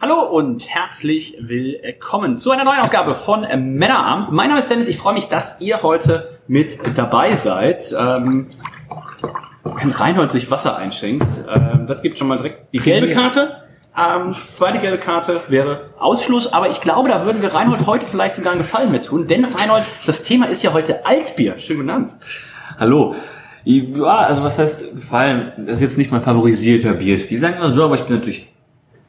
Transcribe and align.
Hallo 0.00 0.22
und 0.22 0.68
herzlich 0.68 1.36
willkommen 1.40 2.36
zu 2.36 2.52
einer 2.52 2.62
neuen 2.62 2.78
Ausgabe 2.78 3.16
von 3.16 3.40
Männerabend. 3.40 4.30
Mein 4.30 4.46
Name 4.46 4.60
ist 4.60 4.70
Dennis, 4.70 4.86
ich 4.86 4.96
freue 4.96 5.14
mich, 5.14 5.26
dass 5.26 5.60
ihr 5.60 5.82
heute 5.82 6.38
mit 6.46 6.78
dabei 6.96 7.34
seid. 7.34 7.92
Ähm, 7.98 8.46
wenn 9.64 9.90
Reinhold 9.90 10.30
sich 10.30 10.52
Wasser 10.52 10.76
einschenkt, 10.76 11.26
ähm, 11.52 11.88
das 11.88 12.00
gibt 12.00 12.16
schon 12.16 12.28
mal 12.28 12.36
direkt 12.36 12.72
die 12.72 12.78
gelbe 12.78 13.12
Karte. 13.12 13.56
Ähm, 13.96 14.36
zweite 14.52 14.78
gelbe 14.78 14.98
Karte 14.98 15.40
wäre 15.48 15.90
Ausschluss, 15.98 16.52
aber 16.52 16.70
ich 16.70 16.80
glaube, 16.80 17.08
da 17.08 17.24
würden 17.24 17.42
wir 17.42 17.52
Reinhold 17.52 17.84
heute 17.84 18.06
vielleicht 18.06 18.36
sogar 18.36 18.52
einen 18.52 18.60
Gefallen 18.60 18.92
mit 18.92 19.06
tun, 19.06 19.26
denn 19.26 19.46
Reinhold, 19.46 19.82
das 20.06 20.22
Thema 20.22 20.46
ist 20.46 20.62
ja 20.62 20.72
heute 20.72 21.04
Altbier. 21.06 21.58
Schönen 21.58 21.80
guten 21.80 21.90
Abend. 21.90 22.14
Hallo. 22.78 23.16
Ja, 23.64 24.18
also 24.18 24.44
was 24.44 24.58
heißt 24.58 24.94
gefallen? 24.94 25.50
Das 25.56 25.74
ist 25.74 25.80
jetzt 25.80 25.98
nicht 25.98 26.12
mein 26.12 26.22
favorisierter 26.22 26.92
Bierstil, 26.92 27.40
sagen 27.40 27.60
wir 27.60 27.68
so, 27.70 27.82
aber 27.82 27.96
ich 27.96 28.02
bin 28.02 28.14
natürlich, 28.14 28.52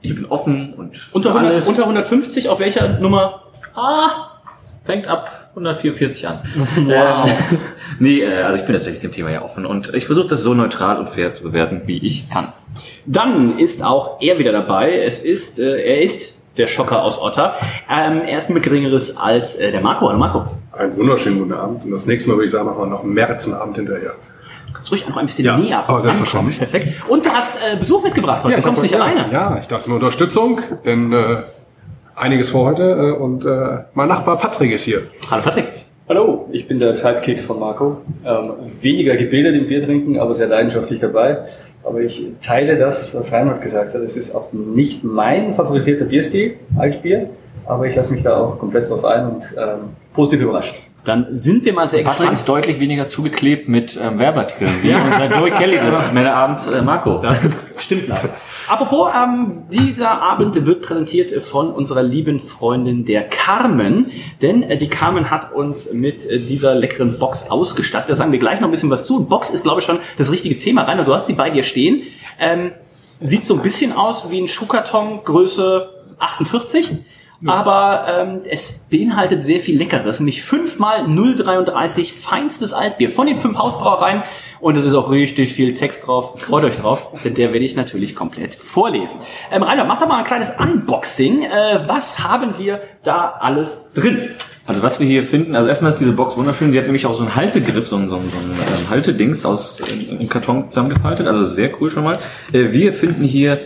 ich 0.01 0.15
bin 0.15 0.25
offen 0.25 0.73
und 0.73 1.09
Unter, 1.11 1.31
für 1.31 1.37
100, 1.37 1.53
alles. 1.55 1.67
unter 1.67 1.83
150, 1.83 2.49
auf 2.49 2.59
welcher 2.59 2.99
Nummer? 2.99 3.43
Ah, 3.75 4.39
fängt 4.85 5.07
ab 5.07 5.49
144 5.51 6.27
an. 6.27 6.39
Wow. 6.85 7.29
Ähm, 7.51 7.57
nee, 7.99 8.21
äh, 8.21 8.43
also 8.43 8.59
ich 8.59 8.65
bin 8.65 8.73
tatsächlich 8.73 9.01
dem 9.01 9.11
Thema 9.11 9.29
ja 9.29 9.41
offen 9.41 9.65
und 9.65 9.93
ich 9.93 10.05
versuche 10.05 10.27
das 10.27 10.41
so 10.41 10.53
neutral 10.53 10.97
und 10.97 11.09
fair 11.09 11.35
zu 11.35 11.43
bewerten, 11.43 11.81
wie 11.85 11.97
ich 11.97 12.29
kann. 12.29 12.53
Dann 13.05 13.59
ist 13.59 13.83
auch 13.83 14.21
er 14.21 14.39
wieder 14.39 14.51
dabei. 14.51 14.99
Es 14.99 15.21
ist, 15.21 15.59
äh, 15.59 15.81
er 15.81 16.01
ist 16.01 16.35
der 16.57 16.67
Schocker 16.67 17.03
aus 17.03 17.21
Otter. 17.21 17.55
Ähm, 17.89 18.21
er 18.25 18.39
ist 18.39 18.49
mit 18.49 18.63
geringeres 18.63 19.15
als 19.17 19.55
äh, 19.55 19.71
der 19.71 19.81
Marco. 19.81 20.07
Hallo 20.07 20.17
Marco. 20.17 20.45
Einen 20.71 20.95
wunderschönen 20.97 21.39
guten 21.39 21.53
Abend. 21.53 21.85
Und 21.85 21.91
das 21.91 22.05
nächste 22.05 22.29
Mal 22.29 22.35
würde 22.35 22.45
ich 22.45 22.51
sagen, 22.51 22.65
machen 22.65 22.79
wir 22.79 22.87
noch 22.87 23.03
einen 23.03 23.13
Märzenabend 23.13 23.77
hinterher. 23.77 24.15
Du 24.69 24.73
kannst 24.75 24.91
ruhig 24.91 25.07
noch 25.07 25.17
ein 25.17 25.25
bisschen 25.25 25.45
Ja, 25.45 25.57
näher 25.57 25.79
aber 25.79 25.87
rankommen. 25.87 26.01
selbstverständlich. 26.03 26.57
Perfekt. 26.59 26.93
Und 27.09 27.25
du 27.25 27.29
hast 27.29 27.55
äh, 27.55 27.75
Besuch 27.75 28.03
mitgebracht 28.03 28.43
heute. 28.43 28.55
du 28.57 28.61
kommst 28.61 28.81
nicht 28.81 28.91
ja, 28.93 28.99
alleine. 28.99 29.31
Ja, 29.31 29.57
ich 29.59 29.67
dachte 29.67 29.89
mir 29.89 29.95
Unterstützung, 29.95 30.61
denn 30.85 31.11
äh, 31.11 31.37
einiges 32.15 32.49
vor 32.49 32.65
heute. 32.69 32.83
Äh, 32.83 33.11
und 33.21 33.45
äh, 33.45 33.79
mein 33.93 34.07
Nachbar 34.07 34.37
Patrick 34.37 34.71
ist 34.71 34.83
hier. 34.83 35.03
Hallo 35.29 35.41
Patrick. 35.43 35.67
Hallo, 36.07 36.47
ich 36.51 36.67
bin 36.67 36.79
der 36.79 36.95
Sidekick 36.95 37.41
von 37.41 37.59
Marco. 37.59 37.97
Ähm, 38.25 38.51
weniger 38.81 39.15
gebildet 39.15 39.55
im 39.55 39.67
Bier 39.67 39.83
trinken, 39.83 40.19
aber 40.19 40.33
sehr 40.33 40.47
leidenschaftlich 40.47 40.99
dabei. 40.99 41.43
Aber 41.83 42.01
ich 42.01 42.25
teile 42.41 42.77
das, 42.77 43.13
was 43.15 43.31
Reinhold 43.31 43.61
gesagt 43.61 43.93
hat. 43.93 44.01
Es 44.01 44.17
ist 44.17 44.33
auch 44.35 44.51
nicht 44.51 45.03
mein 45.03 45.53
favorisierter 45.53 46.05
Bierstil, 46.05 46.55
Altbier. 46.77 47.29
Aber 47.65 47.85
ich 47.85 47.95
lasse 47.95 48.11
mich 48.11 48.23
da 48.23 48.37
auch 48.37 48.57
komplett 48.57 48.89
drauf 48.89 49.05
ein 49.05 49.25
und 49.27 49.55
ähm, 49.57 49.89
positiv 50.13 50.41
überrascht. 50.41 50.83
Dann 51.05 51.27
sind 51.31 51.65
wir 51.65 51.73
mal 51.73 51.87
sehr 51.87 52.03
Patrick 52.03 52.17
gespannt. 52.17 52.37
ist 52.37 52.47
deutlich 52.47 52.79
weniger 52.79 53.07
zugeklebt 53.07 53.67
mit 53.67 53.97
ähm, 54.01 54.19
Werbeartikeln 54.19 54.73
unser 54.83 55.31
Joey 55.31 55.51
Kelly 55.51 55.79
des 55.79 56.11
Männerabends 56.11 56.67
äh, 56.67 56.81
Marco. 56.81 57.19
Das 57.19 57.39
stimmt 57.77 58.07
leider. 58.07 58.29
Apropos, 58.67 59.09
ähm, 59.15 59.63
dieser 59.71 60.21
Abend 60.21 60.65
wird 60.67 60.83
präsentiert 60.83 61.43
von 61.43 61.71
unserer 61.71 62.03
lieben 62.03 62.39
Freundin 62.39 63.03
der 63.03 63.23
Carmen, 63.23 64.11
denn 64.43 64.61
äh, 64.61 64.77
die 64.77 64.89
Carmen 64.89 65.31
hat 65.31 65.53
uns 65.53 65.91
mit 65.91 66.23
äh, 66.29 66.39
dieser 66.39 66.75
leckeren 66.75 67.17
Box 67.17 67.49
ausgestattet. 67.49 68.11
Da 68.11 68.15
sagen 68.15 68.31
wir 68.31 68.37
gleich 68.37 68.59
noch 68.59 68.67
ein 68.67 68.71
bisschen 68.71 68.91
was 68.91 69.05
zu. 69.05 69.17
Und 69.17 69.29
Box 69.29 69.49
ist, 69.49 69.63
glaube 69.63 69.79
ich, 69.79 69.85
schon 69.85 69.97
das 70.19 70.31
richtige 70.31 70.59
Thema. 70.59 70.83
Rainer, 70.83 71.03
du 71.03 71.13
hast 71.15 71.25
sie 71.25 71.33
bei 71.33 71.49
dir 71.49 71.63
stehen. 71.63 72.03
Ähm, 72.39 72.71
sieht 73.19 73.43
so 73.43 73.55
ein 73.55 73.61
bisschen 73.63 73.91
aus 73.91 74.29
wie 74.29 74.39
ein 74.39 74.47
Schuhkarton 74.47 75.21
Größe 75.23 75.89
48. 76.19 76.97
Aber 77.45 78.05
ähm, 78.09 78.41
es 78.49 78.81
beinhaltet 78.89 79.43
sehr 79.43 79.59
viel 79.59 79.77
Leckeres, 79.77 80.19
nämlich 80.19 80.43
fünfmal 80.43 81.05
0,33 81.05 82.13
feinstes 82.13 82.73
Altbier 82.73 83.09
von 83.09 83.27
den 83.27 83.37
fünf 83.37 83.57
Hausbrauereien. 83.57 84.23
Und 84.59 84.75
es 84.75 84.83
ist 84.83 84.93
auch 84.93 85.09
richtig 85.09 85.53
viel 85.53 85.73
Text 85.73 86.05
drauf. 86.05 86.39
Freut 86.41 86.65
euch 86.65 86.77
drauf, 86.77 87.07
denn 87.23 87.33
der 87.33 87.53
werde 87.53 87.63
ich 87.63 87.75
natürlich 87.75 88.13
komplett 88.13 88.55
vorlesen. 88.55 89.21
Ähm, 89.51 89.63
Rainer, 89.63 89.85
mach 89.85 89.99
doch 89.99 90.07
mal 90.07 90.19
ein 90.19 90.25
kleines 90.25 90.51
Unboxing. 90.59 91.43
Äh, 91.43 91.79
was 91.87 92.19
haben 92.19 92.57
wir 92.57 92.81
da 93.03 93.37
alles 93.39 93.93
drin? 93.93 94.31
Also 94.67 94.83
was 94.83 94.99
wir 94.99 95.07
hier 95.07 95.23
finden, 95.23 95.55
also 95.55 95.69
erstmal 95.69 95.93
ist 95.93 95.99
diese 95.99 96.11
Box 96.11 96.37
wunderschön. 96.37 96.71
Sie 96.71 96.77
hat 96.77 96.85
nämlich 96.85 97.05
auch 97.05 97.15
so 97.15 97.23
einen 97.23 97.35
Haltegriff, 97.35 97.87
so 97.87 97.95
ein, 97.95 98.09
so 98.09 98.17
ein, 98.17 98.29
so 98.29 98.37
ein 98.37 98.51
ähm, 98.51 98.89
Haltedings 98.89 99.45
aus 99.45 99.79
im 99.79 100.27
Karton 100.27 100.69
zusammengefaltet. 100.69 101.25
Also 101.25 101.43
sehr 101.45 101.71
cool 101.79 101.89
schon 101.89 102.03
mal. 102.03 102.19
Äh, 102.51 102.71
wir 102.71 102.93
finden 102.93 103.23
hier 103.23 103.59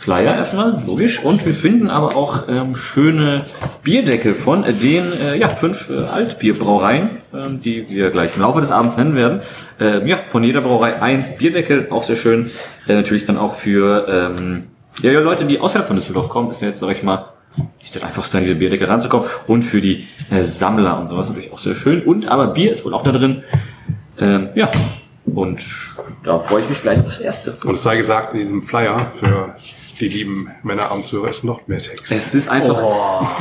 Flyer 0.00 0.34
erstmal, 0.34 0.82
logisch. 0.86 1.22
Und 1.22 1.44
wir 1.44 1.52
finden 1.52 1.90
aber 1.90 2.16
auch 2.16 2.48
ähm, 2.48 2.74
schöne 2.74 3.44
Bierdeckel 3.82 4.34
von 4.34 4.64
den 4.64 5.12
äh, 5.12 5.36
ja, 5.36 5.48
fünf 5.50 5.90
äh, 5.90 6.06
Altbierbrauereien, 6.06 7.10
ähm, 7.34 7.60
die 7.60 7.86
wir 7.90 8.08
gleich 8.08 8.34
im 8.34 8.40
Laufe 8.40 8.62
des 8.62 8.70
Abends 8.70 8.96
nennen 8.96 9.14
werden. 9.14 9.42
Ähm, 9.78 10.06
ja, 10.06 10.16
von 10.30 10.42
jeder 10.42 10.62
Brauerei 10.62 11.02
ein 11.02 11.36
Bierdeckel, 11.36 11.88
auch 11.90 12.02
sehr 12.02 12.16
schön. 12.16 12.50
Äh, 12.88 12.94
natürlich 12.94 13.26
dann 13.26 13.36
auch 13.36 13.56
für 13.56 14.06
ähm, 14.08 14.68
ja, 15.02 15.12
ja, 15.12 15.20
Leute, 15.20 15.44
die 15.44 15.60
außerhalb 15.60 15.86
von 15.86 15.96
Düsseldorf 15.96 16.30
kommen, 16.30 16.48
ist 16.48 16.62
ja 16.62 16.68
jetzt, 16.68 16.80
sag 16.80 16.92
ich 16.92 17.02
mal, 17.02 17.26
nicht 17.78 17.94
das 17.94 18.02
einfachste, 18.02 18.38
an 18.38 18.44
diese 18.44 18.54
Bierdecke 18.54 18.88
ranzukommen. 18.88 19.28
Und 19.48 19.64
für 19.64 19.82
die 19.82 20.08
äh, 20.30 20.42
Sammler 20.44 20.98
und 20.98 21.10
sowas 21.10 21.28
natürlich 21.28 21.52
auch 21.52 21.58
sehr 21.58 21.74
schön. 21.74 22.02
Und 22.04 22.26
aber 22.26 22.46
Bier 22.46 22.72
ist 22.72 22.86
wohl 22.86 22.94
auch 22.94 23.02
da 23.02 23.12
drin. 23.12 23.42
Ähm, 24.18 24.48
ja, 24.54 24.70
und 25.26 25.62
da 26.24 26.38
freue 26.38 26.62
ich 26.62 26.70
mich 26.70 26.80
gleich 26.80 27.00
auf 27.00 27.04
das 27.04 27.20
erste. 27.20 27.52
Und 27.66 27.74
es 27.74 27.82
sei 27.82 27.98
gesagt, 27.98 28.32
in 28.32 28.38
diesem 28.38 28.62
Flyer 28.62 29.12
für 29.14 29.54
die 30.00 30.08
lieben 30.08 30.48
Männerabendzuhörer 30.62 31.28
ist 31.28 31.44
noch 31.44 31.66
mehr 31.68 31.80
Text. 31.80 32.10
Es 32.10 32.34
ist 32.34 32.48
einfach 32.48 32.80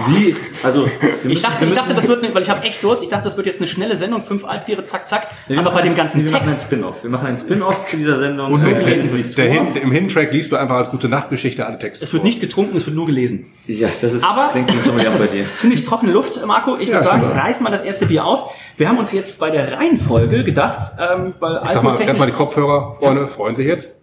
wie, 0.07 0.35
also 0.63 0.85
wir 1.01 1.09
Ich 1.23 1.23
müssen- 1.25 1.43
dachte, 1.43 1.65
ich 1.65 1.73
dachte, 1.73 1.87
müssen- 1.93 1.95
das 1.95 2.07
wird, 2.07 2.23
eine, 2.23 2.35
weil 2.35 2.43
ich 2.43 2.49
habe 2.49 2.63
echt 2.63 2.83
Durst. 2.83 3.01
Ich 3.03 3.09
dachte, 3.09 3.23
das 3.23 3.37
wird 3.37 3.47
jetzt 3.47 3.59
eine 3.59 3.67
schnelle 3.67 3.95
Sendung, 3.95 4.21
fünf 4.21 4.43
Altbiere, 4.45 4.85
zack, 4.85 5.07
zack. 5.07 5.27
wir 5.47 5.57
aber 5.57 5.69
machen 5.71 5.75
bei 5.81 5.87
dem 5.87 5.95
ganzen 5.95 6.25
wir 6.25 6.31
machen 6.31 6.43
einen 6.43 6.51
Text. 6.51 6.65
Spin-off. 6.67 7.03
Wir 7.03 7.09
machen 7.09 7.27
einen 7.27 7.37
Spin-off 7.37 7.85
zu 7.87 7.97
dieser 7.97 8.17
Sendung. 8.17 8.51
Und 8.53 8.61
Äh, 8.65 8.73
der, 8.73 8.81
lesen 8.83 9.09
wir 9.11 9.17
dies 9.17 9.35
der, 9.35 9.45
vor. 9.53 9.53
Hin, 9.73 9.75
im 9.81 9.91
Hintrack 9.91 10.31
liest 10.33 10.51
du 10.51 10.55
einfach 10.57 10.75
als 10.75 10.91
gute 10.91 11.07
Nachtgeschichte 11.09 11.65
alle 11.65 11.79
Texte. 11.79 12.03
Es 12.05 12.13
wird 12.13 12.23
nicht 12.23 12.41
getrunken, 12.41 12.75
es 12.77 12.85
wird 12.85 12.95
nur 12.95 13.05
gelesen. 13.05 13.45
Ja, 13.67 13.87
das 14.01 14.13
ist 14.13 14.23
Aber- 14.23 14.49
klingt 14.51 14.69
nicht 14.71 14.83
so 14.85 14.95
wie 14.95 15.03
bei 15.03 15.27
dir. 15.27 15.45
Ziemlich 15.55 15.83
trockene 15.83 16.11
Luft, 16.11 16.39
Marco. 16.45 16.75
Ich 16.77 16.87
Ja, 16.87 16.95
würde 16.95 17.03
sagen, 17.03 17.23
reiß 17.31 17.61
mal 17.61 17.69
das 17.71 17.81
erste 17.81 18.05
Bier 18.05 18.25
auf. 18.25 18.53
Wir 18.77 18.87
haben 18.89 18.97
uns 18.97 19.11
jetzt 19.11 19.39
bei 19.39 19.49
der 19.49 19.73
Reihenfolge 19.73 20.43
gedacht, 20.43 20.93
ähm, 20.99 21.33
weil 21.39 21.59
Ich 21.63 21.71
sag 21.71 21.83
mal, 21.83 21.99
erstmal 21.99 22.27
die 22.27 22.33
Kopfhörer, 22.33 22.93
Freunde, 22.99 23.27
freuen 23.27 23.55
sich 23.55 23.65
jetzt. 23.67 23.95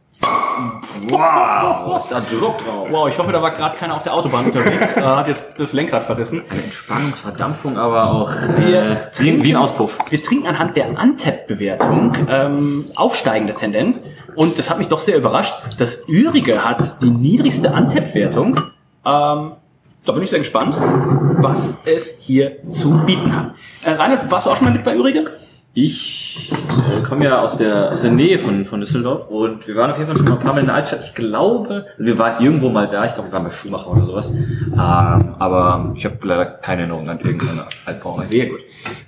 Wow, 1.09 1.95
was 1.95 2.09
da 2.09 2.21
Druck 2.21 2.59
drauf. 2.59 2.89
Wow, 2.91 3.09
ich 3.09 3.19
hoffe, 3.19 3.33
da 3.33 3.43
war 3.43 3.51
gerade 3.51 3.77
keiner 3.77 3.95
auf 3.95 4.03
der 4.03 4.15
Autobahn 4.15 4.47
unterwegs. 4.47 4.97
äh, 4.97 5.03
hat 5.03 5.29
jetzt 5.29 5.47
das 5.59 5.73
Lenkrad 5.73 6.05
verrissen. 6.05 6.43
Eine 6.51 6.63
Entspannungsverdampfung, 6.65 7.77
aber 7.79 8.11
auch 8.11 8.33
äh, 8.59 8.97
wie, 9.19 9.31
ein- 9.31 9.45
wie 9.45 9.51
ein 9.55 9.57
Auspuff. 9.57 9.99
Wir 10.11 10.23
trinken 10.23 10.47
anhand 10.47 10.77
der 10.77 10.99
Antep-Bewertung 10.99 12.13
ähm, 12.29 12.87
aufsteigende 12.97 13.55
Tendenz. 13.55 14.05
Und 14.35 14.59
das 14.59 14.71
hat 14.71 14.79
mich 14.79 14.89
doch 14.89 14.99
sehr 15.01 15.17
überrascht. 15.17 15.55
Das 15.79 16.09
Ürige 16.09 16.65
hat 16.65 17.03
die 17.03 17.11
niedrigste 17.11 17.73
Antep-Wertung. 17.73 18.57
Ähm, 19.05 19.53
da 20.05 20.13
bin 20.13 20.23
ich 20.23 20.31
sehr 20.31 20.39
gespannt, 20.39 20.77
was 21.39 21.79
es 21.85 22.17
hier 22.21 22.63
zu 22.71 22.99
bieten 23.05 23.35
hat. 23.35 23.55
Äh, 23.85 23.91
Rainer, 23.93 24.31
warst 24.31 24.47
du 24.47 24.51
auch 24.51 24.57
schon 24.57 24.65
mal 24.67 24.73
mit 24.73 24.85
bei 24.85 24.95
Ürige? 24.95 25.25
Ich 25.79 26.51
äh, 26.51 27.03
komme 27.03 27.27
ja 27.27 27.43
aus 27.43 27.59
der, 27.59 27.93
aus 27.93 28.01
der 28.01 28.11
Nähe 28.11 28.39
von, 28.39 28.65
von 28.65 28.81
Düsseldorf 28.81 29.27
und 29.29 29.69
wir 29.69 29.77
waren 29.77 29.91
auf 29.91 29.99
jeden 29.99 30.07
Fall 30.07 30.17
schon 30.17 30.25
mal 30.25 30.33
ein 30.33 30.39
paar 30.39 30.55
Mal 30.55 30.61
in 30.61 30.67
der 30.69 30.75
Altstadt. 30.75 31.05
Ich 31.05 31.15
glaube, 31.15 31.85
wir 31.99 32.17
waren 32.17 32.43
irgendwo 32.43 32.71
mal 32.71 32.89
da. 32.89 33.05
Ich 33.05 33.13
glaube, 33.13 33.29
wir 33.29 33.35
waren 33.35 33.45
bei 33.45 33.51
Schumacher 33.51 33.91
oder 33.91 34.05
sowas. 34.05 34.31
Ähm, 34.33 34.79
aber 34.79 35.93
ich 35.95 36.07
habe 36.07 36.17
leider 36.23 36.47
keine 36.47 36.81
Erinnerung 36.81 37.07
an 37.11 37.21
irgendeine 37.21 37.67
Altbauerei. 37.85 38.25
Sehr 38.25 38.47
gut. 38.47 38.61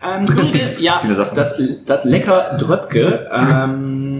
Ähm, 0.05 0.27
ja, 0.79 0.99
Viele 1.01 1.15
Sachen. 1.15 1.35
das, 1.37 1.63
das 1.87 2.05
lecker 2.05 2.59
Dröpke. 2.59 3.31
Ähm, 3.33 4.18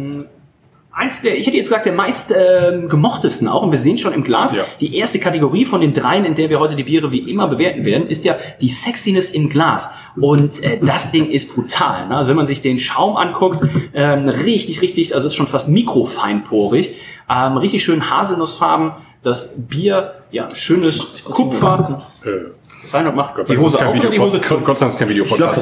eins 0.99 1.21
der, 1.23 1.39
ich 1.39 1.47
hätte 1.47 1.57
jetzt 1.57 1.69
gesagt, 1.69 1.87
der 1.87 1.93
meist 1.93 2.35
ähm, 2.37 2.89
gemochtesten 2.89 3.47
auch, 3.49 3.63
und 3.63 3.71
wir 3.71 3.79
sehen 3.79 3.97
schon 3.99 4.13
im 4.13 4.25
Glas, 4.25 4.53
Ja. 4.53 4.65
die 4.81 4.97
erste 4.97 5.19
Kategorie 5.19 5.65
von 5.65 5.81
den 5.81 5.93
dreien, 5.93 6.25
in 6.25 6.35
der 6.35 6.51
wir 6.51 6.59
heute 6.61 6.75
die 6.77 6.83
Biere 6.85 7.13
wie 7.13 7.21
immer 7.21 7.47
bewerten 7.49 7.85
werden, 7.85 8.07
ist 8.09 8.25
ja 8.25 8.37
die 8.61 8.69
Sexiness 8.71 9.31
im 9.31 9.49
Glas. 9.49 9.91
Und 10.21 10.63
äh, 10.63 10.79
das 10.83 11.13
Ding 11.13 11.31
ist 11.31 11.55
brutal. 11.55 12.09
Ne? 12.09 12.17
Also 12.17 12.29
wenn 12.31 12.37
man 12.37 12.47
sich 12.47 12.61
den 12.61 12.79
Schaum 12.79 13.17
anguckt, 13.17 13.61
ähm, 13.95 14.29
richtig, 14.29 14.83
richtig, 14.83 15.15
also 15.15 15.27
ist 15.27 15.37
schon 15.37 15.47
fast 15.47 15.69
mikrofeinporig, 15.69 16.91
ähm, 17.31 17.57
richtig 17.57 17.85
schön 17.85 18.11
Haselnussfarben, 18.11 18.93
das 19.23 19.55
Bier, 19.57 20.15
ja, 20.31 20.49
schönes 20.55 21.07
Kupfer. 21.25 22.03
Äh, 22.25 22.95
Reinhard 22.95 23.17
macht 23.17 23.35
Gott 23.35 23.49
die 23.49 23.57
sei 23.57 23.57
Dank 23.57 23.67
ist 23.67 23.75
Hose 23.75 23.87
auf 23.89 23.99
oder 24.01 24.11
die 24.11 24.19
Hose 24.19 24.41
zu? 24.41 24.59
Gott 24.61 24.79
sei 24.79 24.85
Dank 24.87 24.93
ist 24.95 24.99
kein 24.99 25.09
Videopodcast. 25.09 25.61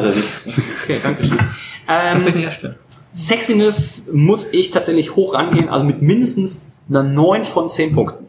Okay, 0.84 1.00
danke 1.02 1.24
schön. 1.24 1.38
Das 1.86 2.14
will 2.14 2.20
ich 2.20 2.26
Ähm, 2.28 2.34
nicht 2.34 2.44
herstellen. 2.44 2.74
Sexiness 3.16 4.08
muss 4.12 4.52
ich 4.52 4.70
tatsächlich 4.70 5.16
hoch 5.16 5.34
rangehen, 5.34 5.68
also 5.68 5.84
mit 5.84 6.02
mindestens 6.02 6.66
einer 6.88 7.02
9 7.02 7.44
von 7.44 7.68
10 7.68 7.94
Punkten. 7.94 8.26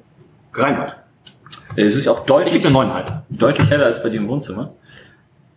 Reinhard. 0.54 0.96
Es 1.76 1.96
ist 1.96 2.08
auch 2.08 2.26
deutlich, 2.26 2.56
Ich 2.56 2.64
gebe 2.64 2.80
eine 2.80 2.92
9,5. 2.94 3.12
deutlich 3.30 3.70
heller 3.70 3.86
als 3.86 4.02
bei 4.02 4.10
dir 4.10 4.18
im 4.18 4.28
Wohnzimmer. 4.28 4.74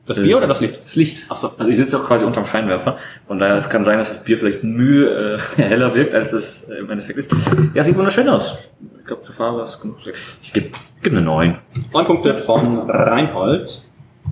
Das 0.07 0.21
Bier 0.21 0.39
oder 0.39 0.49
das 0.49 0.61
Licht? 0.61 0.83
Das 0.83 0.97
Licht. 0.97 1.31
Achso. 1.31 1.53
Also 1.57 1.71
ich 1.71 1.77
sitze 1.77 1.97
auch 1.97 2.05
quasi 2.05 2.25
unterm 2.25 2.45
Scheinwerfer. 2.45 2.97
Von 3.25 3.39
daher, 3.39 3.55
es 3.57 3.71
kann 3.71 3.85
sein, 3.85 3.99
dass 3.99 4.09
das 4.09 4.25
Bier 4.25 4.37
vielleicht 4.39 4.65
Mühe 4.65 5.37
äh, 5.37 5.39
heller 5.63 5.95
wirkt, 5.95 6.15
als 6.15 6.33
es 6.33 6.65
äh, 6.69 6.79
im 6.79 6.91
Endeffekt 6.91 7.17
ist. 7.17 7.31
Ja, 7.75 7.85
sieht 7.85 7.97
wunderschön 7.97 8.29
aus. 8.29 8.71
Ich 8.99 9.07
glaube, 9.07 9.23
zur 9.23 9.35
Farbe 9.37 9.63
ist 9.63 9.81
genug. 9.81 9.97
Ich 10.43 10.53
gebe 10.53 10.71
geb 11.03 11.13
eine 11.13 11.23
9. 11.23 11.57
Neun 11.93 12.05
Punkte 12.05 12.35
von 12.35 12.91
Reinhold. 12.91 13.85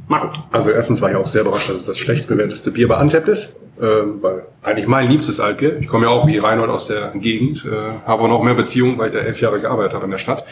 Marco. 0.08 0.30
Also 0.50 0.70
erstens 0.70 1.00
war 1.00 1.10
ich 1.10 1.16
auch 1.16 1.26
sehr 1.26 1.42
überrascht, 1.42 1.68
dass 1.68 1.76
es 1.76 1.84
das 1.84 1.98
schlecht 1.98 2.26
bewerteste 2.26 2.72
Bier 2.72 2.88
bei 2.88 3.00
Untapped 3.00 3.28
ist, 3.28 3.54
ähm, 3.80 4.18
weil 4.20 4.46
eigentlich 4.62 4.86
mein 4.86 5.08
liebstes 5.08 5.40
Altbier. 5.40 5.78
Ich 5.78 5.86
komme 5.86 6.06
ja 6.06 6.10
auch 6.10 6.26
wie 6.26 6.38
Reinhold 6.38 6.70
aus 6.70 6.86
der 6.86 7.12
Gegend, 7.14 7.64
äh, 7.64 8.06
habe 8.06 8.22
auch 8.22 8.28
noch 8.28 8.42
mehr 8.42 8.54
Beziehungen, 8.54 8.98
weil 8.98 9.06
ich 9.06 9.12
da 9.12 9.20
elf 9.20 9.40
Jahre 9.40 9.60
gearbeitet 9.60 9.94
habe 9.94 10.04
in 10.04 10.10
der 10.10 10.18
Stadt. 10.18 10.44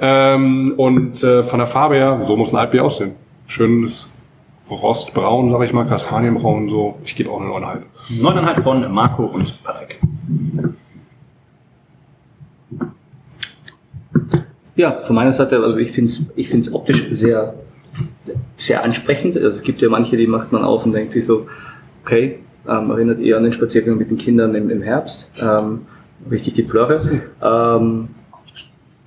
Ähm, 0.00 0.74
und 0.76 1.22
äh, 1.22 1.42
von 1.42 1.58
der 1.58 1.66
Farbe 1.66 1.96
her, 1.96 2.20
so 2.20 2.36
muss 2.36 2.52
ein 2.52 2.58
Altbier 2.58 2.84
aussehen. 2.84 3.12
Schönes 3.46 4.08
Rostbraun, 4.70 5.50
sag 5.50 5.62
ich 5.62 5.72
mal, 5.72 5.86
Kastanienbraun, 5.86 6.68
so. 6.68 6.98
Ich 7.04 7.14
gebe 7.14 7.30
auch 7.30 7.40
eine 7.40 7.50
9,5. 7.50 7.82
9,5 8.20 8.62
von 8.62 8.92
Marco 8.92 9.24
und 9.24 9.62
Patrick. 9.62 10.00
Ja, 14.74 15.00
von 15.02 15.16
meiner 15.16 15.32
Seite, 15.32 15.58
also 15.58 15.78
ich 15.78 15.92
finde 15.92 16.10
es 16.10 16.22
ich 16.34 16.48
find's 16.48 16.72
optisch 16.72 17.06
sehr, 17.10 17.54
sehr 18.58 18.84
ansprechend. 18.84 19.36
Also 19.36 19.56
es 19.56 19.62
gibt 19.62 19.80
ja 19.80 19.88
manche, 19.88 20.16
die 20.16 20.26
macht 20.26 20.52
man 20.52 20.62
auf 20.64 20.84
und 20.84 20.92
denkt 20.92 21.12
sich 21.12 21.24
so, 21.24 21.46
okay, 22.04 22.40
ähm, 22.68 22.90
erinnert 22.90 23.20
eher 23.20 23.36
an 23.36 23.42
den 23.44 23.52
Spaziergang 23.52 23.96
mit 23.96 24.10
den 24.10 24.18
Kindern 24.18 24.54
im, 24.54 24.70
im 24.70 24.82
Herbst. 24.82 25.28
Ähm, 25.40 25.86
richtig 26.30 26.54
die 26.54 26.62
Plörre. 26.62 27.00
Ähm, 27.42 28.08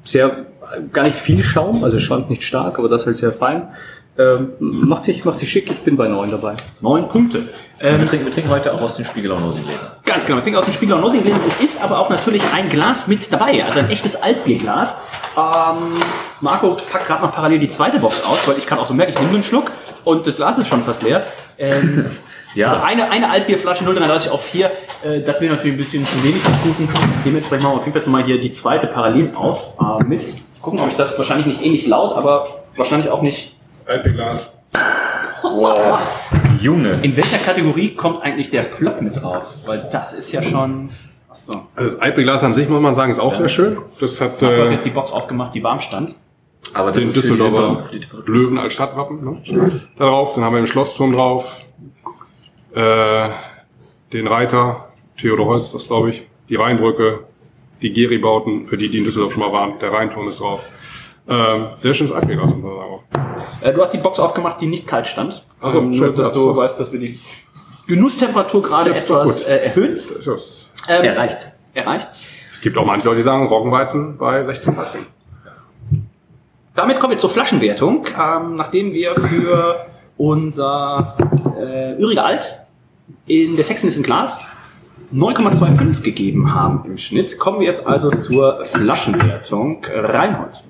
sehr, 0.04 0.46
gar 0.94 1.04
nicht 1.04 1.18
viel 1.18 1.44
Schaum, 1.44 1.84
also 1.84 2.00
schäumt 2.00 2.30
nicht 2.30 2.44
stark, 2.44 2.80
aber 2.80 2.90
das 2.90 3.06
halt 3.06 3.18
sehr 3.18 3.32
fein. 3.32 3.68
Ähm, 4.18 4.50
macht, 4.60 5.06
sich, 5.06 5.24
macht 5.24 5.40
sich 5.40 5.50
schick, 5.50 5.72
ich 5.72 5.80
bin 5.80 5.96
bei 5.96 6.08
neun 6.10 6.30
dabei. 6.30 6.56
Neun 6.82 7.08
Punkte. 7.08 7.44
Ähm, 7.80 8.00
Wir 8.02 8.08
trinken, 8.08 8.26
wir 8.26 8.34
trinken 8.34 8.50
heute 8.50 8.74
auch 8.74 8.82
aus 8.82 8.96
den 8.96 9.06
Spiegelau 9.06 9.40
Nosingläsern. 9.40 9.92
Ganz 10.04 10.26
genau, 10.26 10.42
klingt 10.42 10.58
aus 10.58 10.66
dem 10.66 10.74
Spiegel 10.74 10.96
und 10.96 11.02
Nosing 11.02 11.24
gelesen. 11.24 11.40
Es 11.48 11.64
ist 11.64 11.82
aber 11.82 12.00
auch 12.00 12.10
natürlich 12.10 12.44
ein 12.54 12.68
Glas 12.68 13.08
mit 13.08 13.32
dabei, 13.32 13.64
also 13.64 13.80
ein 13.80 13.90
echtes 13.90 14.18
Altbierglas. 14.18 14.98
Ähm, 15.38 16.02
Marco 16.42 16.76
packt 16.92 17.08
gerade 17.08 17.24
noch 17.24 17.34
parallel 17.34 17.60
die 17.60 17.70
zweite 17.70 18.00
Box 18.00 18.22
aus, 18.26 18.46
weil 18.46 18.58
ich 18.58 18.66
kann 18.66 18.80
auch 18.80 18.86
so 18.86 18.94
merken, 18.94 19.14
ich 19.14 19.20
nehme 19.20 19.36
einen 19.36 19.44
Schluck 19.44 19.72
und 20.04 20.28
das 20.28 20.36
Glas 20.36 20.58
ist 20.58 20.68
schon 20.68 20.84
fast 20.84 21.04
leer. 21.04 21.24
Ähm, 21.58 22.06
Ja. 22.56 22.70
Also 22.70 22.84
eine, 22.84 23.12
eine 23.12 23.30
Altbierflasche 23.30 23.84
0,33 23.84 24.30
auf 24.30 24.44
4, 24.44 24.66
äh, 25.04 25.22
das 25.22 25.40
wäre 25.40 25.54
natürlich 25.54 25.76
ein 25.76 25.78
bisschen 25.78 26.08
zu 26.08 26.24
wenig 26.24 26.42
Guten. 26.64 26.90
Dementsprechend 27.24 27.64
machen 27.64 27.76
wir 27.76 27.80
auf 27.80 27.86
jeden 27.86 28.00
Fall 28.00 28.12
mal 28.12 28.24
hier 28.24 28.40
die 28.42 28.52
zweite 28.52 28.88
parallel 28.88 29.34
auf 29.36 29.74
äh, 29.80 30.04
mit. 30.04 30.22
Gucken, 30.62 30.80
ob 30.80 30.90
ich 30.90 30.96
das 30.96 31.18
wahrscheinlich 31.18 31.46
nicht 31.46 31.64
ähnlich 31.64 31.88
laut, 31.88 32.12
aber 32.12 32.64
wahrscheinlich 32.76 33.10
auch 33.10 33.22
nicht. 33.22 33.56
Das 33.70 33.88
Altbierglas. 33.88 34.52
Junge. 36.60 37.00
In 37.02 37.16
welcher 37.16 37.38
Kategorie 37.38 37.96
kommt 37.96 38.22
eigentlich 38.24 38.50
der 38.50 38.64
Plop 38.64 39.02
mit 39.02 39.22
drauf? 39.22 39.56
Weil 39.66 39.88
das 39.92 40.12
ist 40.14 40.32
ja 40.32 40.44
schon. 40.44 40.90
Achso. 41.30 41.62
Also 41.76 41.94
das 41.94 42.02
Altbierglas 42.02 42.44
an 42.44 42.54
sich, 42.54 42.68
muss 42.68 42.82
man 42.82 42.96
sagen, 42.96 43.12
ist 43.12 43.20
auch 43.20 43.36
sehr 43.36 43.48
schön. 43.48 43.78
Das 44.00 44.20
hat 44.20 44.42
Marco 44.42 44.58
hat 44.58 44.68
äh, 44.68 44.72
jetzt 44.72 44.86
die 44.86 44.90
Box 44.90 45.12
aufgemacht, 45.12 45.54
die 45.54 45.64
warm 45.64 45.80
stand. 45.80 46.16
Aber 46.74 46.92
das 46.92 47.04
den 47.04 47.14
Düsseldorfer. 47.14 47.86
Löwen 48.26 48.58
als 48.58 48.74
Stadtwappen 48.74 49.24
ne? 49.24 49.72
darauf. 49.98 50.34
Dann 50.34 50.44
haben 50.44 50.54
wir 50.54 50.62
den 50.62 50.68
Schlossturm 50.68 51.14
drauf. 51.14 51.62
Äh, 52.74 53.30
den 54.14 54.28
Reiter, 54.28 54.90
Theodor 55.18 55.48
Holz, 55.48 55.72
das 55.72 55.88
glaube 55.88 56.10
ich. 56.12 56.24
Die 56.50 56.56
Rheinbrücke, 56.56 57.26
die 57.82 57.94
Geribauten, 57.94 58.66
für 58.66 58.78
die, 58.78 58.90
die 58.90 59.00
in 59.00 59.04
Düsseldorf 59.04 59.34
schon 59.34 59.44
mal 59.44 59.52
waren. 59.54 59.80
Der 59.80 59.92
Rheinturm 59.92 60.28
ist 60.28 60.40
drauf. 60.40 60.68
Ähm, 61.28 61.68
sehr 61.78 61.94
schönes 61.94 62.12
Altbierglas, 62.12 62.54
muss 62.56 62.64
man 62.64 62.76
sagen. 62.76 62.92
auch. 62.92 63.04
Äh, 63.62 63.74
du 63.74 63.82
hast 63.82 63.92
die 63.94 63.98
Box 64.00 64.20
aufgemacht, 64.20 64.60
die 64.62 64.66
nicht 64.66 64.88
kalt 64.88 65.06
stand. 65.06 65.46
Ach 65.62 65.72
so, 65.72 65.80
Ähm, 65.80 65.94
schön, 65.94 66.08
nur, 66.08 66.16
dass 66.16 66.28
ja, 66.28 66.34
du 66.34 66.56
weißt, 66.56 66.80
dass 66.80 66.92
wir 66.92 67.00
die 67.00 67.20
Genusstemperatur 67.88 68.64
gerade 68.64 68.92
etwas 68.96 69.44
äh, 69.44 69.58
erhöhen. 69.58 69.92
Das 69.92 70.26
das. 70.26 70.70
Ähm, 70.90 71.06
Erreicht. 71.06 71.38
Erreicht. 71.74 72.08
Es 72.52 72.62
gibt 72.62 72.78
auch 72.78 72.86
manche 72.86 73.06
Leute, 73.06 73.18
die 73.18 73.24
sagen, 73.24 73.46
Roggenweizen 73.48 74.18
bei 74.18 74.44
16 74.44 74.76
Grad. 74.76 74.98
Damit 76.76 77.00
kommen 77.00 77.12
wir 77.12 77.18
zur 77.18 77.30
Flaschenwertung. 77.30 78.06
Ähm, 78.20 78.56
nachdem 78.56 78.94
wir 78.94 79.16
für 79.16 79.86
unser 80.20 81.16
äh, 81.58 81.96
Uriger 82.00 82.26
Alt 82.26 82.60
in 83.26 83.56
der 83.56 83.66
Sexiness 83.66 83.96
im 83.96 84.04
Glas 84.04 84.48
9,25 85.16 86.02
gegeben 86.04 86.54
haben 86.54 86.84
im 86.86 86.98
Schnitt, 87.00 87.40
kommen 87.40 87.62
wir 87.62 87.68
jetzt 87.68 87.88
also 87.88 88.12
zur 88.12 88.64
Flaschenwertung. 88.66 89.82
Reinhold. 89.92 90.64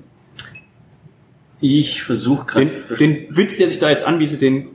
Ich 1.60 2.02
versuche 2.02 2.46
gerade. 2.46 2.66
Den, 2.66 2.96
den 3.26 3.36
Witz, 3.36 3.56
der 3.58 3.68
sich 3.68 3.78
da 3.78 3.90
jetzt 3.90 4.06
anbietet, 4.06 4.40
den 4.40 4.68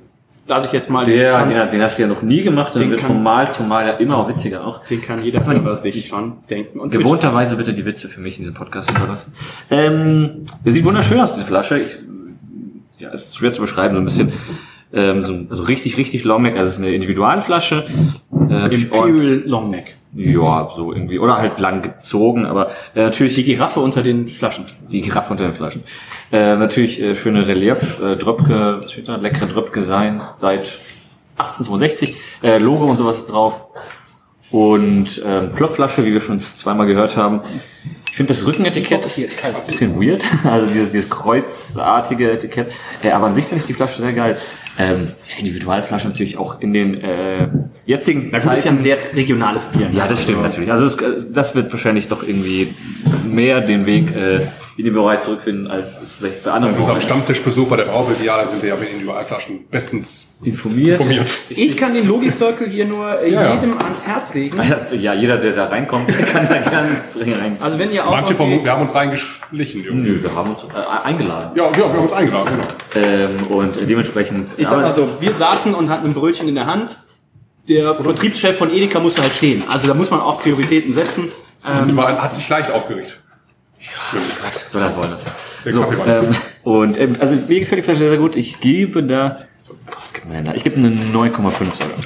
lasse 0.47 0.67
ich 0.67 0.71
jetzt 0.73 0.89
mal. 0.91 1.05
Der, 1.05 1.33
kann- 1.33 1.49
den, 1.49 1.71
den 1.71 1.81
hast 1.81 1.97
du 1.97 2.03
ja 2.03 2.07
noch 2.07 2.21
nie 2.21 2.43
gemacht 2.43 2.75
und 2.75 2.81
Den 2.81 2.91
wird 2.91 2.99
kann- 3.01 3.07
von 3.13 3.23
Mal 3.23 3.51
zu 3.51 3.63
Mal 3.63 3.87
ja 3.87 3.93
immer 3.93 4.17
auch 4.17 4.29
witziger 4.29 4.67
auch. 4.67 4.85
Den 4.85 5.01
kann 5.01 5.23
jeder 5.23 5.41
über 5.51 5.75
sich 5.75 6.07
schon 6.07 6.33
denken. 6.49 6.79
Und 6.79 6.91
Gewohnterweise 6.91 7.55
bitte 7.55 7.73
die 7.73 7.85
Witze 7.85 8.07
für 8.07 8.21
mich 8.21 8.35
in 8.37 8.41
diesem 8.43 8.53
Podcast 8.53 8.89
hinterlassen. 8.91 9.33
Ähm, 9.71 10.45
der 10.63 10.73
sieht 10.73 10.83
wunderschön 10.85 11.19
aus, 11.19 11.33
diese 11.33 11.45
Flasche. 11.47 11.79
Ich, 11.79 11.97
es 13.15 13.27
ist 13.27 13.37
schwer 13.37 13.53
zu 13.53 13.61
beschreiben, 13.61 13.95
so 13.95 14.01
ein 14.01 14.05
bisschen. 14.05 14.33
Ähm, 14.93 15.23
so, 15.25 15.37
also 15.49 15.63
richtig, 15.63 15.97
richtig 15.97 16.23
Longneck. 16.23 16.53
Also 16.53 16.69
es 16.69 16.75
ist 16.75 16.77
eine 16.77 16.93
Individualflasche. 16.93 17.85
Äh, 18.49 18.73
Imperial 18.73 19.43
Longneck. 19.45 19.95
Ja, 20.15 20.69
so 20.73 20.93
irgendwie. 20.93 21.19
Oder 21.19 21.37
halt 21.37 21.59
lang 21.59 21.81
gezogen, 21.81 22.45
aber 22.45 22.69
äh, 22.95 23.03
natürlich. 23.03 23.35
Die 23.35 23.43
Giraffe 23.43 23.81
unter 23.81 24.01
den 24.01 24.29
Flaschen. 24.29 24.63
Die 24.89 25.01
Giraffe 25.01 25.31
unter 25.31 25.43
den 25.43 25.53
Flaschen. 25.53 25.83
Äh, 26.31 26.55
natürlich 26.55 27.01
äh, 27.01 27.15
schöne 27.15 27.45
Relief, 27.47 27.99
äh, 28.01 28.15
Dröpke, 28.15 28.79
da? 29.05 29.17
leckere 29.17 29.47
Dröpke 29.47 29.81
sein 29.81 30.21
seit 30.37 30.79
1862. 31.37 32.15
Äh, 32.41 32.59
Logo 32.59 32.85
und 32.85 32.97
sowas 32.97 33.19
ist 33.19 33.27
drauf. 33.27 33.65
Und 34.51 35.21
ähm, 35.25 35.51
Plopflasche, 35.53 36.05
wie 36.05 36.13
wir 36.13 36.21
schon 36.21 36.39
zweimal 36.39 36.87
gehört 36.87 37.17
haben. 37.17 37.41
Ich 38.15 38.17
finde 38.17 38.33
das 38.33 38.45
Rückenetikett 38.45 39.03
ist 39.17 39.43
ein 39.43 39.53
bisschen 39.67 40.01
weird. 40.01 40.23
Also 40.45 40.67
dieses, 40.67 40.89
dieses 40.89 41.09
kreuzartige 41.09 42.31
Etikett. 42.31 42.71
Äh, 43.03 43.11
aber 43.11 43.25
an 43.25 43.35
sich 43.35 43.43
finde 43.43 43.61
ich 43.61 43.67
die 43.67 43.73
Flasche 43.73 43.99
sehr 43.99 44.13
geil. 44.13 44.37
Ähm, 44.79 45.09
ja, 45.29 45.39
Individualflaschen 45.39 46.11
natürlich 46.11 46.37
auch 46.37 46.61
in 46.61 46.71
den 46.71 47.01
äh, 47.01 47.49
jetzigen 47.85 48.29
Na 48.31 48.39
gut, 48.39 48.53
ist 48.53 48.63
ja 48.63 48.71
ein 48.71 48.77
sehr 48.77 48.97
regionales 49.13 49.65
Bier. 49.65 49.89
ja, 49.91 50.07
das 50.07 50.23
stimmt 50.23 50.43
natürlich. 50.43 50.71
Also 50.71 50.85
es, 50.85 51.29
das 51.29 51.55
wird 51.55 51.73
wahrscheinlich 51.73 52.07
doch 52.07 52.25
irgendwie 52.25 52.73
mehr 53.29 53.59
den 53.59 53.85
Weg 53.85 54.15
äh, 54.15 54.47
in 54.77 54.83
die 54.83 54.91
Brauerei 54.91 55.17
zurückfinden, 55.17 55.67
als 55.71 56.01
es 56.01 56.11
vielleicht 56.11 56.43
bei 56.43 56.51
anderen 56.51 56.75
Brauereien 56.75 56.99
Stammtischbesuch 56.99 57.67
bei 57.69 57.77
der 57.77 57.85
Braubeviale 57.85 58.45
sind 58.47 58.61
wir 58.61 58.69
ja 58.69 58.75
mit 58.75 58.89
Individualflaschen 58.89 59.65
bestens 59.71 60.27
informiert. 60.43 60.99
informiert. 60.99 61.29
Ich 61.49 61.77
kann 61.77 61.93
den 61.93 62.05
Logi-Circle 62.07 62.67
hier 62.67 62.85
nur 62.85 63.21
äh, 63.21 63.31
Ja, 63.31 63.41
ja. 63.43 63.53
jedem 63.55 63.77
ans 63.77 64.05
Herz 64.05 64.33
legen. 64.33 64.59
Ja, 64.91 65.13
jeder, 65.13 65.37
der 65.37 65.53
da 65.53 65.67
reinkommt, 65.67 66.09
kann 66.31 66.47
da 66.49 66.57
gerne 66.57 66.89
rein. 67.41 67.55
Also 67.61 67.79
wenn 67.79 67.89
ihr 67.91 68.05
auch 68.05 68.11
Manche 68.11 68.35
von, 68.35 68.49
wir 68.49 68.69
haben 68.71 68.81
uns 68.81 68.93
reingeschlichen. 68.93 69.85
irgendwie. 69.85 70.09
Nö, 70.09 70.23
wir 70.23 70.35
haben 70.35 70.49
uns 70.49 70.63
äh, 70.63 71.07
eingeladen. 71.07 71.51
Ja, 71.55 71.67
ja, 71.71 71.77
wir 71.77 71.85
haben 71.87 71.99
uns 71.99 72.13
eingeladen, 72.13 72.49
genau. 72.93 73.07
Ähm, 73.07 73.47
und 73.47 73.89
dementsprechend. 73.89 74.55
Ich 74.57 74.67
sag 74.67 74.81
mal 74.81 74.91
so, 74.93 75.07
wir 75.21 75.33
saßen 75.33 75.73
und 75.73 75.89
hatten 75.89 76.07
ein 76.07 76.13
Brötchen 76.13 76.49
in 76.49 76.55
der 76.55 76.65
Hand. 76.65 76.97
Der 77.69 77.95
Vertriebschef 77.95 78.57
von 78.57 78.69
Edeka 78.71 78.99
musste 78.99 79.21
halt 79.21 79.33
stehen. 79.33 79.63
Also 79.69 79.87
da 79.87 79.93
muss 79.93 80.11
man 80.11 80.19
auch 80.19 80.41
Prioritäten 80.41 80.93
setzen. 80.93 81.29
Und 81.63 81.89
Ähm, 81.89 81.97
war, 81.97 82.21
hat 82.21 82.33
sich 82.33 82.47
leicht 82.49 82.69
aufgeregt. 82.71 83.21
So 84.71 84.79
das 84.79 84.95
wollen 84.97 85.11
das 85.11 85.25
ja. 85.25 85.31
Der 85.65 85.71
So, 85.73 85.83
ähm, 85.83 86.35
und 86.63 86.97
ähm, 86.99 87.15
also 87.19 87.35
mir 87.35 87.59
gefällt 87.59 87.79
die 87.79 87.83
Flasche 87.83 87.99
sehr, 87.99 88.09
sehr 88.09 88.17
gut. 88.17 88.35
Ich 88.35 88.59
gebe 88.59 89.03
da. 89.03 89.39
Was 89.87 90.13
gibt 90.13 90.25
man 90.27 90.35
denn 90.37 90.45
da? 90.45 90.53
Ich 90.53 90.63
gebe 90.63 90.77
eine 90.77 90.89
9,5 90.89 91.33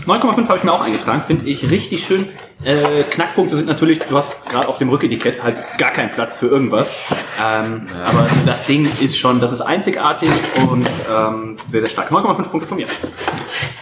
sogar. 0.05 0.19
9,5 0.21 0.47
habe 0.47 0.57
ich 0.57 0.63
mir 0.63 0.71
auch 0.73 0.81
eingetragen, 0.81 1.21
finde 1.25 1.45
ich 1.45 1.69
richtig 1.69 2.05
schön. 2.05 2.27
Äh, 2.63 3.03
Knackpunkte 3.09 3.55
sind 3.55 3.67
natürlich, 3.67 3.99
du 3.99 4.17
hast 4.17 4.35
gerade 4.49 4.67
auf 4.67 4.77
dem 4.77 4.89
Rücketikett 4.89 5.41
halt 5.43 5.55
gar 5.77 5.91
keinen 5.91 6.11
Platz 6.11 6.37
für 6.37 6.47
irgendwas. 6.47 6.93
Ähm, 7.41 7.87
Aber 8.03 8.27
das 8.45 8.65
Ding 8.65 8.89
ist 8.99 9.17
schon, 9.17 9.39
das 9.39 9.53
ist 9.53 9.61
einzigartig 9.61 10.29
und 10.69 10.87
ähm, 11.09 11.57
sehr, 11.69 11.81
sehr 11.81 11.89
stark. 11.89 12.11
9,5 12.11 12.49
Punkte 12.49 12.67
von 12.67 12.77
mir. 12.77 12.87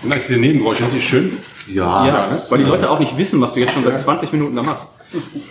Sind 0.01 0.11
eigentlich 0.11 0.27
diese 0.27 0.39
Nebengeräusche, 0.39 0.83
sind 0.83 0.93
die 0.93 1.01
schön? 1.01 1.37
Ja, 1.67 2.05
Ja, 2.05 2.13
ne? 2.27 2.41
weil 2.49 2.59
die 2.59 2.65
Leute 2.65 2.89
auch 2.89 2.99
nicht 2.99 3.17
wissen, 3.17 3.41
was 3.41 3.53
du 3.53 3.59
jetzt 3.59 3.73
schon 3.73 3.83
seit 3.83 3.99
20 3.99 4.31
Minuten 4.31 4.55
da 4.55 4.61
machst. 4.63 4.85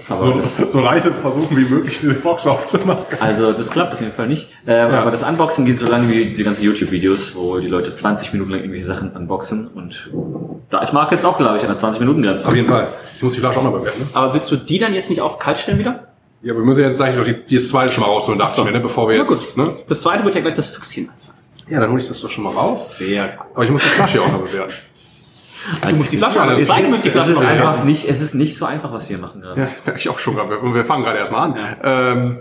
So, 0.08 0.40
so 0.70 0.80
leise 0.80 1.12
versuchen 1.12 1.56
wie 1.56 1.64
möglich, 1.64 1.98
diese 2.00 2.14
Box 2.14 2.46
aufzumachen. 2.46 3.04
Also 3.20 3.52
das 3.52 3.70
klappt 3.70 3.94
auf 3.94 4.00
jeden 4.00 4.12
Fall 4.12 4.28
nicht. 4.28 4.48
Ähm, 4.66 4.92
Aber 4.94 5.10
das 5.10 5.22
Unboxen 5.22 5.64
geht 5.64 5.78
so 5.78 5.86
lange 5.86 6.08
wie 6.08 6.26
diese 6.26 6.44
ganzen 6.44 6.62
YouTube-Videos, 6.62 7.34
wo 7.34 7.58
die 7.58 7.68
Leute 7.68 7.94
20 7.94 8.32
Minuten 8.32 8.50
lang 8.50 8.60
irgendwelche 8.60 8.86
Sachen 8.86 9.12
unboxen. 9.12 9.68
Und 9.68 10.10
da 10.70 10.80
ist 10.80 10.92
Marc 10.92 11.10
jetzt 11.12 11.24
auch, 11.24 11.38
glaube 11.38 11.56
ich, 11.56 11.62
an 11.62 11.68
der 11.68 11.78
20-Minuten-Grenze. 11.78 12.46
Auf 12.46 12.54
jeden 12.54 12.68
Fall. 12.68 12.88
Ich 13.16 13.22
muss 13.22 13.32
die 13.34 13.40
Flasche 13.40 13.58
auch 13.58 13.64
mal 13.64 13.70
bewerten. 13.70 14.02
Ne? 14.02 14.06
Aber 14.12 14.34
willst 14.34 14.50
du 14.50 14.56
die 14.56 14.78
dann 14.78 14.92
jetzt 14.94 15.08
nicht 15.10 15.20
auch 15.22 15.38
kalt 15.38 15.58
stellen 15.58 15.78
wieder? 15.78 16.08
Ja, 16.42 16.52
aber 16.52 16.60
wir 16.60 16.66
müssen 16.66 16.82
jetzt 16.82 16.98
gleich 16.98 17.16
noch 17.16 17.24
die, 17.24 17.34
die 17.46 17.58
zweite 17.58 17.92
schon 17.92 18.04
mal 18.04 18.10
rausholen, 18.10 18.38
dachte 18.38 18.60
ich 18.60 18.66
mir, 18.66 18.72
ne? 18.72 18.80
bevor 18.80 19.08
wir 19.08 19.16
Na 19.16 19.24
jetzt... 19.28 19.56
gut. 19.56 19.64
Ne? 19.64 19.74
Das 19.88 20.02
zweite 20.02 20.22
wird 20.24 20.34
ja 20.34 20.42
gleich 20.42 20.54
das 20.54 20.68
Füchschen 20.68 21.10
sein. 21.16 21.34
Ja, 21.68 21.80
dann 21.80 21.90
hole 21.90 22.00
ich 22.00 22.06
das 22.06 22.20
doch 22.20 22.30
schon 22.30 22.44
mal 22.44 22.52
raus. 22.52 22.98
Sehr 22.98 23.26
gut. 23.28 23.46
Aber 23.54 23.64
ich 23.64 23.70
muss 23.70 23.82
die 23.82 23.88
Flasche 23.88 24.22
auch 24.22 24.30
noch 24.30 24.42
bewerten. 24.42 24.72
Du 25.88 25.96
musst 25.96 26.12
die 26.12 26.16
Flasche, 26.18 26.38
Ja, 26.38 26.44
beide 26.46 26.62
es 26.62 26.90
müssen 26.90 27.02
die 27.02 27.08
Es 27.08 27.14
Flasche 27.14 27.30
ist 27.32 27.40
noch 27.40 27.48
einfach 27.48 27.84
nicht, 27.84 28.08
es 28.08 28.20
ist 28.20 28.34
nicht 28.34 28.56
so 28.56 28.64
einfach, 28.64 28.92
was 28.92 29.08
wir 29.08 29.18
machen 29.18 29.40
gerade. 29.40 29.60
Ja, 29.60 29.66
das 29.66 29.84
merke 29.84 30.00
ich 30.00 30.08
auch 30.08 30.18
schon 30.18 30.36
gerade. 30.36 30.58
Und 30.58 30.74
wir 30.74 30.84
fangen 30.84 31.04
gerade 31.04 31.18
erstmal 31.18 31.50
an. 31.50 31.56
Ähm, 31.82 32.36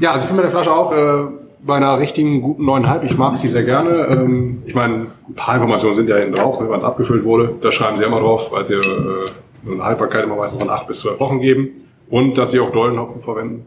ja, 0.00 0.12
also 0.12 0.22
ich 0.22 0.26
bin 0.28 0.36
mit 0.36 0.44
der 0.44 0.50
Flasche 0.50 0.72
auch 0.72 0.92
äh, 0.92 1.30
bei 1.62 1.76
einer 1.76 1.98
richtigen 1.98 2.40
guten 2.40 2.64
neuneinhalb. 2.64 3.04
Ich 3.04 3.16
mag 3.16 3.36
sie 3.36 3.48
sehr 3.48 3.62
gerne. 3.62 4.06
Ähm, 4.10 4.62
ich 4.66 4.74
meine, 4.74 5.06
ein 5.28 5.34
paar 5.34 5.54
Informationen 5.54 5.94
sind 5.94 6.08
ja 6.08 6.16
hinten 6.16 6.34
drauf, 6.34 6.60
wenn 6.60 6.70
es 6.76 6.84
abgefüllt 6.84 7.24
wurde. 7.24 7.54
Da 7.60 7.70
schreiben 7.72 7.96
sie 7.96 8.04
immer 8.04 8.20
drauf, 8.20 8.50
weil 8.52 8.66
sie 8.66 8.74
äh, 8.74 9.24
eine 9.70 9.84
Haltbarkeit 9.84 10.24
immer 10.24 10.36
meistens 10.36 10.62
von 10.62 10.70
acht 10.70 10.86
bis 10.86 11.00
zwölf 11.00 11.20
Wochen 11.20 11.40
geben. 11.40 11.68
Und 12.10 12.36
dass 12.36 12.50
sie 12.50 12.60
auch 12.60 12.70
Dollenhopfen 12.70 13.22
verwenden. 13.22 13.66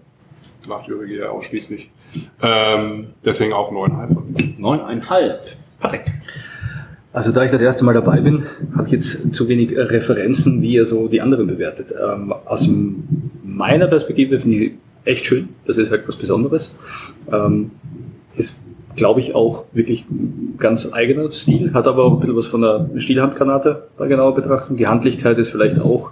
Macht 0.69 0.89
Ürige 0.89 1.17
ja 1.17 1.29
ausschließlich. 1.29 1.89
Ähm, 2.41 3.13
deswegen 3.23 3.53
auch 3.53 3.71
neuneinhalb. 3.71 4.11
Neuneinhalb. 4.59 5.55
Patrick. 5.79 6.03
Also 7.17 7.31
da 7.31 7.43
ich 7.43 7.49
das 7.49 7.61
erste 7.61 7.83
Mal 7.83 7.93
dabei 7.93 8.19
bin, 8.21 8.43
habe 8.75 8.85
ich 8.85 8.91
jetzt 8.91 9.33
zu 9.33 9.47
wenig 9.47 9.75
äh, 9.75 9.81
Referenzen, 9.81 10.61
wie 10.61 10.73
ihr 10.73 10.85
so 10.85 11.07
die 11.07 11.19
anderen 11.19 11.47
bewertet. 11.47 11.91
Ähm, 11.91 12.31
aus 12.45 12.69
meiner 13.43 13.87
Perspektive 13.87 14.37
finde 14.37 14.55
ich 14.55 14.61
sie 14.61 14.77
echt 15.03 15.25
schön. 15.25 15.49
Das 15.65 15.79
ist 15.79 15.89
halt 15.89 16.07
was 16.07 16.15
Besonderes. 16.15 16.75
Ähm, 17.31 17.71
ist, 18.35 18.53
glaube 18.95 19.19
ich, 19.19 19.33
auch 19.33 19.65
wirklich 19.73 20.05
ganz 20.59 20.93
eigener 20.93 21.31
Stil, 21.31 21.73
hat 21.73 21.87
aber 21.87 22.03
auch 22.03 22.13
ein 22.13 22.19
bisschen 22.19 22.35
was 22.35 22.45
von 22.45 22.61
der 22.61 22.87
Stielhandgranate 22.97 23.87
bei 23.97 24.07
genauer 24.07 24.35
Betrachtung. 24.35 24.77
Die 24.77 24.85
Handlichkeit 24.85 25.39
ist 25.39 25.49
vielleicht 25.49 25.79
auch 25.81 26.11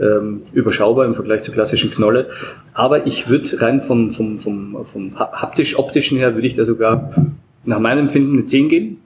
ähm, 0.00 0.44
überschaubar 0.54 1.04
im 1.04 1.12
Vergleich 1.12 1.42
zur 1.42 1.52
klassischen 1.52 1.90
Knolle. 1.90 2.28
Aber 2.72 3.06
ich 3.06 3.28
würde 3.28 3.60
rein 3.60 3.82
vom, 3.82 4.10
vom, 4.10 4.38
vom, 4.38 4.78
vom 4.86 5.18
ha- 5.18 5.30
haptisch-optischen 5.42 6.16
her, 6.16 6.34
würde 6.34 6.46
ich 6.46 6.54
da 6.56 6.64
sogar 6.64 7.10
nach 7.66 7.80
meinem 7.80 7.98
Empfinden 8.06 8.32
eine 8.32 8.46
10 8.46 8.68
geben, 8.70 8.96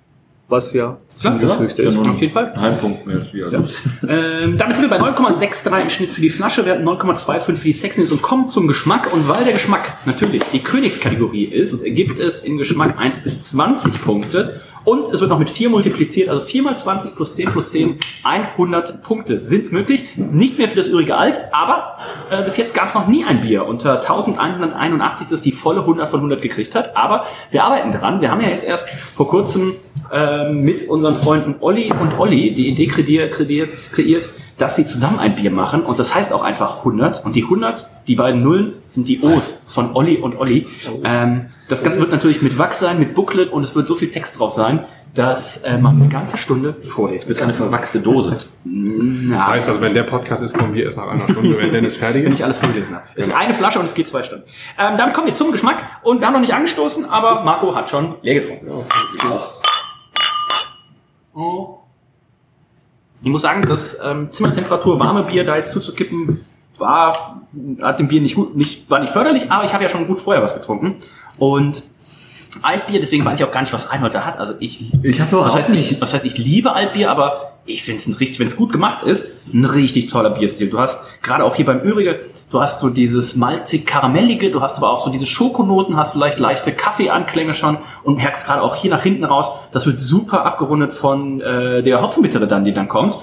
was 0.53 0.73
ja 0.73 0.99
Klar, 1.23 1.39
das 1.39 1.55
ja, 1.55 1.61
höchste 1.61 1.83
ja, 1.83 1.89
ist. 1.89 1.99
auf 1.99 2.21
jeden 2.21 2.33
Fall. 2.33 2.53
Ein 2.53 2.61
halb 2.61 2.81
Punkt 2.81 3.07
mehr 3.07 3.17
als 3.19 3.33
wir. 3.33 3.47
Also. 3.47 3.65
Ähm, 4.09 4.57
damit 4.59 4.77
sind 4.77 4.91
wir 4.91 4.99
bei 4.99 5.11
9,63 5.11 5.83
im 5.83 5.91
Schnitt 5.91 6.11
für 6.11 6.21
die 6.21 6.31
Flasche, 6.31 6.65
wir 6.65 6.73
hatten 6.73 6.89
9,25 6.89 7.41
für 7.41 7.53
die 7.53 7.73
Sexiness 7.73 8.11
und 8.11 8.23
kommen 8.23 8.49
zum 8.49 8.67
Geschmack. 8.67 9.13
Und 9.13 9.29
weil 9.29 9.45
der 9.45 9.53
Geschmack 9.53 9.99
natürlich 10.05 10.43
die 10.53 10.59
Königskategorie 10.59 11.45
ist, 11.45 11.85
gibt 11.85 12.19
es 12.19 12.41
in 12.41 12.59
Geschmack 12.59 12.99
1 12.99 13.19
bis 13.19 13.41
20 13.43 14.03
Punkte. 14.03 14.61
Und 14.85 15.09
es 15.09 15.21
wird 15.21 15.31
noch 15.31 15.39
mit 15.39 15.51
4 15.51 15.71
multipliziert, 15.71 16.29
also 16.29 16.43
4 16.43 16.63
mal 16.63 16.77
20 16.77 17.15
plus 17.15 17.35
10 17.35 17.51
plus 17.51 17.71
10, 17.71 17.99
100 18.25 19.03
Punkte 19.03 19.39
sind 19.39 19.73
möglich. 19.73 20.17
Nicht 20.17 20.59
mehr 20.59 20.69
für 20.69 20.77
das 20.77 20.89
übrige 20.89 21.17
Alt, 21.17 21.41
aber 21.53 21.99
äh, 22.31 22.43
bis 22.43 22.57
jetzt 22.57 22.75
gab 22.75 22.89
es 22.89 22.95
noch 22.95 23.07
nie 23.07 23.25
ein 23.25 23.41
Bier 23.41 23.67
unter 23.67 24.01
1181, 24.01 25.29
das 25.29 25.43
die 25.43 25.53
volle 25.53 25.81
100 25.81 26.11
von 26.11 26.21
100 26.21 26.43
gekriegt 26.43 26.75
hat. 26.75 26.97
Aber 26.97 27.27
wir 27.51 27.65
arbeiten 27.65 27.93
dran. 27.93 28.21
Wir 28.21 28.31
haben 28.31 28.41
ja 28.41 28.49
jetzt 28.49 28.65
erst 28.65 28.89
vor 28.89 29.29
kurzem 29.29 29.75
ähm, 30.13 30.63
mit 30.63 30.89
unseren 30.89 31.17
Freunden 31.17 31.55
Olli 31.61 31.93
und 31.93 32.19
Olli 32.19 32.53
die 32.53 32.69
Idee 32.69 32.87
kreiert, 32.87 33.33
kreiert, 33.33 33.73
kreiert, 33.93 34.29
dass 34.63 34.77
sie 34.77 34.87
zusammen 34.87 35.19
ein 35.19 35.35
Bier 35.35 35.51
machen 35.51 35.83
und 35.83 35.99
das 35.99 36.15
heißt 36.15 36.33
auch 36.33 36.43
einfach 36.43 36.79
100 36.79 37.25
und 37.25 37.35
die 37.35 37.43
100, 37.43 37.89
die 38.07 38.15
beiden 38.15 38.45
Nullen 38.45 38.75
sind 38.87 39.09
die 39.09 39.21
O's 39.21 39.65
von 39.67 39.93
Olli 39.97 40.19
und 40.19 40.39
Olli. 40.39 40.69
Ähm, 41.03 41.47
das 41.69 41.83
Ganze 41.83 41.99
wird 41.99 42.13
natürlich 42.13 42.43
mit 42.43 42.57
Wachs 42.59 42.79
sein, 42.79 43.01
mit 43.01 43.13
Booklet 43.17 43.51
und 43.51 43.65
es 43.65 43.75
wird 43.75 43.89
so 43.89 43.97
viel 43.97 44.09
Text 44.11 44.39
drauf 44.39 44.53
sein, 44.53 44.85
dass 45.15 45.57
äh, 45.59 45.79
man 45.79 45.97
eine 45.97 46.09
ganze 46.09 46.37
Stunde 46.37 46.75
vorlesen 46.75 47.29
Wird 47.29 47.43
eine 47.43 47.55
verwachste 47.55 47.99
Dose. 47.99 48.39
Das 49.33 49.47
heißt 49.47 49.69
also, 49.69 49.81
wenn 49.81 49.95
der 49.95 50.05
Podcast 50.05 50.43
ist, 50.43 50.55
kommen 50.57 50.75
wir 50.75 50.85
erst 50.85 50.99
nach 50.99 51.09
einer 51.09 51.27
Stunde, 51.29 51.59
wenn 51.59 51.73
Dennis 51.73 51.97
fertig 51.97 52.23
wenn 52.23 52.33
ist. 52.33 52.39
ich 52.39 52.45
alles 52.45 52.59
vorgelesen 52.59 52.95
habe. 52.95 53.05
Es 53.17 53.29
ist 53.29 53.35
eine 53.35 53.55
Flasche 53.55 53.79
und 53.81 53.87
es 53.87 53.95
geht 53.95 54.07
zwei 54.07 54.23
Stunden. 54.23 54.45
Ähm, 54.79 54.97
damit 54.97 55.15
kommen 55.15 55.27
wir 55.27 55.35
zum 55.35 55.51
Geschmack 55.53 55.85
und 56.03 56.21
wir 56.21 56.27
haben 56.27 56.35
noch 56.35 56.41
nicht 56.41 56.55
angestoßen, 56.55 57.07
aber 57.07 57.43
Marco 57.43 57.75
hat 57.75 57.91
schon 57.91 58.15
leer 58.23 58.41
getrunken. 58.41 58.69
Oh. 61.35 61.82
Ich 63.23 63.31
muss 63.31 63.43
sagen, 63.43 63.63
das 63.69 63.99
ähm, 64.05 64.31
Zimmertemperatur 64.31 64.99
warme 64.99 65.23
Bier 65.23 65.45
da 65.45 65.57
jetzt 65.57 65.73
zuzukippen, 65.73 66.45
war, 66.79 67.43
hat 67.81 68.01
dem 68.01 68.09
Bier 68.09 68.21
nicht 68.21 68.35
gut, 68.35 68.57
nicht, 68.57 68.91
war 68.91 68.99
nicht 68.99 69.13
förderlich, 69.13 69.51
aber 69.51 69.65
ich 69.65 69.73
habe 69.73 69.83
ja 69.85 69.89
schon 69.89 70.07
gut 70.07 70.21
vorher 70.21 70.43
was 70.43 70.55
getrunken. 70.55 70.97
Und 71.39 71.83
Altbier, 72.61 73.01
deswegen 73.01 73.25
weiß 73.25 73.41
ich 73.41 73.47
auch 73.47 73.51
gar 73.51 73.63
nicht, 73.63 73.73
was 73.73 73.91
Reinhold 73.91 74.15
da 74.15 74.25
hat. 74.25 74.39
Also 74.39 74.55
ich, 74.61 74.85
Ich 75.03 75.21
habe 75.21 75.41
was 75.41 75.53
auch 75.53 75.57
heißt 75.57 75.71
nicht, 75.71 76.01
was 76.01 76.13
heißt 76.13 76.25
ich 76.25 76.37
liebe 76.37 76.73
Altbier, 76.75 77.11
aber 77.11 77.53
ich 77.65 77.83
finde 77.83 78.01
es 78.01 78.07
ein 78.07 78.15
richtig, 78.15 78.41
wenn 78.41 78.47
es 78.47 78.57
gut 78.57 78.73
gemacht 78.73 79.05
ist, 79.05 79.31
ein 79.53 79.65
richtig 79.65 80.09
toller 80.09 80.31
Bierstil. 80.31 80.69
Du 80.69 80.79
hast 80.79 81.01
gerade 81.23 81.45
auch 81.45 81.55
hier 81.55 81.65
beim 81.65 81.81
Ürige, 81.81 82.21
du 82.51 82.61
hast 82.61 82.81
so 82.81 82.91
dieses 82.91 83.37
malzig 83.37 83.87
karamellige, 83.87 84.51
du 84.51 84.61
hast 84.61 84.77
aber 84.77 84.91
auch 84.91 84.99
so 84.99 85.11
diese 85.11 85.27
Schokonoten, 85.27 85.97
hast 85.97 86.13
vielleicht 86.13 86.39
leichte 86.41 86.73
Kaffeeanklänge 86.73 87.55
schon 87.55 87.79
und 88.03 88.17
merkst 88.17 88.45
gerade 88.45 88.63
auch 88.63 88.77
hier 88.77 88.91
nach 88.91 89.03
hinten 89.03 89.25
raus, 89.25 89.53
das 89.71 89.87
wird 89.87 90.01
super 90.01 90.45
abgerundet 90.45 90.93
von 90.93 91.41
äh, 91.41 91.83
der 91.83 92.03
Hopfenbittere 92.03 92.47
dann, 92.47 92.65
die 92.65 92.73
dann 92.73 92.89
kommt. 92.89 93.17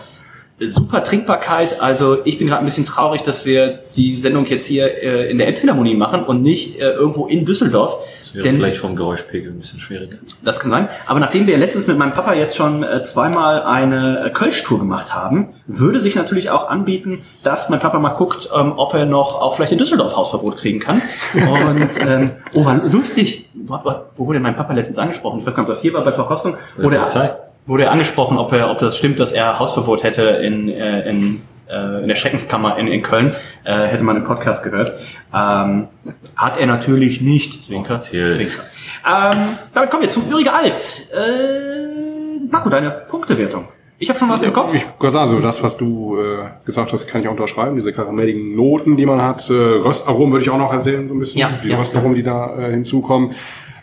Super 0.62 1.04
Trinkbarkeit. 1.04 1.80
Also 1.82 2.18
ich 2.26 2.38
bin 2.38 2.48
gerade 2.48 2.62
ein 2.62 2.66
bisschen 2.66 2.86
traurig, 2.86 3.22
dass 3.24 3.46
wir 3.46 3.80
die 3.96 4.16
Sendung 4.18 4.46
jetzt 4.46 4.66
hier 4.66 5.02
äh, 5.02 5.30
in 5.32 5.38
der 5.38 5.48
Elbphilharmonie 5.48 5.96
machen 5.96 6.24
und 6.24 6.42
nicht 6.42 6.80
äh, 6.80 6.90
irgendwo 6.92 7.28
in 7.28 7.46
Düsseldorf. 7.46 7.98
Das 8.20 8.36
wäre 8.36 8.44
Denn- 8.44 8.56
vielleicht 8.58 8.78
vom 8.78 8.96
Geräuschpegel 8.96 9.52
ein 9.52 9.58
bisschen 9.60 9.80
schwieriger. 9.80 10.18
das 10.44 10.60
kann 10.60 10.70
sein. 10.70 10.88
Aber 11.08 11.20
nachdem 11.20 11.48
wir 11.48 11.58
letztens 11.58 11.88
mit 11.88 11.98
meinem 11.98 12.14
Papa 12.14 12.34
jetzt 12.34 12.56
schon 12.58 12.84
äh, 12.84 13.02
zweimal 13.04 13.64
eine 13.64 14.26
äh, 14.26 14.30
Kölsch-Tour 14.30 14.78
gemacht 14.80 15.16
haben, 15.16 15.54
würde 15.66 16.00
sich 16.00 16.16
natürlich 16.16 16.50
auch 16.52 16.70
anbieten, 16.70 17.24
dass 17.42 17.70
mein 17.70 17.80
Papa 17.80 17.98
mal 17.98 18.10
guckt, 18.10 18.50
ähm, 18.56 18.74
ob 18.76 18.94
er 18.94 19.06
noch 19.06 19.42
auch 19.42 19.56
vielleicht 19.56 19.72
in 19.72 19.78
Düsseldorf 19.80 20.16
Hausverbot 20.16 20.58
kriegen 20.58 20.80
kann. 20.80 21.02
Und 21.34 21.90
ähm, 22.08 22.32
oh, 22.54 22.66
war 22.66 22.80
lustig. 22.86 23.50
Wo, 23.56 23.80
wo 24.16 24.28
wurde 24.28 24.40
mein 24.40 24.56
Papa 24.56 24.74
letztens 24.74 24.98
angesprochen? 25.00 25.40
Ich 25.40 25.46
weiß 25.48 25.56
gar 25.56 25.64
nicht, 25.64 25.70
ob 25.70 25.74
das 25.74 25.82
hier 25.82 25.94
war 25.94 26.04
bei 26.04 26.12
Verkostung. 26.12 26.56
Wurde 26.78 27.00
Polizei. 27.00 27.26
er, 27.26 27.49
wurde 27.70 27.86
er 27.86 27.92
angesprochen, 27.92 28.38
ob, 28.38 28.52
er, 28.52 28.70
ob 28.70 28.80
das 28.80 28.98
stimmt, 28.98 29.20
dass 29.20 29.32
er 29.32 29.60
Hausverbot 29.60 30.04
hätte 30.04 30.24
in, 30.24 30.70
äh, 30.70 31.10
in, 31.10 31.42
äh, 31.70 32.02
in 32.02 32.08
der 32.08 32.16
Schreckenskammer 32.16 32.78
in, 32.78 32.88
in 32.88 33.04
Köln. 33.04 33.34
Äh, 33.64 33.88
hätte 33.88 34.04
man 34.04 34.18
im 34.18 34.24
Podcast 34.24 34.64
gehört. 34.64 34.94
Ähm, 35.34 35.88
hat 36.36 36.58
er 36.58 36.66
natürlich 36.66 37.22
nicht. 37.22 37.64
Zwinker, 37.64 37.98
Offiziell. 37.98 38.36
Zwinker. 38.36 38.64
Ähm, 39.06 39.38
damit 39.74 39.90
kommen 39.92 40.04
wir 40.04 40.10
zum 40.10 40.30
Ürige 40.30 40.52
Alt. 40.52 41.08
Äh, 41.14 42.50
Marco, 42.52 42.70
deine 42.70 42.90
Punktewertung. 43.08 43.68
Ich 44.02 44.10
habe 44.10 44.18
schon 44.18 44.30
was 44.30 44.42
im 44.42 44.54
Kopf. 44.54 44.74
Ich 44.74 44.86
kann 44.98 45.12
sagen, 45.12 45.30
so 45.30 45.40
das, 45.40 45.62
was 45.62 45.76
du 45.76 46.18
äh, 46.18 46.66
gesagt 46.66 46.94
hast, 46.94 47.06
kann 47.06 47.22
ich 47.22 47.28
auch 47.28 47.34
unterschreiben. 47.34 47.76
Diese 47.76 47.92
karamelligen 47.92 48.56
Noten, 48.56 48.96
die 48.96 49.06
man 49.06 49.22
hat. 49.22 49.50
Äh, 49.50 49.54
Röstaromen 49.54 50.32
würde 50.32 50.44
ich 50.44 50.50
auch 50.50 50.58
noch 50.58 50.72
erzählen, 50.72 51.08
so 51.08 51.14
ein 51.14 51.20
bisschen. 51.20 51.42
Ja, 51.42 51.60
die 51.62 51.68
ja, 51.68 51.78
Röstaromen, 51.78 52.16
die 52.16 52.24
da 52.24 52.58
äh, 52.58 52.72
hinzukommen. 52.72 53.32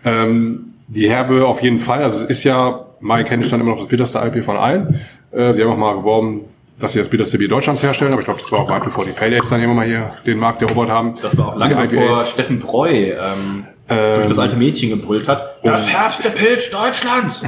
Ähm, 0.04 0.72
die 0.88 1.08
Herbe 1.08 1.46
auf 1.46 1.62
jeden 1.62 1.80
Fall. 1.80 2.02
Also 2.02 2.24
es 2.24 2.30
ist 2.30 2.44
ja, 2.44 2.85
Mai 3.00 3.22
kenne 3.24 3.44
ich 3.44 3.50
dann 3.50 3.60
immer 3.60 3.70
noch 3.70 3.78
das 3.78 3.88
bitterste 3.88 4.18
IP 4.20 4.44
von 4.44 4.56
allen. 4.56 5.00
Äh, 5.32 5.54
sie 5.54 5.62
haben 5.62 5.70
auch 5.70 5.76
mal 5.76 5.94
geworben, 5.96 6.42
dass 6.78 6.92
sie 6.92 6.98
das 6.98 7.08
bitterste 7.08 7.38
Bier 7.38 7.48
Deutschlands 7.48 7.82
herstellen, 7.82 8.12
aber 8.12 8.20
ich 8.20 8.26
glaube, 8.26 8.40
das 8.40 8.52
war 8.52 8.60
auch 8.60 8.70
weit 8.70 8.84
bevor 8.84 9.04
die 9.04 9.12
Pale 9.12 9.36
Ales 9.36 9.48
dann 9.48 9.62
immer 9.62 9.74
mal 9.74 9.86
hier 9.86 10.10
den 10.26 10.38
Markt 10.38 10.60
erobert 10.62 10.90
haben. 10.90 11.14
Das 11.22 11.36
war 11.38 11.48
auch 11.48 11.56
lange 11.56 11.74
bevor. 11.76 12.26
Steffen 12.26 12.58
Breu 12.58 12.90
ähm, 12.90 13.64
Ähm, 13.88 14.14
durch 14.16 14.26
das 14.26 14.38
alte 14.38 14.56
Mädchen 14.56 14.90
gebrüllt 14.90 15.28
hat. 15.28 15.56
Das 15.62 15.88
herbste 15.88 16.30
Pilz 16.30 16.70
Deutschlands. 16.70 17.44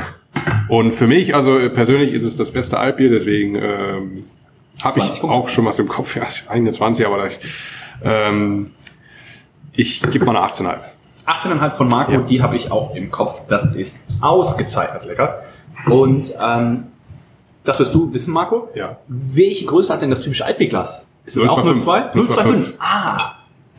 Und 0.69 0.93
für 0.93 1.07
mich, 1.07 1.35
also 1.35 1.59
äh, 1.59 1.69
persönlich 1.69 2.13
ist 2.13 2.23
es 2.23 2.37
das 2.37 2.53
beste 2.53 2.79
Altbier, 2.79 3.11
deswegen 3.11 3.57
ähm, 3.57 4.25
habe 4.83 4.95
20 5.01 5.15
ich 5.15 5.21
Punkte. 5.21 5.37
auch 5.37 5.49
schon 5.49 5.65
was 5.65 5.79
im 5.79 5.89
Kopf. 5.89 6.15
Ja, 6.17 6.23
21, 6.49 7.05
aber 7.07 7.19
da 7.19 7.27
ich, 7.27 7.39
ähm, 8.05 8.71
ich 9.73 10.01
gebe 10.11 10.25
mal 10.25 10.37
eine 10.37 10.47
18,5. 10.47 10.77
18,5 11.29 11.71
von 11.73 11.89
Marco, 11.89 12.17
die 12.19 12.43
habe 12.43 12.57
ich 12.57 12.73
auch 12.73 12.95
im 12.95 13.11
Kopf. 13.11 13.43
Das 13.49 13.75
ist 13.75 13.97
ausgezeichnet 14.21 15.05
lecker. 15.05 15.43
Und 15.87 16.33
ähm, 16.41 16.85
das 17.65 17.79
wirst 17.79 17.95
du 17.95 18.13
wissen, 18.13 18.33
Marco. 18.33 18.69
Ja. 18.75 18.97
Welche 19.09 19.67
Größe 19.67 19.93
hat 19.93 20.01
denn 20.03 20.11
das 20.11 20.21
typische 20.21 20.45
Altbierglas? 20.45 21.07
Ist 21.27 21.37
es 21.37 21.49
auch 21.49 21.59
0,25? 21.59 22.13
0,2? 22.13 22.13
0,25. 22.15 22.75
Ah. 22.79 23.33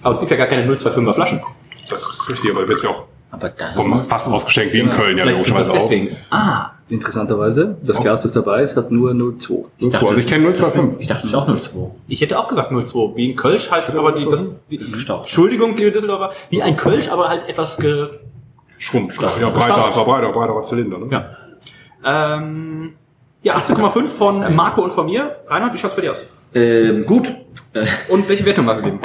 Aber 0.03 0.11
es 0.11 0.19
gibt 0.19 0.31
ja 0.31 0.37
gar 0.37 0.47
keine 0.47 0.71
0,25er 0.71 1.13
Flaschen. 1.13 1.41
Das 1.89 2.07
ist 2.07 2.29
richtig, 2.29 2.51
aber 2.51 2.61
da 2.61 2.67
wird 2.67 2.83
ja 2.83 2.89
auch 2.89 3.05
Aber 3.31 3.49
das 3.49 3.75
vom 3.75 4.05
fast 4.05 4.27
ausgeschenkt 4.27 4.73
wie 4.73 4.79
in 4.79 4.89
Köln. 4.89 5.17
Ja, 5.17 5.25
sind 5.25 5.37
das 5.37 5.47
logischerweise 5.47 5.71
auch. 5.71 5.75
deswegen. 5.75 6.15
Ah. 6.29 6.71
Interessanterweise, 6.89 7.77
das 7.83 8.01
Glas, 8.01 8.23
das 8.23 8.31
dabei 8.31 8.63
ist, 8.63 8.75
hat 8.75 8.89
nur 8.89 9.11
0,2. 9.11 9.65
Ich 9.77 9.93
also 9.93 10.15
ich 10.15 10.25
kenne 10.25 10.49
0,25. 10.49 10.95
Ich 10.97 11.07
dachte, 11.07 11.27
es 11.27 11.33
auch 11.35 11.45
02. 11.45 11.91
Ich 12.07 12.21
hätte 12.21 12.39
auch 12.39 12.47
gesagt 12.47 12.71
0,2. 12.71 13.15
Wie 13.15 13.31
ein 13.31 13.35
Kölsch 13.35 13.69
halt, 13.69 13.91
aber 13.91 14.13
die, 14.13 14.27
das, 14.27 14.55
die, 14.71 14.77
Gestaucht. 14.77 15.21
Entschuldigung, 15.21 15.75
liebe 15.75 15.91
Düsseldorfer, 15.91 16.31
wie 16.49 16.63
ein 16.63 16.75
Kölsch, 16.75 17.09
aber 17.09 17.29
halt 17.29 17.47
etwas 17.47 17.77
ge, 17.77 18.09
Schrumpf. 18.79 19.21
Ja, 19.21 19.49
breiter, 19.49 19.85
einfach 19.85 20.05
breiter, 20.05 20.31
breiterer 20.31 20.63
Zylinder. 20.63 20.97
Ne? 20.97 21.07
Ja. 21.11 22.37
Ähm, 22.37 22.93
ja, 23.43 23.57
18,5 23.57 24.05
von 24.07 24.55
Marco 24.55 24.81
und 24.81 24.93
von 24.93 25.05
mir. 25.05 25.35
Reinhard, 25.47 25.73
wie 25.73 25.77
schaut's 25.77 25.95
bei 25.95 26.01
dir 26.01 26.13
aus? 26.13 26.25
Ähm, 26.55 27.05
gut. 27.05 27.29
Und 28.07 28.27
welche 28.27 28.45
Wertung 28.45 28.67
hast 28.67 28.77
du 28.77 28.83
gegeben? 28.83 29.01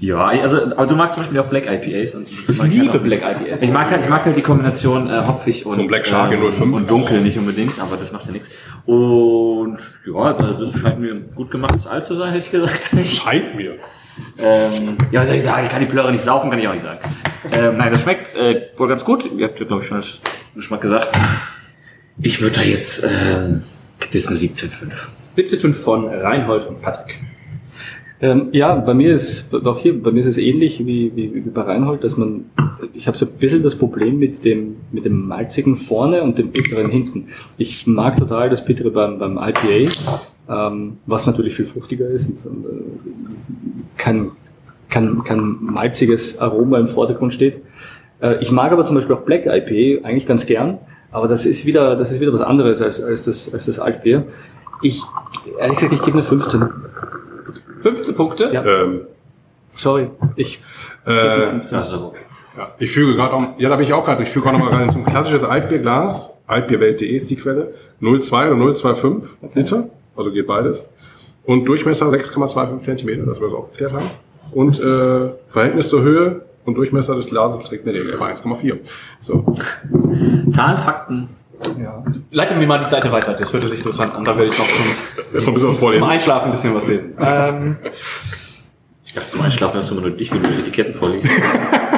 Ja, 0.00 0.24
also, 0.26 0.56
aber 0.76 0.86
du 0.86 0.96
magst 0.96 1.14
zum 1.14 1.22
Beispiel 1.22 1.40
auch 1.40 1.46
Black 1.46 1.64
IPAs. 1.66 2.14
Und 2.14 2.28
Ich 2.48 2.62
liebe 2.62 2.98
Black 2.98 3.20
IPAs. 3.20 3.62
Ich 3.62 3.70
mag 3.70 3.90
halt, 3.90 4.02
ich 4.02 4.08
mag 4.08 4.24
halt 4.24 4.36
die 4.36 4.42
Kombination 4.42 5.08
äh, 5.08 5.22
hopfig 5.26 5.66
und, 5.66 5.74
So 5.76 5.80
ein 5.82 5.86
Black 5.86 6.06
Shark 6.06 6.32
in 6.32 6.42
ähm, 6.42 6.52
05. 6.52 6.74
und 6.74 6.90
dunkel 6.90 7.20
nicht 7.20 7.38
unbedingt, 7.38 7.78
aber 7.78 7.96
das 7.96 8.10
macht 8.12 8.26
ja 8.26 8.32
nichts. 8.32 8.48
Und 8.86 9.78
ja, 10.06 10.32
das 10.32 10.78
scheint 10.78 11.00
mir 11.00 11.14
gut 11.34 11.50
gemachtes 11.50 11.86
Alt 11.86 12.06
zu 12.06 12.14
sein, 12.14 12.32
hätte 12.32 12.44
ich 12.44 12.50
gesagt. 12.50 12.90
Scheint 13.04 13.54
mir. 13.54 13.76
Ähm, 14.38 14.96
ja, 15.10 15.20
was 15.20 15.28
soll 15.28 15.36
ich 15.36 15.42
sagen? 15.42 15.64
Ich 15.64 15.70
kann 15.70 15.80
die 15.80 15.86
Plörre 15.86 16.12
nicht 16.12 16.24
saufen, 16.24 16.50
kann 16.50 16.58
ich 16.58 16.68
auch 16.68 16.72
nicht 16.72 16.84
sagen. 16.84 16.98
Ähm, 17.52 17.76
nein, 17.76 17.92
das 17.92 18.02
schmeckt 18.02 18.36
äh, 18.36 18.68
wohl 18.76 18.88
ganz 18.88 19.04
gut. 19.04 19.24
Ihr 19.36 19.46
habt 19.46 19.58
ja, 19.60 19.66
glaube 19.66 19.82
ich, 19.82 19.88
schon 19.88 19.98
als 19.98 20.20
Geschmack 20.54 20.80
gesagt. 20.80 21.08
Ich 22.20 22.40
würde 22.40 22.56
da 22.56 22.62
jetzt, 22.62 23.04
ähm, 23.04 23.62
gibt 23.98 24.14
jetzt 24.14 24.28
eine 24.28 24.36
17,5. 24.36 24.70
17,5 25.36 25.72
von 25.72 26.08
Reinhold 26.08 26.66
und 26.66 26.82
Patrick. 26.82 27.20
Ähm, 28.22 28.50
ja, 28.52 28.74
bei 28.74 28.92
mir 28.92 29.14
ist 29.14 29.54
auch 29.54 29.78
hier, 29.78 30.02
bei 30.02 30.10
mir 30.10 30.20
ist 30.20 30.26
es 30.26 30.36
ähnlich 30.36 30.84
wie, 30.84 31.10
wie, 31.14 31.34
wie 31.34 31.40
bei 31.40 31.62
Reinhold, 31.62 32.04
dass 32.04 32.18
man, 32.18 32.44
ich 32.92 33.06
habe 33.06 33.16
so 33.16 33.24
ein 33.24 33.32
bisschen 33.32 33.62
das 33.62 33.76
Problem 33.76 34.18
mit 34.18 34.44
dem 34.44 34.76
mit 34.92 35.06
dem 35.06 35.26
malzigen 35.26 35.74
vorne 35.74 36.22
und 36.22 36.36
dem 36.36 36.50
bitteren 36.50 36.90
hinten. 36.90 37.28
Ich 37.56 37.86
mag 37.86 38.16
total 38.16 38.50
das 38.50 38.62
bittere 38.62 38.90
beim, 38.90 39.18
beim 39.18 39.38
IPA, 39.38 39.90
ähm, 40.50 40.98
was 41.06 41.26
natürlich 41.26 41.54
viel 41.54 41.66
fruchtiger 41.66 42.08
ist 42.08 42.28
und, 42.28 42.44
und 42.44 42.66
äh, 42.66 42.68
kein, 43.96 44.32
kein, 44.90 45.24
kein 45.24 45.56
malziges 45.60 46.38
Aroma 46.38 46.78
im 46.78 46.86
Vordergrund 46.86 47.32
steht. 47.32 47.62
Äh, 48.20 48.42
ich 48.42 48.52
mag 48.52 48.70
aber 48.70 48.84
zum 48.84 48.96
Beispiel 48.96 49.16
auch 49.16 49.22
Black 49.22 49.46
IPA 49.46 50.06
eigentlich 50.06 50.26
ganz 50.26 50.44
gern, 50.44 50.78
aber 51.10 51.26
das 51.26 51.46
ist 51.46 51.64
wieder, 51.64 51.96
das 51.96 52.12
ist 52.12 52.20
wieder 52.20 52.34
was 52.34 52.42
anderes 52.42 52.82
als, 52.82 53.02
als 53.02 53.24
das, 53.24 53.54
als 53.54 53.64
das 53.64 53.78
Altbier. 53.78 54.24
Ich, 54.82 55.02
ehrlich 55.58 55.78
gesagt, 55.78 55.94
ich 55.94 56.02
gebe 56.02 56.18
eine 56.18 56.22
15. 56.22 56.64
15 57.80 58.14
Punkte? 58.14 58.50
Ja. 58.52 58.64
Ähm, 58.64 59.02
Sorry, 59.70 60.08
ich 60.36 60.60
äh, 61.06 61.44
15. 61.46 61.76
Also, 61.78 62.12
ja, 62.58 62.72
ich 62.78 62.90
füge 62.90 63.14
gerade, 63.14 63.32
auch- 63.32 63.58
ja, 63.58 63.68
da 63.68 63.76
bin 63.76 63.84
ich 63.86 63.92
auch 63.92 64.04
gerade, 64.04 64.22
ich 64.24 64.28
füge 64.30 64.48
auch 64.48 64.52
noch 64.52 64.58
mal 64.60 64.72
rein, 64.72 64.90
so 64.90 64.98
ein 64.98 65.04
klassisches 65.06 65.44
Altbierglas, 65.44 66.30
altbierwelt.de 66.48 67.08
ist 67.08 67.30
die 67.30 67.36
Quelle, 67.36 67.72
0,2 68.02 68.50
oder 68.52 68.56
0,25 68.56 69.22
Liter, 69.54 69.88
also 70.16 70.32
geht 70.32 70.46
beides. 70.48 70.88
Und 71.44 71.64
Durchmesser 71.66 72.06
6,25 72.08 72.82
Zentimeter, 72.82 73.24
das 73.26 73.40
wir 73.40 73.46
das 73.48 73.56
auch 73.56 73.70
geklärt 73.70 73.92
haben. 73.92 74.10
Und 74.52 74.80
äh, 74.80 75.30
Verhältnis 75.48 75.88
zur 75.88 76.02
Höhe 76.02 76.42
und 76.64 76.74
Durchmesser 76.74 77.14
des 77.14 77.26
Glases 77.26 77.58
beträgt 77.60 77.86
eine 77.86 77.96
Regel, 77.96 78.14
1,4. 78.16 78.78
So. 79.20 79.44
Zahlen, 80.50 80.76
Fakten. 80.76 81.28
Leite 82.30 82.54
mir 82.56 82.66
mal 82.66 82.78
die 82.78 82.86
Seite 82.86 83.12
weiter, 83.12 83.34
das 83.34 83.52
hört 83.52 83.66
sich 83.68 83.78
interessant 83.78 84.14
an. 84.14 84.24
Da 84.24 84.36
werde 84.36 84.50
ich 84.50 84.58
noch 84.58 84.66
zum, 84.66 84.84
Ist 85.32 85.46
ein 85.48 85.54
bisschen 85.54 85.70
zum 85.70 85.76
vorlesen. 85.78 86.04
Einschlafen 86.04 86.46
ein 86.46 86.50
bisschen 86.52 86.74
was 86.74 86.86
lesen. 86.86 87.14
Ähm, 87.20 87.76
Ich 89.04 89.14
dachte, 89.14 89.30
zum 89.32 89.40
Einschlafen 89.40 89.78
hast 89.78 89.90
du 89.90 89.94
immer 89.94 90.06
nur 90.08 90.16
dich, 90.16 90.32
wie 90.32 90.38
du 90.38 90.48
Etiketten 90.48 90.94
vorliest. 90.94 91.26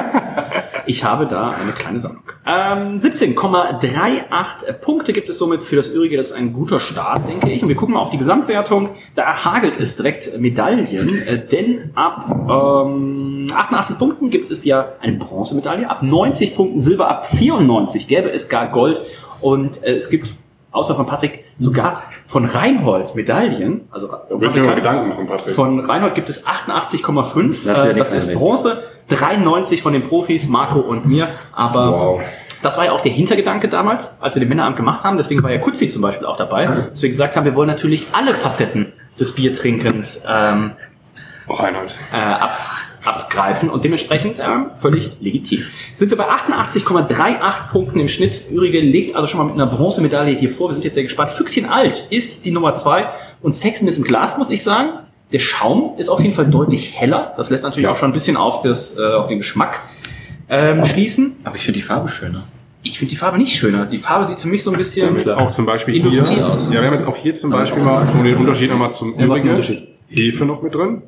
ich 0.85 1.03
habe 1.03 1.27
da 1.27 1.51
eine 1.51 1.71
kleine 1.71 1.99
Sammlung. 1.99 2.23
Ähm, 2.45 2.99
17,38 2.99 4.73
Punkte 4.81 5.13
gibt 5.13 5.29
es 5.29 5.37
somit 5.37 5.63
für 5.63 5.75
das 5.75 5.87
Übrige. 5.87 6.17
Das 6.17 6.27
ist 6.27 6.33
ein 6.33 6.53
guter 6.53 6.79
Start, 6.79 7.27
denke 7.27 7.49
ich. 7.51 7.61
Und 7.63 7.69
wir 7.69 7.75
gucken 7.75 7.93
mal 7.95 8.01
auf 8.01 8.09
die 8.09 8.17
Gesamtwertung. 8.17 8.89
Da 9.15 9.45
hagelt 9.45 9.79
es 9.79 9.95
direkt 9.95 10.39
Medaillen, 10.39 11.21
äh, 11.21 11.39
denn 11.45 11.91
ab 11.95 12.25
ähm, 12.29 13.51
88 13.53 13.97
Punkten 13.97 14.29
gibt 14.29 14.51
es 14.51 14.65
ja 14.65 14.93
eine 14.99 15.17
Bronzemedaille, 15.17 15.89
ab 15.89 16.01
90 16.03 16.55
Punkten 16.55 16.81
Silber, 16.81 17.07
ab 17.09 17.27
94 17.29 18.07
gäbe 18.07 18.31
es 18.31 18.49
gar 18.49 18.67
Gold 18.69 19.01
und 19.41 19.83
äh, 19.83 19.95
es 19.95 20.09
gibt 20.09 20.33
außer 20.73 20.95
von 20.95 21.05
Patrick 21.05 21.45
sogar 21.57 22.01
von 22.27 22.43
Reinhold 22.45 23.15
Medaillen. 23.15 23.87
Also 23.91 24.09
ich 24.29 24.39
mir 24.55 24.63
mal 24.63 24.75
Gedanken 24.75 25.09
machen, 25.09 25.27
Patrick. 25.27 25.55
von 25.55 25.79
Reinhold 25.79 26.15
gibt 26.15 26.29
es 26.29 26.45
88,5. 26.45 27.57
Lass 27.63 27.83
dir 27.83 27.89
Äh, 27.91 27.93
das 27.95 28.11
ist. 28.11 28.33
Bronze. 28.33 28.83
93 29.09 29.81
von 29.81 29.93
den 29.93 30.03
Profis, 30.03 30.47
Marco 30.47 30.79
und 30.79 31.05
mir. 31.05 31.27
Aber 31.53 31.91
Wow. 31.91 32.21
das 32.61 32.77
war 32.77 32.85
ja 32.85 32.91
auch 32.93 33.01
der 33.01 33.11
Hintergedanke 33.11 33.67
damals, 33.69 34.15
als 34.19 34.35
wir 34.35 34.39
den 34.39 34.49
Männeramt 34.49 34.75
gemacht 34.77 35.03
haben. 35.03 35.17
Deswegen 35.17 35.43
war 35.43 35.51
ja 35.51 35.57
Kutzi 35.59 35.87
zum 35.89 36.01
Beispiel 36.01 36.25
auch 36.25 36.37
dabei. 36.37 36.65
Dass 36.89 37.01
wir 37.01 37.09
gesagt 37.09 37.35
haben, 37.35 37.45
wir 37.45 37.55
wollen 37.55 37.67
natürlich 37.69 38.07
alle 38.13 38.33
Facetten 38.33 38.91
des 39.19 39.33
Biertrinkens 39.33 40.21
ähm, 40.27 40.71
Oh, 41.47 41.55
Reinhold. 41.55 41.93
äh, 42.13 42.15
ab, 42.17 42.57
abgreifen 43.05 43.69
und 43.69 43.83
dementsprechend 43.83 44.39
ähm, 44.39 44.71
völlig 44.75 45.11
legitim. 45.19 45.61
Sind 45.93 46.09
wir 46.09 46.17
bei 46.17 46.29
88,38 46.29 47.71
Punkten 47.71 47.99
im 47.99 48.09
Schnitt. 48.09 48.43
Ürige 48.51 48.79
legt 48.79 49.15
also 49.15 49.27
schon 49.27 49.39
mal 49.39 49.45
mit 49.45 49.53
einer 49.53 49.67
Bronzemedaille 49.67 50.35
hier 50.35 50.49
vor. 50.49 50.69
Wir 50.69 50.73
sind 50.73 50.83
jetzt 50.83 50.93
sehr 50.93 51.03
gespannt. 51.03 51.29
Füchschen 51.31 51.65
alt 51.65 52.07
ist 52.09 52.45
die 52.45 52.51
Nummer 52.51 52.73
zwei 52.75 53.07
und 53.41 53.53
Sexen 53.53 53.87
ist 53.87 53.97
im 53.97 54.03
Glas, 54.03 54.37
muss 54.37 54.49
ich 54.49 54.63
sagen. 54.63 54.99
Der 55.31 55.39
Schaum 55.39 55.93
ist 55.97 56.09
auf 56.09 56.21
jeden 56.21 56.33
Fall 56.33 56.47
deutlich 56.47 56.93
heller. 56.99 57.33
Das 57.37 57.49
lässt 57.49 57.63
natürlich 57.63 57.87
auch 57.87 57.95
schon 57.95 58.11
ein 58.11 58.13
bisschen 58.13 58.37
auf, 58.37 58.61
das, 58.61 58.97
äh, 58.97 59.01
auf 59.01 59.27
den 59.27 59.39
Geschmack 59.39 59.79
ähm, 60.49 60.85
schließen. 60.85 61.37
Aber 61.43 61.55
ich 61.55 61.63
finde 61.63 61.79
die 61.79 61.85
Farbe 61.85 62.07
schöner. 62.07 62.43
Ich 62.83 62.99
finde 62.99 63.11
die 63.11 63.15
Farbe 63.15 63.37
nicht 63.37 63.55
schöner. 63.55 63.85
Die 63.85 63.97
Farbe 63.97 64.25
sieht 64.25 64.39
für 64.39 64.49
mich 64.49 64.61
so 64.61 64.69
ein 64.69 64.77
bisschen 64.77 65.31
Auch 65.31 65.51
zum 65.51 65.65
Beispiel 65.65 65.95
Industrie 65.95 66.35
hier. 66.35 66.47
aus. 66.47 66.67
Ja, 66.69 66.81
wir 66.81 66.87
haben 66.87 66.93
jetzt 66.93 67.07
auch 67.07 67.15
hier 67.15 67.33
zum 67.33 67.49
Beispiel 67.49 67.81
mal, 67.81 68.05
um 68.07 68.23
den 68.23 68.35
Unterschied 68.35 68.69
nochmal 68.69 68.93
zum 68.93 69.13
übrigen, 69.13 69.49
Unterschied. 69.49 69.87
Hefe 70.09 70.45
noch 70.45 70.61
mit 70.61 70.75
drin. 70.75 71.01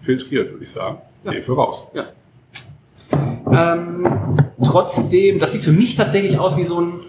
Filtriert, 0.00 0.50
würde 0.50 0.62
ich 0.64 0.70
sagen. 0.70 0.98
Hefe 1.24 1.52
raus. 1.54 1.86
Ja. 1.94 2.04
Ähm, 3.50 4.06
trotzdem, 4.64 5.38
das 5.38 5.52
sieht 5.52 5.62
für 5.62 5.72
mich 5.72 5.94
tatsächlich 5.94 6.38
aus 6.38 6.56
wie 6.56 6.64
so 6.64 6.80
ein 6.80 7.00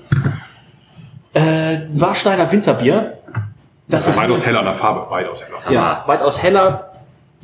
äh, 1.34 1.79
Warsteiner 1.93 2.51
Winterbier. 2.51 3.17
Das 3.88 4.08
ist 4.08 4.17
weitaus 4.17 4.45
heller 4.45 4.60
in 4.60 4.65
der 4.65 4.73
Farbe, 4.75 5.10
weitaus 5.12 5.43
heller. 5.43 5.60
ja, 5.73 6.03
weitaus 6.08 6.41
heller. 6.41 6.89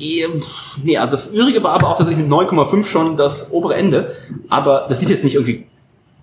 Pff, 0.00 0.78
Nee, 0.82 0.96
also 0.96 1.10
das 1.12 1.28
Übrige 1.28 1.62
war 1.62 1.74
aber 1.74 1.88
auch 1.88 1.96
tatsächlich 1.98 2.24
mit 2.26 2.32
9,5 2.32 2.84
schon 2.86 3.16
das 3.18 3.50
obere 3.52 3.74
Ende. 3.74 4.16
Aber 4.48 4.86
das 4.88 5.00
sieht 5.00 5.10
jetzt 5.10 5.24
nicht 5.24 5.34
irgendwie 5.34 5.66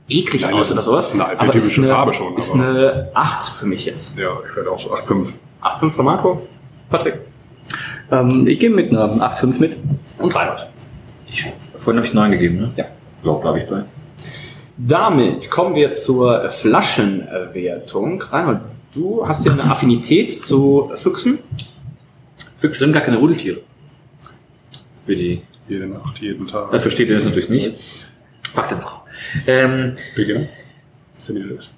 eklig 0.09 0.41
Nein, 0.43 0.53
aus 0.55 0.71
oder 0.71 0.79
ist- 0.79 0.85
sowas. 0.85 1.05
das 1.05 1.13
ist 1.13 1.13
eine 1.13 1.23
aber 1.25 1.41
altbiertypische 1.41 1.81
eine, 1.81 1.91
Farbe 1.91 2.13
schon, 2.13 2.37
Ist 2.37 2.53
eine 2.55 3.09
8 3.13 3.43
für 3.49 3.65
mich 3.67 3.85
jetzt. 3.85 4.17
Ja, 4.17 4.29
ich 4.49 4.55
werde 4.55 4.71
auch 4.71 4.79
so 4.79 4.91
8,5. 4.93 5.33
8,5 5.61 5.91
von 5.91 6.05
Marco, 6.05 6.47
Patrick 6.89 7.19
Ähm, 8.11 8.47
ich 8.47 8.59
gehe 8.59 8.69
mit 8.69 8.89
einer 8.89 9.07
8,5 9.21 9.59
mit. 9.59 9.77
und 10.19 10.35
Reinhold. 10.35 10.67
Ich, 11.29 11.43
vorhin 11.77 11.97
habe 11.97 12.07
ich 12.07 12.13
9 12.13 12.31
gegeben, 12.31 12.57
ne? 12.57 12.71
Ja. 12.75 12.85
Glaub, 13.21 13.41
glaube 13.41 13.59
ich 13.59 13.67
bei. 13.67 13.83
Damit 14.77 15.49
kommen 15.49 15.75
wir 15.75 15.91
zur 15.91 16.49
Flaschenwertung. 16.49 18.21
Reinhold, 18.21 18.59
du 18.93 19.27
hast 19.27 19.45
ja 19.45 19.51
eine 19.51 19.63
Affinität 19.63 20.45
zu 20.45 20.91
Füchsen. 20.95 21.39
Füchse 22.57 22.79
sind 22.79 22.93
gar 22.93 23.01
keine 23.01 23.17
Rudeltiere. 23.17 23.61
Für 25.05 25.15
die. 25.15 25.41
Jede 25.67 25.87
Nacht, 25.87 26.19
jeden 26.19 26.47
Tag. 26.47 26.71
Das 26.71 26.81
versteht 26.81 27.09
ihr 27.09 27.15
das 27.15 27.25
natürlich 27.25 27.49
nicht. 27.49 27.75
Fragt 28.53 28.71
den 28.71 28.79
Frau. 28.79 29.01
Ähm? 29.45 29.97
Was 31.15 31.25
sind 31.25 31.35
die 31.35 31.55
das? 31.55 31.69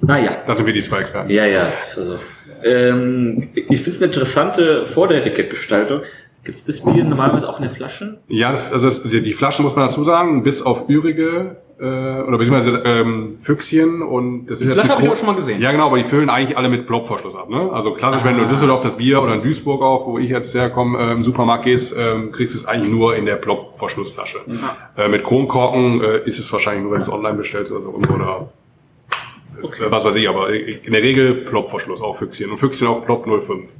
naja. 0.00 0.38
Da 0.44 0.54
sind 0.54 0.66
wir 0.66 0.72
die 0.72 0.82
zwei 0.82 1.00
Experten. 1.00 1.30
Ja, 1.30 1.44
ja. 1.44 1.66
Also, 1.96 2.18
ähm, 2.64 3.50
ich 3.54 3.80
finde 3.82 3.90
es 3.90 3.96
eine 3.98 4.06
interessante 4.06 4.84
Vorderetikettgestaltung. 4.84 6.02
Gibt 6.44 6.58
es 6.58 6.64
das 6.64 6.80
Bier 6.80 7.04
normalerweise 7.04 7.48
auch 7.48 7.58
in 7.58 7.64
der 7.64 7.70
Flasche? 7.70 8.18
Ja, 8.28 8.52
das, 8.52 8.72
also 8.72 8.88
das, 8.88 9.02
die, 9.02 9.20
die 9.20 9.32
Flaschen 9.32 9.64
muss 9.64 9.76
man 9.76 9.86
dazu 9.86 10.02
sagen, 10.02 10.42
bis 10.42 10.62
auf 10.62 10.88
Ürige 10.88 11.56
äh, 11.78 11.84
oder 11.84 12.38
beziehungsweise 12.38 12.82
ähm, 12.84 13.38
Füchschen 13.40 14.02
und 14.02 14.46
das 14.46 14.60
ist 14.60 14.68
Die 14.68 14.72
Flasche 14.72 14.86
die 14.86 14.92
habe 14.92 15.02
ich 15.02 15.08
aber 15.08 15.16
schon 15.16 15.26
mal 15.26 15.36
gesehen. 15.36 15.60
Ja, 15.60 15.72
genau, 15.72 15.86
aber 15.86 15.98
die 15.98 16.04
füllen 16.04 16.30
eigentlich 16.30 16.56
alle 16.56 16.68
mit 16.68 16.86
Plopverschluss 16.86 17.36
ab. 17.36 17.50
Ne? 17.50 17.70
Also 17.72 17.92
klassisch, 17.92 18.24
wenn 18.24 18.36
du 18.36 18.42
in 18.42 18.48
Düsseldorf 18.48 18.80
das 18.80 18.96
Bier 18.96 19.22
oder 19.22 19.34
in 19.34 19.42
Duisburg 19.42 19.82
auch, 19.82 20.06
wo 20.06 20.18
ich 20.18 20.30
jetzt 20.30 20.54
herkomme, 20.54 20.98
äh, 20.98 21.12
im 21.12 21.22
Supermarkt 21.22 21.64
gehst, 21.64 21.94
ähm, 21.96 22.32
kriegst 22.32 22.54
du 22.54 22.58
es 22.58 22.66
eigentlich 22.66 22.90
nur 22.90 23.16
in 23.16 23.26
der 23.26 23.36
Plopverschlussflasche. 23.36 24.38
Äh, 24.96 25.08
mit 25.08 25.24
Kronkorken 25.24 26.00
äh, 26.00 26.18
ist 26.24 26.38
es 26.38 26.52
wahrscheinlich 26.52 26.82
nur, 26.82 26.92
wenn 26.92 27.00
du 27.00 27.04
es 27.04 27.12
online 27.12 27.36
bestellst 27.36 27.72
oder 27.72 27.82
so 27.82 27.90
oder 27.90 28.48
äh, 29.62 29.90
was 29.90 30.04
weiß 30.04 30.16
ich, 30.16 30.28
aber 30.28 30.52
in 30.52 30.92
der 30.92 31.02
Regel 31.02 31.34
Plopverschluss 31.34 32.00
auch 32.00 32.16
Füchschen 32.16 32.50
und 32.50 32.58
Füchschen 32.58 32.86
auch 32.88 33.04
Plop 33.04 33.26
05. 33.26 33.70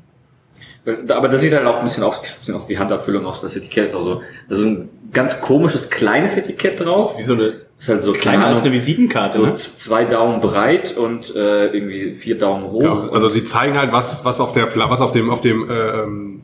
Aber 1.10 1.28
das 1.28 1.42
sieht 1.42 1.52
halt 1.52 1.66
auch 1.66 1.78
ein 1.78 1.84
bisschen 1.84 2.02
aus, 2.02 2.20
ein 2.22 2.28
bisschen 2.38 2.54
auch 2.54 2.68
wie 2.68 2.78
Handabfüllung 2.78 3.26
aus, 3.26 3.40
das 3.40 3.54
Etikett 3.56 3.88
ist 3.88 3.94
auch 3.94 4.02
so. 4.02 4.22
Das 4.48 4.58
ist 4.58 4.64
ein 4.64 4.88
ganz 5.12 5.40
komisches 5.40 5.90
kleines 5.90 6.36
Etikett 6.36 6.80
drauf. 6.80 7.18
Wie 7.18 7.22
so 7.22 7.34
eine 7.34 7.54
Ist 7.78 7.88
halt 7.88 8.02
so 8.02 8.12
kleiner 8.12 8.46
als 8.46 8.62
eine 8.62 8.72
Visitenkarte. 8.72 9.38
so 9.38 9.46
Ne? 9.46 9.54
zwei 9.54 10.04
Daumen 10.04 10.40
breit 10.40 10.96
und 10.96 11.34
äh, 11.34 11.66
irgendwie 11.66 12.12
vier 12.14 12.38
Daumen 12.38 12.70
hoch. 12.70 12.82
Ja, 12.82 12.90
also, 12.92 13.12
also 13.12 13.28
sie 13.28 13.44
zeigen 13.44 13.78
halt, 13.78 13.92
was, 13.92 14.24
was 14.24 14.40
auf 14.40 14.52
der 14.52 14.74
was 14.74 15.00
auf 15.00 15.12
dem, 15.12 15.30
auf 15.30 15.40
dem, 15.42 15.68
äh, 15.68 16.02
ähm, 16.02 16.42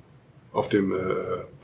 auf 0.52 0.68
dem 0.68 0.92
äh, 0.92 0.98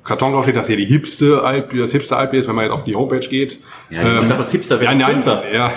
Karton 0.02 0.33
drauf 0.33 0.44
steht, 0.44 0.56
dass 0.56 0.66
hier 0.66 0.76
die 0.76 0.87
hipste 0.87 1.42
Alp, 1.42 1.74
das 1.76 1.92
hipste 1.92 2.16
Alp 2.16 2.33
ist, 2.33 2.48
wenn 2.48 2.54
man 2.54 2.64
jetzt 2.64 2.72
auf 2.72 2.85
die 2.85 2.96
Homepage 2.96 3.20
geht. 3.20 3.59
Ja, 3.90 4.18
ich 4.20 4.26
dachte, 4.26 4.38
das 4.38 4.52
Hipster 4.52 4.80
wäre 4.80 4.94
ja, 4.94 5.12
das 5.12 5.26
nein, 5.26 5.42
ja. 5.52 5.72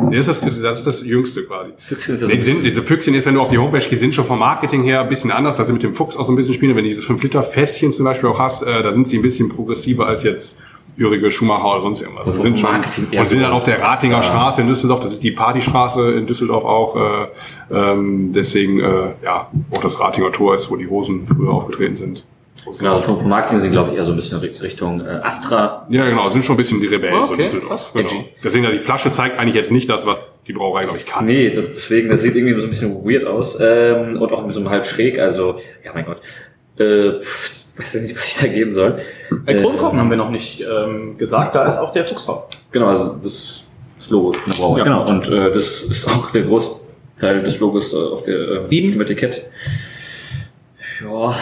Nee, 0.00 0.16
Das 0.16 0.28
ist 0.28 0.44
das, 0.44 0.60
das 0.60 0.78
ist 0.78 0.86
das 0.86 1.02
Jüngste 1.02 1.44
quasi. 1.44 1.72
Füchschen 1.76 2.14
ist 2.14 2.28
Die 2.28 2.32
ein 2.32 2.40
sind, 2.40 2.64
diese 2.64 2.82
Füchschen 2.82 3.14
ist, 3.14 3.26
wenn 3.26 3.34
du 3.34 3.40
auf 3.40 3.50
die 3.50 3.58
Homepage 3.58 3.78
gehst, 3.78 4.00
sind 4.00 4.14
schon 4.14 4.24
vom 4.24 4.38
Marketing 4.38 4.82
her 4.82 5.00
ein 5.00 5.08
bisschen 5.08 5.30
anders. 5.30 5.56
Da 5.56 5.64
sind 5.64 5.74
mit 5.74 5.82
dem 5.82 5.94
Fuchs 5.94 6.16
auch 6.16 6.24
so 6.24 6.32
ein 6.32 6.36
bisschen 6.36 6.54
spielen. 6.54 6.76
Wenn 6.76 6.84
du 6.84 6.90
dieses 6.90 7.06
5-Liter-Fässchen 7.08 7.92
zum 7.92 8.04
Beispiel 8.04 8.28
auch 8.28 8.38
hast, 8.38 8.62
äh, 8.62 8.82
da 8.82 8.92
sind 8.92 9.08
sie 9.08 9.18
ein 9.18 9.22
bisschen 9.22 9.48
progressiver 9.48 10.06
als 10.06 10.22
jetzt 10.22 10.58
Ürige 10.98 11.30
Schumacher 11.30 11.72
oder 11.72 11.82
sonst 11.82 12.00
irgendwas. 12.00 12.26
Also 12.26 12.40
sind 12.40 12.58
schon, 12.58 12.70
und 12.74 13.26
sind 13.26 13.40
dann 13.40 13.52
auf 13.52 13.64
der 13.64 13.80
Ratinger. 13.80 14.22
Straße 14.22 14.62
in 14.62 14.68
Düsseldorf. 14.68 15.00
Das 15.00 15.12
ist 15.12 15.22
die 15.22 15.30
Partystraße 15.30 16.12
in 16.12 16.26
Düsseldorf 16.26 16.64
auch. 16.64 16.96
Äh, 16.96 17.26
ähm, 17.70 18.32
deswegen, 18.32 18.80
äh, 18.80 19.12
ja, 19.22 19.50
auch 19.72 19.82
das 19.82 20.00
Ratinger 20.00 20.32
Tor 20.32 20.54
ist, 20.54 20.70
wo 20.70 20.76
die 20.76 20.88
Hosen 20.88 21.26
früher 21.26 21.50
aufgetreten 21.50 21.96
sind. 21.96 22.24
Genau, 22.78 22.94
also 22.94 23.16
vom, 23.16 23.28
Marketing 23.28 23.58
sind, 23.58 23.72
glaube 23.72 23.90
ich, 23.90 23.96
eher 23.96 24.04
so 24.04 24.12
ein 24.12 24.16
bisschen 24.16 24.38
Richtung 24.38 25.00
äh, 25.00 25.20
Astra. 25.22 25.86
Ja, 25.88 26.08
genau, 26.08 26.28
sind 26.28 26.44
schon 26.44 26.54
ein 26.54 26.58
bisschen 26.58 26.80
die 26.80 26.86
Rebellen, 26.86 27.24
so 27.26 27.32
Okay, 27.32 27.44
Düsseldorf. 27.44 27.92
krass. 27.92 28.08
Genau. 28.10 28.24
Deswegen, 28.42 28.64
ja, 28.64 28.70
die 28.70 28.78
Flasche 28.78 29.10
zeigt 29.10 29.38
eigentlich 29.38 29.54
jetzt 29.54 29.70
nicht 29.70 29.88
das, 29.88 30.06
was 30.06 30.20
die 30.46 30.52
Brauerei, 30.52 30.82
glaube 30.82 30.98
ich, 30.98 31.06
kann. 31.06 31.24
Nee, 31.26 31.50
deswegen, 31.50 32.08
das 32.08 32.22
sieht 32.22 32.34
irgendwie 32.34 32.58
so 32.58 32.66
ein 32.66 32.70
bisschen 32.70 33.04
weird 33.04 33.24
aus. 33.24 33.58
Ähm, 33.60 34.20
und 34.20 34.32
auch 34.32 34.50
so 34.50 34.70
halb 34.70 34.86
schräg, 34.86 35.18
also, 35.18 35.56
ja 35.84 35.92
mein 35.94 36.04
Gott. 36.04 36.20
Äh, 36.78 37.20
pff, 37.20 37.64
weiß 37.78 37.92
ja 37.94 38.00
nicht, 38.00 38.16
was 38.16 38.28
ich 38.28 38.40
da 38.40 38.46
geben 38.48 38.72
soll. 38.72 38.96
Äh, 39.46 39.60
Kronkorken 39.60 39.98
haben 39.98 40.10
wir 40.10 40.16
noch 40.16 40.30
nicht 40.30 40.60
ähm, 40.60 41.16
gesagt, 41.18 41.54
da 41.54 41.66
ist 41.66 41.78
auch 41.78 41.92
der 41.92 42.04
Fuchs 42.04 42.26
drauf. 42.26 42.44
Genau, 42.72 42.86
also 42.86 43.16
das, 43.22 43.64
das 43.98 44.10
Logo 44.10 44.32
der 44.32 44.52
Brauerei. 44.52 44.78
Ja. 44.78 44.84
Genau, 44.84 45.08
und 45.08 45.28
äh, 45.28 45.52
das 45.52 45.82
ist 45.82 46.08
auch 46.08 46.30
der 46.30 46.42
Großteil 46.42 47.42
des 47.42 47.58
Logos 47.58 47.92
äh, 47.92 47.96
auf 47.96 48.22
der 48.22 48.36
äh, 48.36 48.66
Sieben? 48.66 48.92
dem 48.92 49.00
Etikett. 49.00 49.46
Ja, 51.02 51.34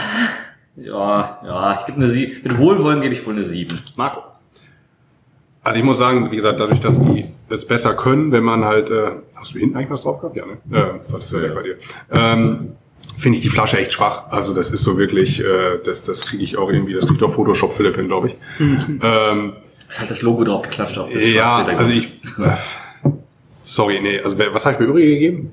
ja, 0.77 1.41
ja. 1.45 1.77
Ich 1.79 1.87
gebe 1.87 1.99
eine 1.99 2.09
Sie 2.09 2.37
Mit 2.43 2.59
Wohlwollen 2.59 3.01
gebe 3.01 3.15
ich 3.15 3.27
wohl 3.27 3.35
eine 3.35 3.43
7. 3.43 3.81
Marco. 3.97 4.23
Also 5.63 5.79
ich 5.79 5.85
muss 5.85 5.97
sagen, 5.99 6.31
wie 6.31 6.37
gesagt, 6.37 6.61
dadurch, 6.61 6.81
dass 6.81 7.01
die 7.01 7.27
es 7.49 7.67
besser 7.67 7.95
können, 7.95 8.33
wenn 8.33 8.45
man 8.45 8.65
halt, 8.65 8.91
äh, 8.91 9.13
hast 9.35 9.55
du 9.55 9.59
hinten 9.59 9.77
eigentlich 9.77 9.91
was 9.91 10.03
drauf 10.03 10.21
gehabt? 10.21 10.37
Ja, 10.37 10.45
ne? 10.47 10.59
Äh, 10.71 11.11
das 11.11 11.25
ist 11.25 11.33
ja 11.33 11.41
gleich 11.41 11.55
bei 11.55 11.63
dir. 11.63 11.77
Ähm, 12.11 12.73
finde 13.17 13.39
ich 13.39 13.43
die 13.43 13.49
Flasche 13.49 13.79
echt 13.79 13.93
schwach. 13.93 14.31
Also 14.31 14.53
das 14.53 14.71
ist 14.71 14.83
so 14.83 14.99
wirklich, 14.99 15.41
äh, 15.41 15.79
das, 15.83 16.03
das 16.03 16.27
kriege 16.27 16.43
ich 16.43 16.59
auch 16.59 16.71
irgendwie, 16.71 16.93
das 16.93 17.07
kriegt 17.07 17.23
auch 17.23 17.31
Photoshop 17.31 17.73
Philipp 17.73 17.97
hin, 17.97 18.09
glaube 18.09 18.29
ich. 18.29 18.37
ähm, 18.61 19.55
Hat 19.97 20.11
das 20.11 20.21
Logo 20.21 20.45
drauf 20.45 20.63
geklatscht 20.63 20.99
auf 20.99 21.11
das 21.11 21.31
ja, 21.31 21.65
also 21.65 21.91
ich, 21.91 22.21
äh, 22.39 22.57
sorry, 23.63 24.01
nee, 24.03 24.21
also 24.21 24.39
was 24.39 24.67
habe 24.67 24.75
ich 24.75 24.79
bei 24.81 24.93
Uri 24.93 25.07
gegeben? 25.07 25.53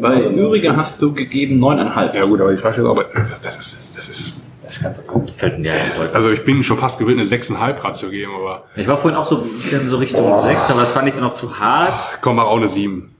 Bei 0.00 0.22
Üriger 0.22 0.76
hast 0.76 1.00
du 1.00 1.12
gegeben 1.12 1.62
9,5. 1.62 2.14
Ja 2.14 2.24
gut, 2.24 2.40
aber 2.40 2.52
die 2.52 2.58
Flasche 2.58 2.80
ist 2.82 2.86
aber, 2.86 3.04
das, 3.14 3.40
das 3.40 3.58
ist, 3.58 3.96
das 3.98 4.08
ist, 4.08 4.34
Das 4.62 4.80
kannst 4.80 5.00
du 5.06 5.20
Das 5.20 5.30
ist 5.32 5.42
halt 5.42 5.64
Jahrhundert. 5.64 6.14
also 6.14 6.30
ich 6.30 6.44
bin 6.44 6.62
schon 6.62 6.76
fast 6.76 6.98
gewillt, 6.98 7.18
eine 7.18 7.28
6,5 7.28 7.74
Grad 7.74 7.96
zu 7.96 8.08
geben, 8.10 8.32
aber 8.34 8.64
Ich 8.76 8.88
war 8.88 8.96
vorhin 8.96 9.18
auch 9.18 9.24
so 9.26 9.36
ein 9.36 9.58
bisschen 9.60 9.88
so 9.88 9.96
Richtung 9.98 10.42
6, 10.42 10.70
aber 10.70 10.80
das 10.80 10.90
fand 10.90 11.08
ich 11.08 11.14
dann 11.14 11.24
noch 11.24 11.34
zu 11.34 11.58
hart. 11.58 12.20
komm 12.20 12.36
mal 12.36 12.44
auch 12.44 12.56
eine 12.56 12.68
7. 12.68 13.10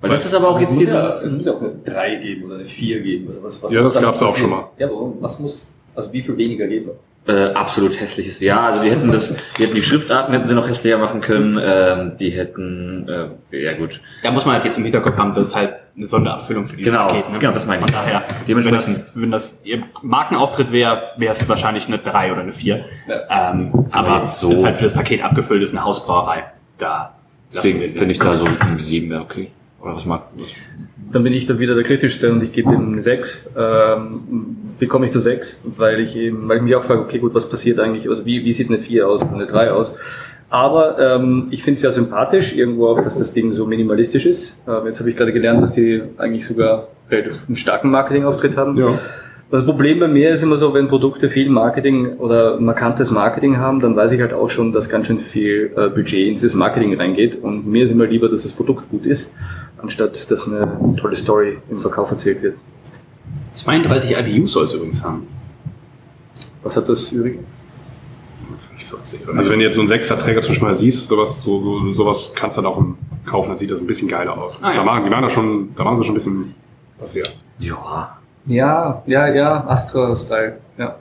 Weil 0.00 0.10
das 0.10 0.26
ist 0.26 0.34
aber 0.34 0.48
auch 0.48 0.56
Es 0.56 0.62
jetzt 0.62 0.74
muss, 0.74 0.84
hier 0.84 1.04
es 1.08 1.32
muss 1.32 1.46
ja 1.46 1.52
auch 1.52 1.60
eine 1.62 1.72
3 1.84 2.16
geben 2.16 2.44
oder 2.44 2.56
eine 2.56 2.66
4 2.66 3.00
geben. 3.00 3.26
Also 3.26 3.42
was, 3.42 3.62
was 3.62 3.72
Ja, 3.72 3.82
das 3.82 3.94
dann 3.94 4.02
gab's 4.02 4.20
auch 4.22 4.36
schon 4.36 4.50
mal. 4.50 4.68
Ja, 4.78 4.88
warum? 4.90 5.16
Was 5.20 5.38
muss, 5.38 5.66
also 5.94 6.12
wie 6.12 6.20
viel 6.20 6.36
weniger 6.36 6.66
geben? 6.66 6.90
Äh, 7.26 7.52
absolut 7.54 7.98
hässliches 7.98 8.38
Ja, 8.40 8.60
also 8.66 8.82
die 8.82 8.90
hätten 8.90 9.10
das, 9.10 9.34
die 9.56 9.62
hätten 9.62 9.74
die 9.74 9.82
Schriftarten 9.82 10.34
hätten 10.34 10.46
sie 10.46 10.54
noch 10.54 10.68
hässlicher 10.68 10.98
machen 10.98 11.22
können, 11.22 11.58
ähm, 11.62 12.12
die 12.20 12.28
hätten, 12.30 13.08
äh, 13.50 13.62
ja 13.62 13.72
gut. 13.78 14.02
Da 14.22 14.30
muss 14.30 14.44
man 14.44 14.56
halt 14.56 14.64
jetzt 14.66 14.76
im 14.76 14.84
Hinterkopf 14.84 15.16
haben, 15.16 15.34
das 15.34 15.46
ist 15.46 15.56
halt 15.56 15.72
eine 15.96 16.06
Sonderabfüllung 16.06 16.66
für 16.66 16.76
dieses 16.76 16.92
Genau, 16.92 17.06
Paket. 17.06 17.32
Ne? 17.32 17.38
genau, 17.38 17.52
das 17.52 17.66
meine 17.66 17.78
ich. 17.80 17.84
Von 17.86 17.92
daher, 17.94 18.22
Dementsprechend- 18.48 18.86
wenn 18.86 18.96
das, 18.96 19.12
wenn 19.14 19.30
das 19.30 19.60
ihr 19.64 19.82
Markenauftritt 20.02 20.72
wäre, 20.72 21.02
wäre 21.18 21.32
es 21.32 21.48
wahrscheinlich 21.48 21.86
eine 21.86 21.98
3 21.98 22.32
oder 22.32 22.40
eine 22.40 22.52
4. 22.52 22.84
Ähm, 23.30 23.86
aber 23.90 24.22
jetzt 24.22 24.40
so- 24.40 24.48
wenn 24.50 24.56
es 24.56 24.64
halt 24.64 24.76
für 24.76 24.84
das 24.84 24.94
Paket 24.94 25.22
abgefüllt 25.22 25.62
ist, 25.62 25.70
eine 25.72 25.84
Hausbrauerei, 25.84 26.44
da 26.78 27.14
Deswegen 27.52 27.78
lassen 27.80 27.92
wir 27.92 27.98
finde 27.98 28.12
ich 28.12 28.18
da 28.18 28.36
so 28.36 28.44
eine 28.46 28.80
7 28.82 29.10
wäre 29.10 29.20
okay. 29.22 29.50
Oder 29.80 29.94
was 29.94 30.04
mag 30.04 30.22
was? 30.36 30.46
Dann 31.12 31.22
bin 31.22 31.32
ich 31.32 31.46
da 31.46 31.58
wieder 31.60 31.74
der 31.76 31.84
kritischste 31.84 32.32
und 32.32 32.42
ich 32.42 32.50
gebe 32.50 32.72
ihm 32.72 32.88
eine 32.92 33.00
6. 33.00 33.50
Ähm, 33.56 34.56
wie 34.78 34.86
komme 34.86 35.06
ich 35.06 35.12
zu 35.12 35.20
6? 35.20 35.60
Weil 35.64 36.00
ich 36.00 36.16
eben, 36.16 36.48
weil 36.48 36.56
ich 36.56 36.62
mich 36.64 36.74
auch 36.74 36.82
frage, 36.82 37.00
okay, 37.02 37.18
gut, 37.20 37.34
was 37.34 37.48
passiert 37.48 37.78
eigentlich? 37.78 38.08
Also 38.08 38.24
wie, 38.26 38.44
wie 38.44 38.52
sieht 38.52 38.68
eine 38.68 38.78
4 38.78 39.06
aus 39.06 39.22
oder 39.22 39.34
eine 39.34 39.46
3 39.46 39.70
aus? 39.70 39.94
Aber 40.50 40.98
ähm, 40.98 41.48
ich 41.50 41.62
finde 41.62 41.76
es 41.76 41.82
ja 41.82 41.90
sympathisch, 41.90 42.54
irgendwo 42.54 42.88
auch, 42.88 43.00
dass 43.00 43.18
das 43.18 43.32
Ding 43.32 43.52
so 43.52 43.66
minimalistisch 43.66 44.26
ist. 44.26 44.56
Ähm, 44.68 44.86
jetzt 44.86 45.00
habe 45.00 45.10
ich 45.10 45.16
gerade 45.16 45.32
gelernt, 45.32 45.62
dass 45.62 45.72
die 45.72 46.02
eigentlich 46.16 46.46
sogar 46.46 46.88
relativ 47.10 47.44
einen 47.48 47.56
starken 47.56 47.90
Marketingauftritt 47.90 48.56
haben. 48.56 48.76
Ja. 48.76 48.98
Das 49.50 49.64
Problem 49.64 50.00
bei 50.00 50.08
mir 50.08 50.30
ist 50.30 50.42
immer 50.42 50.56
so, 50.56 50.74
wenn 50.74 50.88
Produkte 50.88 51.28
viel 51.28 51.48
Marketing 51.48 52.14
oder 52.14 52.58
markantes 52.58 53.10
Marketing 53.10 53.58
haben, 53.58 53.78
dann 53.78 53.94
weiß 53.94 54.12
ich 54.12 54.20
halt 54.20 54.32
auch 54.32 54.50
schon, 54.50 54.72
dass 54.72 54.88
ganz 54.88 55.06
schön 55.06 55.18
viel 55.18 55.70
äh, 55.76 55.88
Budget 55.90 56.26
in 56.26 56.34
dieses 56.34 56.54
Marketing 56.54 56.98
reingeht. 56.98 57.42
Und 57.42 57.66
mir 57.66 57.84
ist 57.84 57.90
immer 57.90 58.06
lieber, 58.06 58.28
dass 58.28 58.42
das 58.42 58.52
Produkt 58.52 58.90
gut 58.90 59.06
ist, 59.06 59.32
anstatt 59.80 60.30
dass 60.30 60.48
eine 60.48 60.96
tolle 60.96 61.14
Story 61.14 61.58
im 61.70 61.78
Verkauf 61.78 62.10
erzählt 62.10 62.42
wird. 62.42 62.56
32 63.52 64.16
IBU 64.18 64.46
soll 64.46 64.64
es 64.64 64.74
übrigens 64.74 65.04
haben. 65.04 65.28
Was 66.62 66.76
hat 66.76 66.88
das 66.88 67.12
übrig? 67.12 67.38
40 68.96 69.28
oder 69.28 69.38
Also 69.38 69.50
wenn 69.50 69.58
du 69.58 69.64
jetzt 69.64 69.74
so 69.74 69.80
einen 69.80 69.88
Sechser-Träger 69.88 70.42
zum 70.42 70.50
Beispiel 70.50 70.68
mal 70.68 70.76
siehst, 70.76 71.08
sowas, 71.08 71.42
so, 71.42 71.60
so, 71.60 71.92
sowas 71.92 72.32
kannst 72.34 72.56
du 72.56 72.62
dann 72.62 72.70
auch 72.70 72.84
kaufen, 73.26 73.48
dann 73.48 73.56
sieht 73.56 73.70
das 73.70 73.80
ein 73.80 73.86
bisschen 73.86 74.08
geiler 74.08 74.36
aus. 74.36 74.58
Ah, 74.62 74.70
ja. 74.70 74.76
Da 74.76 74.84
machen, 74.84 75.02
die 75.02 75.10
machen 75.10 75.22
da 75.22 75.30
schon, 75.30 75.74
da 75.76 75.84
machen 75.84 75.98
sie 75.98 76.04
schon 76.04 76.12
ein 76.12 76.16
bisschen 76.16 76.54
was 76.98 77.14
her. 77.14 77.26
Ja. 77.58 78.18
Ja, 78.46 79.02
ja, 79.06 79.28
ja, 79.28 79.66
Astra-Style. 79.66 80.58
Ja. 80.76 80.96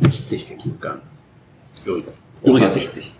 60 0.00 0.48
gibt 0.48 0.60
es 0.60 0.66
sogar. 0.66 0.96
Üriger. 1.84 2.12
Übrigens 2.42 2.74
60. 2.74 3.14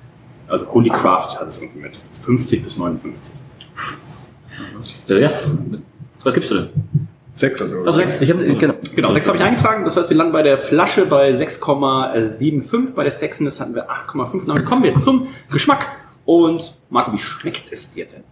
Also 0.48 0.66
Holy 0.72 0.90
Craft 0.90 1.40
hat 1.40 1.48
es 1.48 1.58
irgendwie 1.58 1.80
mit 1.80 1.96
50 2.22 2.62
bis 2.62 2.76
59. 2.76 3.34
Äh, 5.08 5.22
ja. 5.22 5.30
Was 6.22 6.34
gibst 6.34 6.50
du 6.50 6.54
denn? 6.54 7.05
Sechs 7.36 7.60
also. 7.62 7.80
Also 7.84 7.98
6. 7.98 8.20
Ich 8.22 8.30
hab, 8.30 8.38
genau. 8.38 8.74
Genau, 8.96 9.12
6 9.12 9.28
habe 9.28 9.36
ich 9.38 9.44
eingetragen. 9.44 9.84
Das 9.84 9.96
heißt, 9.96 10.08
wir 10.10 10.16
landen 10.16 10.32
bei 10.32 10.42
der 10.42 10.56
Flasche 10.58 11.06
bei 11.06 11.30
6,75. 11.32 12.94
Bei 12.94 13.02
der 13.04 13.12
Sexiness 13.12 13.60
hatten 13.60 13.74
wir 13.74 13.90
8,5. 13.90 14.46
Damit 14.46 14.64
kommen 14.64 14.82
wir 14.82 14.96
zum 14.96 15.28
Geschmack. 15.52 15.86
Und 16.24 16.74
Marco, 16.90 17.12
wie 17.12 17.18
schmeckt 17.18 17.70
es 17.70 17.90
dir 17.90 18.06
denn? 18.06 18.22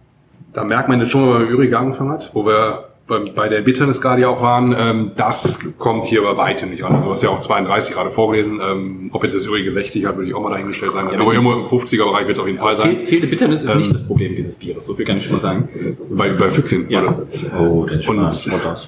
Da 0.53 0.63
merkt 0.63 0.89
man 0.89 0.99
jetzt 1.01 1.11
schon, 1.11 1.23
wenn 1.23 1.41
man 1.43 1.47
Ürige 1.49 1.77
angefangen 1.77 2.09
hat, 2.11 2.31
wo 2.33 2.45
wir 2.45 2.85
bei, 3.07 3.19
bei 3.19 3.47
der 3.49 3.61
Bitterness 3.61 4.01
gerade 4.01 4.23
ja 4.23 4.29
auch 4.29 4.41
waren, 4.41 4.73
ähm, 4.75 5.11
das 5.15 5.59
kommt 5.77 6.05
hier 6.05 6.23
bei 6.23 6.35
weitem 6.37 6.71
nicht 6.71 6.83
an. 6.83 6.93
Also 6.95 7.05
du 7.05 7.11
hast 7.11 7.21
ja 7.21 7.29
auch 7.29 7.39
32 7.39 7.93
gerade 7.93 8.09
vorgelesen. 8.09 8.59
Ähm, 8.63 9.09
ob 9.13 9.21
jetzt 9.23 9.35
das 9.35 9.45
Ürige 9.45 9.69
60 9.69 10.05
hat, 10.07 10.15
würde 10.17 10.27
ich 10.27 10.33
auch 10.33 10.41
mal 10.41 10.49
dahingestellt 10.49 10.91
sein. 10.93 11.07
Ja, 11.11 11.19
Aber 11.19 11.31
irgendwo 11.31 11.53
im 11.53 11.63
50er-Bereich 11.65 12.25
wird 12.25 12.37
es 12.37 12.39
auf 12.39 12.47
jeden 12.47 12.57
Fall 12.59 12.75
sein. 12.75 12.95
Fehl, 12.97 13.05
fehlende 13.05 13.27
Bitterness 13.27 13.63
ist 13.63 13.69
Ähm, 13.71 13.77
nicht 13.77 13.93
das 13.93 14.03
Problem 14.07 14.35
dieses 14.35 14.55
Bieres. 14.55 14.83
So 14.83 14.95
viel 14.95 15.05
kann 15.05 15.17
ich 15.17 15.25
schon 15.25 15.35
mal 15.35 15.41
sagen. 15.41 15.69
Bei, 16.09 16.29
bei 16.31 16.49
Füchschen, 16.49 16.89
Ja. 16.89 17.01
oder? 17.03 17.19
Oh, 17.59 17.85
der 17.85 17.97
Und- 17.97 18.03
Spaß. 18.03 18.47
Und 18.47 18.65
das. 18.65 18.87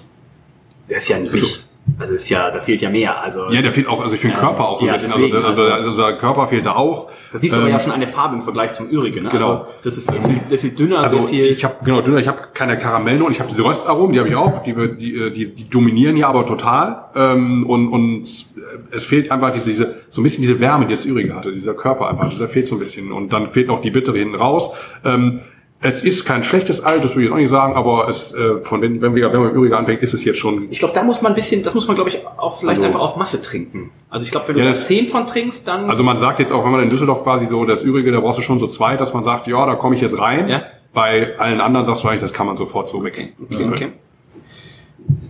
Der 0.90 0.98
ist 0.98 1.08
ja 1.10 1.20
nicht. 1.20 1.64
Also 2.00 2.16
ist 2.16 2.28
ja, 2.28 2.52
da 2.52 2.60
fehlt 2.60 2.82
ja 2.82 2.90
mehr. 2.90 3.24
Also 3.24 3.50
Ja, 3.50 3.62
der 3.62 3.72
fehlt 3.72 3.88
auch, 3.88 4.02
also 4.04 4.14
ich 4.14 4.20
finde 4.20 4.36
Ja, 4.36 4.42
Körper 4.42 4.68
auch 4.68 4.78
so 4.80 4.86
ein 4.86 4.88
ja, 4.88 4.94
bisschen. 4.96 5.10
deswegen, 5.16 5.38
also, 5.38 5.48
also, 5.48 5.64
also- 5.74 5.90
also, 5.92 6.02
der 6.02 6.18
Körper 6.18 6.46
fehlt 6.50 6.66
da 6.66 6.76
auch. 6.76 7.10
da 7.32 7.38
siehst 7.38 7.54
du 7.54 7.58
aber 7.60 7.68
Ähm, 7.68 7.72
ja 7.72 7.80
schon 7.80 7.94
eine 7.94 8.08
Farbe 8.08 8.36
im 8.36 8.42
Vergleich 8.42 8.74
zum 8.74 8.90
Ürigen. 8.90 9.24
Ne? 9.24 9.30
Genau. 9.30 9.50
Also 9.52 9.66
das 9.86 9.96
ist 9.96 10.10
sehr 10.12 10.22
viel, 10.22 10.36
sehr 10.48 10.60
viel 10.60 10.72
dünner, 10.72 11.00
Also 11.00 11.20
sehr 11.22 11.28
viel. 11.30 11.46
ich 11.46 11.64
habe 11.64 11.76
genau 11.86 12.02
dünner, 12.02 12.18
ich 12.18 12.28
habe 12.28 12.40
keine 12.54 12.78
Karamellnoten, 12.78 13.32
ich 13.34 13.40
habe 13.40 13.50
diese 13.50 13.64
Röstaromen, 13.64 14.12
die 14.12 14.20
habe 14.20 14.28
ich 14.28 14.36
auch, 14.36 14.64
die, 14.64 14.74
die, 14.98 15.16
äh, 15.18 15.32
die, 15.32 15.56
die 15.56 15.70
dominieren 15.70 16.18
hier 16.18 16.28
aber 16.28 16.46
total 16.46 17.06
ähm, 17.16 17.66
und 17.66 17.88
und 17.88 18.24
äh, 18.58 18.96
es 18.96 19.06
fehlt 19.06 19.32
einfach 19.32 19.52
diese, 19.52 19.70
diese 19.70 19.96
so 20.10 20.20
ein 20.20 20.24
bisschen 20.24 20.42
diese 20.42 20.60
Wärme, 20.60 20.88
die 20.88 20.94
das 20.94 21.06
Übrige 21.06 21.34
hatte, 21.36 21.54
dieser 21.54 21.74
Körper 21.74 22.10
einfach, 22.10 22.30
dieser 22.30 22.50
fehlt 22.50 22.68
so 22.68 22.76
ein 22.76 22.80
bisschen 22.80 23.14
und 23.14 23.32
dann 23.32 23.54
fehlt 23.54 23.68
noch 23.70 23.80
die 23.80 23.92
Bittere 23.92 24.18
hinten 24.18 24.36
raus. 24.36 24.72
Ähm, 25.06 25.40
es 25.80 26.04
ist 26.04 26.26
kein 26.26 26.44
schlechtes 26.44 26.84
Alt, 26.84 27.04
das 27.04 27.12
würde 27.12 27.22
ich 27.22 27.26
jetzt 27.28 27.34
auch 27.34 27.38
nicht 27.38 27.50
sagen, 27.50 27.76
aber 27.76 28.08
es 28.10 28.34
äh, 28.34 28.62
von 28.64 28.82
wenn 28.82 29.00
wenn 29.02 29.14
wir 29.14 29.32
wenn 29.32 29.40
man 29.40 29.48
mit 29.50 29.56
Übrige 29.56 29.78
anfängt, 29.78 30.02
ist 30.02 30.14
es 30.14 30.24
jetzt 30.26 30.40
schon 30.40 30.68
Ich 30.72 30.80
glaube, 30.80 30.94
da 30.96 31.04
muss 31.04 31.22
man 31.22 31.34
ein 31.34 31.36
bisschen, 31.36 31.62
das 31.64 31.76
muss 31.76 31.86
man, 31.88 31.96
glaube 31.96 32.10
ich, 32.10 32.20
auch 32.38 32.60
vielleicht 32.60 32.80
Also- 32.80 32.88
einfach 32.88 33.00
auf 33.02 33.16
Masse 33.18 33.42
trinken. 33.42 33.92
Also 34.10 34.26
ich 34.26 34.32
glaube, 34.32 34.48
wenn 34.50 34.56
du 34.56 34.62
Ja, 34.64 34.70
da 34.72 34.74
10 34.74 35.06
von 35.08 35.28
trinkst, 35.28 35.68
dann. 35.68 35.90
Also 35.90 36.02
man 36.04 36.18
sagt 36.18 36.40
jetzt 36.40 36.52
auch, 36.52 36.64
wenn 36.66 36.72
man 36.72 36.82
in 36.82 36.90
Düsseldorf 36.90 37.24
quasi 37.24 37.46
so 37.46 37.64
das 37.66 37.84
Übrige, 37.84 38.12
da 38.12 38.20
brauchst 38.20 38.40
du 38.40 38.42
schon 38.42 38.58
so 38.60 38.66
zwei, 38.68 38.98
dass 38.98 39.14
man 39.14 39.24
sagt, 39.24 39.48
ja, 39.48 39.66
da 39.66 39.76
komme 39.76 39.96
ich 39.96 40.02
jetzt 40.02 40.18
rein. 40.20 40.48
Ja. 40.50 40.64
Bei 40.94 41.38
allen 41.38 41.62
anderen 41.62 41.86
sagst 41.86 42.04
du 42.04 42.08
eigentlich, 42.08 42.22
das 42.22 42.34
kann 42.34 42.48
man 42.48 42.56
sofort 42.56 42.90
so 42.90 43.04
weg. 43.04 43.34
Okay, 43.52 43.66
okay. 43.70 43.88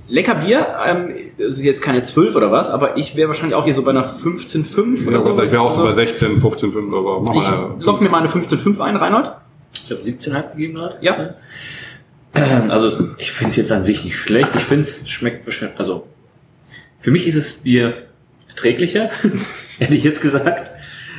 Lecker 0.09 0.35
Bier, 0.35 0.65
ähm, 0.85 1.09
ist 1.37 1.61
jetzt 1.61 1.81
keine 1.81 2.01
12 2.01 2.33
oder 2.37 2.49
was, 2.49 2.71
aber 2.71 2.95
ich 2.95 3.17
wäre 3.17 3.27
wahrscheinlich 3.27 3.55
auch 3.55 3.65
hier 3.65 3.73
so 3.73 3.81
bei 3.83 3.91
einer 3.91 4.05
15,5 4.05 5.01
Ja, 5.03 5.07
oder 5.09 5.19
so. 5.19 5.31
Ich 5.43 5.51
wäre 5.51 5.61
auch 5.61 5.71
so 5.75 5.83
bei 5.83 5.91
16, 5.91 6.39
15, 6.39 6.71
5, 6.71 6.93
aber 6.93 7.19
mach 7.19 7.35
Ich 7.35 7.41
mal. 7.51 7.75
lock 7.81 8.01
mir 8.01 8.09
mal 8.09 8.19
eine 8.19 8.29
15,5 8.29 8.79
ein, 8.79 8.95
Reinhold. 8.95 9.33
Ich 9.85 9.91
habe 9.91 10.01
17,5 10.01 10.51
gegeben 10.51 10.73
gerade. 10.75 10.97
Ja. 11.01 11.35
Also 12.69 13.09
ich 13.17 13.31
finde 13.31 13.51
es 13.51 13.55
jetzt 13.57 13.71
an 13.71 13.83
sich 13.83 14.03
nicht 14.03 14.17
schlecht. 14.17 14.49
Ich 14.55 14.61
finde 14.63 14.83
es 14.83 15.09
schmeckt 15.09 15.45
wahrscheinlich, 15.45 15.79
also 15.79 16.07
für 16.99 17.11
mich 17.11 17.27
ist 17.27 17.35
es 17.35 17.53
Bier 17.53 17.93
erträglicher, 18.49 19.09
hätte 19.79 19.95
ich 19.95 20.03
jetzt 20.03 20.21
gesagt. 20.21 20.71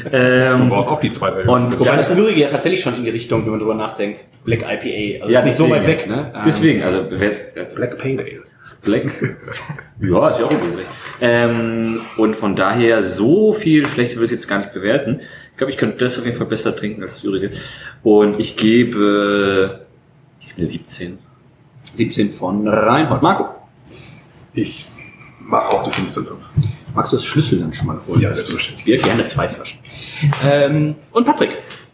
Du 0.04 0.10
Ähm, 0.16 0.68
brauchst 0.68 0.88
auch 0.88 1.00
die 1.00 1.10
zwei, 1.10 1.30
drei. 1.30 1.42
und 1.42 1.76
Wobei 1.80 1.90
ja, 1.90 1.96
das 1.96 2.16
Ürige 2.16 2.40
ja 2.42 2.48
tatsächlich 2.48 2.80
schon 2.80 2.94
in 2.94 3.02
die 3.02 3.10
Richtung, 3.10 3.42
wenn 3.44 3.50
man 3.50 3.58
drüber 3.58 3.74
nachdenkt, 3.74 4.26
Black 4.44 4.60
IPA. 4.62 5.22
Also 5.22 5.32
Ja, 5.34 5.40
ist 5.40 5.46
nicht 5.46 5.56
so 5.56 5.68
weit 5.70 5.86
weg, 5.88 6.06
ne? 6.06 6.30
Ähm, 6.36 6.42
deswegen, 6.46 6.82
also 6.84 7.06
wer 7.10 7.32
jetzt 7.56 7.74
Black 7.74 7.98
Pale 7.98 8.20
Ale. 8.20 8.42
Black. 8.82 9.02
ja, 10.00 10.28
ist 10.30 10.38
ja 10.38 10.44
auch 10.46 10.52
okay. 10.52 10.62
Ähm, 11.20 12.02
und 12.16 12.36
von 12.36 12.54
daher 12.54 13.02
so 13.02 13.52
viel 13.52 13.88
schlechter 13.88 14.14
würde 14.16 14.26
ich 14.26 14.30
jetzt 14.30 14.46
gar 14.46 14.58
nicht 14.58 14.72
bewerten. 14.72 15.20
Ich 15.58 15.60
glaube, 15.60 15.72
ich 15.72 15.76
könnte 15.76 15.96
das 16.04 16.16
auf 16.16 16.24
jeden 16.24 16.36
Fall 16.38 16.46
besser 16.46 16.76
trinken 16.76 17.02
als 17.02 17.14
das 17.16 17.24
Ürige. 17.24 17.50
Und 18.04 18.38
ich 18.38 18.56
gebe, 18.56 19.80
ich 20.40 20.46
gebe 20.50 20.58
eine 20.58 20.66
17. 20.66 21.18
17 21.96 22.30
von 22.30 22.68
Reinhold. 22.68 23.22
Marco, 23.22 23.48
Ich 24.54 24.86
mache 25.40 25.66
auch 25.70 25.82
die 25.82 25.90
15,5. 25.90 26.26
magst 26.94 27.10
du 27.12 27.16
das 27.16 27.24
Schlüssel 27.24 27.58
dann 27.58 27.74
schon 27.74 27.88
mal 27.88 27.98
holen? 28.06 28.20
Ja, 28.20 28.28
Das 28.28 28.36
selbstverständlich. 28.38 28.84
Bier, 28.84 28.98
gerne 28.98 29.24
zwei 29.24 29.48
Flaschen. 29.48 29.80
Ähm, 30.44 30.94
und 31.10 31.24
Patrick, 31.24 31.50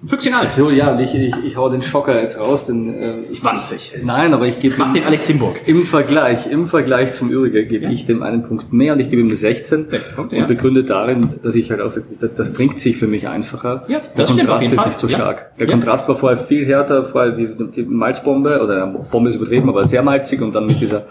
Füchschen 0.07 0.35
alt. 0.35 0.53
So, 0.53 0.71
ja, 0.71 0.93
und 0.93 1.01
ich, 1.01 1.14
ich, 1.14 1.35
ich 1.45 1.57
hau 1.57 1.69
den 1.69 1.83
Schocker 1.83 2.21
jetzt 2.21 2.38
raus, 2.38 2.67
denn 2.67 2.88
äh, 2.95 3.25
20. 3.31 3.95
nein, 4.03 4.35
aber 4.35 4.47
ich 4.47 4.59
gebe 4.61 4.75
Mach 4.79 4.93
den 4.93 5.05
Alex 5.05 5.27
Himburg. 5.27 5.61
Im 5.67 5.85
Vergleich, 5.85 6.47
im 6.51 6.67
Vergleich 6.67 7.12
zum 7.12 7.31
Ürige 7.31 7.64
gebe 7.67 7.85
Ja. 7.85 7.90
ich 7.90 8.05
dem 8.07 8.23
einen 8.23 8.43
Punkt 8.43 8.73
mehr 8.73 8.93
und 8.95 9.01
ich 9.01 9.09
gebe 9.11 9.23
ihm 9.23 9.29
eine 9.29 9.37
16. 9.37 9.88
16 9.88 10.14
Punkte, 10.14 10.37
und 10.37 10.43
ja. 10.43 10.47
begründet 10.47 10.90
darin, 10.90 11.29
dass 11.43 11.55
ich 11.55 11.71
halt 11.71 11.81
auch, 11.81 11.93
das, 12.21 12.35
das 12.35 12.53
trinkt 12.53 12.81
sich 12.81 12.97
für 12.97 13.07
mich 13.07 13.29
einfacher. 13.29 13.85
Ja, 13.88 13.99
Der 14.01 14.09
das 14.17 14.31
auf 14.31 14.37
Kontrast 14.37 14.67
ist 14.67 14.75
Fall. 14.75 14.87
nicht 14.87 14.99
so 14.99 15.07
Ja. 15.07 15.14
stark. 15.17 15.55
Der. 15.57 15.67
Kontrast 15.67 16.09
war 16.09 16.17
vorher 16.17 16.37
viel 16.38 16.67
härter, 16.67 17.05
vorher 17.05 17.33
die, 17.33 17.49
die 17.75 17.83
Malzbombe, 17.83 18.62
oder 18.62 18.87
Bombe 18.87 19.29
ist 19.29 19.37
übertrieben, 19.37 19.69
aber 19.69 19.85
sehr 19.85 20.03
malzig 20.03 20.40
und 20.43 20.55
dann 20.55 20.67
mit 20.67 20.81
dieser 20.81 21.03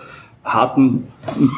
harten 0.43 1.07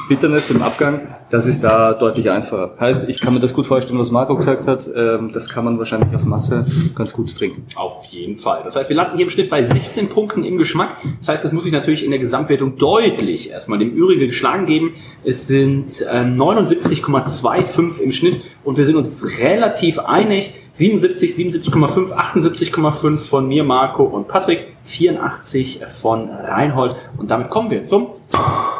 Bitterness 0.08 0.52
im 0.52 0.62
Abgang, 0.62 1.02
das 1.32 1.48
ist 1.48 1.64
da 1.64 1.94
deutlich 1.94 2.30
einfacher. 2.30 2.76
Heißt, 2.80 3.10
ich 3.10 3.20
kann 3.20 3.34
mir 3.34 3.40
das 3.40 3.54
gut 3.54 3.66
vorstellen, 3.66 3.98
was 3.98 4.12
Marco 4.12 4.36
gesagt 4.36 4.68
hat. 4.68 4.88
Ähm, 4.96 5.32
das 5.34 5.50
kann 5.50 5.66
man 5.66 5.80
wahrscheinlich 5.80 6.14
auf 6.14 6.24
Masse 6.24 6.66
ganz 6.94 7.12
gut 7.14 7.36
trinken. 7.36 7.66
Auf 7.76 8.06
jeden 8.06 8.38
Fall. 8.38 8.62
Das 8.64 8.76
heißt, 8.76 8.90
wir 8.90 8.96
landen 8.96 9.16
hier 9.16 9.26
im 9.26 9.32
Schnitt 9.32 9.50
bei 9.50 9.64
16 9.64 10.08
Punkten 10.10 10.44
im 10.44 10.58
Geschmack. 10.58 10.98
Das 11.20 11.30
heißt, 11.30 11.44
das 11.44 11.52
muss 11.52 11.66
ich 11.66 11.72
natürlich 11.72 12.06
in 12.06 12.12
der 12.12 12.20
Gesamtwertung 12.20 12.78
deutlich 12.78 13.50
erstmal 13.50 13.80
dem 13.80 13.92
Übrige 13.92 14.28
geschlagen 14.28 14.68
geben. 14.68 14.94
Es 15.24 15.48
sind 15.48 16.02
äh, 16.02 16.20
79,25 16.20 18.00
im 18.02 18.12
Schnitt 18.12 18.42
und 18.64 18.78
wir 18.78 18.86
sind 18.86 18.96
uns 18.96 19.40
relativ 19.40 19.98
einig. 20.00 20.54
77, 20.74 21.32
77,5, 21.32 22.12
78,5 22.12 23.18
von 23.18 23.48
mir, 23.48 23.64
Marco 23.64 24.04
und 24.04 24.28
Patrick, 24.28 24.75
84 24.86 25.82
von 25.88 26.30
Reinhold. 26.30 26.96
Und 27.18 27.32
damit 27.32 27.50
kommen 27.50 27.70
wir 27.72 27.82
zum 27.82 28.10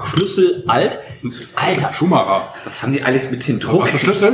Schlüssel 0.06 0.64
alt. 0.68 1.00
Alter, 1.56 1.94
Schumacher. 1.94 2.42
Was 2.64 2.82
haben 2.82 2.94
die 2.94 3.04
alles 3.04 3.30
mit 3.32 3.48
den 3.48 3.60
Druck? 3.60 3.84
Hast 3.84 3.94
du 3.96 3.98
Schlüssel? 3.98 4.34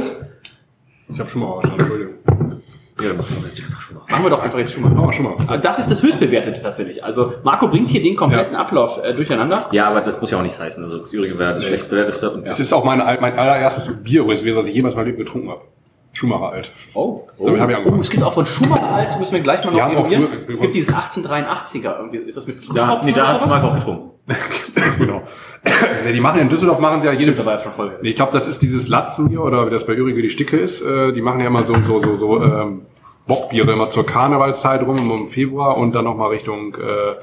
Ich 1.10 1.20
habe 1.20 1.30
Schumacher 1.30 1.68
schon, 1.68 1.80
Entschuldigung. 1.80 2.14
Ja, 3.02 3.08
dann 3.08 3.18
machen 3.18 3.38
wir 3.40 3.48
jetzt 3.48 3.60
einfach 3.60 3.92
mal. 3.92 4.02
Machen 4.10 4.26
wir 4.26 4.30
doch 4.30 4.44
einfach 4.44 4.60
jetzt 4.60 4.74
schon 4.74 4.84
mal. 4.84 4.90
Mach 4.90 5.12
schon 5.14 5.26
mal. 5.26 5.58
Das 5.60 5.80
ist 5.80 5.90
das 5.90 6.04
höchstbewertete 6.04 6.62
tatsächlich. 6.62 7.04
Also 7.04 7.34
Marco 7.44 7.68
bringt 7.68 7.90
hier 7.90 8.02
den 8.02 8.16
kompletten 8.16 8.56
Ablauf 8.56 9.04
äh, 9.04 9.14
durcheinander. 9.14 9.68
Ja, 9.72 9.90
aber 9.90 10.02
das 10.02 10.22
muss 10.22 10.30
ja 10.30 10.38
auch 10.38 10.44
nichts 10.44 10.60
heißen. 10.60 10.84
Also 10.84 11.00
das 11.00 11.12
Übrige 11.12 11.40
wäre 11.40 11.54
das 11.54 11.66
schlecht 11.66 11.90
bewerteste. 11.90 12.30
Und 12.30 12.46
Es 12.46 12.60
ist 12.60 12.74
auch 12.74 12.84
meine, 12.84 13.04
mein 13.20 13.38
allererstes 13.40 13.92
Bier 14.04 14.28
was 14.28 14.42
ich 14.42 14.74
jemals 14.74 14.94
in 14.94 15.00
meinem 15.00 15.08
Leben 15.08 15.18
getrunken 15.18 15.50
habe. 15.50 15.62
Schumacher 16.14 16.50
alt. 16.52 16.72
Oh, 16.94 17.22
Damit 17.40 17.62
habe 17.62 17.72
ich 17.72 17.78
oh, 17.78 17.80
angefangen. 17.80 18.02
es 18.02 18.10
gibt 18.10 18.24
auch 18.24 18.34
von 18.34 18.46
Schumacher 18.46 18.90
alt, 18.96 19.18
müssen 19.20 19.34
wir 19.34 19.40
gleich 19.40 19.64
mal 19.64 19.72
Die 19.72 19.78
noch 19.78 19.90
eruieren. 19.92 20.28
früher- 20.46 20.54
Es 20.54 20.62
gibt 20.62 20.76
dieses 20.76 20.94
1883er 20.94 21.98
irgendwie. 21.98 22.18
Ist 22.18 22.36
das 22.38 22.48
mit 22.48 22.58
Frischhopfen 22.64 23.06
nee, 23.06 23.14
da 23.14 23.28
hat? 23.28 23.48
Marc 23.48 23.64
auch 23.64 23.76
getrunken. 23.76 24.12
genau. 25.00 25.22
nee, 26.04 26.14
die 26.14 26.20
machen 26.20 26.42
in 26.42 26.50
Düsseldorf 26.50 26.80
machen 26.80 27.02
sie 27.02 27.08
ja 27.08 27.14
jedes. 27.14 27.36
Stimmt, 27.36 27.40
da 27.40 27.46
war 27.46 27.58
ja 27.58 27.64
schon 27.64 27.72
Folge. 27.72 28.00
Nee, 28.02 28.10
ich 28.10 28.16
glaube, 28.16 28.32
das 28.32 28.46
ist 28.48 28.62
dieses 28.62 28.88
Latzenbier 28.88 29.42
oder 29.42 29.66
wie 29.66 29.72
das 29.72 29.86
bei 29.86 29.94
Ürige 29.94 30.22
die 30.22 30.30
Sticke 30.30 30.58
ist. 30.58 30.82
Äh, 30.82 31.12
die 31.14 31.22
machen 31.22 31.40
ja 31.40 31.48
immer 31.48 31.64
so 31.64 31.76
so 31.86 32.02
so 32.02 32.16
so 32.16 32.44
ähm, 32.44 32.86
Bockbiere 33.28 33.72
immer 33.72 33.90
zur 33.90 34.06
Karnevalszeit 34.06 34.82
rum 34.86 34.98
im 34.98 35.28
Februar 35.28 35.78
und 35.78 35.94
dann 35.94 36.06
noch 36.06 36.16
mal 36.18 36.28
Richtung 36.28 36.76
äh, 36.76 37.16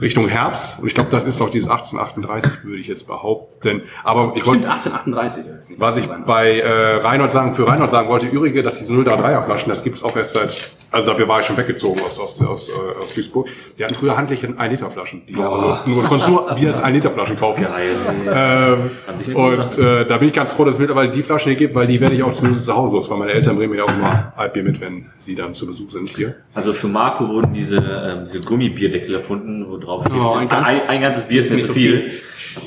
Richtung 0.00 0.28
Herbst. 0.28 0.78
Und 0.80 0.86
ich 0.86 0.94
glaube, 0.94 1.10
das 1.10 1.24
ist 1.24 1.40
auch 1.40 1.50
dieses 1.50 1.68
1838, 1.68 2.64
würde 2.64 2.78
ich 2.78 2.88
jetzt 2.88 3.06
behaupten. 3.06 3.82
Aber 4.04 4.32
ich 4.34 4.42
Stimmt, 4.42 4.64
wollte 4.64 4.70
1838. 4.70 5.46
ist 5.46 5.70
nicht 5.70 5.80
Was 5.80 5.98
ich 5.98 6.06
bei 6.26 6.60
äh, 6.60 6.96
Reinhold 6.96 7.32
sagen, 7.32 7.54
für 7.54 7.66
Reinhold 7.66 7.90
sagen 7.90 8.08
wollte, 8.08 8.26
Ürige, 8.26 8.62
dass 8.62 8.78
diese 8.78 8.92
033er 8.92 9.42
Flaschen, 9.42 9.68
das 9.68 9.82
gibt's 9.82 10.02
auch 10.02 10.16
erst 10.16 10.32
seit, 10.34 10.70
also 10.90 11.10
dafür 11.10 11.28
war 11.28 11.40
ich 11.40 11.46
schon 11.46 11.56
weggezogen 11.56 12.00
aus, 12.02 12.20
aus, 12.20 12.40
aus, 12.42 12.68
äh, 12.68 12.72
aus 13.02 13.14
Duisburg. 13.14 13.48
Die 13.78 13.84
hatten 13.84 13.94
früher 13.94 14.16
handliche 14.16 14.48
1 14.56 14.70
Liter 14.70 14.90
Flaschen. 14.90 15.22
Die 15.26 15.36
oh. 15.36 15.76
nur, 15.86 16.02
du 16.02 16.02
konntest 16.02 16.28
nur 16.28 16.54
Bier 16.54 16.68
als 16.68 16.80
1 16.80 16.94
Liter 16.94 17.10
Flaschen 17.10 17.36
kaufen. 17.36 17.66
Ähm, 17.66 18.90
eine 19.06 19.18
gute 19.18 19.36
und 19.36 19.78
äh, 19.78 20.06
da 20.06 20.18
bin 20.18 20.28
ich 20.28 20.34
ganz 20.34 20.52
froh, 20.52 20.64
dass 20.64 20.74
es 20.74 20.80
mittlerweile 20.80 21.10
die 21.10 21.22
Flaschen 21.22 21.50
hier 21.50 21.58
gibt, 21.58 21.74
weil 21.74 21.86
die 21.86 22.00
werde 22.00 22.14
ich 22.14 22.22
auch 22.22 22.32
zumindest 22.32 22.66
zu 22.66 22.74
Hause 22.74 22.96
los, 22.96 23.10
weil 23.10 23.18
meine 23.18 23.32
Eltern 23.32 23.56
bringen 23.56 23.70
mir 23.70 23.78
ja 23.78 23.84
auch 23.84 23.94
immer 23.94 24.32
Altbier 24.36 24.62
mit, 24.62 24.80
wenn 24.80 25.06
sie 25.18 25.34
dann 25.34 25.54
zu 25.54 25.66
Besuch 25.66 25.90
sind 25.90 26.10
hier. 26.10 26.36
Also 26.54 26.72
für 26.72 26.88
Marco 26.88 27.28
wurden 27.28 27.52
diese, 27.52 27.76
ähm, 27.76 28.24
diese 28.24 28.40
Gummibierdeckel 28.40 29.14
erfunden, 29.14 29.61
wo 29.68 29.76
drauf 29.78 30.04
steht, 30.06 30.14
Oh, 30.20 30.32
ein 30.34 30.48
ganz- 30.48 30.66
ein, 30.66 30.80
ein 30.88 31.00
ganzes 31.00 31.24
Bier 31.24 31.42
ist 31.42 31.50
mir 31.50 31.56
nicht 31.56 31.66
zu 31.66 31.72
so 31.72 31.78
viel. 31.78 32.12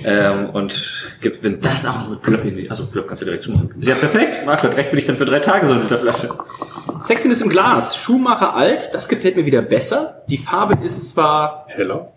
Ähm, 0.04 0.50
und 0.52 1.14
gibt, 1.22 1.44
wenn 1.44 1.62
das 1.62 1.86
auch 1.86 1.96
noch 2.00 2.10
mit 2.10 2.22
Plöpp 2.24 2.44
irgendwie, 2.44 2.70
also 2.70 2.86
Plöpp 2.88 3.08
kannst 3.08 3.22
du 3.22 3.26
direkt 3.26 3.44
zumachen. 3.44 3.70
Ist 3.80 3.88
ja 3.88 3.96
perfekt. 3.96 4.44
Marco 4.46 4.64
hat 4.64 4.76
recht 4.78 4.90
für 4.90 4.96
dich 4.96 5.06
dann 5.06 5.16
für 5.16 5.26
drei 5.26 5.40
Tage 5.40 5.68
so 5.68 5.74
eine 5.74 5.86
Flasche. 5.88 6.30
Sexiness 7.00 7.42
im 7.42 7.50
Glas. 7.50 7.96
Schumacher 7.98 8.56
alt. 8.56 8.90
Das 8.94 9.08
gefällt 9.10 9.36
mir 9.36 9.46
wieder 9.46 9.62
besser. 9.62 10.24
Die 10.30 10.38
Farbe 10.38 10.84
ist 10.84 11.10
zwar 11.14 11.66
Heller. 11.68 12.12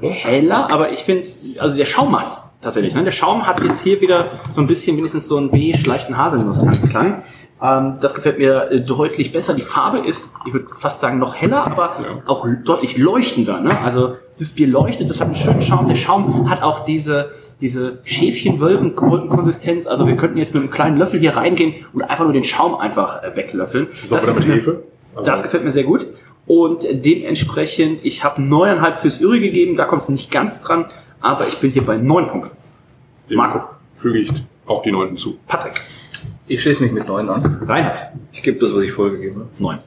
heller, 0.00 0.70
aber 0.70 0.92
ich 0.92 1.00
finde, 1.00 1.28
also 1.58 1.76
der 1.76 1.86
Schaum 1.86 2.12
macht's 2.12 2.42
tatsächlich. 2.60 2.94
Ne? 2.94 3.02
Der 3.04 3.10
Schaum 3.10 3.46
hat 3.46 3.62
jetzt 3.64 3.82
hier 3.82 4.00
wieder 4.00 4.30
so 4.52 4.60
ein 4.60 4.66
bisschen 4.68 4.96
wenigstens 4.96 5.26
so 5.28 5.36
einen 5.38 5.50
beige, 5.50 5.82
leichten 5.86 6.16
Haselnussklang. 6.16 7.22
Ähm, 7.60 7.96
das 8.00 8.14
gefällt 8.14 8.38
mir 8.38 8.70
äh, 8.70 8.80
deutlich 8.80 9.32
besser. 9.32 9.54
Die 9.54 9.62
Farbe 9.62 9.98
ist, 10.06 10.32
ich 10.46 10.52
würde 10.52 10.68
fast 10.68 11.00
sagen, 11.00 11.18
noch 11.18 11.34
heller, 11.34 11.66
aber 11.66 11.96
Ja. 12.02 12.22
auch 12.26 12.46
deutlich 12.64 12.96
leuchtender. 12.96 13.60
Ne? 13.60 13.76
Also 13.80 14.14
das 14.38 14.52
Bier 14.52 14.68
leuchtet, 14.68 15.10
das 15.10 15.20
hat 15.20 15.26
einen 15.26 15.34
schönen 15.34 15.60
Schaum. 15.60 15.88
Der 15.88 15.96
Schaum 15.96 16.48
hat 16.48 16.62
auch 16.62 16.84
diese, 16.84 17.30
diese 17.60 17.98
Schäfchenwolkenkonsistenz. 18.04 19.86
Also 19.86 20.06
wir 20.06 20.16
könnten 20.16 20.38
jetzt 20.38 20.54
mit 20.54 20.62
einem 20.62 20.70
kleinen 20.70 20.96
Löffel 20.96 21.20
hier 21.20 21.36
reingehen 21.36 21.74
und 21.92 22.02
einfach 22.02 22.24
nur 22.24 22.32
den 22.32 22.44
Schaum 22.44 22.76
einfach 22.76 23.22
äh, 23.22 23.34
weglöffeln. 23.36 23.88
Das 24.08 24.26
mit 24.26 24.36
gefällt 24.36 24.66
mir-? 24.66 24.82
Also- 25.16 25.30
das 25.30 25.42
gefällt 25.42 25.64
mir 25.64 25.70
sehr 25.70 25.84
gut. 25.84 26.06
Und 26.46 26.86
dementsprechend, 27.04 28.04
ich 28.04 28.24
habe 28.24 28.40
neuneinhalb 28.40 28.96
fürs 28.98 29.18
Üre 29.18 29.38
gegeben, 29.40 29.76
da 29.76 29.84
kommt 29.84 30.02
es 30.02 30.08
nicht 30.08 30.30
ganz 30.30 30.62
dran, 30.62 30.86
aber 31.20 31.46
ich 31.46 31.58
bin 31.58 31.72
hier 31.72 31.84
bei 31.84 31.96
neun 31.98 32.26
Punkten. 32.28 32.50
Dem 33.28 33.36
Marco. 33.36 33.60
Füge 33.94 34.20
ich 34.20 34.30
auch 34.66 34.82
die 34.82 34.92
Neunten 34.92 35.16
zu. 35.16 35.36
Patrick. 35.46 35.72
Ich 36.48 36.62
schließe 36.62 36.82
mich 36.82 36.92
mit 36.92 37.06
neun 37.06 37.28
an. 37.28 37.62
Reinhard. 37.66 38.08
Ich 38.32 38.42
gebe 38.42 38.58
das, 38.58 38.74
was 38.74 38.82
ich 38.82 38.92
vorgegeben 38.92 39.40
habe. 39.40 39.62
Neun. 39.62 39.78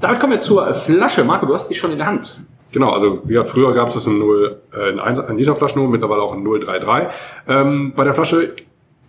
Damit 0.00 0.20
kommen 0.20 0.32
wir 0.34 0.38
zur 0.38 0.72
Flasche. 0.74 1.24
Marco, 1.24 1.46
du 1.46 1.54
hast 1.54 1.68
die 1.68 1.74
schon 1.74 1.92
in 1.92 1.98
der 1.98 2.06
Hand. 2.06 2.40
Genau, 2.72 2.90
also 2.90 3.22
wie 3.24 3.32
gesagt, 3.32 3.48
früher 3.48 3.72
gab 3.72 3.88
es 3.88 3.94
das 3.94 4.06
in 4.06 4.18
0, 4.18 4.60
äh, 4.76 4.90
in 4.90 5.00
1, 5.00 5.18
1 5.18 5.38
Liter 5.38 5.56
Flaschen 5.56 5.80
nur, 5.80 5.90
mittlerweile 5.90 6.20
auch 6.22 6.34
in 6.34 6.44
033. 6.44 7.08
Ähm, 7.48 7.92
bei 7.96 8.04
der 8.04 8.12
Flasche 8.12 8.54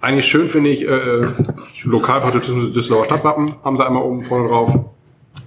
eigentlich 0.01 0.25
schön 0.25 0.47
finde 0.47 0.69
ich, 0.69 0.87
äh, 0.87 0.91
äh, 0.91 1.27
Lokalpatriotismus 1.83 2.71
Düsseldorfer 2.71 3.05
Stadtwappen 3.05 3.55
haben 3.63 3.75
sie 3.75 3.85
einmal 3.85 4.03
oben 4.03 4.21
vorne 4.21 4.47
drauf. 4.47 4.79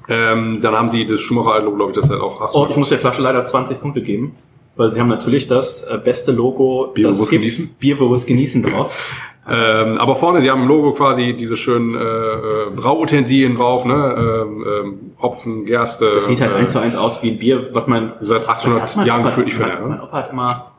Ähm, 0.09 0.59
dann 0.61 0.75
haben 0.75 0.90
sie 0.90 1.07
das 1.07 1.21
Schumacher 1.21 1.59
Logo, 1.62 1.77
glaube 1.77 1.92
ich, 1.92 1.99
das 1.99 2.11
halt 2.11 2.21
auch 2.21 2.53
Oh, 2.55 2.66
ich 2.68 2.77
muss 2.77 2.90
der 2.90 2.99
Flasche 2.99 3.23
leider 3.23 3.45
20 3.45 3.81
Punkte 3.81 4.03
geben, 4.03 4.35
weil 4.77 4.90
sie 4.90 5.01
haben 5.01 5.09
natürlich 5.09 5.47
das 5.47 5.83
äh, 5.85 5.97
beste 5.97 6.33
Logo, 6.33 6.90
Bier 6.92 7.07
das 7.07 7.18
gibt. 7.18 7.31
genießen? 7.31 7.77
Bier 7.79 7.97
bewusst 7.97 8.27
genießen 8.27 8.62
drauf. 8.62 9.16
Ähm, 9.48 9.98
aber 9.98 10.14
vorne, 10.14 10.40
sie 10.40 10.50
haben 10.50 10.62
im 10.62 10.68
Logo 10.68 10.92
quasi 10.92 11.35
diese 11.35 11.57
schönen 11.57 11.96
äh, 11.96 11.98
äh, 11.98 12.70
Brauutensilien 12.76 13.57
drauf, 13.57 13.85
ne? 13.85 13.94
Ähm, 13.94 14.64
ähm, 14.66 15.12
Hopfen, 15.20 15.64
Gerste. 15.64 16.12
Das 16.14 16.28
sieht 16.28 16.40
halt 16.40 16.52
äh, 16.52 16.57
eins 16.57 16.72
zu 16.72 16.78
eins 16.78 16.94
aus 16.94 17.22
wie 17.24 17.33
ein 17.33 17.38
Bier, 17.38 17.70
was 17.72 17.88
man 17.88 18.12
Seit 18.20 18.48
800 18.48 18.83
hat 18.83 18.96
mein 18.96 19.07
Jahren 19.07 19.24
gefühlt 19.24 19.46
nicht 19.46 19.59
mein, 19.59 19.68
mehr. 19.68 19.81
mein 19.81 19.98
Ne? 19.98 20.02
Opa 20.02 20.16
hat 20.18 20.31
immer 20.31 20.72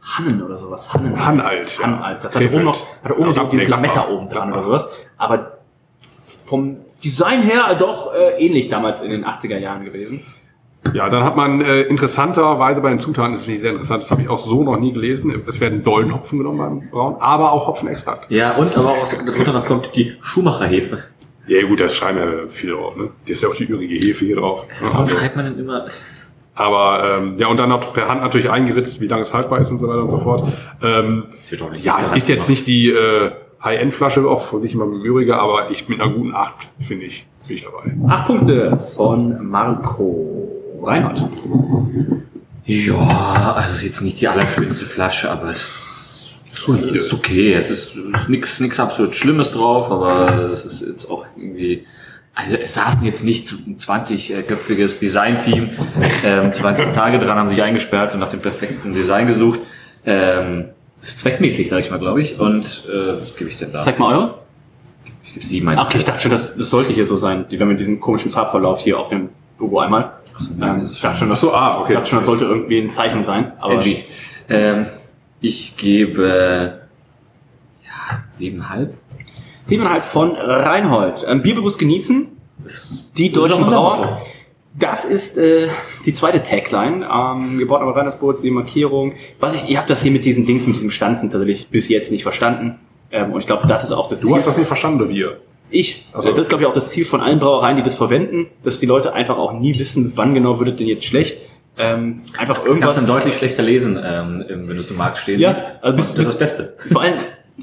Hannen 0.00 0.42
oder 0.42 0.56
sowas. 0.56 0.92
Hannen. 0.94 1.24
Hanalt, 1.24 1.78
ja. 1.78 1.86
Hanalt. 1.86 2.18
Das 2.18 2.34
hat 2.34 2.42
Krefeld. 2.42 2.54
oben 2.54 2.64
noch, 2.64 2.86
hat 3.02 3.12
oben 3.12 3.26
Ja, 3.26 3.32
so 3.32 3.44
dieses 3.44 3.68
Lametta 3.68 4.08
oben 4.08 4.28
dran 4.28 4.52
oder 4.52 4.62
sowas. 4.62 4.88
Aber 5.16 5.58
vom 6.44 6.76
Design 7.02 7.42
her 7.42 7.74
doch 7.78 8.14
äh, 8.14 8.44
ähnlich 8.44 8.68
damals 8.68 9.00
in 9.02 9.10
den 9.10 9.24
80er 9.24 9.58
Jahren 9.58 9.84
gewesen. 9.84 10.20
Ja, 10.92 11.08
dann 11.08 11.24
hat 11.24 11.36
man 11.36 11.60
äh, 11.60 11.82
interessanterweise 11.82 12.80
bei 12.80 12.90
den 12.90 12.98
Zutaten, 12.98 13.32
das 13.32 13.42
finde 13.44 13.56
ich 13.56 13.60
sehr 13.62 13.70
interessant, 13.72 14.02
das 14.02 14.10
habe 14.10 14.22
ich 14.22 14.28
auch 14.28 14.36
so 14.38 14.62
noch 14.62 14.78
nie 14.78 14.92
gelesen. 14.92 15.42
Es 15.46 15.60
werden 15.60 15.82
Dollenhopfen 15.82 16.38
genommen 16.38 16.58
beim 16.58 16.90
Brauen, 16.90 17.16
aber 17.20 17.52
auch 17.52 17.66
Hopfenextrakt. 17.66 18.30
Ja, 18.30 18.56
und 18.56 18.76
aber 18.76 18.90
auch 18.90 19.08
darunter 19.26 19.52
noch 19.52 19.64
kommt 19.64 19.90
die 19.96 20.12
Schumacher-Hefe. 20.20 20.98
Ja 21.46 21.66
gut, 21.66 21.80
das 21.80 21.94
schreiben 21.94 22.18
ja 22.18 22.26
viele 22.48 22.72
drauf, 22.74 22.96
ne? 22.96 23.10
Die 23.26 23.32
ist 23.32 23.42
ja 23.42 23.48
auch 23.48 23.54
die 23.54 23.64
ürige 23.68 23.94
Hefe 23.94 24.24
hier 24.24 24.36
drauf. 24.36 24.66
Warum 24.82 25.00
Also, 25.02 25.16
schreibt 25.16 25.36
man 25.36 25.46
denn 25.46 25.58
immer? 25.58 25.86
aber 26.56 27.02
ähm, 27.18 27.34
ja, 27.38 27.48
und 27.48 27.58
dann 27.58 27.68
noch 27.68 27.92
per 27.92 28.06
Hand 28.08 28.20
natürlich 28.20 28.48
eingeritzt, 28.48 29.00
wie 29.00 29.08
lange 29.08 29.22
es 29.22 29.34
haltbar 29.34 29.58
ist 29.60 29.70
und 29.70 29.78
so 29.78 29.88
weiter 29.88 30.02
und 30.04 30.10
so 30.10 30.18
fort. 30.18 30.48
Ähm, 30.82 31.24
Das 31.40 31.50
wird 31.50 31.60
doch 31.60 31.70
nicht 31.72 31.84
ja, 31.84 31.98
es 32.00 32.12
ist 32.12 32.28
jetzt 32.28 32.48
nicht 32.48 32.66
die 32.68 32.90
äh, 32.90 33.30
High-End-Flasche, 33.62 34.26
auch 34.28 34.52
nicht 34.52 34.74
immer 34.74 34.86
mit 34.86 35.00
dem 35.00 35.04
Ürige, 35.04 35.36
aber 35.38 35.70
ich 35.70 35.88
mit 35.88 36.00
einer 36.00 36.12
guten 36.12 36.34
8, 36.34 36.54
finde 36.80 37.06
ich, 37.06 37.26
bin 37.48 37.56
ich 37.56 37.64
dabei. 37.64 37.92
Acht 38.08 38.26
Punkte 38.26 38.78
von 38.94 39.44
Marco 39.50 40.48
Reinhardt. 40.84 41.28
Ja, 42.66 43.54
also 43.56 43.74
ist 43.74 43.82
jetzt 43.82 44.00
nicht 44.00 44.20
die 44.20 44.28
allerschönste 44.28 44.84
Flasche, 44.84 45.30
aber 45.30 45.50
es 45.50 46.34
Solide. 46.54 46.98
ist 46.98 47.12
okay. 47.12 47.52
Es 47.54 47.70
ist, 47.70 47.94
ist 47.94 48.28
nichts 48.28 48.60
nix 48.60 48.80
absolut 48.80 49.14
Schlimmes 49.14 49.50
drauf, 49.50 49.90
aber 49.90 50.50
es 50.50 50.64
ist 50.64 50.80
jetzt 50.80 51.10
auch 51.10 51.26
irgendwie. 51.36 51.84
Also 52.34 52.56
es 52.56 52.74
saßen 52.74 53.04
jetzt 53.04 53.22
nicht 53.22 53.52
ein 53.52 53.76
20-köpfiges 53.76 54.98
Designteam, 54.98 55.70
ähm, 56.24 56.52
20 56.52 56.92
Tage 56.92 57.20
dran, 57.20 57.38
haben 57.38 57.48
sich 57.48 57.62
eingesperrt 57.62 58.12
und 58.14 58.20
nach 58.20 58.30
dem 58.30 58.40
perfekten 58.40 58.92
Design 58.92 59.28
gesucht. 59.28 59.60
Ähm, 60.04 60.70
das 60.98 61.10
ist 61.10 61.20
zweckmäßig, 61.20 61.68
sage 61.68 61.82
ich 61.82 61.90
mal, 61.90 62.00
glaube 62.00 62.22
ich. 62.22 62.40
Und 62.40 62.88
äh, 62.92 63.20
was 63.20 63.36
gebe 63.36 63.50
ich 63.50 63.58
denn 63.58 63.72
da? 63.72 63.82
Zeig 63.82 64.00
mal 64.00 64.14
eure. 64.14 64.38
Ich 65.22 65.34
gebe 65.34 65.46
sieben. 65.46 65.78
Okay, 65.78 65.98
ich 65.98 66.04
dachte 66.04 66.22
schon, 66.22 66.32
das, 66.32 66.56
das 66.56 66.70
sollte 66.70 66.92
hier 66.92 67.06
so 67.06 67.14
sein, 67.14 67.46
die, 67.50 67.60
wenn 67.60 67.68
man 67.68 67.76
diesen 67.76 68.00
komischen 68.00 68.30
Farbverlauf 68.32 68.80
hier 68.80 68.98
auf 68.98 69.10
dem 69.10 69.28
Logo 69.58 69.78
einmal. 69.78 70.12
Ähm, 70.60 70.88
ich 70.90 71.00
dachte 71.00 71.18
schon, 71.18 71.28
das, 71.28 71.38
Ach 71.38 71.42
so, 71.42 71.54
ah, 71.54 71.80
okay. 71.80 71.94
dachte 71.94 72.08
schon, 72.08 72.18
das 72.18 72.26
sollte 72.26 72.44
irgendwie 72.44 72.78
ein 72.78 72.90
Zeichen 72.90 73.22
sein. 73.22 73.52
Aber 73.60 73.74
Edgy. 73.74 74.04
Ähm, 74.48 74.86
ich 75.40 75.76
gebe 75.76 76.80
ja, 77.84 78.18
siebenhalb. 78.32 78.96
Siebeneinhalb 79.64 80.04
von 80.04 80.32
Reinhold. 80.32 81.24
Ähm, 81.28 81.42
Bierbewusst 81.42 81.78
genießen. 81.78 82.28
Die 82.58 82.68
Das 82.68 82.74
ist 83.14 83.36
deutschen 83.36 83.64
Brauer. 83.64 84.20
Das 84.76 85.04
ist 85.04 85.38
äh, 85.38 85.68
die 86.04 86.12
zweite 86.12 86.42
Tagline. 86.42 87.06
Ähm, 87.10 87.58
gebaut 87.58 87.80
am 87.80 87.88
Rheinersboot, 87.90 88.42
die 88.42 88.50
Markierung. 88.50 89.12
Was 89.38 89.54
ich, 89.54 89.68
ihr 89.68 89.78
habt 89.78 89.88
das 89.88 90.02
hier 90.02 90.10
mit 90.10 90.24
diesen 90.24 90.46
Dings, 90.46 90.66
mit 90.66 90.74
diesem 90.76 90.90
Stanzen 90.90 91.30
tatsächlich 91.30 91.68
bis 91.68 91.88
jetzt 91.88 92.10
nicht 92.10 92.24
verstanden. 92.24 92.80
Ähm, 93.12 93.32
und 93.32 93.40
ich 93.40 93.46
glaube, 93.46 93.66
das 93.68 93.84
ist 93.84 93.92
auch 93.92 94.08
das 94.08 94.20
Du 94.20 94.26
Ziel. 94.26 94.36
hast 94.36 94.46
das 94.48 94.56
nicht 94.58 94.66
verstanden, 94.66 95.00
oder 95.02 95.10
wir? 95.10 95.38
Ich. 95.70 96.06
Also- 96.12 96.30
das 96.30 96.42
ist, 96.42 96.48
glaube 96.48 96.62
ich, 96.62 96.68
auch 96.68 96.72
das 96.72 96.90
Ziel 96.90 97.04
von 97.04 97.20
allen 97.20 97.38
Brauereien, 97.38 97.76
die 97.76 97.82
das 97.82 97.94
verwenden, 97.94 98.46
dass 98.62 98.78
die 98.78 98.86
Leute 98.86 99.12
einfach 99.12 99.38
auch 99.38 99.52
nie 99.52 99.78
wissen, 99.78 100.12
wann 100.16 100.34
genau 100.34 100.58
wird 100.58 100.70
es 100.70 100.76
denn 100.76 100.86
jetzt 100.86 101.04
schlecht. 101.04 101.36
Ähm, 101.76 102.18
einfach 102.38 102.54
Du 102.58 102.62
kannst 102.64 102.66
irgendwas. 102.68 102.96
dann 102.96 103.06
deutlich 103.06 103.34
schlechter 103.34 103.62
lesen, 103.64 103.98
ähm, 104.02 104.44
wenn 104.48 104.68
du 104.76 104.80
es 104.80 104.90
im 104.90 104.96
Markt 104.96 105.18
stehen 105.18 105.40
Ja, 105.40 105.56
also 105.82 105.96
bist- 105.96 106.12
das 106.16 106.18
ist 106.26 106.26
das 106.28 106.38
Beste. 106.38 106.74
Vor 106.92 107.02
allem, 107.02 107.14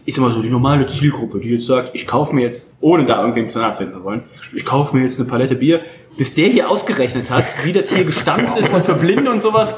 ich 0.05 0.15
sag 0.15 0.21
mal 0.21 0.31
so, 0.31 0.41
die 0.41 0.49
normale 0.49 0.87
Zielgruppe, 0.87 1.39
die 1.39 1.49
jetzt 1.49 1.67
sagt, 1.67 1.91
ich 1.93 2.07
kaufe 2.07 2.33
mir 2.33 2.41
jetzt, 2.41 2.73
ohne 2.79 3.05
da 3.05 3.19
irgendwem 3.19 3.49
zu 3.49 3.59
nahe 3.59 3.73
treten 3.73 3.91
zu 3.91 4.03
wollen, 4.03 4.23
ich 4.55 4.65
kaufe 4.65 4.95
mir 4.95 5.03
jetzt 5.03 5.19
eine 5.19 5.27
Palette 5.27 5.55
Bier, 5.55 5.81
bis 6.17 6.33
der 6.33 6.49
hier 6.49 6.69
ausgerechnet 6.69 7.29
hat, 7.29 7.45
wie 7.63 7.73
das 7.73 7.89
hier 7.89 8.03
gestanzt 8.03 8.57
ist 8.57 8.69
und 8.71 8.85
für 8.85 8.93
Blinde 8.93 9.31
und 9.31 9.41
sowas, 9.41 9.73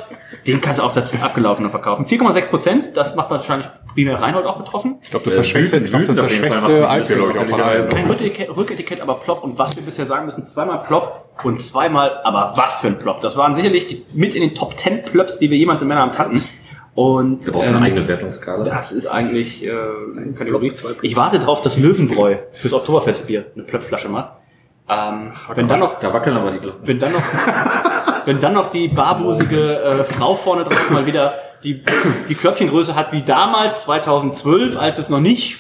den 0.46 0.62
kannst 0.62 0.80
du 0.80 0.84
auch 0.84 0.94
das 0.94 1.12
abgelaufene 1.22 1.70
verkaufen. 1.70 2.06
4,6 2.06 2.50
Prozent, 2.50 2.90
das 2.96 3.16
macht 3.16 3.30
wahrscheinlich 3.30 3.68
primär 3.94 4.22
Reinhold 4.22 4.46
auch 4.46 4.58
betroffen. 4.58 4.96
Ich 5.02 5.10
glaube, 5.10 5.26
das 5.26 5.34
ist 5.34 5.40
das 5.40 5.48
schwächste, 5.48 5.78
ich 5.78 5.90
glaube, 5.90 6.06
das 6.06 6.18
ist 6.18 6.24
das 6.24 6.32
schwächste 6.32 6.88
Altbier, 6.88 7.16
glaube 7.16 7.32
ich, 7.32 7.40
auch 7.40 7.46
von 7.46 7.62
allen. 7.62 7.90
Kein 7.90 8.08
Rücketikett, 8.08 8.56
Rücketikett, 8.56 9.02
aber 9.02 9.16
Plop. 9.16 9.44
Und 9.44 9.58
was 9.58 9.76
wir 9.76 9.84
bisher 9.84 10.06
sagen 10.06 10.26
müssen, 10.26 10.46
zweimal 10.46 10.80
Plop 10.88 11.26
und 11.44 11.62
zweimal, 11.62 12.20
aber 12.24 12.54
was 12.56 12.80
für 12.80 12.88
ein 12.88 13.00
Plop. 13.00 13.22
Das 13.22 13.36
waren 13.38 13.56
sicherlich 13.56 13.88
die, 13.88 14.04
mit 14.14 14.34
in 14.36 14.42
den 14.42 14.56
Top 14.56 14.80
10 14.80 15.06
Plops, 15.06 15.40
die 15.40 15.50
wir 15.50 15.58
jemals 15.58 15.82
im 15.82 15.88
Männerabend 15.88 16.20
hatten. 16.20 16.42
Und 16.96 17.46
Du 17.48 17.52
brauchst 17.52 17.70
ähm, 17.70 17.78
eine 17.78 17.86
eigene 17.86 18.08
Wertungsskala. 18.08 18.64
das 18.64 18.92
ist 18.92 19.08
eigentlich 19.08 19.66
äh, 19.66 19.72
eine 19.72 20.34
Kategorie. 20.34 20.74
Ich 21.02 21.16
warte 21.16 21.40
drauf, 21.40 21.62
dass 21.62 21.78
Löwenbräu 21.78 22.38
fürs 22.52 22.74
Oktoberfestbier 22.74 23.46
eine 23.56 23.64
Plöpflasche 23.64 24.10
macht. 24.10 24.34
Ähm, 24.88 25.32
wenn 25.56 25.68
dann 25.68 25.80
noch, 25.80 26.00
Da 26.00 26.14
wackeln 26.14 26.38
aber 26.38 26.52
die 26.52 26.60
Glocken. 26.60 26.86
wenn 26.88 27.00
dann 27.00 27.14
noch, 27.14 27.24
wenn 28.26 28.40
dann 28.42 28.54
noch 28.54 28.68
die 28.68 28.90
barbusige 28.90 29.80
äh, 29.82 30.04
Frau 30.04 30.36
vorne 30.36 30.66
drauf 30.66 30.90
mal 30.92 31.06
wieder 31.06 31.36
die, 31.64 31.82
die 32.28 32.36
Körbchengröße 32.36 32.94
hat 32.94 33.12
wie 33.14 33.22
damals 33.22 33.82
2012, 33.84 34.78
als 34.78 35.00
es 35.00 35.10
noch 35.10 35.22
nicht 35.22 35.60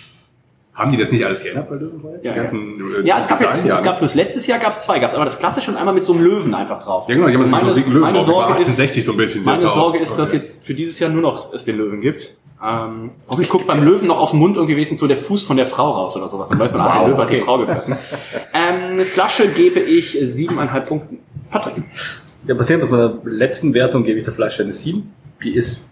Haben 0.75 0.91
die 0.91 0.97
das 0.97 1.11
nicht 1.11 1.23
alles 1.23 1.39
geändert 1.41 1.69
bei 1.69 1.75
Löwenbräu? 1.75 2.17
Die 2.17 2.25
Ja, 2.27 2.31
ja. 2.35 2.41
ganzen, 2.41 2.79
äh, 3.03 3.07
Ja, 3.07 3.19
es 3.19 3.27
gab 3.27 3.39
jetzt, 3.39 3.63
es 3.63 3.83
gab 3.83 3.99
bloß 3.99 4.15
letztes 4.15 4.47
Jahr 4.47 4.57
gab 4.57 4.71
es 4.71 4.83
zwei, 4.83 4.97
gab 4.97 5.09
es 5.09 5.13
einmal 5.13 5.25
das 5.25 5.37
klassische 5.37 5.69
und 5.69 5.77
einmal 5.77 5.93
mit 5.93 6.03
so 6.03 6.13
einem 6.13 6.23
Löwen 6.23 6.53
einfach 6.55 6.81
drauf. 6.81 7.07
Ja, 7.07 7.13
genau, 7.15 7.27
die 7.27 7.35
haben 7.35 7.49
meine, 7.49 7.71
so 7.73 7.79
Löwen 7.81 7.99
meine 7.99 8.21
Sorge 8.21 8.53
ist, 8.61 8.79
1860 8.79 9.05
so 9.05 9.11
ein 9.11 9.17
bisschen 9.17 9.43
meine 9.43 9.61
das 9.61 9.69
aus. 9.71 9.75
Sorge 9.75 9.99
ist, 9.99 10.17
dass 10.17 10.29
Okay. 10.29 10.37
jetzt 10.37 10.65
für 10.65 10.73
dieses 10.73 10.97
Jahr 10.97 11.11
nur 11.11 11.21
noch 11.21 11.53
es 11.53 11.63
den 11.63 11.77
Löwen 11.77 12.01
gibt. 12.01 12.35
Ähm, 12.65 13.11
hoffentlich 13.27 13.49
guckt 13.49 13.67
beim 13.67 13.83
Löwen 13.83 14.07
noch 14.07 14.17
aus 14.17 14.31
dem 14.31 14.39
Mund 14.39 14.55
irgendwie 14.55 14.75
wenigstens 14.75 14.99
so 15.01 15.05
der 15.07 15.17
Fuß 15.17 15.43
von 15.43 15.57
der 15.57 15.65
Frau 15.67 15.91
raus 15.91 16.15
oder 16.17 16.27
sowas. 16.27 16.49
Dann 16.49 16.57
weiß 16.57 16.71
man, 16.71 16.81
ah, 16.81 16.93
der 16.93 17.01
Wow, 17.01 17.07
Löwe 17.09 17.21
hat 17.21 17.29
die 17.29 17.35
okay. 17.35 17.43
Frau 17.43 17.57
gefressen. 17.59 17.95
ähm, 18.53 18.99
Flasche 19.05 19.49
gebe 19.49 19.79
ich 19.79 20.17
siebeneinhalb 20.21 20.87
Punkten. 20.87 21.19
Patrick. 21.51 21.75
Ja, 22.47 22.55
basierend 22.55 22.85
auf 22.85 22.89
meiner 22.91 23.13
letzten 23.25 23.73
Wertung 23.75 24.03
gebe 24.03 24.17
ich 24.17 24.23
der 24.23 24.33
Flasche 24.33 24.63
eine 24.63 24.73
7. 24.73 25.11
Die 25.43 25.53
ist 25.53 25.85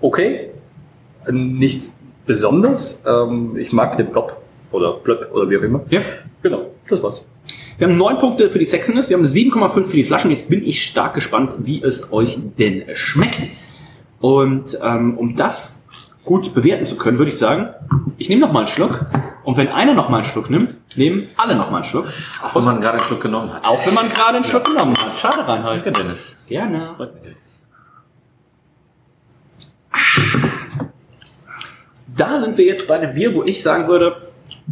okay, 0.00 0.50
nicht 1.30 1.92
besonders. 2.28 3.02
Ähm, 3.04 3.56
ich 3.56 3.72
mag 3.72 3.96
den 3.96 4.12
Plop 4.12 4.40
oder 4.70 4.92
Plöpp 4.92 5.32
oder 5.32 5.50
wie 5.50 5.58
auch 5.58 5.62
immer. 5.62 5.80
Ja. 5.88 6.00
Genau, 6.42 6.70
das 6.88 7.02
war's. 7.02 7.24
Wir 7.78 7.88
haben 7.88 7.96
neun 7.96 8.18
Punkte 8.18 8.50
für 8.50 8.58
die 8.58 8.64
Sexiness, 8.64 9.08
wir 9.08 9.16
haben 9.16 9.24
7,5 9.24 9.84
für 9.84 9.96
die 9.96 10.04
Flaschen. 10.04 10.30
Jetzt 10.30 10.48
bin 10.48 10.64
ich 10.64 10.84
stark 10.84 11.14
gespannt, 11.14 11.54
wie 11.58 11.82
es 11.82 12.12
euch 12.12 12.38
denn 12.58 12.84
schmeckt. 12.92 13.50
Und 14.20 14.78
ähm, 14.82 15.16
um 15.16 15.34
das 15.36 15.82
gut 16.24 16.52
bewerten 16.54 16.84
zu 16.84 16.96
können, 16.96 17.18
würde 17.18 17.30
ich 17.30 17.38
sagen, 17.38 17.70
ich 18.18 18.28
nehme 18.28 18.40
noch 18.40 18.52
mal 18.52 18.60
einen 18.60 18.68
Schluck. 18.68 19.06
Und 19.44 19.56
wenn 19.56 19.68
einer 19.68 19.94
noch 19.94 20.10
mal 20.10 20.18
einen 20.18 20.26
Schluck 20.26 20.50
nimmt, 20.50 20.76
nehmen 20.96 21.28
alle 21.36 21.54
noch 21.54 21.70
mal 21.70 21.78
einen 21.78 21.84
Schluck. 21.84 22.06
Auch 22.42 22.54
wenn 22.54 22.64
man 22.64 22.80
gerade 22.80 22.98
einen 22.98 23.06
Schluck 23.06 23.22
genommen 23.22 23.52
hat. 23.54 23.64
Auch 23.64 23.86
wenn 23.86 23.94
man 23.94 24.08
gerade 24.10 24.36
einen 24.36 24.44
Schluck 24.44 24.64
genommen 24.64 24.96
hat. 24.96 25.16
Schade, 25.18 25.46
Reinhold. 25.46 25.86
Danke, 25.86 26.02
Dennis. 26.02 26.36
Gerne. 26.48 26.94
Freut 26.96 27.14
mich. 27.14 27.34
Da 32.18 32.40
sind 32.40 32.58
wir 32.58 32.64
jetzt 32.64 32.86
bei 32.86 32.96
einem 32.96 33.14
Bier, 33.14 33.34
wo 33.34 33.44
ich 33.44 33.62
sagen 33.62 33.86
würde, 33.86 34.16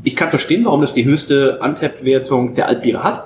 ich 0.02 0.14
kann 0.14 0.28
verstehen, 0.28 0.64
warum 0.64 0.80
das 0.82 0.92
die 0.92 1.04
höchste 1.04 1.59
Untapped-Wertung 1.61 2.54
der 2.54 2.68
Altbiere 2.68 3.02
hat. 3.02 3.24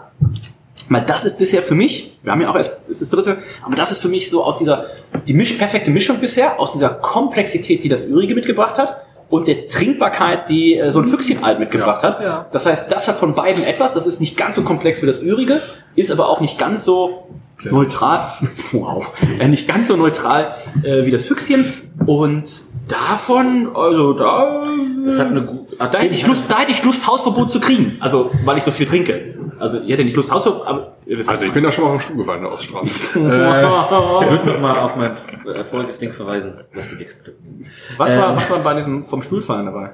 Weil 0.90 1.02
das 1.02 1.24
ist 1.24 1.38
bisher 1.38 1.62
für 1.62 1.74
mich, 1.74 2.18
wir 2.22 2.32
haben 2.32 2.40
ja 2.40 2.50
auch 2.50 2.56
erst, 2.56 2.80
es 2.88 3.00
ist 3.00 3.12
das 3.12 3.24
dritte, 3.24 3.38
aber 3.62 3.76
das 3.76 3.92
ist 3.92 4.02
für 4.02 4.08
mich 4.08 4.28
so 4.28 4.44
aus 4.44 4.56
dieser, 4.56 4.86
die 5.26 5.34
misch, 5.34 5.52
perfekte 5.54 5.90
Mischung 5.90 6.18
bisher, 6.18 6.58
aus 6.60 6.72
dieser 6.72 6.90
Komplexität, 6.90 7.82
die 7.84 7.88
das 7.88 8.06
Ürige 8.06 8.34
mitgebracht 8.34 8.76
hat 8.76 8.96
und 9.30 9.46
der 9.46 9.68
Trinkbarkeit, 9.68 10.50
die 10.50 10.76
äh, 10.76 10.90
so 10.90 10.98
ein 10.98 11.04
Füchschen 11.04 11.44
alt 11.44 11.60
mitgebracht 11.60 12.02
hat. 12.02 12.22
ja. 12.22 12.46
Das 12.50 12.66
heißt, 12.66 12.90
das 12.90 13.08
hat 13.08 13.16
von 13.16 13.34
beiden 13.34 13.64
etwas, 13.64 13.92
das 13.92 14.06
ist 14.06 14.20
nicht 14.20 14.36
ganz 14.36 14.56
so 14.56 14.62
komplex 14.62 15.00
wie 15.00 15.06
das 15.06 15.22
Ürige, 15.22 15.60
ist 15.94 16.10
aber 16.10 16.28
auch 16.28 16.40
nicht 16.40 16.58
ganz 16.58 16.84
so 16.84 17.28
neutral, 17.62 18.32
wow, 18.72 19.12
äh, 19.38 19.46
nicht 19.46 19.68
ganz 19.68 19.88
so 19.88 19.96
neutral 19.96 20.52
äh, 20.82 21.04
wie 21.04 21.12
das 21.12 21.24
Füchschen 21.24 21.72
und 22.06 22.50
davon, 22.90 23.68
also 23.74 24.12
da, 24.12 24.64
Das 25.06 25.18
hat 25.18 25.28
eine 25.28 25.42
gute. 25.42 25.76
da 25.76 25.98
hätte 25.98 26.14
ich 26.14 26.26
Lust, 26.26 26.44
da 26.48 26.58
hätte 26.60 26.72
ich 26.72 26.82
Lust, 26.82 27.06
Hausverbot 27.06 27.50
zu 27.50 27.60
kriegen. 27.60 27.96
Also, 28.00 28.30
weil 28.44 28.58
ich 28.58 28.64
so 28.64 28.70
viel 28.70 28.86
trinke. 28.86 29.36
Also, 29.58 29.80
ich 29.84 29.90
hätte 29.90 30.04
nicht 30.04 30.16
Lust, 30.16 30.30
Hausverbot, 30.32 30.66
aber 30.66 30.92
ihr 31.06 31.18
wisst 31.18 31.28
Also 31.28 31.44
ich 31.44 31.52
bin 31.52 31.62
da 31.64 31.70
schon 31.70 31.84
mal 31.84 31.90
vom 31.90 32.00
Stuhl 32.00 32.16
gefallen, 32.18 32.42
da 32.42 32.48
aus 32.48 32.60
der 32.60 32.68
Straße. 32.68 32.88
Ich 33.14 34.30
würde 34.30 34.46
noch 34.46 34.60
mal 34.60 34.78
auf 34.78 34.96
mein 34.96 35.12
äh, 35.12 35.64
voriges 35.64 35.98
Ding 35.98 36.12
verweisen. 36.12 36.54
Bitte. 36.72 37.34
was, 37.96 38.16
war, 38.16 38.30
Ähm. 38.30 38.36
was 38.36 38.50
war 38.50 38.58
bei 38.60 38.74
diesem 38.74 39.04
vom 39.04 39.22
Stuhlfallen 39.22 39.66
dabei? 39.66 39.90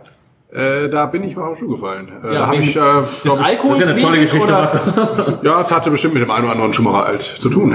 Äh, 0.53 0.89
da 0.89 1.07
bin 1.07 1.25
ich 1.25 1.35
mal 1.37 1.47
vom 1.47 1.57
Stuhl 1.57 1.75
gefallen. 1.75 2.09
Äh, 2.23 2.27
Ja, 2.29 2.33
da 2.41 2.47
habe 2.47 2.57
ich, 2.59 2.77
äh, 2.77 2.81
Des 3.25 3.37
Alkohols 3.37 3.79
das 3.81 3.89
ist 3.89 3.89
ja 3.89 3.95
eine 3.95 4.03
tolle 4.03 4.21
Geschichte, 4.21 4.47
Oder? 4.47 5.39
ja, 5.43 5.61
es 5.61 5.71
hatte 5.73 5.91
bestimmt 5.91 6.15
mit 6.15 6.23
dem 6.23 6.31
einen 6.31 6.45
oder 6.45 6.53
anderen 6.53 6.73
Schumacher 6.73 7.05
alt 7.07 7.23
zu 7.23 7.51
tun. 7.51 7.75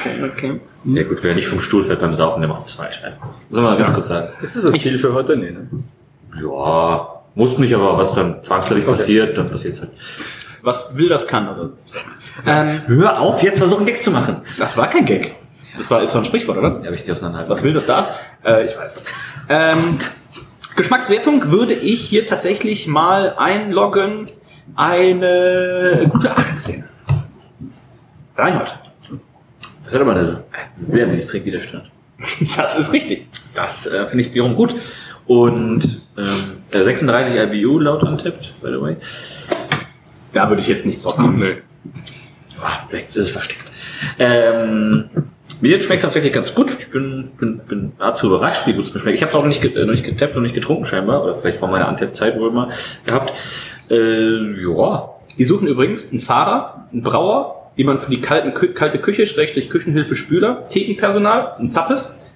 Okay, 0.00 0.22
okay. 0.24 0.60
Ja 0.84 1.02
gut, 1.02 1.18
wer 1.22 1.34
nicht 1.34 1.46
vom 1.46 1.60
Stuhl 1.60 1.84
fällt 1.84 2.00
beim 2.00 2.14
Saufen, 2.14 2.40
der 2.40 2.48
macht 2.48 2.64
das 2.64 2.72
falsch 2.72 3.04
einfach. 3.04 3.26
Soll 3.50 3.62
man 3.62 3.72
mal 3.72 3.78
ganz 3.78 3.92
kurz 3.92 4.08
sagen. 4.08 4.28
Ist 4.40 4.56
das 4.56 4.64
das 4.64 4.72
Ziel 4.78 4.98
für 4.98 5.12
heute? 5.12 5.36
Nee, 5.36 5.50
ne? 5.50 5.68
Ja, 6.42 7.08
muss 7.34 7.58
nicht, 7.58 7.74
aber 7.74 7.98
was 7.98 8.12
dann 8.14 8.42
zwangsläufig 8.42 8.86
passiert, 8.86 9.36
dann 9.36 9.46
passiert's 9.48 9.80
halt. 9.80 9.90
Was 10.62 10.96
will 10.96 11.08
das 11.10 11.26
kann, 11.26 11.48
oder? 11.48 11.70
Ähm, 12.46 12.80
Hör 12.86 13.20
auf, 13.20 13.42
jetzt 13.42 13.58
versuchen 13.58 13.84
Gag 13.86 14.00
zu 14.02 14.10
machen. 14.10 14.40
das 14.58 14.76
war 14.76 14.88
kein 14.88 15.04
Gag. 15.04 15.34
Das 15.76 15.90
war, 15.90 16.02
ist 16.02 16.12
so 16.12 16.18
ein 16.18 16.24
Sprichwort, 16.24 16.56
oder? 16.58 16.78
Ja, 16.80 16.86
habe 16.86 16.94
ich 16.94 17.04
die 17.04 17.12
auseinanderhalten. 17.12 17.50
Was 17.52 17.62
will 17.62 17.74
das 17.74 17.84
darf? 17.84 18.08
Äh, 18.42 18.64
ich 18.64 18.76
weiß 18.76 18.96
nicht. 18.96 19.06
Ähm, 19.50 19.98
Geschmackswertung 20.76 21.50
würde 21.50 21.72
ich 21.72 22.02
hier 22.02 22.26
tatsächlich 22.26 22.86
mal 22.86 23.34
einloggen. 23.38 24.28
Eine 24.74 26.06
gute 26.10 26.36
18. 26.36 26.84
Reinhold. 28.36 28.78
Das 29.84 29.94
hat 29.94 30.00
aber 30.00 30.12
eine 30.12 30.44
sehr 30.80 31.10
wenig 31.10 31.26
Trinkwiderstand. 31.26 31.90
Das 32.56 32.76
ist 32.76 32.92
richtig. 32.92 33.28
Das 33.54 33.86
äh, 33.86 34.06
finde 34.06 34.24
ich 34.24 34.32
wiederum 34.32 34.54
gut. 34.54 34.74
Und 35.26 36.02
ähm, 36.16 36.58
äh, 36.70 36.82
36 36.82 37.34
IBU 37.34 37.78
laut 37.78 38.02
Untapped, 38.02 38.54
by 38.60 38.68
the 38.68 38.80
way. 38.80 38.96
Da 40.32 40.48
würde 40.48 40.62
ich 40.62 40.68
jetzt 40.68 40.86
nichts 40.86 41.02
drauf 41.02 41.16
kommen. 41.16 41.38
Nee. 41.38 41.56
Ah, 42.62 42.78
vielleicht 42.88 43.08
ist 43.10 43.16
es 43.16 43.30
versteckt. 43.30 43.70
Ähm, 44.18 45.08
mir 45.60 45.80
schmeckt 45.80 46.02
tatsächlich 46.02 46.32
ganz 46.32 46.54
gut. 46.54 46.76
Ich 46.78 46.90
bin, 46.90 47.30
bin, 47.38 47.58
bin 47.58 47.92
dazu 47.98 48.26
überrascht, 48.26 48.66
wie 48.66 48.72
gut 48.72 48.84
es 48.84 48.94
mir 48.94 49.00
schmeckt. 49.00 49.16
Ich 49.16 49.22
habe 49.22 49.30
es 49.30 49.36
auch 49.36 49.44
nicht, 49.44 49.62
ge- 49.62 49.74
äh, 49.74 49.84
noch 49.84 49.92
nicht 49.92 50.04
getappt 50.04 50.36
und 50.36 50.42
nicht 50.42 50.54
getrunken 50.54 50.84
scheinbar. 50.84 51.22
Oder 51.24 51.34
vielleicht 51.34 51.58
vor 51.58 51.68
meiner 51.68 51.88
Untapped-Zeit 51.88 52.38
wohl 52.38 52.50
mal 52.50 52.68
gehabt. 53.04 53.32
Äh, 53.90 54.60
ja. 54.62 55.10
Die 55.38 55.44
suchen 55.44 55.68
übrigens 55.68 56.10
einen 56.10 56.20
Fahrer, 56.20 56.88
einen 56.92 57.02
Brauer, 57.02 57.70
jemand 57.76 58.00
für 58.00 58.10
die 58.10 58.20
kalten, 58.20 58.54
Kü 58.54 58.68
kalte 58.72 58.98
Küche, 58.98 59.26
Schrägstrich 59.26 59.68
Küchenhilfe, 59.68 60.16
Spüler, 60.16 60.64
Thekenpersonal, 60.68 61.56
ein 61.58 61.70
Zappes, 61.70 62.32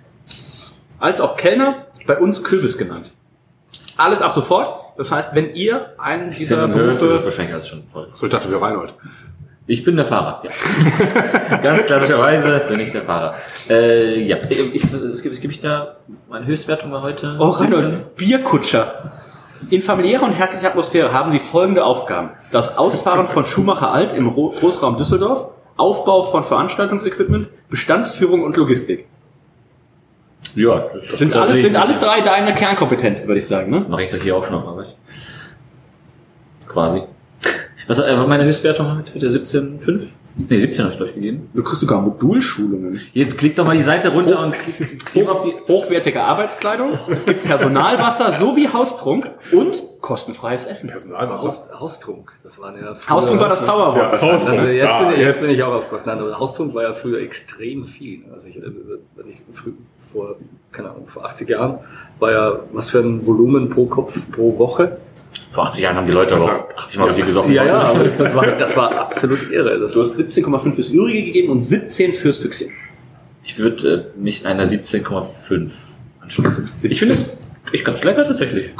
als 0.99 1.21
auch 1.21 1.37
Kellner, 1.37 1.87
bei 2.07 2.19
uns 2.19 2.45
Kürbis 2.45 2.77
genannt. 2.77 3.13
Alles 3.97 4.23
ab 4.23 4.33
sofort. 4.35 4.79
Das 4.99 5.13
heißt, 5.13 5.35
wenn 5.35 5.55
ihr 5.55 5.95
einen 5.99 6.31
dieser 6.31 6.69
hört, 6.69 6.75
das 6.75 6.95
ist 6.95 7.01
Berufe... 7.01 7.25
wahrscheinlich 7.25 7.55
alles 7.55 7.69
schon 7.69 7.85
voll. 7.89 8.09
So, 8.13 8.27
ich 8.27 8.33
dachte, 8.33 8.51
wir 8.51 8.61
Reinhold. 8.61 8.93
Ich 9.71 9.85
bin 9.85 9.95
der 9.97 10.05
Fahrer, 10.05 10.43
ja. 10.43 10.51
Ganz 11.63 11.85
klassischerweise 11.87 12.63
bin 12.69 12.81
ich 12.81 12.91
der 12.91 13.03
Fahrer. 13.03 13.37
Äh, 13.69 14.19
ja, 14.25 14.39
ich, 14.49 14.83
gebe- 14.83 15.11
was 15.13 15.23
gebe 15.23 15.53
ich 15.53 15.61
da? 15.61 15.97
Meine 16.29 16.45
Höchstwertung 16.45 16.91
war 16.91 17.03
heute. 17.03 17.37
Oh, 17.39 17.51
Reinhold, 17.51 18.17
Bierkutscher. 18.17 19.13
In 19.71 19.81
familiärer 19.81 20.25
und 20.25 20.33
herzlicher 20.33 20.67
Atmosphäre 20.69 21.13
haben 21.13 21.31
Sie 21.31 21.39
folgende 21.39 21.85
Aufgaben. 21.85 22.31
Das 22.51 22.79
Ausfahren 22.79 23.29
von 23.29 23.47
Schumacher 23.47 23.93
Alt 23.93 24.13
im 24.13 24.27
Ro- 24.27 24.51
Großraum 24.59 24.97
Düsseldorf, 24.97 25.47
Aufbau 25.77 26.23
von 26.23 26.43
Veranstaltungsequipment, 26.43 27.49
Bestandsführung 27.69 28.43
und 28.43 28.57
Logistik. 28.57 29.07
Ja, 30.57 30.83
das 31.09 31.17
Sind 31.21 31.31
das 31.33 31.43
alles, 31.43 31.61
sind 31.63 31.77
alles 31.77 32.01
drei 32.01 32.23
deine 32.23 32.55
Kernkompetenzen, 32.55 33.29
würde 33.29 33.39
ich 33.39 33.47
sagen. 33.47 33.71
Ne? 33.71 33.85
Mache 33.89 34.03
ich 34.03 34.11
doch 34.11 34.19
hier 34.19 34.35
auch 34.37 34.45
schon 34.45 34.57
auf 34.57 34.67
Arbeit. 34.67 34.97
Quasi. 36.67 37.03
Was 37.91 37.99
äh, 37.99 38.17
war 38.17 38.29
meine 38.29 38.45
Höchstwertung 38.45 38.99
heute? 38.99 39.17
Heute 39.17 39.27
17,5? 39.31 40.11
Nee, 40.49 40.61
17 40.61 40.85
habe 40.85 40.93
ich 40.93 40.99
durchgegeben. 40.99 41.51
Du 41.55 41.63
kriegst 41.63 41.81
sogar 41.81 42.01
Modulschulungen. 42.01 43.01
Jetzt 43.13 43.37
klick 43.37 43.57
doch 43.57 43.65
mal 43.67 43.77
die 43.77 43.83
Seite 43.83 44.11
runter 44.11 44.43
und 44.43 44.55
klick, 44.55 45.05
klick 45.05 45.29
auf 45.29 45.41
die. 45.41 45.55
Hochwertige 45.69 46.23
Arbeitskleidung, 46.23 46.91
es 47.11 47.27
gibt 47.27 47.45
Personalwasser 47.45 48.33
sowie 48.39 48.69
Haustrunk 48.73 49.31
und 49.53 49.83
kostenfreies 50.01 50.65
Essen. 50.67 50.89
Personalwasser. 50.89 51.45
Haus, 51.45 51.71
Haustrunk, 51.79 52.33
das 52.43 52.59
waren 52.61 52.77
ja 52.81 52.95
Haustrunk 53.09 53.41
war 53.41 53.49
das 53.49 53.65
Zauberwort. 53.67 54.23
Also 54.23 54.67
jetzt, 54.69 54.89
Ah, 54.89 55.01
bin, 55.05 55.13
ich, 55.13 55.19
jetzt 55.19 55.35
jetzt. 55.37 55.41
bin 55.43 55.51
ich 55.51 55.63
auch 55.63 55.73
aufgewacht. 55.75 56.07
Nein, 56.07 56.19
aber 56.19 56.39
Haustrunk 56.39 56.75
war 56.75 56.85
ja 56.85 56.93
früher 56.93 57.21
extrem 57.21 57.85
viel. 57.85 58.25
Also 58.33 58.49
ich, 58.49 58.57
wenn 58.61 59.29
ich 59.29 59.37
früh, 59.53 59.73
vor, 59.99 60.37
keine 60.73 60.91
Ahnung, 60.91 61.07
vor 61.07 61.25
80 61.25 61.49
Jahren 61.49 61.79
war 62.19 62.31
ja 62.33 62.61
was 62.73 62.91
für 62.91 63.01
ein 63.01 63.27
Volumen 63.27 63.69
pro 63.69 63.87
Kopf 63.87 64.31
pro 64.31 64.57
Woche. 64.59 64.99
Vor 65.53 65.65
80 65.65 65.83
Jahren 65.83 65.97
haben 65.97 66.07
die 66.07 66.13
Leute 66.13 66.35
aber 66.37 66.45
auch 66.45 66.77
80 66.79 67.01
Mal 67.01 67.09
so 67.09 67.15
viel 67.15 67.25
gesoffen. 67.27 67.53
Ja, 67.53 67.65
ja, 67.65 67.75
aber 67.81 68.05
das 68.05 68.35
war, 68.35 68.47
das 68.47 68.77
war 68.77 68.95
absolut 68.99 69.51
irre. 69.51 69.79
Das 69.81 69.93
Du 69.93 70.03
hast 70.03 70.20
17,5 70.21 70.73
fürs 70.75 70.91
Ürige 70.91 71.25
gegeben 71.25 71.51
und 71.51 71.61
17 71.61 72.13
fürs 72.13 72.39
Füchschen. 72.39 72.71
Ich 73.45 73.59
würde 73.59 74.13
äh, 74.17 74.21
mich 74.21 74.47
einer 74.47 74.65
17,5 74.65 75.71
anschließen. 76.21 76.71
Ich 76.83 76.99
finde 76.99 77.15
es 77.15 77.25
ich 77.73 77.85
ganz 77.85 78.03
lecker 78.03 78.25
tatsächlich. 78.25 78.71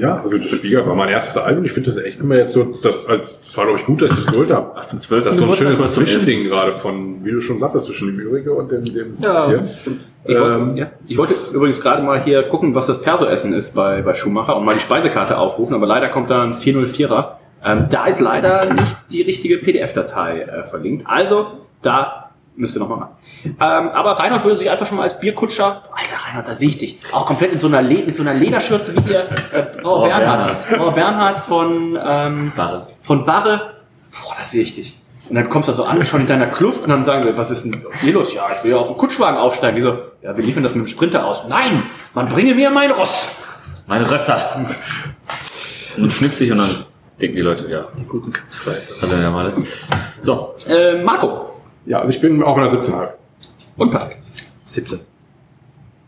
Ja, 0.00 0.20
also 0.20 0.36
das 0.36 0.50
Spiegel 0.50 0.84
war 0.84 0.96
mein 0.96 1.10
erstes 1.10 1.36
Album. 1.36 1.64
Ich 1.64 1.70
finde 1.72 1.92
das 1.92 2.02
echt 2.02 2.18
immer 2.18 2.36
jetzt 2.36 2.52
so, 2.52 2.64
das, 2.64 3.06
als, 3.06 3.38
das 3.40 3.56
war 3.56 3.64
glaube 3.66 3.78
ich 3.78 3.86
gut, 3.86 4.02
dass 4.02 4.10
ich 4.10 4.16
das 4.24 4.26
geholt 4.26 4.50
habe. 4.50 4.72
Ach, 4.74 4.84
zum 4.84 5.00
12. 5.00 5.24
Das 5.24 5.34
ist 5.34 5.40
so 5.40 5.46
ein 5.46 5.52
schönes 5.54 5.94
Zwischending 5.94 6.44
gerade 6.44 6.72
von, 6.72 7.24
wie 7.24 7.30
du 7.30 7.40
schon 7.40 7.60
sagtest, 7.60 7.86
zwischen 7.86 8.08
dem 8.08 8.18
Ürige 8.18 8.52
und 8.52 8.70
dem, 8.72 8.84
dem 8.84 9.14
Ja, 9.20 9.46
hier. 9.46 9.68
stimmt. 9.80 10.00
Ich, 10.24 10.34
wollte, 10.38 10.54
Ähm, 10.54 10.76
ja. 10.76 10.90
ich 11.06 11.16
wollte 11.18 11.34
übrigens 11.52 11.80
gerade 11.80 12.02
mal 12.02 12.20
hier 12.20 12.42
gucken, 12.44 12.74
was 12.74 12.86
das 12.88 13.00
Perso-Essen 13.00 13.52
ist 13.52 13.74
bei, 13.76 14.02
bei 14.02 14.14
Schumacher 14.14 14.56
und 14.56 14.64
mal 14.64 14.74
die 14.74 14.80
Speisekarte 14.80 15.38
aufrufen, 15.38 15.74
aber 15.74 15.86
leider 15.86 16.08
kommt 16.08 16.28
da 16.30 16.42
ein 16.42 16.54
404er. 16.54 17.36
Ähm, 17.64 17.86
da 17.90 18.06
ist 18.06 18.20
leider 18.20 18.72
nicht 18.74 18.96
die 19.10 19.22
richtige 19.22 19.58
PDF-Datei 19.58 20.40
äh, 20.40 20.64
verlinkt. 20.64 21.06
Also, 21.06 21.46
da 21.80 22.30
müsst 22.56 22.76
ihr 22.76 22.80
nochmal 22.80 22.98
ran. 22.98 23.08
Ähm, 23.44 23.90
aber 23.90 24.12
Reinhard 24.18 24.44
würde 24.44 24.56
sich 24.56 24.70
einfach 24.70 24.86
schon 24.86 24.96
mal 24.96 25.04
als 25.04 25.18
Bierkutscher, 25.18 25.82
Alter 25.92 26.26
Reinhard, 26.26 26.48
da 26.48 26.54
sehe 26.54 26.68
ich 26.68 26.78
dich, 26.78 26.98
auch 27.12 27.26
komplett 27.26 27.52
in 27.52 27.58
so 27.58 27.66
einer, 27.66 27.82
Le 27.82 28.02
mit 28.04 28.16
so 28.16 28.22
einer 28.22 28.34
Lederschürze 28.34 28.94
wie 28.96 29.02
hier 29.08 29.26
äh, 29.52 29.80
Brauer 29.80 30.04
Bernhard. 30.04 30.68
Bernhard. 30.68 30.94
Bernhard 30.94 31.38
von, 31.38 31.98
ähm, 32.04 32.52
Barre. 32.54 32.86
von 33.00 33.24
Barre. 33.24 33.72
Boah, 34.10 34.34
da 34.38 34.44
sehe 34.44 34.62
ich 34.62 34.74
dich. 34.74 34.98
Und 35.28 35.36
dann 35.36 35.48
kommst 35.48 35.68
du 35.68 35.72
so 35.72 35.84
an, 35.84 36.04
schon 36.04 36.22
in 36.22 36.26
deiner 36.26 36.48
Kluft 36.48 36.82
und 36.82 36.90
dann 36.90 37.04
sagen 37.04 37.24
sie, 37.24 37.36
was 37.36 37.50
ist 37.50 37.64
denn 37.64 37.82
hier 38.00 38.12
los? 38.12 38.34
Ja, 38.34 38.48
ich 38.54 38.62
will 38.64 38.72
ja 38.72 38.76
auf 38.76 38.88
den 38.88 38.96
Kutschwagen 38.96 39.38
aufsteigen. 39.38 39.76
Die 39.76 39.82
so, 39.82 39.98
ja, 40.20 40.36
wir 40.36 40.44
liefern 40.44 40.62
das 40.62 40.74
mit 40.74 40.84
dem 40.84 40.88
Sprinter 40.88 41.24
aus. 41.24 41.44
Nein, 41.48 41.84
man 42.12 42.28
bringe 42.28 42.54
mir 42.54 42.70
mein 42.70 42.90
Ross. 42.90 43.30
Meine 43.86 44.10
Rösser. 44.10 44.66
Und 45.96 46.10
schnipp 46.10 46.34
sich 46.34 46.50
und 46.50 46.56
dann 46.56 46.86
denken 47.22 47.36
die 47.36 47.42
Leute, 47.42 47.70
ja, 47.70 47.86
guten. 48.08 48.32
Hat 48.34 49.10
er 49.10 49.20
ja 49.20 49.30
mal. 49.30 49.52
So. 50.20 50.54
Äh, 50.68 51.02
Marco. 51.02 51.46
Ja, 51.86 52.00
also 52.00 52.10
ich 52.10 52.20
bin 52.20 52.42
auch 52.42 52.56
bei 52.56 52.62
einer 52.62 52.70
17,5. 52.70 53.08
Und 53.76 53.90
Patrick. 53.90 54.18
17. 54.64 55.00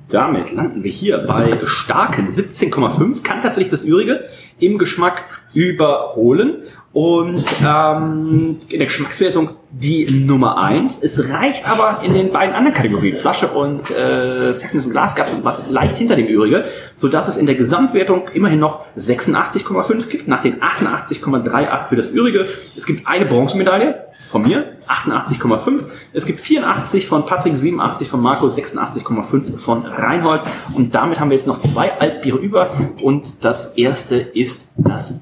Damit 0.08 0.52
landen 0.52 0.84
wir 0.84 0.90
hier 0.90 1.18
bei 1.18 1.60
starken 1.64 2.28
17,5. 2.28 3.22
Kann 3.22 3.40
tatsächlich 3.40 3.70
das 3.70 3.82
Übrige 3.82 4.24
im 4.58 4.78
Geschmack 4.78 5.24
überholen. 5.54 6.62
Und 6.94 7.44
ähm, 7.60 8.60
in 8.68 8.78
der 8.78 8.86
Geschmackswertung 8.86 9.50
die 9.72 10.08
Nummer 10.08 10.58
eins. 10.58 11.00
Es 11.02 11.28
reicht 11.28 11.68
aber 11.68 12.04
in 12.04 12.14
den 12.14 12.30
beiden 12.30 12.54
anderen 12.54 12.72
Kategorien, 12.72 13.16
Flasche 13.16 13.48
und 13.48 13.90
äh, 13.90 14.54
Sexiness 14.54 14.84
im 14.84 14.92
Glas, 14.92 15.16
gab 15.16 15.26
es 15.26 15.36
was 15.42 15.68
leicht 15.68 15.96
hinter 15.96 16.14
dem 16.14 16.26
Übrige, 16.26 16.66
sodass 16.96 17.26
es 17.26 17.36
in 17.36 17.46
der 17.46 17.56
Gesamtwertung 17.56 18.28
immerhin 18.32 18.60
noch 18.60 18.84
86,5 18.96 20.06
gibt, 20.06 20.28
nach 20.28 20.40
den 20.40 20.60
88,38 20.60 21.88
für 21.88 21.96
das 21.96 22.10
Übrige. 22.10 22.46
Es 22.76 22.86
gibt 22.86 23.08
eine 23.08 23.26
Bronzemedaille 23.26 24.04
von 24.28 24.42
mir, 24.42 24.76
88,5. 24.86 25.86
Es 26.12 26.26
gibt 26.26 26.38
84 26.38 27.08
von 27.08 27.26
Patrick, 27.26 27.56
87 27.56 28.08
von 28.08 28.22
Marco, 28.22 28.46
86,5 28.46 29.58
von 29.58 29.84
Reinhold. 29.84 30.42
Und 30.74 30.94
damit 30.94 31.18
haben 31.18 31.30
wir 31.30 31.36
jetzt 31.36 31.48
noch 31.48 31.58
zwei 31.58 31.90
Altbiere 31.98 32.38
über. 32.38 32.70
Und 33.02 33.44
das 33.44 33.74
erste 33.74 34.14
ist 34.14 34.68
das 34.76 35.14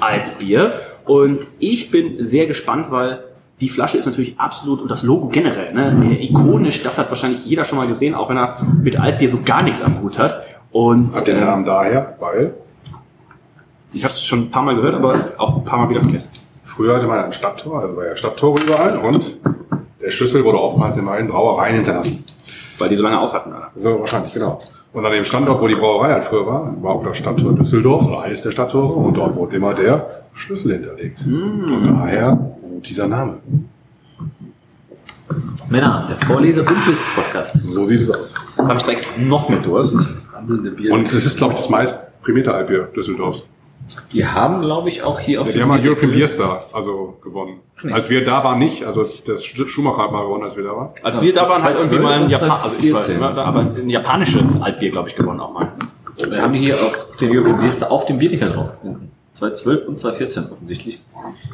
Schlüssel-Altbier. 0.00 0.72
Und 1.04 1.46
ich 1.58 1.90
bin 1.90 2.22
sehr 2.22 2.46
gespannt, 2.46 2.90
weil 2.90 3.24
die 3.60 3.68
Flasche 3.68 3.98
ist 3.98 4.06
natürlich 4.06 4.38
absolut 4.38 4.80
und 4.80 4.90
das 4.90 5.02
Logo 5.02 5.28
generell, 5.28 5.74
ne, 5.74 6.22
ikonisch. 6.22 6.82
Das 6.82 6.98
hat 6.98 7.10
wahrscheinlich 7.10 7.44
jeder 7.44 7.64
schon 7.64 7.78
mal 7.78 7.86
gesehen, 7.86 8.14
auch 8.14 8.28
wenn 8.30 8.38
er 8.38 8.56
mit 8.82 8.98
Altbier 8.98 9.28
so 9.28 9.40
gar 9.44 9.62
nichts 9.62 9.82
am 9.82 10.00
Hut 10.00 10.18
hat. 10.18 10.42
Und 10.72 11.14
Hat 11.14 11.26
den 11.26 11.36
ähm, 11.36 11.44
Namen 11.44 11.64
daher, 11.64 12.16
weil 12.20 12.54
ich 13.92 14.04
habe 14.04 14.14
es 14.14 14.24
schon 14.24 14.40
ein 14.40 14.50
paar 14.50 14.62
Mal 14.62 14.76
gehört, 14.76 14.94
aber 14.94 15.14
auch 15.36 15.56
ein 15.56 15.64
paar 15.64 15.80
Mal 15.80 15.90
wieder 15.90 16.00
vergessen. 16.00 16.30
früher 16.62 16.96
hatte 16.96 17.06
man 17.06 17.18
ein 17.18 17.32
Stadttor, 17.32 17.82
also 17.82 17.96
war 17.96 18.06
ja 18.06 18.16
Stadttore 18.16 18.62
überall 18.62 18.98
und 18.98 19.38
der 20.00 20.10
Schlüssel 20.10 20.44
wurde 20.44 20.58
oftmals 20.58 20.96
in 20.96 21.08
allen 21.08 21.26
Brauereien 21.26 21.74
hinterlassen. 21.74 22.24
Weil 22.78 22.88
die 22.88 22.94
so 22.94 23.02
lange 23.02 23.20
auf 23.20 23.34
hatten. 23.34 23.50
Oder? 23.50 23.70
So 23.76 24.00
wahrscheinlich, 24.00 24.32
genau. 24.32 24.58
Und 24.92 25.06
an 25.06 25.12
dem 25.12 25.24
Standort, 25.24 25.60
wo 25.60 25.68
die 25.68 25.76
Brauerei 25.76 26.12
halt 26.12 26.24
früher 26.24 26.46
war, 26.46 26.82
war 26.82 26.94
auch 26.94 27.04
das 27.04 27.16
Stadttor 27.16 27.54
Düsseldorf 27.54 28.06
oder 28.06 28.22
eines 28.22 28.42
der 28.42 28.50
Stadttore 28.50 28.94
und 28.94 29.16
dort 29.16 29.36
wurde 29.36 29.56
immer 29.56 29.72
der 29.72 30.24
Schlüssel 30.32 30.72
hinterlegt. 30.72 31.24
Und 31.26 31.84
daher 31.86 32.38
ruht 32.62 32.88
dieser 32.88 33.06
Name. 33.06 33.36
Männer, 35.68 36.04
der 36.08 36.16
Vorlese- 36.16 36.62
und 36.62 36.86
Wissenspodcast. 36.88 37.62
So 37.62 37.84
sieht 37.84 38.00
es 38.00 38.10
aus. 38.10 38.34
Habe 38.58 38.74
ich 38.74 38.82
direkt 38.82 39.08
noch 39.18 39.48
mehr 39.48 39.60
Durst. 39.60 40.16
Und 40.90 41.06
es 41.06 41.24
ist, 41.26 41.36
glaube 41.38 41.54
ich, 41.54 41.60
das 41.60 41.70
meist 41.70 41.96
prämierte 42.22 42.52
Altbier 42.52 42.88
Düsseldorfs. 42.94 43.46
Die 44.12 44.24
haben, 44.26 44.60
glaube 44.60 44.88
ich, 44.88 45.02
auch 45.02 45.18
hier 45.18 45.40
auf 45.40 45.46
Die 45.48 45.52
dem 45.54 45.62
haben 45.62 45.68
mal 45.68 45.78
Bierdeckel- 45.80 45.88
European 45.88 46.10
Beer 46.12 46.28
Star 46.28 46.64
also 46.72 47.18
gewonnen. 47.22 47.60
Als 47.90 48.08
wir 48.10 48.22
da 48.24 48.44
waren 48.44 48.58
nicht, 48.58 48.84
also 48.84 49.02
das 49.26 49.44
Schumacher 49.44 50.02
hat 50.04 50.12
mal 50.12 50.22
gewonnen, 50.24 50.44
als 50.44 50.56
wir 50.56 50.64
da 50.64 50.76
waren. 50.76 50.90
Als 51.02 51.20
wir 51.20 51.32
da 51.32 51.48
waren, 51.48 51.62
hat 51.62 51.76
irgendwie 51.76 51.98
mal 51.98 52.12
ein 52.12 52.22
und 52.24 52.30
Japan, 52.30 52.50
also 52.62 52.76
ich 52.80 52.92
war 52.92 53.00
2014. 53.00 53.16
immer 53.16 53.32
da, 53.32 53.44
aber 53.44 53.60
ein 53.60 53.88
japanisches 53.90 54.60
Altbier, 54.62 54.90
glaube 54.90 55.08
ich, 55.08 55.16
gewonnen 55.16 55.40
auch 55.40 55.52
mal. 55.52 55.72
Wir 56.28 56.42
haben 56.42 56.52
die 56.52 56.58
hier 56.60 56.74
auf 56.74 57.16
den 57.20 57.30
European 57.36 57.60
Beer 57.60 57.90
auf 57.90 58.04
dem 58.06 58.18
Bierdeckel 58.18 58.52
drauf. 58.52 58.76
2012 59.34 59.88
und 59.88 59.98
2014 59.98 60.50
offensichtlich. 60.52 61.00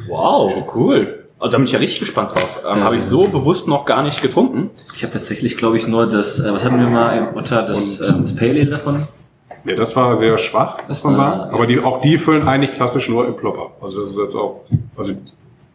Wow, 0.07 0.53
cool. 0.75 1.23
Also 1.39 1.51
da 1.51 1.57
bin 1.57 1.65
ich 1.67 1.71
ja 1.71 1.79
richtig 1.79 1.99
gespannt 1.99 2.33
drauf. 2.33 2.59
Ähm, 2.67 2.79
Ja. 2.79 2.83
Habe 2.83 2.97
ich 2.97 3.03
so 3.03 3.27
bewusst 3.27 3.67
noch 3.67 3.85
gar 3.85 4.03
nicht 4.03 4.21
getrunken. 4.21 4.71
Ich 4.95 5.03
habe 5.03 5.13
tatsächlich, 5.13 5.55
glaube 5.55 5.77
ich, 5.77 5.87
nur 5.87 6.07
das, 6.07 6.39
äh, 6.39 6.51
was 6.51 6.65
hatten 6.65 6.79
wir 6.79 6.87
mal 6.87 7.11
im 7.17 7.27
Unter, 7.37 7.61
das, 7.61 7.99
äh, 7.99 8.11
das 8.19 8.35
Pale 8.35 8.59
Ale 8.61 8.65
davon? 8.65 9.07
Ja, 9.67 9.75
das 9.75 9.95
war 9.95 10.15
sehr 10.15 10.37
schwach, 10.37 10.77
muss 10.87 11.03
man 11.03 11.15
sagen. 11.15 11.39
ja. 11.39 11.49
Aber 11.53 11.65
die, 11.65 11.79
auch 11.79 12.01
die 12.01 12.17
füllen 12.17 12.47
eigentlich 12.47 12.71
klassisch 12.73 13.09
nur 13.09 13.27
im 13.27 13.35
Plopper. 13.35 13.71
Also 13.81 14.01
das 14.01 14.11
ist 14.11 14.17
jetzt 14.17 14.35
auch, 14.35 14.61
also 14.95 15.13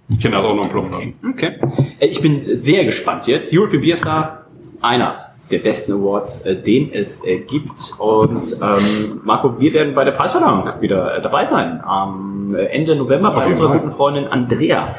ich 0.08 0.18
kenne 0.20 0.36
das 0.36 0.44
auch 0.44 0.54
nur 0.54 0.64
in 0.64 0.70
Plopflaschen. 0.70 1.14
Okay. 1.30 1.52
Äh, 1.98 2.06
Ich 2.06 2.20
bin 2.20 2.56
sehr 2.58 2.84
gespannt 2.84 3.26
jetzt. 3.26 3.52
European 3.56 3.80
Beer 3.82 3.96
Star, 3.96 4.46
einer 4.80 5.16
der 5.50 5.58
besten 5.58 5.92
Awards, 5.92 6.42
äh, 6.46 6.56
den 6.56 6.90
es 6.92 7.22
äh, 7.24 7.38
gibt. 7.40 7.92
Und 7.98 8.56
ähm, 8.62 9.20
Marco, 9.24 9.60
wir 9.60 9.72
werden 9.74 9.94
bei 9.94 10.04
der 10.04 10.12
Preisverleihung 10.12 10.64
wieder 10.80 11.18
äh, 11.18 11.22
dabei 11.22 11.44
sein. 11.44 11.80
Am 11.84 12.54
Ende 12.54 12.96
November 12.96 13.30
bei 13.30 13.46
unserer 13.46 13.68
Fall. 13.68 13.78
guten 13.78 13.90
Freundin 13.90 14.26
Andrea 14.28 14.94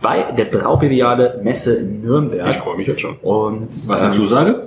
bei 0.00 0.22
der 0.32 0.44
Brauperiade 0.46 1.40
Messe 1.42 1.76
in 1.76 2.00
Nürnberg. 2.02 2.48
Ich 2.50 2.56
freue 2.56 2.76
mich 2.76 2.86
jetzt 2.86 3.00
schon. 3.00 3.16
Und 3.16 3.68
Was 3.88 4.00
ähm, 4.00 4.06
eine 4.06 4.14
Zusage? 4.14 4.66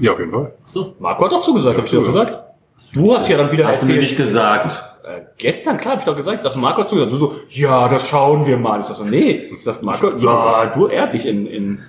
Ja, 0.00 0.12
auf 0.12 0.18
jeden 0.18 0.30
Fall. 0.32 0.52
So. 0.64 0.94
Marco 0.98 1.24
hat 1.24 1.32
doch 1.32 1.42
zugesagt, 1.42 1.76
hab 1.78 1.84
ich 1.84 1.90
dir 1.90 1.96
doch 1.98 2.06
zugesagt. 2.06 2.30
gesagt. 2.30 2.45
Du 2.92 3.14
hast 3.14 3.28
ja 3.28 3.36
dann 3.36 3.50
wieder 3.52 3.66
Hast 3.66 3.82
du 3.82 3.86
mir 3.86 3.92
erzählt. 3.94 4.10
nicht 4.10 4.16
gesagt. 4.16 4.82
Äh, 5.04 5.22
gestern, 5.38 5.76
klar, 5.78 5.94
hab 5.94 6.00
ich 6.00 6.06
doch 6.06 6.16
gesagt. 6.16 6.38
Ich 6.38 6.42
dachte, 6.42 6.58
Marco 6.58 6.80
hat 6.80 6.88
zugesagt. 6.88 7.12
Du 7.12 7.16
so, 7.16 7.34
ja, 7.50 7.88
das 7.88 8.08
schauen 8.08 8.46
wir 8.46 8.56
mal. 8.58 8.80
Ich 8.80 8.86
sag 8.86 8.96
so, 8.96 9.04
nee. 9.04 9.50
Ich 9.56 9.62
sag, 9.64 9.82
Marco, 9.82 10.10
ja, 10.16 10.66
du, 10.66 10.86
er 10.86 11.02
hat 11.02 11.14
dich 11.14 11.26
in, 11.26 11.46
in 11.46 11.80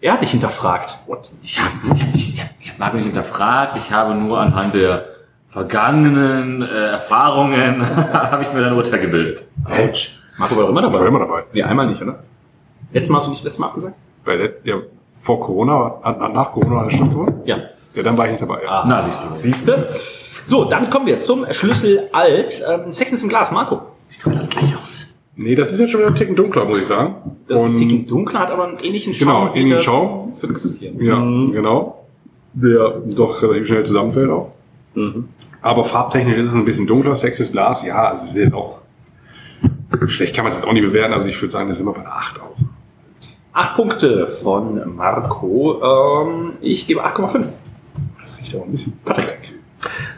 er 0.00 0.14
hat 0.14 0.22
dich 0.22 0.30
hinterfragt. 0.30 0.98
What? 1.06 1.30
Ich 1.42 1.58
habe 1.58 1.70
ich 1.82 1.90
hab, 2.02 2.14
ich 2.14 2.40
hab, 2.42 2.50
ich 2.60 2.70
hab 2.70 2.78
Marco 2.78 2.96
nicht 2.96 3.06
hinterfragt. 3.06 3.76
Ich 3.76 3.90
habe 3.90 4.14
nur 4.14 4.38
anhand 4.40 4.74
der 4.74 5.04
vergangenen 5.48 6.62
äh, 6.62 6.66
Erfahrungen 6.92 7.84
habe 8.12 8.42
ich 8.42 8.52
mir 8.52 8.60
dann 8.60 8.74
Urteil 8.76 9.00
gebildet. 9.00 9.46
Autsch. 9.64 10.18
Marco 10.38 10.54
war 10.56 10.62
doch 10.64 10.70
immer 10.70 10.80
Ich 10.80 10.86
war 10.86 10.92
dabei. 10.92 11.06
immer 11.08 11.18
dabei. 11.20 11.44
Nee, 11.52 11.62
einmal 11.62 11.86
nicht, 11.86 12.00
oder? 12.02 12.20
Letztes 12.92 13.10
Mal 13.10 13.18
hast 13.18 13.26
du 13.26 13.30
nicht 13.32 13.42
letztes 13.44 13.58
Mal 13.58 13.68
abgesagt? 13.68 13.94
Bei 14.24 14.36
der, 14.36 14.50
ja, 14.64 14.76
vor 15.18 15.40
Corona, 15.40 15.98
hat- 16.02 16.20
hat 16.20 16.34
nach 16.34 16.52
Corona 16.52 16.82
eine 16.82 16.90
Stadt 16.90 17.10
gewonnen? 17.10 17.40
Ja. 17.46 17.58
Ja, 17.94 18.02
dann 18.02 18.16
war 18.18 18.26
ich 18.26 18.32
nicht 18.32 18.42
dabei. 18.42 18.60
Ja. 18.64 18.84
Na, 18.86 19.02
siehst 19.02 19.18
du. 19.22 19.36
Siehste? 19.38 19.88
So, 20.46 20.64
dann 20.64 20.90
kommen 20.90 21.06
wir 21.06 21.20
zum 21.20 21.44
Schlüssel 21.52 22.08
alt. 22.12 22.62
Ähm, 22.68 22.92
Sexens 22.92 23.22
im 23.22 23.28
Glas, 23.28 23.50
Marco. 23.52 23.80
Sieht 24.06 24.24
doch 24.24 24.30
alles 24.30 24.48
gleich 24.48 24.74
aus. 24.76 25.06
Nee, 25.34 25.54
das 25.54 25.70
ist 25.72 25.80
jetzt 25.80 25.90
schon 25.90 26.00
wieder 26.00 26.10
ein 26.10 26.14
Ticken 26.16 26.34
dunkler, 26.36 26.64
muss 26.64 26.78
ich 26.78 26.86
sagen. 26.86 27.16
Das 27.46 27.60
Und- 27.60 27.76
Ticken 27.76 28.06
dunkler 28.06 28.40
hat 28.40 28.50
aber 28.50 28.68
einen 28.68 28.78
ähnlichen 28.78 29.12
Schaum 29.12 29.26
Genau, 29.28 29.46
ähnlichen 29.54 29.70
das 29.70 29.82
Schaum. 29.84 30.32
Ja, 30.98 31.16
genau. 31.18 32.06
Der 32.54 32.90
doch 33.06 33.42
relativ 33.42 33.66
schnell 33.66 33.84
zusammenfällt 33.84 34.30
auch. 34.30 34.52
Aber 35.60 35.84
farbtechnisch 35.84 36.38
ist 36.38 36.48
es 36.48 36.54
ein 36.54 36.64
bisschen 36.64 36.86
dunkler. 36.86 37.14
Sexes 37.14 37.52
Glas, 37.52 37.84
ja, 37.84 38.08
also 38.08 38.24
es 38.24 38.30
ist 38.30 38.36
jetzt 38.36 38.54
auch 38.54 38.78
schlecht 40.06 40.34
kann 40.34 40.44
man 40.44 40.52
es 40.52 40.58
jetzt 40.58 40.66
auch 40.66 40.72
nicht 40.72 40.82
bewerten. 40.84 41.12
Also 41.12 41.26
ich 41.26 41.40
würde 41.42 41.52
sagen, 41.52 41.68
das 41.68 41.76
ist 41.76 41.82
immer 41.82 41.92
bei 41.92 42.00
einer 42.00 42.12
8 42.14 42.40
auch. 42.40 42.56
Acht 43.52 43.74
Punkte 43.76 44.26
von 44.26 44.94
Marco. 44.96 45.82
Ähm, 46.26 46.52
ich 46.62 46.86
gebe 46.86 47.04
8,5. 47.04 47.46
Das 48.22 48.38
riecht 48.38 48.56
auch 48.56 48.64
ein 48.64 48.70
bisschen. 48.70 48.94
Patrick. 49.04 49.54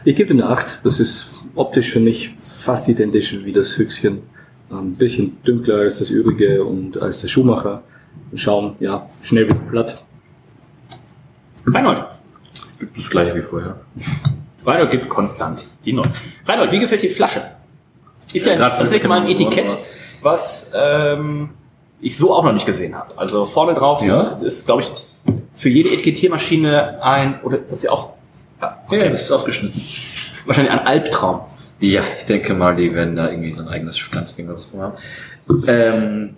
Ich 0.05 0.15
gebe 0.15 0.33
ihm 0.33 0.41
eine 0.41 0.49
8. 0.49 0.79
Das 0.83 0.99
ist 0.99 1.27
optisch 1.55 1.91
für 1.91 1.99
mich 1.99 2.35
fast 2.39 2.87
identisch 2.87 3.33
wie 3.43 3.51
das 3.51 3.71
Füchschen. 3.73 4.21
Ein 4.69 4.95
bisschen 4.95 5.37
dunkler 5.43 5.77
als 5.79 5.97
das 5.99 6.09
Übrige 6.09 6.63
und 6.63 7.01
als 7.01 7.19
der 7.19 7.27
Schuhmacher. 7.27 7.83
Schaum, 8.35 8.75
ja, 8.79 9.07
schnell 9.23 9.47
wieder 9.47 9.59
platt. 9.59 10.03
Reinhold. 11.65 12.05
Gibt 12.79 12.97
das 12.97 13.09
gleiche 13.09 13.35
wie 13.35 13.41
vorher. 13.41 13.79
Reinhold 14.65 14.91
gibt 14.91 15.09
konstant 15.09 15.65
die 15.85 15.93
9. 15.93 16.07
Reinhold, 16.45 16.71
wie 16.71 16.79
gefällt 16.79 17.01
dir 17.01 17.09
die 17.09 17.15
Flasche? 17.15 17.41
Ist 18.33 18.45
ja, 18.45 18.53
Ja, 18.53 18.69
tatsächlich 18.69 19.07
mal 19.09 19.21
ein 19.21 19.27
Etikett, 19.27 19.75
was 20.21 20.71
ähm, 20.75 21.49
ich 21.99 22.15
so 22.15 22.33
auch 22.33 22.43
noch 22.43 22.53
nicht 22.53 22.65
gesehen 22.65 22.95
habe. 22.95 23.17
Also 23.17 23.45
vorne 23.47 23.73
drauf 23.73 24.03
Ja. 24.03 24.39
ist, 24.43 24.65
glaube 24.67 24.83
ich, 24.83 24.91
für 25.55 25.69
jede 25.69 25.89
Etikettiermaschine 25.89 27.03
ein, 27.03 27.41
oder 27.41 27.57
das 27.57 27.79
ist 27.79 27.83
ja 27.85 27.91
auch 27.91 28.13
ja, 28.61 28.77
Ja, 28.91 29.09
das 29.09 29.21
ist 29.23 29.31
ausgeschnitten. 29.31 29.81
wahrscheinlich 30.45 30.71
ein 30.73 30.85
Albtraum. 30.87 31.41
Ja, 31.79 32.01
ich 32.17 32.25
denke 32.25 32.53
mal, 32.53 32.75
die 32.75 32.93
werden 32.93 33.15
da 33.15 33.29
irgendwie 33.29 33.51
so 33.51 33.61
ein 33.61 33.67
eigenes 33.69 33.97
Stanzding 33.97 34.49
oder 34.49 34.59
so 34.59 34.67
haben. 34.81 34.93
Ähm, 35.67 36.35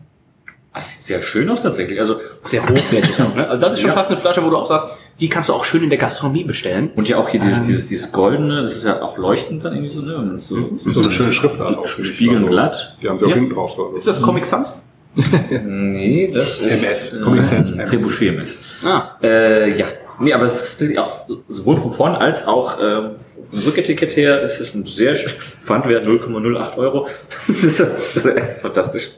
Das 0.73 0.89
sieht 0.89 1.03
sehr 1.05 1.21
schön 1.21 1.49
aus 1.49 1.61
tatsächlich. 1.63 1.99
Also 1.99 2.17
Sehr 2.45 2.61
hochwertig 2.63 3.19
auch, 3.21 3.35
ne? 3.35 3.45
Also 3.45 3.59
das 3.59 3.73
ist 3.73 3.81
schon 3.81 3.89
Ja. 3.89 3.93
fast 3.95 4.09
eine 4.09 4.17
Flasche, 4.17 4.41
wo 4.41 4.49
du 4.49 4.55
auch 4.55 4.65
sagst, 4.65 4.85
die 5.19 5.27
kannst 5.27 5.49
du 5.49 5.53
auch 5.53 5.65
schön 5.65 5.83
in 5.83 5.89
der 5.89 5.97
Gastronomie 5.99 6.45
bestellen. 6.45 6.91
und 6.95 7.09
ja 7.09 7.17
auch 7.17 7.27
hier 7.27 7.41
dieses, 7.41 7.59
Ähm. 7.59 7.65
dieses, 7.67 7.87
dieses 7.87 8.11
goldene, 8.13 8.61
das 8.63 8.75
ist 8.77 8.85
ja 8.85 9.01
auch 9.01 9.17
leuchtend 9.17 9.65
dann 9.65 9.73
irgendwie 9.73 9.89
so, 9.93 10.01
ne? 10.01 10.15
Und 10.15 10.37
So, 10.39 10.69
So 10.85 11.01
eine 11.01 11.11
schöne 11.11 11.31
auch. 11.31 11.33
finde 11.33 11.81
ich. 11.83 12.07
Spiegeln 12.07 12.37
Also, 12.37 12.49
glatt. 12.49 12.95
Die 13.01 13.09
haben 13.09 13.17
sie 13.19 13.25
auch 13.25 13.29
Ja. 13.29 13.35
hinten 13.35 13.53
drauf. 13.53 13.73
So. 13.75 13.93
Ist 13.95 14.07
das 14.07 14.21
Comic 14.21 14.45
Sans? 14.45 14.81
Nee, 15.65 16.31
das 16.33 16.59
ist 16.59 16.61
MS. 16.61 17.13
äh, 17.15 17.19
Comic 17.21 17.45
Sans. 17.45 17.71
Trebuchet 17.75 18.29
MS. 18.35 18.55
Ah. 18.85 19.17
Äh, 19.21 19.77
ja. 19.77 19.87
Nee, 20.21 20.33
aber 20.33 20.45
es 20.45 20.79
ist 20.79 20.97
auch 20.97 21.25
sowohl 21.49 21.77
von 21.77 21.91
vorn 21.91 22.15
als 22.15 22.47
auch 22.47 22.77
ähm, 22.81 23.11
vom 23.49 23.59
Rücketikett 23.59 24.15
her 24.15 24.41
ist 24.41 24.59
es 24.59 24.73
ein 24.73 24.85
sehr 24.85 25.15
schön 25.15 25.31
Pfandwert 25.61 26.05
0,08 26.05 26.77
Euro. 26.77 27.07
das, 27.47 27.63
ist, 27.63 27.79
das 27.79 28.15
ist 28.15 28.61
fantastisch. 28.61 29.09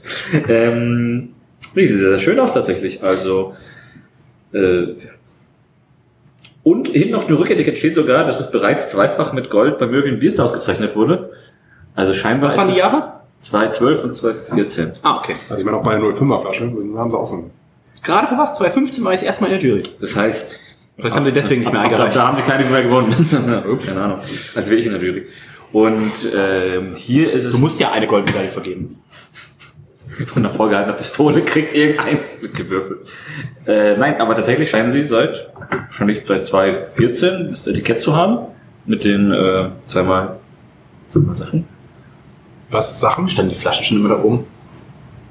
Ähm, 0.48 1.34
nee, 1.76 1.86
sieht 1.86 2.00
sehr, 2.00 2.10
sehr 2.10 2.20
schön 2.20 2.40
aus 2.40 2.54
tatsächlich. 2.54 3.04
Also 3.04 3.56
äh, 4.54 4.88
und 6.64 6.88
hinten 6.88 7.16
auf 7.16 7.28
dem 7.28 7.36
Rücketikett 7.36 7.78
steht 7.78 7.96
sogar, 7.96 8.26
dass 8.26 8.40
es 8.40 8.50
bereits 8.50 8.90
zweifach 8.90 9.34
mit 9.34 9.50
Gold 9.50 9.78
bei 9.80 9.86
Möwen 9.86 10.20
Beast 10.20 10.40
ausgezeichnet 10.40 10.96
wurde. 10.96 11.32
Also 11.94 12.14
scheinbar 12.14 12.50
Was 12.50 12.58
waren 12.58 12.70
ist 12.70 12.76
die 12.76 12.80
Jahre? 12.80 13.14
2012 13.42 14.04
und 14.04 14.16
2014. 14.16 14.94
Ah, 15.04 15.18
okay. 15.18 15.36
Also 15.50 15.62
ich 15.62 15.66
meine 15.66 15.78
auch 15.78 15.84
bei 15.84 15.96
der 15.96 16.02
05er 16.02 16.42
Flasche, 16.42 16.66
dann 16.66 16.98
haben 16.98 17.12
sie 17.12 17.18
auch 17.18 17.28
so 17.28 17.34
einen. 17.34 17.52
Gerade 18.02 18.28
für 18.28 18.38
was? 18.38 18.56
2015 18.56 19.04
war 19.04 19.14
ich 19.14 19.20
das 19.20 19.28
erste 19.28 19.44
Mal 19.44 19.52
in 19.52 19.60
der 19.60 19.70
Jury. 19.70 19.84
Das 20.00 20.16
heißt, 20.16 20.60
Vielleicht 20.98 21.16
haben 21.16 21.26
sie 21.26 21.32
deswegen 21.32 21.62
nicht 21.62 21.72
mehr 21.72 21.82
eingereicht. 21.82 22.16
Da 22.16 22.28
haben 22.28 22.38
sie 22.38 22.44
keine 22.44 22.66
mehr 22.66 22.84
gewonnen. 22.84 23.64
Ups. 23.72 23.88
Keine 23.88 24.02
Ahnung. 24.02 24.20
Als 24.56 24.70
wäre 24.70 24.80
ich 24.80 24.86
in 24.86 24.92
der 24.94 25.02
Jury. 25.02 25.26
Und 25.72 26.12
ähm, 26.36 26.94
hier 26.96 27.32
ist 27.34 27.46
es 27.46 27.52
Du 27.52 27.58
musst 27.58 27.80
ja 27.80 27.92
eine 27.92 28.06
Goldmedaille 28.06 28.50
vergeben. 28.50 29.00
von 30.28 30.46
einer 30.46 30.54
vorgehaltener 30.54 30.96
Pistole 30.96 31.42
kriegt 31.42 31.74
irgendeins 31.74 32.42
mit 32.42 32.54
gewürfelt. 32.56 33.00
Äh, 33.66 33.98
nein, 33.98 34.22
aber 34.22 34.36
tatsächlich 34.36 34.70
scheinen 34.70 34.92
sie 34.92 35.06
seit 35.06 35.50
nicht 36.00 36.28
seit 36.28 36.46
2014 36.46 37.48
das 37.48 37.68
Etikett 37.68 38.02
zu 38.02 38.16
haben 38.16 38.48
mit 38.86 39.04
den 39.04 39.32
äh, 39.32 39.70
zweimal 39.88 40.40
zweimal 41.10 41.36
Sachen. 41.36 41.68
Was? 42.70 43.00
Sachen? 43.00 43.28
Standen 43.28 43.52
die 43.52 43.58
Flaschen 43.58 43.84
schon 43.84 43.98
immer 43.98 44.10
da 44.10 44.22
oben? 44.22 44.46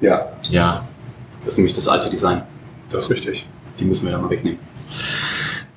Ja, 0.01 0.33
Ja. 0.43 0.87
Das 1.39 1.53
ist 1.53 1.57
nämlich 1.57 1.73
das 1.73 1.89
alte 1.89 2.09
Design. 2.09 2.41
das 2.89 3.05
ist 3.05 3.09
richtig. 3.11 3.45
Die 3.79 3.85
müssen 3.85 4.05
wir 4.05 4.13
dann 4.13 4.21
mal 4.21 4.29
wegnehmen. 4.29 4.59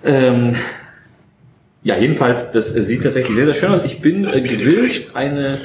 Ähm, 0.07 0.55
ja, 1.83 1.97
jedenfalls, 1.97 2.51
das 2.51 2.71
sieht 2.71 3.03
tatsächlich 3.03 3.37
sehr, 3.37 3.45
sehr 3.47 3.55
schön 3.55 3.73
aus. 3.73 3.83
Ich 3.85 4.01
bin 4.01 4.25
äh, 4.27 4.41
gewillt, 4.41 5.11
eine. 5.15 5.59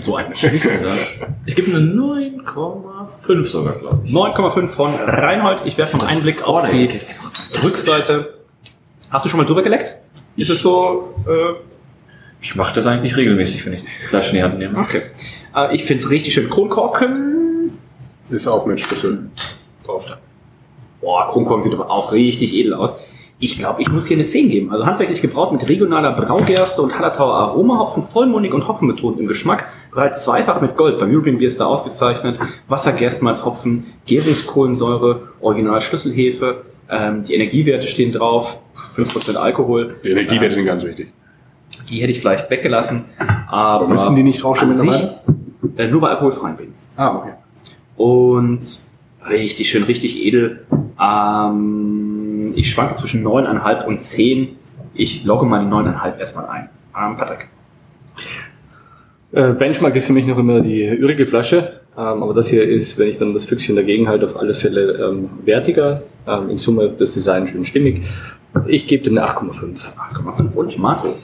So 0.00 0.16
ein 0.16 0.26
Ich 0.32 1.54
gebe 1.54 1.70
eine 1.70 1.80
9,5 1.80 3.44
sogar, 3.44 3.74
glaube 3.78 4.00
ich. 4.04 4.12
9,5 4.12 4.68
von 4.68 4.94
Reinhold. 4.94 5.62
Ich 5.64 5.78
werfe 5.78 5.96
noch 5.96 6.06
einen 6.06 6.22
Blick 6.22 6.46
auf 6.46 6.68
die 6.68 6.84
Etikett 6.84 7.16
Rückseite. 7.62 8.34
Hast 9.10 9.24
du 9.24 9.28
schon 9.28 9.38
mal 9.38 9.46
drüber 9.46 9.62
geleckt? 9.62 9.96
Ist 10.36 10.50
es 10.50 10.60
so? 10.62 11.14
Äh, 11.26 11.54
Ich 12.42 12.54
mache 12.56 12.74
das 12.74 12.86
eigentlich 12.86 13.16
regelmäßig, 13.16 13.64
wenn 13.64 13.72
ich 13.74 13.84
Flaschen 14.08 14.30
in 14.30 14.36
die 14.36 14.42
Hand 14.42 14.58
nehme. 14.58 14.78
okay. 14.78 15.02
Äh, 15.54 15.74
ich 15.74 15.84
finde 15.84 16.04
es 16.04 16.10
richtig 16.10 16.34
schön. 16.34 16.50
Kronkorken. 16.50 17.70
Ist 18.28 18.46
auch 18.48 18.66
mit 18.66 18.80
Schlüssel 18.80 19.30
drauf. 19.84 20.06
Boah, 21.00 21.28
Kronkorken 21.28 21.62
sieht 21.62 21.72
aber 21.74 21.90
auch 21.90 22.12
richtig 22.12 22.52
edel 22.54 22.74
aus. 22.74 22.94
Ich 23.38 23.58
glaube, 23.58 23.82
ich 23.82 23.90
muss 23.90 24.06
hier 24.06 24.16
eine 24.16 24.24
10 24.24 24.48
geben. 24.48 24.70
Also 24.70 24.86
handwerklich 24.86 25.20
gebraut 25.20 25.52
mit 25.52 25.68
regionaler 25.68 26.12
Braugerste 26.12 26.80
und 26.80 26.96
Hallertauer 26.98 27.34
Aromahopfen, 27.34 28.02
vollmundig 28.02 28.54
und 28.54 28.66
hopfenbetont 28.66 29.20
im 29.20 29.26
Geschmack. 29.26 29.68
Bereits 29.90 30.22
zweifach 30.22 30.62
mit 30.62 30.76
Gold. 30.76 30.98
Beim 30.98 31.10
European 31.12 31.36
Beer 31.38 31.48
ist 31.48 31.60
da 31.60 31.66
ausgezeichnet. 31.66 32.38
Wasser, 32.68 32.92
Gerstenmalzhopfen, 32.92 33.84
Gärungskohlensäure, 34.06 35.28
Original 35.42 35.82
Schlüsselhefe. 35.82 36.62
Ähm, 36.88 37.24
die 37.24 37.34
Energiewerte 37.34 37.86
stehen 37.88 38.10
drauf. 38.12 38.58
5% 38.96 39.34
Alkohol. 39.34 39.96
Die 40.02 40.10
Energiewerte 40.10 40.54
sind 40.54 40.64
ganz 40.64 40.84
wichtig. 40.84 41.08
Die 41.90 41.98
hätte 42.00 42.12
ich 42.12 42.20
vielleicht 42.20 42.50
weggelassen. 42.50 43.04
Aber 43.48 43.86
Müssen 43.86 44.16
die 44.16 44.22
nicht 44.22 44.42
draufstehen 44.42 44.70
mittlerweile? 44.70 45.20
äh, 45.76 45.88
nur 45.88 46.00
bei 46.00 46.08
alkoholfreien 46.08 46.56
Bieren. 46.56 46.74
Ah, 46.96 47.16
okay. 47.16 47.32
Und 47.96 48.60
richtig 49.28 49.68
schön, 49.68 49.82
richtig 49.82 50.18
edel. 50.24 50.64
Ähm, 50.98 52.25
ich 52.54 52.70
schwanke 52.70 52.94
zwischen 52.96 53.26
9,5 53.26 53.84
und 53.84 54.00
10. 54.00 54.56
Ich 54.94 55.24
logge 55.24 55.46
mal 55.46 55.64
die 55.64 55.70
9,5 55.70 56.18
erstmal 56.18 56.46
ein. 56.46 56.68
Ähm, 56.96 57.16
Patrick. 57.16 57.48
Äh, 59.32 59.52
Benchmark 59.52 59.94
ist 59.96 60.06
für 60.06 60.12
mich 60.12 60.26
noch 60.26 60.38
immer 60.38 60.60
die 60.60 60.86
übrige 60.86 61.26
Flasche, 61.26 61.80
ähm, 61.96 62.22
aber 62.22 62.32
das 62.32 62.48
hier 62.48 62.62
ist, 62.62 62.98
wenn 62.98 63.08
ich 63.08 63.16
dann 63.16 63.34
das 63.34 63.44
Füchschen 63.44 63.76
dagegen 63.76 64.08
halte, 64.08 64.26
auf 64.26 64.36
alle 64.36 64.54
Fälle 64.54 64.92
ähm, 64.92 65.28
wertiger. 65.44 66.02
Ähm, 66.26 66.50
in 66.50 66.58
Summe 66.58 66.92
das 66.98 67.12
Design 67.12 67.46
schön 67.46 67.64
stimmig. 67.64 68.02
Ich 68.66 68.86
gebe 68.86 69.04
dem 69.04 69.18
eine 69.18 69.26
8,5. 69.26 69.94
8,5 69.94 70.54
und 70.54 70.78
Marco. 70.78 71.14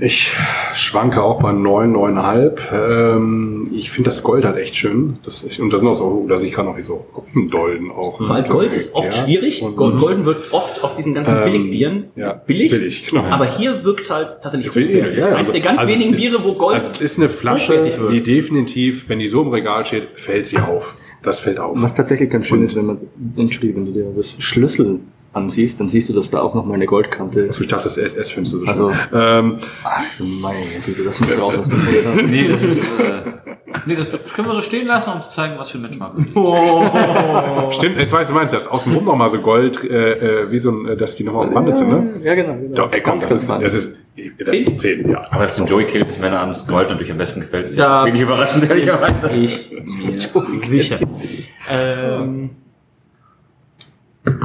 Ich 0.00 0.32
schwanke 0.72 1.22
auch 1.22 1.40
bei 1.42 1.52
9, 1.52 1.94
9,5. 1.94 2.58
Ähm, 2.72 3.64
ich 3.72 3.90
finde 3.90 4.08
das 4.08 4.22
Gold 4.22 4.44
halt 4.44 4.56
echt 4.56 4.74
schön. 4.76 5.18
Das 5.24 5.42
ist, 5.42 5.60
und 5.60 5.70
das 5.72 5.80
sind 5.80 5.88
auch 5.88 5.94
so, 5.94 6.26
dass 6.26 6.42
ich 6.42 6.52
kann 6.52 6.66
auch 6.66 6.78
so 6.80 7.06
Hopfendolden 7.14 7.90
auch. 7.90 8.18
Weil 8.20 8.42
Gold 8.44 8.72
ist 8.72 8.94
oft 8.94 9.14
Ja, 9.14 9.24
schwierig. 9.24 9.62
und- 9.62 9.76
Gold, 9.76 9.98
Golden 9.98 10.24
wird 10.24 10.38
oft 10.52 10.82
auf 10.82 10.94
diesen 10.94 11.12
ganzen 11.14 11.36
Ähm, 11.36 11.44
Billigbieren 11.44 12.04
ja, 12.16 12.32
billig. 12.32 12.70
billig, 12.70 13.06
genau. 13.06 13.24
Aber 13.24 13.44
hier 13.44 13.84
wirkt 13.84 14.00
es 14.00 14.10
halt 14.10 14.38
tatsächlich 14.42 14.70
hochwertig. 14.70 15.18
ja, 15.18 15.28
ja. 15.30 15.36
Eins 15.36 15.50
der 15.52 15.60
ganz 15.60 15.80
Also, 15.80 15.92
wenigen 15.92 16.14
es- 16.14 16.20
Biere, 16.20 16.42
wo 16.42 16.54
Gold 16.54 16.76
Also 16.76 16.88
es 16.94 17.00
ist 17.00 17.18
eine 17.18 17.28
Flasche, 17.28 17.80
die 18.10 18.20
definitiv, 18.22 19.08
wenn 19.08 19.18
die 19.18 19.28
so 19.28 19.42
im 19.42 19.48
Regal 19.48 19.84
steht, 19.84 20.08
fällt 20.18 20.46
sie 20.46 20.58
auf. 20.58 20.94
Das 21.22 21.40
fällt 21.40 21.58
auf. 21.60 21.76
Was 21.80 21.94
tatsächlich 21.94 22.30
ganz 22.30 22.46
schön 22.46 22.62
ist, 22.62 22.74
wenn 22.76 22.86
man, 22.86 22.98
Entschuldigung, 23.36 23.86
wenn 23.86 23.92
du 23.92 24.00
dir 24.00 24.06
das 24.16 24.34
Schlüssel 24.38 25.00
ansiehst, 25.34 25.80
dann 25.80 25.88
siehst 25.88 26.08
du, 26.08 26.12
dass 26.12 26.30
da 26.30 26.40
auch 26.42 26.54
noch 26.54 26.64
mal 26.64 26.74
eine 26.74 26.86
Goldkante 26.86 27.40
ist. 27.42 27.48
Also 27.48 27.62
ich 27.62 27.68
dachte, 27.68 27.84
das 27.84 27.98
SS 27.98 28.30
findest 28.30 28.54
du 28.54 28.64
so 28.64 28.66
Also- 28.70 28.90
schön. 28.92 28.98
Ähm, 29.12 29.58
Ach 29.84 30.02
du 30.18 30.24
meine 30.24 30.58
Güte, 30.84 31.04
das 31.04 31.20
muss 31.20 31.38
raus 31.38 31.58
aus 31.58 31.68
dem 31.70 31.80
Podcast. 31.84 32.28
Nee, 32.30 32.48
das 32.48 32.62
ist. 32.62 32.84
Äh, 32.98 33.22
nee, 33.86 33.96
das, 33.96 34.10
das 34.10 34.32
können 34.32 34.48
wir 34.48 34.54
so 34.54 34.60
stehen 34.60 34.86
lassen, 34.86 35.10
um 35.12 35.20
zu 35.20 35.28
zeigen, 35.30 35.54
was 35.58 35.70
für 35.70 35.78
ein 35.78 35.82
Benchmark 35.82 36.12
es 36.18 36.24
ist. 36.26 37.76
stimmt, 37.76 37.96
jetzt 37.98 38.12
weißt 38.12 38.30
du, 38.30 38.34
meinst 38.34 38.54
das. 38.54 38.66
Außenrum 38.68 39.04
noch 39.04 39.16
mal 39.16 39.30
so 39.30 39.38
Gold, 39.38 39.82
äh, 39.84 40.42
äh, 40.44 40.50
wie 40.50 40.58
so 40.58 40.70
ein, 40.70 40.88
äh, 40.88 40.96
dass 40.96 41.16
die 41.16 41.24
nochmal 41.24 41.48
umwandelt 41.48 41.76
sind, 41.76 41.88
ne? 41.88 42.10
Ja, 42.22 42.34
genau. 42.34 42.54
genau. 42.54 42.74
Doch, 42.74 42.92
ey, 42.92 43.00
komm, 43.00 43.18
ganz, 43.18 43.22
das, 43.24 43.30
ganz 43.30 43.42
ist, 43.42 43.48
fein. 43.48 43.60
das 43.62 43.74
ist 43.74 43.92
Zehn? 44.44 44.78
Zehn, 44.78 45.10
ja. 45.10 45.22
Aber 45.32 45.42
dass 45.42 45.56
dem 45.56 45.66
Joey 45.66 45.84
Kill 45.86 46.04
des 46.04 46.18
Männerabends 46.18 46.66
Gold 46.68 46.88
natürlich 46.88 47.10
am 47.10 47.18
besten 47.18 47.40
gefällt, 47.40 47.64
ist 47.66 47.76
Ja. 47.76 48.00
ja 48.02 48.06
wenig 48.06 48.20
überraschend, 48.20 48.68
ehrlicherweise. 48.68 49.30
Ich 49.32 49.72
mir 49.72 50.58
sicher. 50.64 50.98
Ähm, 51.68 52.50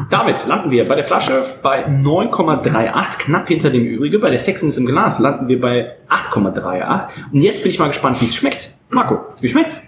damit 0.10 0.45
landen 0.45 0.72
wir 0.72 0.86
bei 0.86 0.95
der 0.95 1.04
Flasche 1.04 1.43
bei 1.62 1.86
9,38, 1.88 3.18
knapp 3.20 3.47
hinter 3.47 3.70
dem 3.70 3.86
übrige. 3.86 4.20
Bei 4.20 4.30
der 4.30 4.39
Sexens 4.39 4.78
im 4.78 4.86
Glas 4.86 5.20
landen 5.20 5.47
wir 5.47 5.60
bei 5.60 5.93
8,38. 6.10 7.08
Und 7.32 7.41
jetzt 7.41 7.64
bin 7.64 7.72
ich 7.72 7.80
mal 7.80 7.88
gespannt, 7.88 8.22
wie 8.22 8.26
es 8.26 8.36
schmeckt. 8.36 8.72
Marco, 8.89 9.20
wie 9.41 9.47
schmeckt's? 9.47 9.84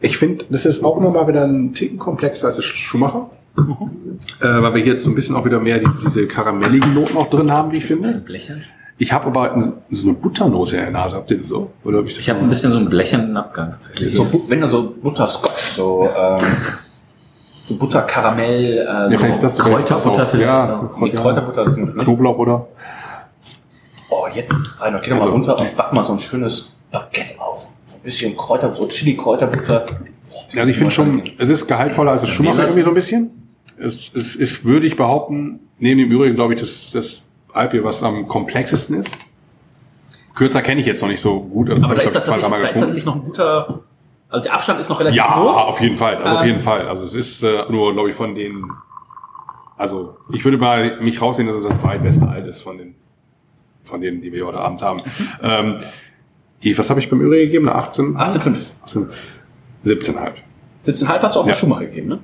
Ich 0.00 0.18
finde, 0.18 0.44
das 0.50 0.66
ist 0.66 0.84
auch 0.84 1.00
nochmal 1.00 1.26
wieder 1.28 1.44
ein 1.44 1.72
Ticken 1.72 1.98
komplexer 1.98 2.48
als 2.48 2.62
Schumacher. 2.62 3.30
Äh, 3.56 3.62
weil 4.40 4.74
wir 4.74 4.82
hier 4.82 4.92
jetzt 4.92 5.04
so 5.04 5.10
ein 5.10 5.14
bisschen 5.14 5.36
auch 5.36 5.44
wieder 5.44 5.60
mehr 5.60 5.78
die, 5.78 5.88
diese 6.04 6.26
karamelligen 6.26 6.92
Noten 6.92 7.16
auch 7.16 7.30
drin 7.30 7.50
haben, 7.50 7.72
wie 7.72 7.78
ich 7.78 7.86
finde. 7.86 8.12
Blechern? 8.18 8.62
Ich 8.96 9.12
habe 9.12 9.26
aber 9.26 9.74
so 9.90 10.08
eine 10.08 10.16
Butternote 10.16 10.76
in 10.76 10.82
der 10.82 10.90
Nase. 10.92 11.16
Habt 11.16 11.30
ihr 11.30 11.38
das 11.38 11.48
so? 11.48 11.72
Oder 11.82 11.98
hab 11.98 12.04
ich 12.04 12.14
das 12.14 12.20
Ich 12.20 12.30
habe 12.30 12.40
ein 12.40 12.48
bisschen 12.48 12.70
so 12.70 12.78
einen 12.78 12.88
blechernden 12.88 13.36
Abgang 13.36 13.72
tatsächlich. 13.72 14.14
So, 14.16 14.48
wenn 14.48 14.60
da 14.60 14.68
so 14.68 14.94
Butterscotch, 15.02 15.72
so, 15.74 16.08
ähm, 16.16 16.38
so 17.64 17.76
Butterkaramell, 17.76 18.78
äh, 18.78 18.84
Ja, 18.84 19.10
so 19.10 19.18
vielleicht 19.18 19.42
das 19.42 19.58
Kräuterbutter 19.58 20.26
vielleicht 20.26 20.46
Ja, 20.46 20.66
noch. 20.82 21.00
Nee, 21.00 21.10
Kräuterbutter 21.10 21.64
mit, 21.70 21.96
ne? 21.96 22.04
Knoblauch 22.04 22.38
oder? 22.38 22.66
Oh, 24.10 24.26
jetzt, 24.32 24.54
Reinhard, 24.80 25.02
geh 25.04 25.10
doch 25.10 25.16
mal 25.16 25.22
Also- 25.24 25.32
runter 25.34 25.58
und 25.58 25.76
back 25.76 25.92
mal 25.92 26.04
so 26.04 26.12
ein 26.12 26.18
schönes 26.18 26.70
Baguette 26.92 27.40
auf. 27.40 27.68
So 27.86 27.96
ein 27.96 28.02
bisschen 28.02 28.36
Kräuter, 28.36 28.74
so 28.74 28.86
Chili-Kräuterbutter. 28.86 29.86
Also 30.56 30.68
ich 30.70 30.76
finde 30.76 30.90
schon, 30.90 31.22
es 31.38 31.48
ist 31.48 31.66
gehaltvoller 31.66 32.12
als 32.12 32.20
das 32.20 32.30
Schumacher 32.30 32.62
irgendwie 32.64 32.82
so 32.82 32.90
ein 32.90 32.94
bisschen. 32.94 33.30
Es, 33.78 34.10
es 34.14 34.36
ist, 34.36 34.64
würde 34.64 34.86
ich 34.86 34.96
behaupten, 34.96 35.60
neben 35.78 35.98
dem 35.98 36.10
Übrigen, 36.10 36.34
glaube 36.36 36.54
ich, 36.54 36.60
das, 36.60 36.90
das 36.92 37.22
Alpier, 37.52 37.82
was 37.82 38.02
am 38.02 38.28
komplexesten 38.28 38.98
ist. 39.00 39.10
Kürzer 40.34 40.62
kenne 40.62 40.80
ich 40.80 40.86
jetzt 40.86 41.00
noch 41.00 41.08
nicht 41.08 41.20
so 41.20 41.40
gut. 41.40 41.70
Also 41.70 41.82
Aber 41.84 41.94
da 41.94 42.02
ist, 42.02 42.12
tatsächlich, 42.12 42.44
da 42.46 42.56
ist 42.58 42.72
tatsächlich 42.72 43.04
noch 43.04 43.14
ein 43.16 43.24
guter, 43.24 43.80
also 44.34 44.44
der 44.44 44.54
Abstand 44.54 44.80
ist 44.80 44.88
noch 44.88 44.98
relativ 44.98 45.16
Ja, 45.16 45.32
groß. 45.38 45.56
auf 45.56 45.80
jeden 45.80 45.96
Fall. 45.96 46.16
Also 46.16 46.34
auf 46.36 46.42
Ähm, 46.42 46.48
jeden 46.48 46.60
Fall. 46.60 46.88
Also 46.88 47.04
es 47.04 47.14
ist 47.14 47.42
äh, 47.44 47.64
nur, 47.70 47.92
glaube 47.92 48.10
ich, 48.10 48.16
von 48.16 48.34
den. 48.34 48.64
Also 49.76 50.16
ich 50.32 50.44
würde 50.44 50.58
mal 50.58 51.00
mich 51.00 51.22
rausnehmen, 51.22 51.52
dass 51.52 51.62
es 51.62 51.68
das 51.68 51.80
zweitbeste 51.80 52.26
Alt 52.28 52.46
ist 52.46 52.60
von 52.62 52.76
den, 52.78 52.94
von 53.84 54.00
denen, 54.00 54.20
die 54.22 54.32
wir 54.32 54.44
heute 54.46 54.58
Abend 54.60 54.82
haben. 54.82 55.00
ähm, 55.42 55.78
was 56.76 56.90
habe 56.90 56.98
ich 57.00 57.08
beim 57.10 57.20
Übrigen 57.20 57.46
gegeben? 57.46 57.68
Eine 57.68 57.78
18? 57.78 58.16
18,5. 58.16 58.56
18 58.84 59.08
17,5. 59.84 60.32
17,5 60.86 61.22
hast 61.22 61.36
du 61.36 61.40
auch 61.40 61.44
Ja. 61.46 61.52
ja. 61.52 61.54
Schumacher 61.54 61.84
gegeben, 61.86 62.08
ne? 62.08 62.18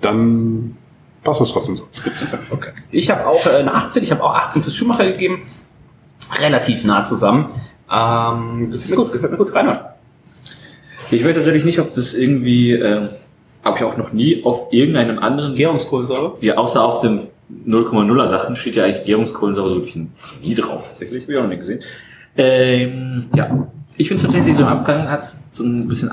Dann 0.00 0.76
passt 1.22 1.40
das 1.40 1.52
trotzdem 1.52 1.76
so. 1.76 1.84
17,5, 2.04 2.52
okay. 2.52 2.72
Ich 2.90 3.08
habe 3.10 3.26
auch 3.26 3.44
äh, 3.46 3.50
eine 3.56 3.72
18, 3.72 4.02
ich 4.02 4.10
habe 4.10 4.22
auch 4.24 4.34
18 4.34 4.62
fürs 4.62 4.74
Schumacher 4.74 5.04
gegeben. 5.06 5.42
Relativ 6.40 6.84
nah 6.84 7.04
zusammen. 7.04 7.50
Ähm, 7.90 8.70
gefällt 8.70 8.90
mir 8.90 8.96
gut, 8.96 9.12
gefällt 9.12 9.32
mir 9.32 9.38
gut. 9.38 9.54
Reinhard. 9.54 9.95
Ich 11.10 11.24
weiß 11.24 11.34
tatsächlich 11.34 11.64
nicht, 11.64 11.78
ob 11.78 11.94
das 11.94 12.14
irgendwie 12.14 12.72
äh, 12.72 13.08
habe 13.64 13.78
ich 13.78 13.84
auch 13.84 13.96
noch 13.96 14.12
nie 14.12 14.44
auf 14.44 14.72
irgendeinem 14.72 15.18
anderen 15.18 15.54
Gärungskohlensäure? 15.54 16.34
Ja, 16.40 16.56
außer 16.56 16.82
auf 16.82 17.00
dem 17.00 17.26
0,0er 17.66 18.28
Sachen 18.28 18.56
steht 18.56 18.76
ja 18.76 18.84
eigentlich 18.84 19.04
Gärungskohlensäure 19.04 19.68
so 19.68 19.80
viel 19.82 20.06
also 20.22 20.34
nie 20.42 20.54
drauf 20.54 20.88
tatsächlich. 20.88 21.24
Habe 21.24 21.32
ich 21.32 21.38
auch 21.38 21.42
noch 21.42 21.50
nie 21.50 21.56
gesehen. 21.56 21.80
Ähm, 22.36 23.24
ja. 23.34 23.68
Ich 23.96 24.08
finde 24.08 24.22
tatsächlich, 24.22 24.56
so 24.56 24.64
ein 24.64 24.68
Abgang 24.68 25.08
hat 25.10 25.24
so 25.52 25.64
ein 25.64 25.88
bisschen 25.88 26.10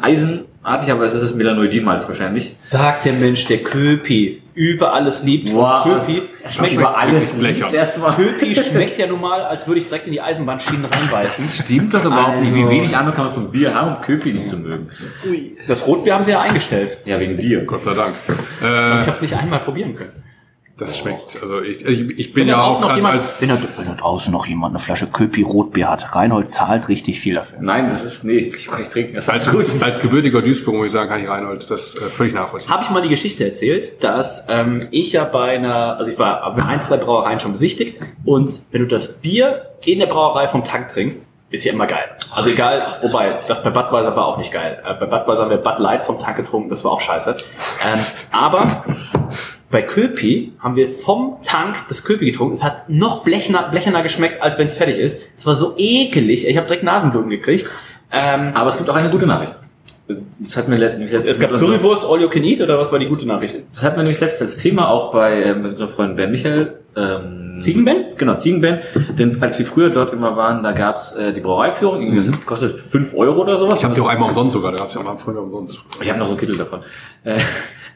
eisenartig, 0.63 0.91
aber 0.91 1.03
es 1.05 1.13
ist 1.13 1.21
das 1.21 1.33
Melanoidin-Malz 1.35 2.07
wahrscheinlich. 2.07 2.55
Sagt 2.59 3.05
der 3.05 3.13
Mensch, 3.13 3.45
der 3.45 3.59
Köpi 3.59 4.41
über 4.55 4.93
alles 4.93 5.23
liebt. 5.23 5.51
Boah, 5.51 5.83
Und 5.85 5.91
Köpi 5.99 6.21
schmeckt 6.47 6.73
über 6.75 6.97
alles 6.97 7.33
liebt 7.37 7.73
erstmal. 7.73 8.13
Köpi 8.15 8.55
schmeckt 8.55 8.97
ja 8.97 9.07
nun 9.07 9.21
mal, 9.21 9.41
als 9.41 9.67
würde 9.67 9.79
ich 9.81 9.87
direkt 9.87 10.07
in 10.07 10.13
die 10.13 10.21
Eisenbahnschienen 10.21 10.85
reinbeißen. 10.85 11.45
Das 11.45 11.57
stimmt 11.65 11.93
doch 11.93 12.05
überhaupt 12.05 12.39
nicht. 12.39 12.53
Wie 12.53 12.61
Also- 12.61 12.71
wenig 12.71 12.95
Ahnung 12.95 13.13
kann 13.13 13.25
man 13.25 13.33
von 13.33 13.51
Bier 13.51 13.73
haben, 13.73 13.95
um 13.95 14.01
Köpi 14.01 14.31
nicht 14.33 14.47
zu 14.49 14.57
mögen. 14.57 14.89
Das 15.67 15.85
Rotbier 15.87 16.13
haben 16.13 16.23
sie 16.23 16.31
ja 16.31 16.41
eingestellt. 16.41 16.97
Ja, 17.05 17.19
wegen 17.19 17.37
dir. 17.37 17.65
Gott 17.65 17.83
sei 17.83 17.93
Dank. 17.93 18.13
Ich 18.59 18.65
Äh, 18.65 18.67
habe 18.67 19.11
es 19.11 19.21
nicht 19.21 19.35
einmal 19.35 19.59
probieren 19.59 19.95
können. 19.95 20.11
Das 20.77 20.97
schmeckt. 20.97 21.37
Also 21.39 21.61
ich, 21.61 21.85
ich, 21.85 22.01
ich 22.17 22.33
bin 22.33 22.41
Wenn 22.41 22.47
da 22.47 22.53
ja 22.53 22.63
draußen 22.63 22.77
auch 22.77 22.81
noch 22.81 22.89
als, 22.89 22.97
jemand, 22.97 23.15
als 23.15 23.41
wenn, 23.41 23.49
da, 23.49 23.57
wenn 23.77 23.85
da 23.85 23.93
draußen 23.93 24.31
noch 24.31 24.47
jemand 24.47 24.71
eine 24.71 24.79
Flasche 24.79 25.05
Köpi 25.05 25.43
Rotbier 25.43 25.87
hat, 25.87 26.15
Reinhold 26.15 26.49
zahlt 26.49 26.89
richtig 26.89 27.19
viel 27.19 27.35
dafür. 27.35 27.59
Nein, 27.61 27.89
das 27.89 28.03
ist, 28.03 28.23
nee, 28.23 28.37
ich 28.37 28.67
kann 28.67 28.79
nicht 28.79 28.91
trinken. 28.91 29.13
Das 29.13 29.29
als, 29.29 29.45
ist 29.45 29.51
gut. 29.51 29.67
als 29.81 30.01
gebürtiger 30.01 30.41
Duisburg 30.41 30.75
muss 30.75 30.87
ich 30.87 30.91
sagen, 30.91 31.09
kann 31.09 31.21
ich 31.21 31.29
Reinhold 31.29 31.69
das 31.69 31.95
äh, 31.95 32.05
völlig 32.05 32.33
nachvollziehen. 32.33 32.71
Habe 32.71 32.83
ich 32.83 32.89
mal 32.89 33.03
die 33.03 33.09
Geschichte 33.09 33.45
erzählt, 33.45 34.03
dass 34.03 34.45
ähm, 34.49 34.87
ich 34.89 35.11
ja 35.11 35.25
bei 35.25 35.51
einer, 35.51 35.97
also 35.97 36.09
ich 36.09 36.17
war 36.17 36.55
bei 36.55 36.63
ein, 36.63 36.81
zwei 36.81 36.97
Brauereien 36.97 37.39
schon 37.39 37.51
besichtigt 37.51 37.99
und 38.25 38.63
wenn 38.71 38.81
du 38.81 38.87
das 38.87 39.21
Bier 39.21 39.69
in 39.85 39.99
der 39.99 40.07
Brauerei 40.07 40.47
vom 40.47 40.63
Tank 40.63 40.87
trinkst, 40.87 41.27
ist 41.51 41.65
ja 41.65 41.73
immer 41.73 41.85
geil. 41.85 42.05
Also 42.31 42.49
egal, 42.49 42.83
wobei, 43.03 43.27
das 43.47 43.61
bei 43.61 43.69
Budweiser 43.69 44.15
war 44.15 44.25
auch 44.25 44.39
nicht 44.39 44.51
geil. 44.51 44.81
Äh, 44.83 44.95
bei 44.95 45.05
Budweiser 45.05 45.43
haben 45.43 45.51
wir 45.51 45.57
Bud 45.57 45.77
Light 45.77 46.03
vom 46.03 46.17
Tank 46.17 46.37
getrunken, 46.37 46.69
das 46.69 46.83
war 46.83 46.91
auch 46.91 47.01
scheiße. 47.01 47.37
Ähm, 47.85 47.99
aber 48.31 48.83
bei 49.73 49.81
Köpi 49.81 50.53
haben 50.59 50.75
wir 50.75 50.87
vom 50.87 51.37
Tank 51.43 51.87
das 51.89 52.03
Köpi 52.05 52.25
getrunken. 52.25 52.53
Es 52.53 52.63
hat 52.63 52.89
noch 52.89 53.23
blecherner, 53.23 53.69
blecherner 53.69 54.03
geschmeckt, 54.03 54.41
als 54.41 54.59
wenn 54.59 54.67
es 54.67 54.75
fertig 54.75 54.99
ist. 54.99 55.19
Es 55.35 55.47
war 55.47 55.55
so 55.55 55.73
ekelig. 55.77 56.47
Ich 56.47 56.55
habe 56.57 56.67
direkt 56.67 56.83
Nasenbluten 56.83 57.31
gekriegt. 57.31 57.65
Ähm, 58.11 58.51
Aber 58.53 58.69
es 58.69 58.77
gibt 58.77 58.87
auch 58.89 58.95
eine 58.95 59.09
gute 59.09 59.25
Nachricht. 59.25 59.55
Das 60.39 60.57
hat 60.57 60.67
mir 60.67 60.75
letztens 60.75 61.27
es 61.27 61.39
gab 61.39 61.49
Currywurst, 61.49 62.05
All 62.05 62.21
You 62.21 62.29
Can 62.29 62.43
Eat, 62.43 62.61
oder 62.61 62.77
was 62.77 62.91
war 62.91 62.99
die 62.99 63.07
gute 63.07 63.25
Nachricht? 63.25 63.63
Das 63.73 63.83
hatten 63.83 63.95
wir 63.95 64.03
nämlich 64.03 64.19
letztens 64.19 64.51
als 64.53 64.61
Thema 64.61 64.89
auch 64.89 65.11
bei 65.11 65.41
äh, 65.41 65.55
mit 65.55 65.71
unserem 65.71 65.89
Freund 65.89 66.17
Ben 66.17 66.29
Michael. 66.29 66.73
Ähm, 66.95 67.57
Ziegenben? 67.59 68.05
Genau, 68.17 68.35
Ziegenben. 68.35 68.79
Denn 69.17 69.41
als 69.41 69.57
wir 69.57 69.65
früher 69.65 69.89
dort 69.89 70.13
immer 70.13 70.37
waren, 70.37 70.61
da 70.61 70.73
gab's 70.73 71.13
äh, 71.15 71.33
die 71.33 71.41
Brauereiführung. 71.41 72.01
Irgendwie 72.01 72.17
das 72.17 72.31
hat 72.31 72.45
kostet 72.45 72.73
5 72.73 73.15
Euro 73.15 73.41
oder 73.41 73.55
sowas. 73.55 73.79
Ich 73.79 73.83
habe 73.83 73.95
die 73.95 74.01
auch 74.01 74.07
einmal 74.07 74.29
umsonst 74.29 74.53
sogar, 74.53 74.71
da 74.71 74.77
gab's 74.79 74.93
ja 74.93 75.01
mal 75.01 75.17
früher 75.17 75.41
umsonst. 75.41 75.79
Ich 75.99 76.09
habe 76.09 76.19
noch 76.19 76.27
so 76.27 76.33
einen 76.33 76.39
Kittel 76.39 76.57
davon. 76.57 76.81
Äh, 77.23 77.39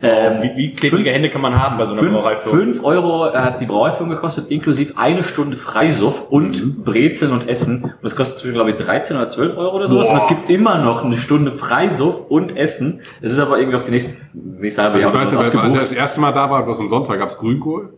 ähm, 0.02 0.44
Wie, 0.44 0.58
wie 0.58 0.70
klebrige 0.72 1.10
Hände 1.10 1.30
kann 1.30 1.42
man 1.42 1.60
haben 1.60 1.78
bei 1.78 1.86
so 1.86 1.94
einer 1.94 2.02
Fünf, 2.02 2.14
Brauereiführung? 2.14 2.60
fünf 2.60 2.84
Euro 2.84 3.34
hat 3.34 3.60
die 3.62 3.66
Brauerführung 3.66 4.12
gekostet, 4.12 4.52
inklusive 4.52 4.94
eine 4.96 5.24
Stunde 5.24 5.58
Freisuff 5.58 6.28
und 6.30 6.86
Brezeln 6.86 7.32
und 7.32 7.48
Essen. 7.50 7.84
Und 7.84 7.94
das 8.04 8.16
kostet 8.16 8.38
zwischen, 8.38 8.54
glaube 8.54 8.72
ich, 8.72 8.76
13 8.78 9.18
oder 9.18 9.28
12 9.28 9.58
Euro 9.58 9.76
oder 9.76 9.88
sowas. 9.88 10.06
Boah. 10.06 10.14
Und 10.14 10.18
es 10.20 10.28
gibt 10.28 10.50
immer 10.52 10.78
noch 10.78 11.04
eine 11.04 11.18
Stunde 11.18 11.52
Freisuff 11.52 12.22
und 12.30 12.56
Essen. 12.56 13.02
Es 13.22 13.32
ist 13.34 13.40
aber 13.40 13.58
irgendwie 13.60 13.78
auf 13.78 13.84
die 13.86 13.92
nächste, 13.92 14.14
nächste 14.34 14.84
halbe 14.84 14.98
Ich 14.98 15.04
Jahr 15.04 15.14
weiß 15.14 15.32
nicht, 15.32 15.56
als 15.56 15.74
er 15.74 15.80
das 15.80 15.92
erste 15.92 16.22
Mal 16.22 16.32
da 16.32 16.50
war, 16.50 16.64
bloß 16.64 16.80
umsonst, 16.80 17.10
da 17.10 17.16
gab's 17.16 17.38
Grünkohl. 17.38 17.94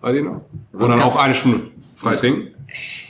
Weiß 0.00 0.16
ich 0.16 0.24
noch. 0.24 0.40
Und 0.72 0.88
dann 0.90 1.02
auch 1.02 1.22
eine 1.22 1.34
Stunde 1.34 1.60
frei 1.96 2.16
trinken. 2.16 2.48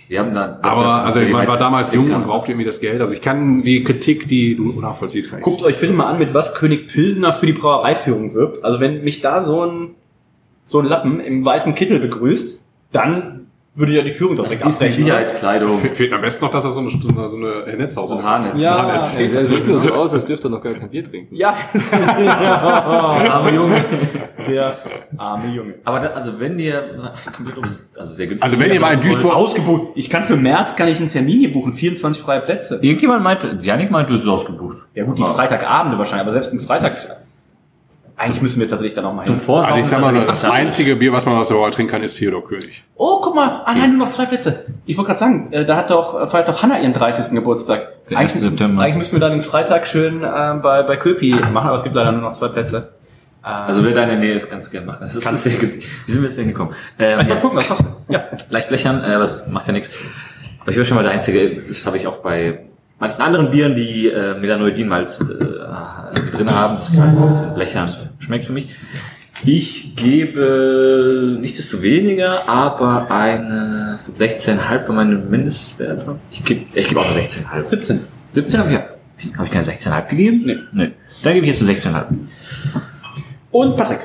Wir 0.08 0.20
haben 0.20 0.34
da, 0.34 0.58
Aber 0.62 1.04
also 1.04 1.20
ich 1.20 1.30
meine, 1.30 1.48
war 1.48 1.58
damals 1.58 1.94
jung 1.94 2.12
und 2.12 2.24
brauchte 2.24 2.52
irgendwie 2.52 2.66
das 2.66 2.80
Geld. 2.80 3.00
Also 3.00 3.14
ich 3.14 3.22
kann 3.22 3.62
die 3.62 3.82
Kritik, 3.82 4.28
die 4.28 4.56
du 4.56 4.80
nachvollziehst, 4.80 5.30
kann 5.30 5.38
ich. 5.38 5.44
Guckt 5.44 5.62
euch 5.62 5.80
bitte 5.80 5.94
mal 5.94 6.06
an, 6.06 6.18
mit 6.18 6.34
was 6.34 6.54
König 6.54 6.88
Pilsener 6.88 7.32
für 7.32 7.46
die 7.46 7.54
Brauereiführung 7.54 8.34
wirbt. 8.34 8.62
Also 8.62 8.78
wenn 8.78 9.04
mich 9.04 9.22
da 9.22 9.40
so 9.40 9.64
ein, 9.64 9.94
so 10.64 10.80
ein 10.80 10.86
Lappen 10.86 11.20
im 11.20 11.44
weißen 11.44 11.74
Kittel 11.74 11.98
begrüßt, 11.98 12.60
dann 12.92 13.41
würde 13.74 13.92
ich 13.92 13.98
ja 13.98 14.04
die 14.04 14.10
Führung 14.10 14.36
doch 14.36 14.44
direkt 14.44 14.64
Das 14.64 14.74
ist 14.74 14.82
die? 14.82 14.88
Sicherheitskleidung. 14.90 15.78
Fe- 15.80 15.94
Fehlt 15.94 16.12
am 16.12 16.20
besten 16.20 16.44
noch, 16.44 16.52
dass 16.52 16.64
er 16.64 16.72
so 16.72 16.80
eine, 16.80 16.90
so 16.90 17.08
eine, 17.08 17.30
so 17.30 17.36
eine 17.36 17.76
Netz 17.76 17.94
So 17.94 18.06
ein 18.16 18.22
Haarnetz. 18.22 18.58
Ja, 18.60 18.76
Ein 18.76 18.82
Haarnetz. 18.86 19.18
Ja, 19.18 19.26
der 19.28 19.46
sieht 19.46 19.66
nur 19.66 19.78
so 19.78 19.92
aus, 19.94 20.12
als 20.12 20.24
dürfte 20.26 20.48
er 20.48 20.50
noch 20.50 20.62
gar 20.62 20.74
kein 20.74 20.90
Bier 20.90 21.04
trinken. 21.04 21.34
Ja, 21.34 21.54
Arme 23.30 23.50
Junge. 23.54 23.74
der 24.48 24.76
arme 25.16 25.54
Junge. 25.54 25.74
Aber 25.84 26.00
da, 26.00 26.08
also 26.08 26.38
wenn 26.38 26.58
ihr 26.58 27.12
komplett 27.34 27.56
also 27.96 28.12
sehr 28.12 28.26
günstig. 28.26 28.44
Also 28.44 28.58
wenn 28.60 28.72
ihr 28.72 28.80
mal 28.80 28.94
in 28.94 29.00
Duisburg 29.00 29.34
Ausgebucht. 29.34 29.92
Ich 29.94 30.10
kann 30.10 30.24
für 30.24 30.36
März 30.36 30.76
kann 30.76 30.88
ich 30.88 30.98
einen 30.98 31.08
Termin 31.08 31.40
hier 31.40 31.52
buchen, 31.52 31.72
24 31.72 32.22
freie 32.22 32.40
Plätze. 32.40 32.78
Irgendjemand 32.82 33.22
meinte, 33.22 33.58
Janik 33.62 33.90
meinte, 33.90 34.12
du 34.12 34.18
bist 34.18 34.28
ausgebucht. 34.28 34.78
Ja 34.94 35.04
gut, 35.04 35.18
die 35.18 35.22
Freitagabende 35.24 35.96
wahrscheinlich, 35.98 36.22
aber 36.22 36.32
selbst 36.32 36.52
am 36.52 36.58
Freitag. 36.60 36.96
Eigentlich 38.22 38.42
müssen 38.42 38.60
wir 38.60 38.68
tatsächlich 38.68 38.94
da 38.94 39.02
noch 39.02 39.12
mal 39.14 39.24
Zum 39.26 39.38
hin. 39.40 39.54
Also 39.54 39.78
ich 39.78 39.86
sag 39.86 40.00
mal, 40.00 40.12
das 40.14 40.24
fantastisch. 40.24 40.50
einzige 40.52 40.96
Bier, 40.96 41.12
was 41.12 41.26
man 41.26 41.36
aus 41.36 41.48
der 41.48 41.54
Brauerei 41.56 41.70
trinken 41.70 41.90
kann, 41.92 42.02
ist 42.02 42.16
Theodor 42.18 42.44
König. 42.44 42.84
Oh, 42.96 43.20
guck 43.20 43.34
mal, 43.34 43.62
ah 43.64 43.74
nein, 43.74 43.96
nur 43.96 44.06
noch 44.06 44.12
zwei 44.12 44.26
Plätze. 44.26 44.64
Ich 44.86 44.96
wollte 44.96 45.08
gerade 45.08 45.18
sagen, 45.20 45.52
äh, 45.52 45.64
da 45.64 45.76
hat 45.76 45.90
doch, 45.90 46.20
äh, 46.20 46.26
feiert 46.28 46.48
doch 46.48 46.62
Hanna 46.62 46.78
ihren 46.80 46.92
30. 46.92 47.32
Geburtstag. 47.34 48.04
Der 48.10 48.18
eigentlich, 48.18 48.34
1. 48.34 48.40
September. 48.42 48.82
Eigentlich 48.82 48.96
müssen 48.98 49.12
wir 49.12 49.20
da 49.20 49.28
den 49.28 49.42
Freitag 49.42 49.86
schön 49.86 50.22
äh, 50.22 50.54
bei, 50.62 50.82
bei 50.82 50.96
Köpi 50.96 51.34
machen, 51.52 51.66
aber 51.68 51.76
es 51.76 51.82
gibt 51.82 51.94
leider 51.94 52.12
nur 52.12 52.22
noch 52.22 52.32
zwei 52.32 52.48
Plätze. 52.48 52.92
Äh, 53.44 53.48
Also 53.48 53.84
wer 53.84 53.92
da 53.92 54.02
in 54.04 54.08
der 54.10 54.18
Nähe 54.18 54.34
ist, 54.34 54.48
ganz 54.50 54.70
gerne 54.70 54.86
machen. 54.86 54.98
Das 55.00 55.16
ist 55.16 55.42
sehr 55.42 55.54
günstig. 55.54 55.86
Wie 56.06 56.12
sind 56.12 56.22
wir 56.22 56.28
jetzt 56.28 56.38
denn 56.38 56.48
gekommen? 56.48 56.74
Ähm, 56.98 57.20
ich 57.20 57.28
wollte 57.28 57.42
gucken, 57.42 57.58
was 57.58 57.68
kostet. 57.68 57.86
Ja. 58.08 58.24
leicht 58.50 58.68
blechern, 58.68 59.02
äh, 59.02 59.18
was 59.18 59.48
macht 59.48 59.66
ja 59.66 59.72
nichts. 59.72 59.90
Aber 60.60 60.70
ich 60.70 60.78
war 60.78 60.84
schon 60.84 60.96
mal 60.96 61.02
der 61.02 61.12
Einzige, 61.12 61.62
das 61.68 61.84
habe 61.86 61.96
ich 61.96 62.06
auch 62.06 62.18
bei 62.18 62.66
manchen 63.02 63.20
anderen 63.20 63.50
Bieren, 63.50 63.74
die 63.74 64.08
äh, 64.08 64.38
Melanoidin-Malz 64.38 65.20
äh, 65.20 65.24
drin 65.24 66.50
haben. 66.50 66.76
Das 66.76 66.90
ist 66.90 67.00
halt 67.00 67.16
so 67.16 67.22
ein 67.22 67.28
bisschen 67.30 67.54
blechern. 67.54 67.90
Schmeckt 68.20 68.44
für 68.44 68.52
mich. 68.52 68.76
Ich 69.44 69.96
gebe 69.96 71.36
nicht 71.40 71.58
desto 71.58 71.82
weniger, 71.82 72.48
aber 72.48 73.10
eine 73.10 73.98
16,5 74.16 74.86
für 74.86 74.92
meine 74.92 75.16
Mindestwerte. 75.16 76.14
Ich 76.30 76.44
gebe 76.44 76.64
ich 76.72 76.88
gebe 76.88 77.00
auch 77.00 77.06
eine 77.06 77.20
16,5. 77.20 77.66
17. 77.66 78.00
17 78.34 78.60
habe 78.60 78.70
ich 78.70 78.76
ja. 78.76 78.84
Habe 79.36 79.46
ich 79.46 79.50
keine 79.50 79.66
16,5 79.66 80.08
gegeben? 80.08 80.42
Nee. 80.44 80.56
nee. 80.72 80.92
Dann 81.24 81.34
gebe 81.34 81.46
ich 81.46 81.58
jetzt 81.58 81.68
eine 81.68 81.72
16,5. 81.72 82.04
Und 83.50 83.76
Patrick. 83.76 84.00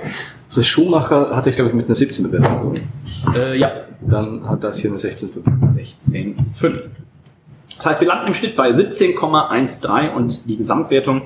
Das 0.55 0.65
Schuhmacher 0.65 1.35
hatte 1.35 1.51
ich, 1.51 1.55
glaube 1.55 1.69
ich, 1.69 1.75
mit 1.75 1.85
einer 1.85 1.93
17 1.93 2.31
Bewertung. 2.31 2.73
Äh, 3.35 3.59
ja. 3.59 3.71
Dann 4.01 4.47
hat 4.49 4.63
das 4.63 4.79
hier 4.79 4.89
eine 4.89 4.97
16,5. 4.97 5.43
16,5. 6.51 6.81
Das 7.77 7.85
heißt, 7.85 8.01
wir 8.01 8.07
landen 8.07 8.27
im 8.27 8.33
Schnitt 8.33 8.55
bei 8.55 8.69
17,13 8.69 10.13
und 10.13 10.47
die 10.49 10.57
Gesamtwertung. 10.57 11.21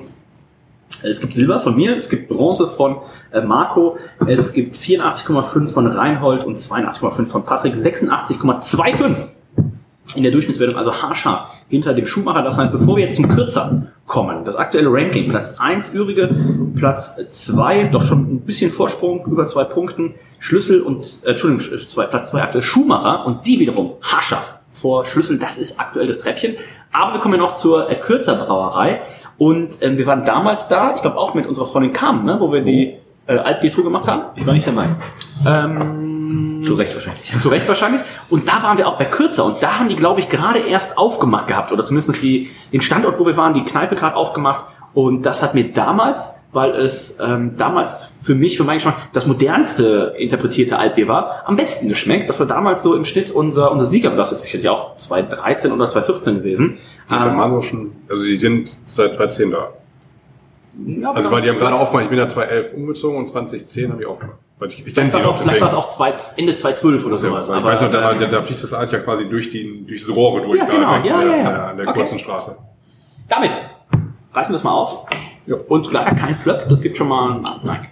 Es 1.02 1.20
gibt 1.20 1.34
Silber 1.34 1.58
von 1.58 1.74
mir, 1.74 1.96
es 1.96 2.08
gibt 2.08 2.28
Bronze 2.28 2.68
von 2.68 2.98
äh, 3.32 3.40
Marco, 3.40 3.96
es 4.26 4.52
gibt 4.52 4.76
84,5 4.76 5.66
von 5.68 5.86
Reinhold 5.88 6.44
und 6.44 6.58
82,5 6.58 7.26
von 7.26 7.44
Patrick, 7.44 7.74
86,25 7.74 9.16
in 10.14 10.22
der 10.22 10.30
Durchschnittswertung, 10.30 10.76
also 10.76 10.92
haarscharf 10.94 11.48
hinter 11.68 11.94
dem 11.94 12.06
Schuhmacher. 12.06 12.42
Das 12.42 12.56
heißt, 12.58 12.70
bevor 12.70 12.96
wir 12.96 13.04
jetzt 13.04 13.16
zum 13.16 13.28
Kürzer 13.28 13.86
kommen, 14.06 14.44
das 14.44 14.54
aktuelle 14.56 14.92
Ranking, 14.92 15.28
Platz 15.28 15.54
1 15.58 15.94
Ürige, 15.94 16.28
Platz 16.76 17.16
2, 17.30 17.84
doch 17.84 18.02
schon 18.04 18.34
ein 18.34 18.40
bisschen 18.42 18.70
Vorsprung, 18.70 19.24
über 19.26 19.46
zwei 19.46 19.64
Punkten, 19.64 20.14
Schlüssel 20.38 20.82
und, 20.82 21.20
äh, 21.24 21.30
Entschuldigung, 21.30 21.64
Sch- 21.64 21.86
zwei, 21.86 22.04
Platz 22.06 22.30
2 22.30 22.42
aktuell 22.42 22.62
Schuhmacher 22.62 23.24
und 23.26 23.46
die 23.46 23.58
wiederum 23.58 23.94
haarscharf 24.02 24.58
vor 24.72 25.04
Schlüssel, 25.04 25.38
das 25.38 25.58
ist 25.58 25.78
aktuell 25.78 26.06
das 26.06 26.18
Treppchen. 26.18 26.56
Aber 26.92 27.14
wir 27.14 27.20
kommen 27.20 27.34
ja 27.34 27.40
noch 27.40 27.54
zur 27.54 27.90
äh, 27.90 27.94
Kürzer-Brauerei 27.94 29.02
und 29.38 29.78
ähm, 29.82 29.96
wir 29.98 30.06
waren 30.06 30.24
damals 30.24 30.68
da, 30.68 30.94
ich 30.94 31.02
glaube 31.02 31.18
auch 31.18 31.34
mit 31.34 31.46
unserer 31.46 31.66
Freundin 31.66 31.92
Kam, 31.92 32.24
ne, 32.24 32.36
wo 32.38 32.52
wir 32.52 32.62
die 32.62 32.96
äh, 33.26 33.36
Altbiertour 33.36 33.84
gemacht 33.84 34.08
haben. 34.08 34.24
Ich 34.36 34.46
war 34.46 34.52
nicht 34.54 34.66
dabei. 34.66 34.88
Ähm, 35.46 36.60
Zu 36.62 36.74
Recht 36.74 36.94
wahrscheinlich. 36.94 37.32
zu 37.40 37.48
Recht 37.48 37.68
wahrscheinlich. 37.68 38.02
Und 38.30 38.48
da 38.48 38.62
waren 38.62 38.78
wir 38.78 38.88
auch 38.88 38.98
bei 38.98 39.04
Kürzer. 39.04 39.44
Und 39.44 39.62
da 39.62 39.78
haben 39.78 39.88
die, 39.88 39.96
glaube 39.96 40.20
ich, 40.20 40.28
gerade 40.28 40.60
erst 40.60 40.98
aufgemacht 40.98 41.48
gehabt. 41.48 41.72
Oder 41.72 41.84
zumindest 41.84 42.22
die, 42.22 42.50
den 42.72 42.80
Standort, 42.80 43.18
wo 43.18 43.26
wir 43.26 43.36
waren, 43.36 43.54
die 43.54 43.64
Kneipe 43.64 43.94
gerade 43.94 44.16
aufgemacht. 44.16 44.64
Und 44.94 45.24
das 45.24 45.42
hat 45.42 45.54
mir 45.54 45.72
damals, 45.72 46.28
weil 46.52 46.70
es 46.72 47.18
ähm, 47.20 47.56
damals 47.56 48.10
für 48.22 48.34
mich, 48.34 48.56
für 48.58 48.64
meinen 48.64 48.76
Geschmack, 48.76 48.96
das 49.14 49.26
modernste 49.26 50.14
interpretierte 50.18 50.78
Altbier 50.78 51.08
war, 51.08 51.42
am 51.46 51.56
besten 51.56 51.88
geschmeckt. 51.88 52.28
Das 52.28 52.38
war 52.38 52.46
damals 52.46 52.82
so 52.82 52.94
im 52.94 53.04
Schnitt 53.06 53.30
unser, 53.30 53.72
unser 53.72 53.86
Sieger. 53.86 54.14
Das 54.14 54.32
ist 54.32 54.42
sicherlich 54.42 54.68
auch 54.68 54.96
2013 54.96 55.72
oder 55.72 55.88
2014 55.88 56.36
gewesen. 56.38 56.78
Ja, 57.10 57.26
Ähm, 57.26 57.38
waren 57.38 57.52
auch 57.54 57.62
schon, 57.62 57.92
also 58.08 58.22
die 58.22 58.36
sind 58.36 58.76
seit 58.84 59.14
2010 59.14 59.50
da. 59.50 59.68
ja, 60.86 61.10
Also 61.12 61.22
dann- 61.22 61.32
weil 61.32 61.42
die 61.42 61.48
haben 61.48 61.56
gerade 61.56 61.74
aufgemacht, 61.74 62.04
ich 62.04 62.10
bin 62.10 62.18
ja 62.18 62.28
2011 62.28 62.74
umgezogen 62.74 63.16
und 63.18 63.28
2010 63.28 63.90
habe 63.92 64.02
ich 64.02 64.06
aufgemacht. 64.08 64.36
Ich, 64.68 64.86
ich 64.86 64.94
Vielleicht 64.94 65.12
war 65.12 65.20
es 65.20 65.26
auch, 65.26 65.38
auch, 65.88 65.90
vielleicht 65.92 66.20
zwei, 66.20 66.40
Ende 66.40 66.54
2012 66.54 67.04
oder 67.06 67.16
sowas. 67.16 67.48
Ja, 67.48 67.58
ich 67.58 67.64
weiß 67.64 67.80
noch, 67.80 67.90
da, 67.90 68.12
ähm, 68.12 68.20
da, 68.20 68.26
da 68.26 68.42
fliegt 68.42 68.62
das 68.62 68.72
Eis 68.72 68.92
ja 68.92 69.00
quasi 69.00 69.28
durch 69.28 69.50
die 69.50 69.84
durch 69.86 70.00
diese 70.02 70.12
Rohre 70.12 70.42
durch. 70.42 70.60
Ja, 70.60 70.66
da 70.66 70.72
genau, 70.72 70.88
direkt 71.02 71.06
ja, 71.06 71.22
ja, 71.22 71.36
ja. 71.42 71.66
An 71.70 71.76
der 71.78 71.88
Okay. 71.88 71.98
kurzen 71.98 72.18
Straße. 72.20 72.56
Damit 73.28 73.50
reißen 74.32 74.52
wir 74.52 74.56
es 74.58 74.62
mal 74.62 74.70
auf. 74.70 75.06
Und 75.46 75.92
leider 75.92 76.14
kein 76.14 76.38
Plöpp, 76.38 76.68
das 76.68 76.80
gibt 76.80 76.96
schon 76.96 77.08
mal. 77.08 77.42
Nein. 77.64 77.86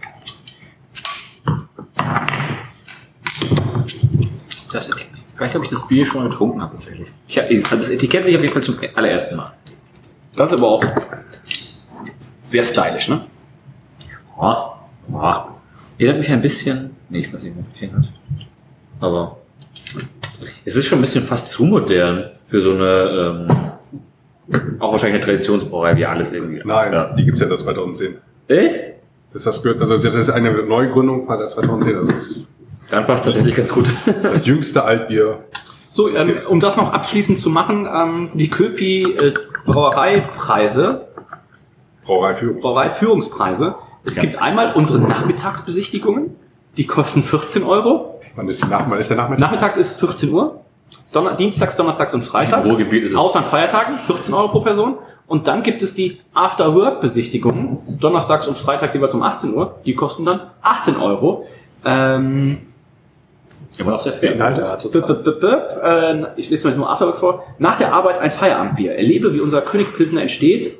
Das 4.72 4.88
Etik 4.88 5.10
ich 5.40 5.46
weiß 5.46 5.54
nicht, 5.54 5.56
ob 5.56 5.64
ich 5.64 5.70
das 5.70 5.88
Bier 5.88 6.04
schon 6.04 6.22
mal 6.22 6.28
getrunken 6.28 6.60
habe 6.60 6.76
tatsächlich. 6.76 7.08
Ich 7.26 7.38
hab, 7.38 7.48
also 7.48 7.76
das 7.76 7.88
Etikett 7.88 8.26
sehe 8.26 8.32
ich 8.32 8.36
auf 8.36 8.42
jeden 8.42 8.52
Fall 8.52 8.62
zum 8.62 8.76
allerersten 8.94 9.36
Mal. 9.36 9.54
Das 10.36 10.50
ist 10.50 10.58
aber 10.58 10.68
auch 10.68 10.84
sehr 12.42 12.62
stylisch, 12.62 13.08
ne? 13.08 13.24
Ja. 14.38 14.74
Ah, 15.14 15.46
erinnert 15.96 16.18
mich 16.18 16.30
ein 16.30 16.42
bisschen. 16.42 16.94
Nee, 17.08 17.20
ich 17.20 17.32
weiß 17.32 17.42
nicht, 17.42 17.54
was 17.56 17.82
ich 17.82 17.90
hat. 17.90 18.12
Aber 19.00 19.38
es 20.66 20.76
ist 20.76 20.84
schon 20.84 20.98
ein 20.98 21.00
bisschen 21.00 21.24
fast 21.24 21.50
zu 21.50 21.64
modern 21.64 22.32
für 22.44 22.60
so 22.60 22.72
eine, 22.72 23.46
ähm, 23.48 23.72
auch 24.78 24.92
wahrscheinlich 24.92 25.22
eine 25.22 25.24
Traditionsbrauerei, 25.24 25.96
wie 25.96 26.06
alles 26.06 26.32
irgendwie. 26.32 26.60
Nein, 26.64 26.92
Ja. 26.92 27.12
die 27.14 27.24
gibt's 27.24 27.40
ja 27.40 27.46
seit 27.46 27.60
2010. 27.60 28.16
Echt? 28.48 28.80
Das, 29.32 29.44
das, 29.44 29.62
gehört, 29.62 29.80
also 29.80 29.96
das 29.96 30.14
ist 30.14 30.30
eine 30.30 30.50
Neugründung 30.64 31.26
quasi 31.26 31.42
seit 31.44 31.52
2010. 31.52 31.94
Das 31.96 32.06
ist 32.06 32.46
Dann 32.90 33.06
passt 33.06 33.24
tatsächlich 33.24 33.54
ganz 33.54 33.72
gut. 33.72 33.86
das 34.22 34.44
jüngste 34.46 34.82
Altbier. 34.84 35.44
So, 35.92 36.08
ähm, 36.08 36.34
um 36.48 36.60
das 36.60 36.76
noch 36.76 36.92
abschließend 36.92 37.38
zu 37.38 37.50
machen, 37.50 37.88
ähm, 37.92 38.30
die 38.34 38.48
Köpi 38.48 39.02
äh, 39.04 39.34
Brauereipreise, 39.66 41.06
Brauereiführung. 42.04 42.60
Brauereiführungspreise. 42.60 43.74
Es 44.04 44.16
gibt 44.16 44.40
einmal 44.40 44.72
unsere 44.74 44.98
Nachmittagsbesichtigungen, 44.98 46.34
die 46.76 46.86
kosten 46.86 47.22
14 47.22 47.62
Euro. 47.64 48.20
Wann 48.34 48.48
ist, 48.48 48.62
die 48.62 48.68
Nach 48.68 48.88
wann 48.88 48.98
ist 48.98 49.10
der 49.10 49.16
Nachmittag? 49.16 49.40
Nachmittags 49.40 49.76
ist 49.76 50.00
14 50.00 50.32
Uhr. 50.32 50.60
Donner 51.12 51.34
Dienstags, 51.34 51.76
Donnerstags 51.76 52.14
und 52.14 52.22
Freitags. 52.22 52.64
Im 52.68 52.74
Ruhrgebiet 52.74 53.04
ist 53.04 53.12
es- 53.12 53.16
Außer 53.18 53.38
an 53.40 53.44
Feiertagen, 53.44 53.98
14 53.98 54.32
Euro 54.34 54.48
pro 54.48 54.60
Person. 54.60 54.96
Und 55.26 55.46
dann 55.46 55.62
gibt 55.62 55.82
es 55.82 55.94
die 55.94 56.18
After-Work-Besichtigungen, 56.34 57.78
donnerstags 58.00 58.48
und 58.48 58.58
freitags 58.58 58.94
jeweils 58.94 59.14
um 59.14 59.22
18 59.22 59.54
Uhr. 59.54 59.76
Die 59.84 59.94
kosten 59.94 60.24
dann 60.24 60.40
18 60.62 60.96
Euro. 60.96 61.46
Ähm, 61.84 62.58
Immer 63.78 63.92
noch 63.92 64.00
sehr 64.02 64.12
fair. 64.12 64.34
Inhalte. 64.34 64.62
Bip. 65.40 65.82
Äh, 65.82 66.24
ich 66.40 66.50
lese 66.50 66.68
mal 66.68 66.76
nur 66.76 66.90
Afterwork 66.90 67.16
vor. 67.16 67.44
Nach 67.58 67.76
der 67.78 67.94
Arbeit 67.94 68.18
ein 68.18 68.30
Feierabendbier. 68.30 68.94
Erlebe, 68.96 69.32
wie 69.32 69.40
unser 69.40 69.62
König 69.62 69.94
Pilsner 69.94 70.20
entsteht 70.22 70.76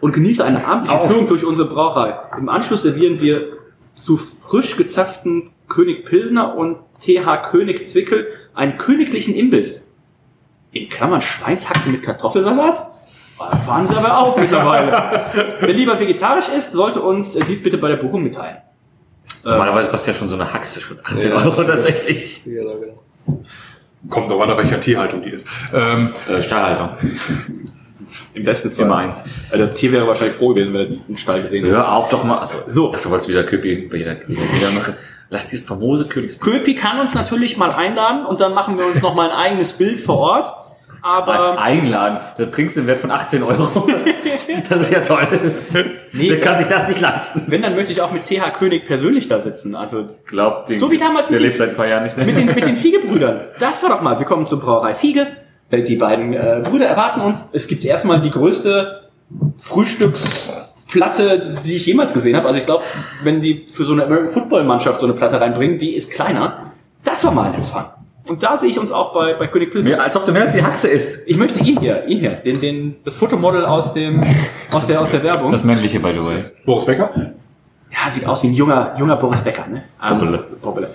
und 0.00 0.12
genieße 0.12 0.44
eine 0.44 0.64
abendliche 0.66 1.00
Führung 1.08 1.26
durch 1.26 1.44
unsere 1.44 1.68
Brauerei. 1.68 2.14
Im 2.38 2.48
Anschluss 2.48 2.82
servieren 2.82 3.20
wir 3.20 3.44
zu 3.94 4.16
frisch 4.18 4.76
gezapften 4.76 5.50
König 5.68 6.04
Pilsner 6.04 6.54
und 6.56 6.76
TH 7.00 7.42
König 7.50 7.86
Zwickel 7.86 8.28
einen 8.58 8.76
königlichen 8.76 9.34
Imbiss. 9.34 9.86
In 10.72 10.88
Klammern 10.88 11.20
Schweinshaxe 11.20 11.88
mit 11.88 12.02
Kartoffelsalat? 12.02 12.90
Oh, 13.38 13.44
Da 13.50 13.56
fahren 13.56 13.86
sie 13.88 13.94
aber 13.96 14.18
auf 14.18 14.36
mittlerweile. 14.36 15.22
Wer 15.60 15.72
lieber 15.72 15.98
vegetarisch 15.98 16.48
ist, 16.48 16.72
sollte 16.72 17.00
uns 17.00 17.36
äh, 17.36 17.44
dies 17.44 17.62
bitte 17.62 17.78
bei 17.78 17.88
der 17.88 17.96
Buchung 17.96 18.22
mitteilen. 18.22 18.56
Normalerweise 19.44 19.88
kostet 19.90 20.14
ja 20.14 20.18
schon 20.18 20.28
so 20.28 20.34
eine 20.34 20.52
Haxe 20.52 20.80
schon 20.80 20.98
18 21.02 21.32
Euro 21.32 21.62
tatsächlich. 21.62 22.44
Ja, 22.44 22.62
genau. 22.74 23.00
Kommt 24.10 24.30
doch 24.30 24.40
an, 24.40 24.50
auf 24.50 24.58
welcher 24.58 24.80
Tierhaltung 24.80 25.22
die 25.22 25.30
ist. 25.30 25.46
Ähm, 25.72 26.12
Äh, 26.28 26.42
Stahlhalter. 26.42 26.98
Im 28.34 28.44
besten 28.44 28.70
Fall. 28.70 28.84
Immer 28.84 28.96
eins. 28.96 29.22
Also, 29.50 29.56
der 29.64 29.74
Tier 29.74 29.92
wäre 29.92 30.06
wahrscheinlich 30.06 30.34
froh 30.36 30.48
gewesen, 30.52 30.72
wenn 30.74 30.80
er 30.80 30.86
den 30.96 31.16
Stall 31.16 31.40
gesehen 31.40 31.64
hätte. 31.64 31.76
Hör 31.76 31.92
auf 31.92 32.08
doch 32.08 32.24
mal. 32.24 32.38
Also, 32.38 32.56
So. 32.66 32.86
Ich 32.86 32.92
dachte, 32.92 33.04
du 33.04 33.10
wolltest 33.10 33.28
wieder 33.28 33.44
Köpi 33.44 33.88
bei 33.90 33.96
jeder, 33.98 34.16
jeder 34.28 34.70
machen. 34.72 34.94
Lass 35.30 35.46
dieses 35.50 35.66
famose 35.66 36.06
Königs... 36.08 36.38
Köpi 36.40 36.74
kann 36.74 36.98
uns 37.00 37.14
natürlich 37.14 37.56
mal 37.58 37.70
einladen 37.70 38.24
und 38.24 38.40
dann 38.40 38.54
machen 38.54 38.78
wir 38.78 38.86
uns 38.86 39.02
noch 39.02 39.14
mal 39.14 39.30
ein 39.30 39.36
eigenes 39.36 39.74
Bild 39.74 40.00
vor 40.00 40.18
Ort. 40.18 40.54
Aber 41.00 41.60
Einladen. 41.60 42.18
Das 42.38 42.50
trinkst 42.50 42.76
du 42.76 42.80
im 42.80 42.86
Wert 42.88 42.98
von 42.98 43.10
18 43.12 43.42
Euro. 43.44 43.88
das 44.68 44.80
ist 44.80 44.90
ja 44.90 45.00
toll. 45.00 45.54
Nee, 46.12 46.28
Der 46.30 46.40
kann 46.40 46.58
sich 46.58 46.66
das 46.66 46.88
nicht 46.88 47.00
leisten. 47.00 47.42
wenn, 47.46 47.62
dann 47.62 47.76
möchte 47.76 47.92
ich 47.92 48.00
auch 48.02 48.10
mit 48.10 48.24
TH 48.24 48.52
König 48.54 48.84
persönlich 48.84 49.28
da 49.28 49.38
sitzen. 49.38 49.76
Also 49.76 50.06
Glaubt 50.26 50.70
den, 50.70 50.78
So 50.78 50.90
wie 50.90 50.98
damals 50.98 51.30
mit 51.30 51.40
lebt 51.40 51.52
den- 51.54 51.58
seit 51.58 51.68
ein 51.70 51.76
paar 51.76 51.86
Jahren 51.86 52.04
nicht 52.04 52.16
mehr. 52.16 52.26
mit 52.26 52.36
den, 52.36 52.46
mit 52.46 52.66
den 52.66 52.74
Fiege-Brüdern. 52.74 53.42
Das 53.60 53.80
war 53.82 53.90
doch 53.90 54.00
mal. 54.00 54.18
Wir 54.18 54.26
kommen 54.26 54.46
zur 54.46 54.58
Brauerei 54.60 54.94
Fiege. 54.94 55.26
Die 55.70 55.96
beiden 55.96 56.32
äh, 56.32 56.62
Brüder 56.64 56.86
erwarten 56.86 57.20
uns. 57.20 57.50
Es 57.52 57.68
gibt 57.68 57.84
erstmal 57.84 58.20
die 58.22 58.30
größte 58.30 59.02
Frühstücksplatte, 60.88 61.54
die 61.64 61.76
ich 61.76 61.86
jemals 61.86 62.12
gesehen 62.12 62.36
habe. 62.36 62.46
Also 62.48 62.58
ich 62.60 62.66
glaube, 62.66 62.82
wenn 63.22 63.40
die 63.40 63.66
für 63.70 63.84
so 63.84 63.92
eine 63.92 64.04
American 64.04 64.28
Football 64.32 64.64
Mannschaft 64.64 65.00
so 65.00 65.06
eine 65.06 65.14
Platte 65.14 65.40
reinbringen, 65.40 65.78
die 65.78 65.94
ist 65.94 66.10
kleiner. 66.10 66.72
Das 67.04 67.22
war 67.24 67.32
mal 67.32 67.48
ein 67.48 67.54
Empfang. 67.54 67.86
Und 68.28 68.42
da 68.42 68.58
sehe 68.58 68.68
ich 68.68 68.78
uns 68.78 68.92
auch 68.92 69.12
bei, 69.14 69.32
bei 69.34 69.46
König 69.46 69.70
Pilsen. 69.70 69.90
Ja, 69.90 69.98
als 69.98 70.14
ob 70.16 70.26
du 70.26 70.32
als 70.34 70.52
die 70.52 70.62
Haxe 70.62 70.88
isst. 70.88 71.26
Ich 71.26 71.36
möchte 71.38 71.60
ihn 71.60 71.80
hier, 71.80 72.06
ihn 72.06 72.18
hier, 72.20 72.30
den, 72.30 72.60
den, 72.60 72.96
das 73.04 73.16
Fotomodel 73.16 73.64
aus 73.64 73.94
dem, 73.94 74.22
aus 74.70 74.86
der, 74.86 75.00
aus 75.00 75.10
der 75.10 75.22
Werbung. 75.22 75.50
Das 75.50 75.64
männliche, 75.64 75.98
by 76.00 76.12
the 76.12 76.22
way. 76.24 76.44
Boris 76.66 76.84
Becker? 76.84 77.10
ja, 77.90 78.10
sieht 78.10 78.26
aus 78.26 78.42
wie 78.42 78.48
ein 78.48 78.54
junger, 78.54 78.94
junger 78.98 79.16
Boris 79.16 79.40
Becker, 79.40 79.66
ne? 79.66 79.84
Ähm, 80.02 80.18
Bobbele. 80.18 80.44
Bobbele. 80.60 80.90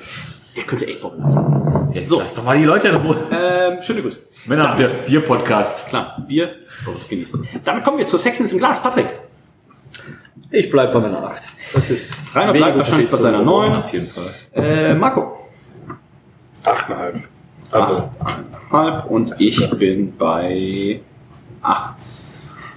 Der 0.55 0.63
könnte 0.63 0.85
echt 0.87 1.01
Bobbele 1.01 1.25
heißen. 1.25 1.91
Jetzt 1.93 2.09
So. 2.09 2.19
lass 2.19 2.35
doch 2.35 2.43
mal 2.43 2.55
die 2.55 2.65
Leute 2.65 2.89
in 2.89 2.95
Ruhe. 2.97 3.15
Ähm, 3.31 3.81
schöne 3.81 4.03
Grüße. 4.03 4.19
Männer, 4.45 4.75
der 4.75 4.89
Bier-Podcast. 4.89 5.87
Klar, 5.87 6.23
Bier, 6.27 6.51
Boris 6.85 7.09
genießen. 7.09 7.47
Damit 7.63 7.83
kommen 7.83 7.97
wir 7.97 8.05
zu 8.05 8.17
Sexens 8.17 8.51
im 8.51 8.59
Glas. 8.59 8.81
Patrick. 8.81 9.07
Ich 10.49 10.69
bleib 10.69 10.91
bei 10.91 10.99
meiner 10.99 11.23
8. 11.23 11.41
Das 11.73 11.89
ist 11.89 12.15
Rainer 12.35 12.53
bleibt 12.53 12.77
wahrscheinlich 12.77 13.09
bei 13.09 13.17
seiner 13.17 13.37
zum- 13.39 13.45
9. 13.45 13.75
Auf 13.75 13.91
jeden 13.93 14.07
Fall. 14.07 14.29
Äh, 14.53 14.93
Marco. 14.93 15.37
Achteinhalb. 16.63 17.19
Also, 17.71 18.09
Halb 18.71 19.05
und 19.09 19.39
ich 19.41 19.69
bin 19.71 20.15
bei 20.17 20.99
8. 21.61 21.95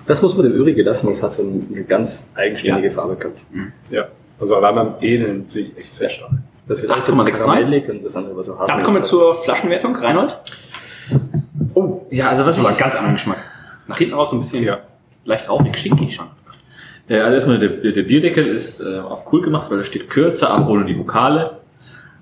Das 0.07 0.23
muss 0.23 0.37
man 0.37 0.45
dem 0.45 0.53
Öri 0.55 0.73
gelassen, 0.75 1.09
das 1.09 1.23
hat 1.23 1.33
so 1.33 1.43
eine 1.43 1.85
ganz 1.85 2.29
eigenständige 2.35 2.91
Farbe 2.91 3.17
gehabt. 3.17 3.41
ja. 3.91 4.05
Also 4.39 4.55
alle 4.57 4.69
anderen 4.69 4.95
ähneln 5.01 5.49
sich 5.49 5.75
echt 5.79 5.95
sehr 5.95 6.11
stark. 6.11 6.31
Das 6.69 6.83
wird 6.83 6.93
8,63. 6.93 6.95
alles 6.95 7.07
so 7.39 7.45
karamellig 7.45 7.89
und 7.89 8.05
das 8.05 8.17
andere 8.17 8.37
war 8.37 8.43
so 8.43 8.59
hart. 8.59 8.69
Damit 8.69 8.85
kommen 8.85 8.99
wir 8.99 9.03
zur 9.03 9.35
Flaschenwertung. 9.35 9.97
Reinhold. 9.97 10.39
Oh, 11.75 12.05
ja, 12.11 12.29
also 12.29 12.45
was 12.45 12.57
Das 12.57 12.65
war 12.65 12.71
ich... 12.73 12.77
ein 12.77 12.81
ganz 12.83 12.95
anderer 12.97 13.13
Geschmack. 13.15 13.39
Nach 13.87 13.97
hinten 13.97 14.15
raus 14.15 14.31
so 14.31 14.37
ein 14.37 14.41
bisschen 14.41 14.63
Ja. 14.65 14.79
leicht 15.25 15.49
rauchig, 15.49 15.77
schinkig 15.79 16.15
schon. 16.15 16.27
Ja, 17.09 17.25
also 17.25 17.35
erstmal 17.35 17.59
der, 17.59 17.93
der 17.93 18.03
Bierdeckel 18.03 18.47
ist 18.47 18.81
äh, 18.81 18.99
auf 18.99 19.33
cool 19.33 19.41
gemacht, 19.41 19.71
weil 19.71 19.79
da 19.79 19.85
steht 19.85 20.11
kürzer, 20.11 20.51
aber 20.51 20.71
ohne 20.71 20.87
die 20.87 20.99
Vokale. 20.99 21.59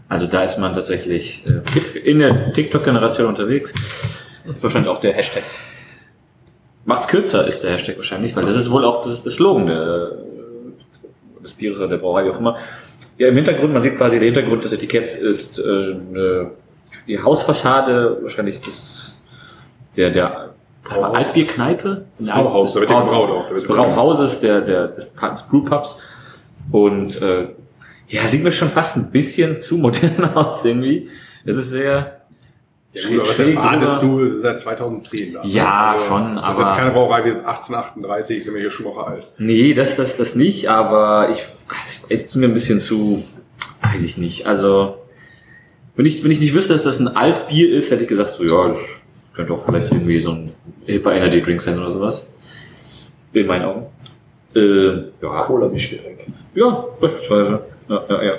Also 0.08 0.26
da 0.26 0.44
ist 0.44 0.58
man 0.58 0.74
tatsächlich 0.74 1.42
äh, 1.46 1.98
in 1.98 2.18
der 2.18 2.52
TikTok-Generation 2.52 3.26
unterwegs. 3.26 3.72
Das 4.46 4.56
ist 4.56 4.62
wahrscheinlich 4.62 4.90
auch 4.90 5.00
der 5.00 5.14
Hashtag. 5.14 5.42
Macht's 6.84 7.08
kürzer 7.08 7.46
ist 7.46 7.64
der 7.64 7.72
Hashtag 7.72 7.96
wahrscheinlich, 7.96 8.36
weil 8.36 8.44
das 8.44 8.56
ist 8.56 8.70
wohl 8.70 8.84
auch 8.84 9.02
das, 9.02 9.22
der 9.22 9.32
Slogan 9.32 9.66
der, 9.66 9.82
äh, 9.82 11.42
des 11.42 11.52
Bieres 11.54 11.78
oder 11.78 11.88
der 11.88 11.96
Brauerei, 11.96 12.26
wie 12.26 12.30
auch 12.30 12.38
immer. 12.38 12.58
Ja, 13.16 13.28
im 13.28 13.36
Hintergrund, 13.36 13.72
man 13.72 13.82
sieht 13.82 13.96
quasi, 13.96 14.18
der 14.18 14.26
Hintergrund 14.26 14.64
des 14.64 14.72
Etiketts 14.72 15.16
ist 15.16 15.58
äh, 15.58 15.62
eine, 15.62 16.50
die 17.06 17.22
Hausfassade, 17.22 18.18
wahrscheinlich 18.20 18.60
das, 18.60 19.16
der, 19.96 20.10
der 20.10 20.53
sag 20.84 21.00
mal, 21.00 21.08
Brauhaus. 21.10 21.26
Altbierkneipe. 21.26 22.04
Das 22.18 22.28
Brauhaus, 22.28 22.74
da 22.74 22.80
wird 22.80 22.90
ja 22.90 23.00
gebraut 23.00 23.30
auch. 23.30 23.42
Da 23.44 23.48
Des 23.54 23.62
wird 23.62 23.68
gebraut. 23.68 23.86
Brauhauses, 23.94 24.40
der, 24.40 24.60
der, 24.60 24.88
des 24.88 25.06
Pubs- 25.14 25.42
Brewpubs. 25.48 25.98
Und 26.70 27.20
äh, 27.20 27.48
ja, 28.08 28.22
sieht 28.28 28.42
mir 28.42 28.52
schon 28.52 28.68
fast 28.68 28.96
ein 28.96 29.10
bisschen 29.10 29.60
zu 29.62 29.76
modern 29.78 30.24
aus 30.34 30.64
irgendwie. 30.64 31.08
Es 31.44 31.56
ist 31.56 31.70
sehr 31.70 32.20
Ja, 32.92 33.08
gut, 33.08 33.18
aber 33.20 33.28
das 33.28 33.38
erwartest 33.38 34.02
du 34.02 34.40
seit 34.40 34.60
2010 34.60 35.32
da. 35.34 35.42
Ja, 35.44 35.92
Also, 35.92 36.04
schon, 36.06 36.36
Das 36.36 36.44
ist 36.52 36.58
jetzt 36.58 36.66
aber- 36.68 36.76
keine 36.76 36.90
Brauerei, 36.92 37.24
wir 37.24 37.32
sind 37.32 37.46
1838, 37.46 38.44
sind 38.44 38.54
wir 38.54 38.60
hier 38.60 38.70
schon 38.70 38.86
Woche 38.86 39.06
alt. 39.06 39.26
Nee, 39.38 39.74
das, 39.74 39.96
das, 39.96 40.16
das 40.16 40.34
nicht, 40.34 40.68
aber 40.70 41.30
ich, 41.30 41.42
es 42.08 42.24
ist 42.24 42.36
mir 42.36 42.46
ein 42.46 42.54
bisschen 42.54 42.80
zu, 42.80 43.22
weiß 43.82 44.02
ich 44.02 44.16
nicht. 44.16 44.46
Also, 44.46 44.96
wenn 45.96 46.06
ich, 46.06 46.24
wenn 46.24 46.30
ich 46.30 46.40
nicht 46.40 46.54
wüsste, 46.54 46.72
dass 46.72 46.82
das 46.82 46.98
ein 46.98 47.08
Altbier 47.08 47.70
ist, 47.76 47.90
hätte 47.90 48.02
ich 48.02 48.08
gesagt, 48.08 48.30
so, 48.30 48.44
ja, 48.44 48.68
das 48.68 48.78
könnte 49.34 49.52
auch 49.52 49.64
vielleicht 49.64 49.90
irgendwie 49.92 50.20
so 50.20 50.30
ein 50.30 50.52
hipper 50.86 51.14
Energy 51.14 51.42
Drink 51.42 51.60
sein 51.60 51.78
oder 51.78 51.90
sowas. 51.90 52.30
In 53.32 53.46
meinen 53.46 53.64
Augen. 53.64 53.86
Äh, 54.54 54.94
ja. 55.20 55.40
Cola-Mischgetränk. 55.46 56.26
Ja, 56.54 56.84
beispielsweise. 57.00 57.60
Ja, 57.88 58.04
ja, 58.08 58.22
ja. 58.22 58.32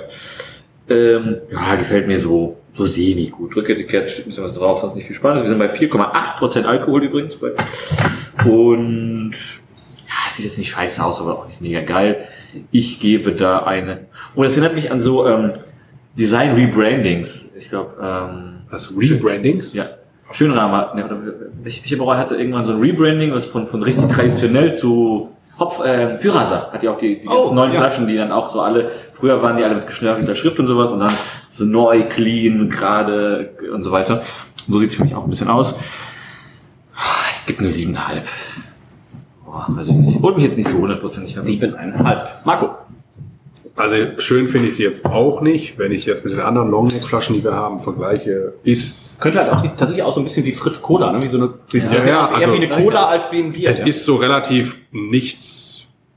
Ähm, 0.88 1.36
ja, 1.50 1.74
gefällt 1.74 2.06
mir 2.06 2.18
so, 2.18 2.56
so 2.74 2.86
semi 2.86 3.26
gut. 3.26 3.54
Rücketikett 3.56 4.10
steht 4.10 4.24
ein 4.24 4.28
bisschen 4.28 4.44
was 4.44 4.54
drauf, 4.54 4.80
sonst 4.80 4.94
nicht 4.94 5.06
viel 5.06 5.16
Spaß. 5.16 5.42
Wir 5.42 5.48
sind 5.48 5.58
bei 5.58 5.70
4,8% 5.70 6.64
Alkohol 6.64 7.04
übrigens. 7.04 7.36
Bei. 7.36 7.52
Und 8.44 9.32
ja, 9.32 10.32
sieht 10.32 10.46
jetzt 10.46 10.58
nicht 10.58 10.70
scheiße 10.70 11.04
aus, 11.04 11.20
aber 11.20 11.34
auch 11.34 11.46
nicht 11.46 11.60
mega 11.60 11.82
geil. 11.82 12.24
Ich 12.70 13.00
gebe 13.00 13.32
da 13.32 13.58
eine. 13.64 14.06
Oh, 14.34 14.42
das 14.44 14.52
erinnert 14.52 14.74
mich 14.74 14.90
an 14.90 15.00
so 15.00 15.26
ähm, 15.26 15.52
Design 16.16 16.54
Rebrandings. 16.54 17.52
Ich 17.56 17.68
glaube, 17.68 17.94
ähm, 18.00 18.60
Was, 18.70 18.94
Rebrandings? 18.96 19.74
ja. 19.74 19.88
Schönramer, 20.32 20.92
ne, 20.94 21.04
oder 21.04 21.18
welche, 21.62 21.82
welche 21.82 21.96
Brauerei 21.96 22.18
hatte 22.18 22.36
irgendwann 22.36 22.64
so 22.64 22.72
ein 22.72 22.80
Rebranding, 22.80 23.32
was 23.32 23.46
von, 23.46 23.66
von 23.66 23.82
richtig 23.82 24.08
traditionell 24.08 24.74
zu 24.74 25.36
Hopf, 25.58 25.82
äh, 25.82 26.18
Pyrasa 26.18 26.70
hat 26.70 26.82
ja 26.82 26.90
auch 26.90 26.98
die, 26.98 27.20
die 27.20 27.26
ganzen 27.26 27.52
Oh, 27.52 27.54
neuen 27.54 27.72
ja. 27.72 27.80
Flaschen, 27.80 28.06
die 28.06 28.16
dann 28.16 28.30
auch 28.30 28.50
so 28.50 28.60
alle, 28.60 28.90
früher 29.14 29.40
waren 29.42 29.56
die 29.56 29.64
alle 29.64 29.76
mit 29.76 29.86
geschnörkelter 29.86 30.34
Schrift 30.34 30.60
und 30.60 30.66
sowas 30.66 30.90
und 30.90 31.00
dann 31.00 31.14
so 31.50 31.64
neu, 31.64 32.02
clean, 32.02 32.68
gerade 32.68 33.50
und 33.72 33.82
so 33.82 33.90
weiter. 33.90 34.20
Und 34.66 34.74
so 34.74 34.78
sieht's 34.78 34.96
für 34.96 35.02
mich 35.02 35.14
auch 35.14 35.24
ein 35.24 35.30
bisschen 35.30 35.48
aus. 35.48 35.74
Ich 37.38 37.46
gebe 37.46 37.60
eine 37.60 37.70
siebeneinhalb. 37.70 38.24
Boah, 39.46 39.64
weiß 39.68 39.88
ich 39.88 39.94
nicht. 39.94 40.20
Holt 40.20 40.36
mich 40.36 40.44
jetzt 40.44 40.58
nicht 40.58 40.68
so 40.68 40.78
hundertprozentig. 40.78 41.38
Siebeneinhalb. 41.40 42.44
Marco. 42.44 42.70
Also 43.76 43.96
schön 44.18 44.48
finde 44.48 44.68
ich 44.68 44.76
sie 44.76 44.82
jetzt 44.82 45.04
auch 45.04 45.40
nicht. 45.40 45.78
Wenn 45.78 45.92
ich 45.92 46.06
jetzt 46.06 46.24
mit 46.24 46.34
den 46.34 46.40
anderen 46.40 46.70
Longneck-Flaschen, 46.70 47.34
die 47.36 47.44
wir 47.44 47.54
haben, 47.54 47.78
vergleiche, 47.78 48.54
ist 48.64 49.05
Könnte 49.20 49.38
halt 49.38 49.50
auch 49.50 49.60
tatsächlich 49.62 50.02
auch 50.02 50.12
so 50.12 50.20
ein 50.20 50.24
bisschen 50.24 50.44
wie 50.44 50.52
Fritz 50.52 50.82
Cola, 50.82 51.12
ne? 51.12 51.22
Wie 51.22 51.26
so 51.26 51.38
eine, 51.38 51.54
Ja, 51.72 51.80
eher, 51.92 51.92
ja, 51.92 52.04
eher 52.06 52.34
also- 52.48 52.52
wie 52.52 52.66
eine 52.66 52.68
Cola 52.68 53.06
als 53.06 53.30
wie 53.32 53.38
ein 53.40 53.52
Bier. 53.52 53.70
es 53.70 53.80
ist 53.80 54.04
so 54.04 54.16
relativ 54.16 54.76
nichts 54.92 55.64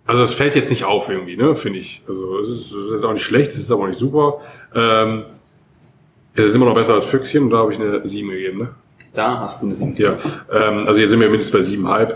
Also 0.05 0.23
es 0.23 0.33
fällt 0.33 0.55
jetzt 0.55 0.71
nicht 0.71 0.85
auf 0.85 1.07
irgendwie, 1.07 1.37
ne, 1.37 1.55
finde 1.55 1.77
ich. 1.79 2.01
Also 2.07 2.39
es 2.39 2.47
ist, 2.49 2.71
es 2.73 2.91
ist 2.91 3.03
auch 3.03 3.13
nicht 3.13 3.21
schlecht, 3.23 3.51
es 3.51 3.59
ist 3.59 3.71
aber 3.71 3.83
auch 3.83 3.87
nicht 3.87 3.99
super. 3.99 4.39
Ähm, 4.73 5.23
es 6.33 6.45
ist 6.45 6.55
immer 6.55 6.65
noch 6.65 6.73
besser 6.73 6.95
als 6.95 7.05
Füchschen 7.05 7.43
und 7.43 7.49
da 7.51 7.57
habe 7.57 7.71
ich 7.73 7.79
eine 7.79 8.05
7 8.07 8.27
gegeben, 8.29 8.57
ne? 8.59 8.69
Da 9.13 9.39
hast 9.39 9.61
du 9.61 9.67
eine 9.67 9.75
7. 9.75 9.95
Ja, 9.97 10.13
ähm, 10.51 10.87
also 10.87 10.97
hier 10.97 11.07
sind 11.07 11.19
wir 11.19 11.29
mindestens 11.29 11.53
bei 11.53 11.63
7,5. 11.63 12.13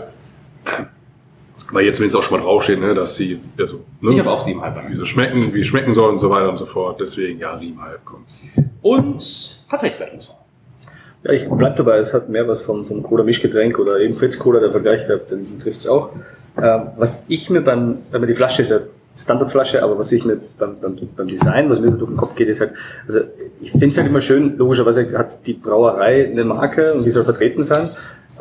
Weil 1.70 1.84
jetzt 1.86 1.96
zumindest 1.96 2.16
auch 2.16 2.22
schon 2.22 2.38
mal 2.38 2.44
draufsteht, 2.44 2.80
ne, 2.80 2.94
dass 2.94 3.16
sie, 3.16 3.40
also, 3.58 3.80
ne, 4.00 4.12
Ich 4.12 4.18
habe 4.18 4.30
auch 4.30 4.44
7,5. 4.44 4.88
wie 4.90 4.96
sie 4.96 5.06
schmecken, 5.06 5.54
wie 5.54 5.58
sie 5.62 5.64
schmecken 5.68 5.94
sollen 5.94 6.12
und 6.12 6.18
so 6.18 6.30
weiter 6.30 6.48
und 6.50 6.56
so 6.56 6.66
fort. 6.66 7.00
Deswegen, 7.00 7.38
ja, 7.38 7.54
7,5 7.56 8.04
kommt. 8.04 8.26
Und 8.82 9.58
Kaffeeexperten. 9.70 10.18
Ja, 11.24 11.32
ich 11.32 11.48
bleib 11.48 11.76
dabei, 11.76 11.96
es 11.98 12.12
hat 12.12 12.28
mehr 12.28 12.46
was 12.46 12.60
vom, 12.60 12.84
vom 12.84 13.02
Cola-Mischgetränk 13.02 13.78
oder 13.78 13.98
eben 13.98 14.14
Fritz 14.14 14.38
Cola, 14.38 14.60
der 14.60 14.70
Vergleich, 14.70 15.06
der, 15.06 15.16
den 15.16 15.58
trifft 15.58 15.80
es 15.80 15.86
auch. 15.88 16.10
Ähm, 16.62 16.82
was 16.96 17.24
ich 17.28 17.48
mir 17.50 17.62
beim, 17.62 17.98
wenn 18.10 18.20
man 18.20 18.28
die 18.28 18.34
Flasche 18.34 18.62
ist 18.62 18.70
ja 18.70 18.80
Standardflasche, 19.16 19.82
aber 19.82 19.98
was 19.98 20.12
ich 20.12 20.24
mir 20.24 20.38
beim, 20.58 20.76
beim, 20.80 20.96
beim 21.16 21.28
Design, 21.28 21.70
was 21.70 21.80
mir 21.80 21.90
so 21.92 21.96
durch 21.98 22.10
den 22.10 22.16
Kopf 22.16 22.34
geht, 22.34 22.48
ist 22.48 22.60
halt, 22.60 22.72
also 23.06 23.20
ich 23.62 23.70
finde 23.70 23.88
es 23.88 23.96
halt 23.96 24.08
immer 24.08 24.20
schön, 24.20 24.56
logischerweise 24.58 25.16
hat 25.16 25.46
die 25.46 25.54
Brauerei 25.54 26.26
eine 26.30 26.44
Marke 26.44 26.92
und 26.94 27.04
die 27.04 27.10
soll 27.10 27.24
vertreten 27.24 27.62
sein. 27.62 27.90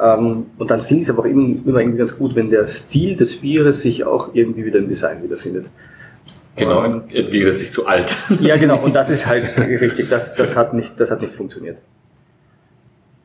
Ähm, 0.02 0.48
und 0.58 0.72
dann 0.72 0.82
finde 0.82 1.02
ich 1.04 1.08
es 1.08 1.14
aber 1.14 1.22
auch 1.22 1.30
immer, 1.30 1.56
immer 1.66 1.80
irgendwie 1.80 2.00
ganz 2.00 2.18
gut, 2.18 2.36
wenn 2.36 2.50
der 2.50 2.66
Stil 2.68 3.16
des 3.16 3.38
Bieres 3.38 3.82
sich 3.84 4.04
auch 4.04 4.30
irgendwie 4.34 4.66
wieder 4.66 4.80
im 4.80 4.90
Design 4.90 5.24
wiederfindet. 5.24 5.70
Genau, 6.56 6.84
Und- 6.84 7.14
im 7.14 7.30
Gegensatz 7.32 7.72
zu 7.72 7.86
alt. 7.86 8.16
ja, 8.42 8.58
genau. 8.58 8.84
Und 8.84 8.96
das 8.96 9.10
ist 9.10 9.26
halt 9.28 9.58
richtig. 9.60 10.10
Das, 10.10 10.36
das 10.36 10.56
hat 10.56 10.74
nicht, 10.74 11.00
das 11.00 11.12
hat 11.12 11.22
nicht 11.22 11.34
funktioniert. 11.34 11.78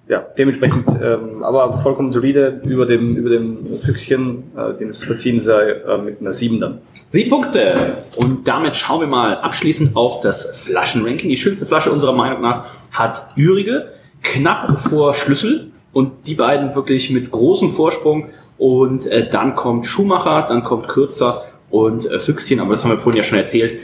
Ja, 0.08 0.24
dementsprechend, 0.38 0.88
ähm, 1.02 1.42
aber 1.42 1.74
vollkommen 1.74 2.10
solide 2.10 2.62
über 2.64 2.86
dem, 2.86 3.14
über 3.14 3.28
dem 3.28 3.78
Füchschen, 3.78 4.44
äh, 4.56 4.72
dem 4.78 4.88
es 4.88 5.04
verziehen 5.04 5.38
sei, 5.38 5.70
äh, 5.70 5.98
mit 5.98 6.22
einer 6.22 6.32
7 6.32 6.58
dann. 6.58 6.78
Sieben 7.10 7.28
Punkte. 7.28 7.74
Und 8.16 8.48
damit 8.48 8.74
schauen 8.74 9.00
wir 9.00 9.06
mal 9.06 9.36
abschließend 9.36 9.94
auf 9.96 10.20
das 10.20 10.62
Flaschenranking. 10.62 11.28
Die 11.28 11.36
schönste 11.36 11.66
Flasche 11.66 11.92
unserer 11.92 12.14
Meinung 12.14 12.40
nach 12.40 12.72
hat 12.90 13.26
Ürige, 13.36 13.92
knapp 14.22 14.80
vor 14.80 15.12
Schlüssel 15.12 15.72
und 15.92 16.26
die 16.26 16.34
beiden 16.34 16.74
wirklich 16.74 17.10
mit 17.10 17.30
großem 17.30 17.72
Vorsprung. 17.72 18.30
Und 18.56 19.06
äh, 19.08 19.28
dann 19.28 19.56
kommt 19.56 19.86
Schumacher, 19.86 20.46
dann 20.48 20.64
kommt 20.64 20.88
Kürzer 20.88 21.42
und 21.68 22.10
äh, 22.10 22.18
Füchschen, 22.18 22.60
aber 22.60 22.70
das 22.70 22.82
haben 22.82 22.92
wir 22.92 22.98
vorhin 22.98 23.18
ja 23.18 23.24
schon 23.24 23.38
erzählt. 23.38 23.78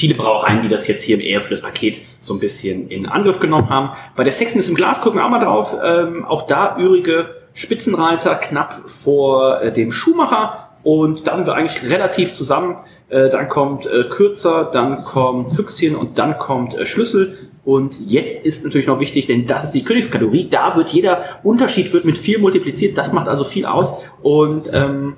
Viele 0.00 0.14
Brauereien, 0.14 0.62
die 0.62 0.68
das 0.68 0.86
jetzt 0.86 1.02
hier 1.02 1.20
eher 1.20 1.42
für 1.42 1.50
das 1.50 1.60
Paket 1.60 2.00
so 2.22 2.32
ein 2.32 2.40
bisschen 2.40 2.88
in 2.88 3.04
Angriff 3.04 3.38
genommen 3.38 3.68
haben. 3.68 3.90
Bei 4.16 4.24
der 4.24 4.32
Sexton 4.32 4.58
ist 4.58 4.70
im 4.70 4.74
Glas, 4.74 5.02
gucken 5.02 5.20
wir 5.20 5.26
auch 5.26 5.28
mal 5.28 5.44
drauf. 5.44 5.76
Ähm, 5.84 6.24
auch 6.24 6.46
da 6.46 6.78
Ürige 6.78 7.34
Spitzenreiter 7.52 8.36
knapp 8.36 8.80
vor 8.88 9.60
äh, 9.60 9.70
dem 9.70 9.92
Schumacher. 9.92 10.70
Und 10.82 11.26
da 11.26 11.36
sind 11.36 11.46
wir 11.46 11.52
eigentlich 11.52 11.82
relativ 11.82 12.32
zusammen. 12.32 12.76
Äh, 13.10 13.28
dann 13.28 13.50
kommt 13.50 13.84
äh, 13.84 14.04
Kürzer, 14.08 14.70
dann 14.72 15.04
kommt 15.04 15.54
Füchschen 15.54 15.96
und 15.96 16.18
dann 16.18 16.38
kommt 16.38 16.74
äh, 16.78 16.86
Schlüssel. 16.86 17.36
Und 17.66 17.98
jetzt 18.06 18.42
ist 18.42 18.64
natürlich 18.64 18.86
noch 18.86 19.00
wichtig, 19.00 19.26
denn 19.26 19.44
das 19.44 19.64
ist 19.64 19.72
die 19.72 19.84
Königskategorie. 19.84 20.48
Da 20.48 20.76
wird 20.76 20.88
jeder 20.88 21.40
Unterschied 21.42 21.92
wird 21.92 22.06
mit 22.06 22.16
viel 22.16 22.38
multipliziert. 22.38 22.96
Das 22.96 23.12
macht 23.12 23.28
also 23.28 23.44
viel 23.44 23.66
aus. 23.66 23.92
Und 24.22 24.70
ähm, 24.72 25.16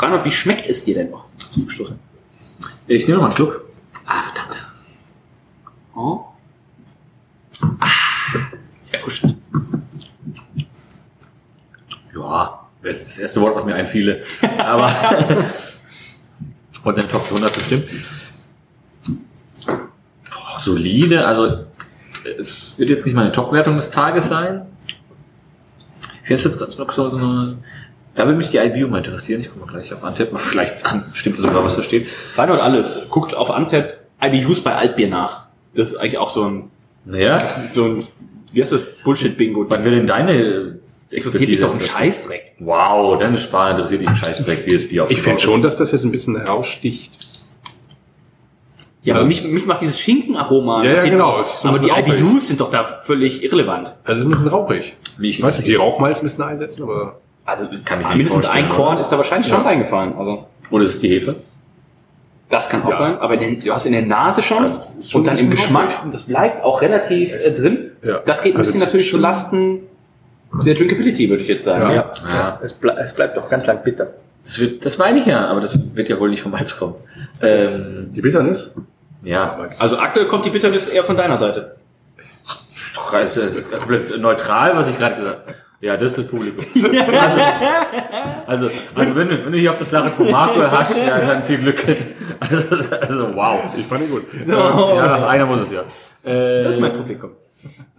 Reinhard, 0.00 0.24
wie 0.24 0.32
schmeckt 0.32 0.68
es 0.68 0.82
dir 0.82 0.96
denn 0.96 1.12
noch? 1.12 1.26
Ich 2.88 3.06
nehme 3.06 3.18
noch 3.18 3.22
mal 3.22 3.26
einen 3.28 3.36
Schluck. 3.36 3.69
Oh. 6.00 6.24
Ah, 7.78 8.38
erfrischend. 8.90 9.36
Ja, 12.14 12.68
das 12.82 13.00
ist 13.00 13.08
das 13.10 13.18
erste 13.18 13.40
Wort, 13.42 13.54
was 13.54 13.66
mir 13.66 13.74
einfiele. 13.74 14.22
Aber 14.58 14.90
und 16.84 16.96
den 16.96 17.06
Top 17.06 17.24
100 17.24 17.52
bestimmt. 17.52 17.84
Boah, 19.66 20.60
solide, 20.62 21.26
also 21.26 21.66
es 22.38 22.78
wird 22.78 22.88
jetzt 22.88 23.04
nicht 23.04 23.14
meine 23.14 23.30
Top-Wertung 23.30 23.76
des 23.76 23.90
Tages 23.90 24.28
sein. 24.28 24.66
Jetzt 26.26 26.46
noch 26.78 26.92
so 26.92 27.10
so 27.10 27.26
eine, 27.26 27.58
da 28.14 28.24
würde 28.24 28.38
mich 28.38 28.48
die 28.48 28.56
IBU 28.56 28.88
mal 28.88 28.98
interessieren. 28.98 29.42
Ich 29.42 29.48
gucke 29.50 29.66
mal 29.66 29.72
gleich 29.72 29.92
auf 29.92 30.02
Antep. 30.02 30.34
Vielleicht 30.38 30.86
an, 30.86 31.10
stimmt 31.12 31.38
sogar, 31.38 31.62
was 31.62 31.76
da 31.76 31.82
steht. 31.82 32.08
Reinhold 32.36 32.60
alles. 32.62 33.06
Guckt 33.10 33.34
auf 33.34 33.50
Antep 33.50 33.98
IBUs 34.22 34.62
bei 34.62 34.74
Altbier 34.74 35.08
nach. 35.08 35.49
Das 35.74 35.90
ist 35.90 35.96
eigentlich 35.96 36.18
auch 36.18 36.28
so 36.28 36.44
ein, 36.44 36.70
Naja, 37.04 37.46
so 37.72 37.84
ein, 37.84 38.04
wie 38.52 38.60
heißt 38.60 38.72
das? 38.72 38.84
Bullshit-Bingo. 39.04 39.66
was 39.68 39.84
wäre 39.84 39.96
denn 39.96 40.06
deine 40.06 40.78
Interessiert 41.12 41.48
mich 41.48 41.58
doch 41.60 41.70
ein 41.72 41.76
Expertise? 41.80 41.98
Scheißdreck. 41.98 42.52
Wow, 42.60 43.18
deine 43.18 43.36
Sprache 43.36 43.72
interessiert 43.72 44.00
dich 44.02 44.08
ein 44.08 44.14
Scheißdreck, 44.16 44.64
wie 44.66 44.72
das 44.74 44.88
Bier 44.88 45.06
Ich 45.08 45.20
finde 45.22 45.40
schon, 45.40 45.60
dass 45.62 45.76
das 45.76 45.90
jetzt 45.92 46.04
ein 46.04 46.12
bisschen 46.12 46.36
heraussticht. 46.36 47.10
Ja, 49.02 49.14
aber 49.16 49.24
mich, 49.24 49.42
mich 49.44 49.64
macht 49.66 49.80
dieses 49.80 49.98
Schinkenaroma. 49.98 50.84
Ja, 50.84 50.92
ja, 50.92 51.04
genau. 51.04 51.40
Es 51.40 51.62
so 51.62 51.68
Aber 51.68 51.78
die 51.78 51.88
bisschen 51.90 52.26
IBUs 52.26 52.48
sind 52.48 52.60
doch 52.60 52.70
da 52.70 52.84
völlig 52.84 53.42
irrelevant. 53.42 53.94
Also 54.04 54.12
es 54.12 54.18
ist 54.20 54.24
ein 54.26 54.30
bisschen 54.30 54.48
rauchig. 54.48 54.94
Wie 55.18 55.30
ich 55.30 55.42
weiß 55.42 55.56
nicht, 55.56 55.66
die 55.66 55.74
Rauchmalz 55.74 56.20
bisschen 56.20 56.44
einsetzen, 56.44 56.82
aber 56.82 57.18
Also 57.46 57.64
Kann 57.84 58.00
ich 58.02 58.06
mir 58.06 58.14
nicht 58.16 58.30
mindestens 58.30 58.46
ein 58.46 58.68
Korn 58.68 58.92
oder? 58.92 59.00
ist 59.00 59.08
da 59.08 59.16
wahrscheinlich 59.16 59.48
schon 59.50 59.62
Ja. 59.62 59.64
reingefallen. 59.66 60.14
Also 60.16 60.46
Oder 60.70 60.84
ist 60.84 60.96
es 60.96 61.00
die 61.00 61.08
Hefe? 61.08 61.36
Das 62.50 62.68
kann 62.68 62.82
auch 62.82 62.90
Ja. 62.90 62.96
sein. 62.96 63.18
Aber 63.18 63.36
den, 63.36 63.60
du 63.60 63.72
hast 63.72 63.86
in 63.86 63.92
der 63.92 64.02
Nase 64.02 64.42
schon 64.42 64.64
Also, 64.64 64.80
schon 65.08 65.20
und 65.20 65.26
dann 65.26 65.38
im 65.38 65.50
Geschmack. 65.50 66.02
Und 66.04 66.12
das 66.12 66.22
bleibt 66.24 66.62
auch 66.62 66.82
relativ 66.82 67.32
äh, 67.34 67.50
drin. 67.52 67.92
ja. 68.02 68.18
Das 68.26 68.42
geht 68.42 68.54
ein 68.54 68.58
Also 68.58 68.72
bisschen 68.72 68.84
natürlich 68.84 69.10
zu 69.10 69.18
Lasten 69.18 69.80
der 70.64 70.74
Drinkability, 70.74 71.28
würde 71.30 71.42
ich 71.42 71.48
jetzt 71.48 71.64
sagen. 71.64 71.82
Ja. 71.90 71.92
Ja. 71.94 72.12
Ja. 72.28 72.60
Es, 72.62 72.72
ble 72.72 72.94
es 73.00 73.12
bleibt 73.14 73.38
auch 73.38 73.48
ganz 73.48 73.66
lang 73.66 73.82
bitter. 73.84 74.08
Das, 74.44 74.58
wird, 74.58 74.84
das 74.84 74.98
meine 74.98 75.18
ich 75.20 75.26
ja, 75.26 75.46
aber 75.46 75.60
das 75.60 75.78
wird 75.94 76.08
ja 76.08 76.18
wohl 76.18 76.30
nicht 76.30 76.42
vom 76.42 76.50
Malz 76.52 76.76
kommen. 76.76 76.94
Ähm, 77.42 78.08
Die 78.12 78.20
Bitternis? 78.20 78.72
ja, 79.22 79.58
Also 79.78 79.98
aktuell 79.98 80.26
kommt 80.26 80.44
die 80.46 80.50
Bitternis 80.50 80.88
eher 80.88 81.04
von 81.04 81.16
deiner 81.16 81.36
Seite. 81.36 81.76
das 83.12 83.36
ist 83.36 83.70
komplett 83.70 84.18
neutral, 84.18 84.74
was 84.76 84.88
ich 84.88 84.98
gerade 84.98 85.16
gesagt 85.16 85.46
habe. 85.46 85.54
Ja, 85.82 85.96
das 85.96 86.10
ist 86.12 86.18
das 86.18 86.26
Publikum. 86.26 86.64
Also, 88.46 88.66
also, 88.66 88.70
also 88.94 89.16
wenn, 89.16 89.28
du, 89.28 89.44
wenn 89.44 89.52
du 89.52 89.58
hier 89.58 89.70
auf 89.70 89.78
das 89.78 89.90
Lachen 89.92 90.10
von 90.10 90.30
Marco 90.30 90.60
hast, 90.60 90.96
ja, 90.96 91.18
dann 91.20 91.44
viel 91.44 91.58
Glück. 91.58 91.84
Also, 92.40 92.76
also 93.00 93.34
wow. 93.36 93.60
Ich 93.76 93.86
fand 93.86 94.02
ihn 94.04 94.10
gut. 94.10 94.24
Ja, 94.46 94.54
nach 95.18 95.28
einer 95.28 95.46
muss 95.46 95.60
es 95.60 95.70
ja. 95.70 95.82
Äh, 96.24 96.64
Das 96.64 96.74
ist 96.74 96.80
mein 96.80 96.92
Publikum. 96.92 97.30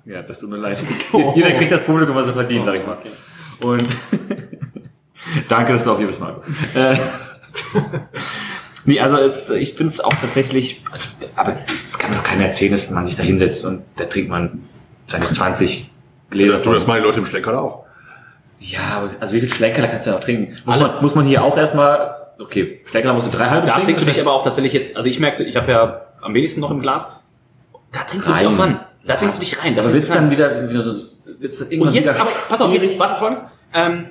Ja, 0.05 0.21
das 0.21 0.39
tut 0.39 0.49
mir 0.49 0.57
leid. 0.57 0.77
Jeder 1.35 1.51
kriegt 1.51 1.71
das 1.71 1.81
Publikum, 1.83 2.15
was 2.15 2.27
er 2.27 2.33
verdient, 2.33 2.65
sag 2.65 2.75
ich 2.75 2.85
mal. 2.85 2.97
Und 3.61 3.85
danke, 5.47 5.73
dass 5.73 5.83
du 5.83 5.91
auch 5.91 5.97
hier 5.97 6.07
bist, 6.07 6.19
Marco. 6.19 6.41
Äh, 6.73 6.97
nee, 8.85 8.99
also 8.99 9.17
es, 9.17 9.49
ich 9.51 9.75
finde 9.75 9.93
es 9.93 9.99
auch 10.01 10.13
tatsächlich, 10.13 10.83
also, 10.91 11.09
aber 11.35 11.55
es 11.87 11.97
kann 11.99 12.09
mir 12.09 12.17
doch 12.17 12.23
keiner 12.23 12.45
erzählen, 12.45 12.71
dass 12.71 12.89
man 12.89 13.05
sich 13.05 13.15
da 13.15 13.23
hinsetzt 13.23 13.63
und 13.65 13.83
da 13.97 14.05
trinkt 14.05 14.29
man 14.29 14.63
seine 15.07 15.29
20 15.29 15.91
Gläser. 16.31 16.57
Du, 16.59 16.73
das 16.73 16.87
machen 16.87 17.01
die 17.01 17.05
Leute 17.05 17.19
im 17.19 17.25
Schlenker 17.25 17.61
auch. 17.61 17.85
Ja, 18.59 18.79
aber 18.95 19.09
also 19.19 19.33
wie 19.35 19.39
viel 19.41 19.49
Schlenkerler 19.53 19.87
kannst 19.87 20.05
du 20.07 20.11
da 20.11 20.17
noch 20.17 20.23
trinken? 20.23 20.55
Muss 20.65 20.79
man, 20.79 21.01
muss 21.01 21.15
man 21.15 21.25
hier 21.25 21.43
auch 21.43 21.57
erstmal, 21.57 22.15
okay, 22.41 22.81
Schlenkerler 22.85 23.13
musst 23.13 23.27
du 23.27 23.31
drei 23.37 23.47
halbe 23.49 23.65
Da 23.65 23.73
trinken. 23.73 23.87
trinkst 23.87 24.03
du 24.05 24.11
dich 24.11 24.21
aber 24.21 24.33
auch 24.33 24.43
tatsächlich 24.43 24.73
jetzt, 24.73 24.95
also 24.97 25.09
ich 25.09 25.19
merke, 25.19 25.43
ich 25.43 25.55
habe 25.55 25.71
ja 25.71 26.01
am 26.21 26.33
wenigsten 26.33 26.59
noch 26.61 26.71
im 26.71 26.81
Glas. 26.81 27.09
Da 27.91 27.99
trinkst 28.03 28.29
du 28.29 28.33
dich 28.33 28.41
Rein. 28.45 28.53
auch 28.55 28.59
ran. 28.59 28.79
Da 29.05 29.15
trinkst 29.15 29.37
du 29.37 29.39
dich 29.41 29.63
rein. 29.63 29.75
Da 29.75 29.81
aber 29.83 29.93
wird's 29.93 30.05
du 30.07 30.13
dann 30.13 30.23
rein. 30.25 30.31
wieder, 30.31 30.69
wieder 30.69 30.81
so, 30.81 30.93
wird's 31.39 31.59
dann 31.59 31.71
irgendwann 31.71 31.89
Und 31.89 31.95
jetzt, 31.95 32.19
aber 32.19 32.29
pass 32.49 32.61
auf, 32.61 32.71
jetzt, 32.71 32.99
warte 32.99 33.15
folgendes. 33.19 33.45
Ähm, 33.73 34.05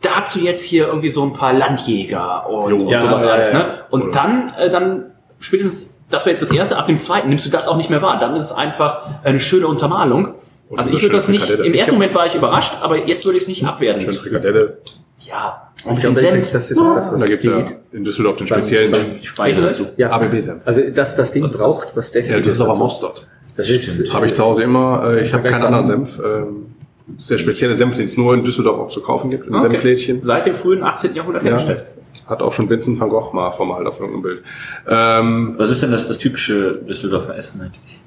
dazu 0.00 0.38
jetzt 0.38 0.62
hier 0.62 0.86
irgendwie 0.86 1.08
so 1.08 1.22
ein 1.24 1.32
paar 1.32 1.52
Landjäger 1.52 2.48
und, 2.48 2.70
Jo. 2.70 2.76
und 2.76 2.88
Ja, 2.88 2.98
sowas 2.98 3.22
ja, 3.22 3.28
alles, 3.28 3.52
ne? 3.52 3.66
Und 3.90 4.02
Oder- 4.02 4.12
dann, 4.12 4.52
äh, 4.58 4.70
dann 4.70 5.06
spätestens, 5.40 5.88
das 6.10 6.24
wäre 6.26 6.32
jetzt 6.36 6.42
das 6.42 6.50
erste, 6.50 6.76
ab 6.76 6.86
dem 6.86 7.00
zweiten 7.00 7.28
nimmst 7.28 7.46
du 7.46 7.50
das 7.50 7.66
auch 7.68 7.76
nicht 7.76 7.90
mehr 7.90 8.02
wahr. 8.02 8.18
Dann 8.18 8.36
ist 8.36 8.42
es 8.42 8.52
einfach 8.52 9.06
eine 9.24 9.40
schöne 9.40 9.66
Untermalung. 9.66 10.34
Oder 10.68 10.78
Also 10.80 10.92
ich 10.92 11.02
würde 11.02 11.16
das 11.16 11.28
nicht, 11.28 11.42
Frikadelle. 11.44 11.66
im 11.68 11.74
ersten 11.74 11.94
Moment 11.94 12.14
war 12.14 12.26
ich 12.26 12.34
überrascht, 12.34 12.74
aber 12.80 13.06
jetzt 13.06 13.24
würde 13.24 13.36
ich 13.36 13.42
es 13.44 13.48
nicht 13.48 13.64
abwerten. 13.66 14.02
Schöne 14.02 14.14
Frikadelle. 14.16 14.78
Ja, 15.18 15.70
Ich 15.90 15.98
glaube, 16.00 16.20
das, 16.22 16.50
das 16.50 16.70
ist 16.70 16.78
auch 16.80 16.94
das, 16.94 17.08
Und 17.08 17.14
was 17.14 17.22
da 17.22 17.28
gibt 17.28 17.44
es 17.44 17.50
ja 17.50 17.66
in 17.92 18.04
Düsseldorf 18.04 18.36
den 18.36 18.46
speziellen 18.46 18.94
Speicher 19.22 19.60
dazu. 19.62 19.86
Ja, 19.96 20.10
ABB-Senf. 20.10 20.62
also 20.66 20.80
das, 20.90 21.14
das 21.16 21.32
Ding 21.32 21.48
braucht 21.50 21.96
was 21.96 22.12
Ja, 22.12 22.20
definitiv. 22.20 22.46
das 22.46 22.54
ist 22.56 22.60
aber. 22.60 22.76
Mostert. 22.76 23.26
Das 23.56 23.70
ist, 23.70 24.12
Habe 24.12 24.26
ich 24.26 24.34
zu 24.34 24.42
Hause 24.42 24.64
immer. 24.64 25.04
Äh, 25.14 25.22
ich 25.22 25.32
habe 25.32 25.48
keinen 25.48 25.62
anderen 25.62 25.86
Senf. 25.86 26.18
Ähm, 26.18 26.66
das 27.06 27.20
ist 27.24 27.30
der 27.30 27.38
spezielle 27.38 27.76
Senf, 27.76 27.94
den 27.96 28.06
es 28.06 28.16
nur 28.16 28.34
in 28.34 28.42
Düsseldorf 28.42 28.78
auch 28.78 28.88
zu 28.88 29.00
kaufen 29.00 29.30
gibt, 29.30 29.46
in 29.46 29.54
Okay. 29.54 29.70
Senflädchen. 29.70 30.22
Seit 30.22 30.46
dem 30.46 30.54
frühen 30.56 30.82
18. 30.82 31.14
Jahrhundert 31.14 31.42
Ja. 31.42 31.50
hergestellt. 31.50 31.84
Hat 32.26 32.40
auch 32.42 32.52
schon 32.52 32.68
Vincent 32.68 32.98
van 32.98 33.10
Gogh 33.10 33.32
mal 33.34 33.52
formal 33.52 33.86
auf 33.86 34.00
irgendeinem 34.00 34.22
Bild. 34.22 34.42
Ähm, 34.88 35.54
Was 35.58 35.70
ist 35.70 35.82
denn 35.82 35.92
das, 35.92 36.08
das 36.08 36.18
typische 36.18 36.76
Düsseldorfer 36.88 37.36
Essen 37.36 37.60
eigentlich? 37.60 38.00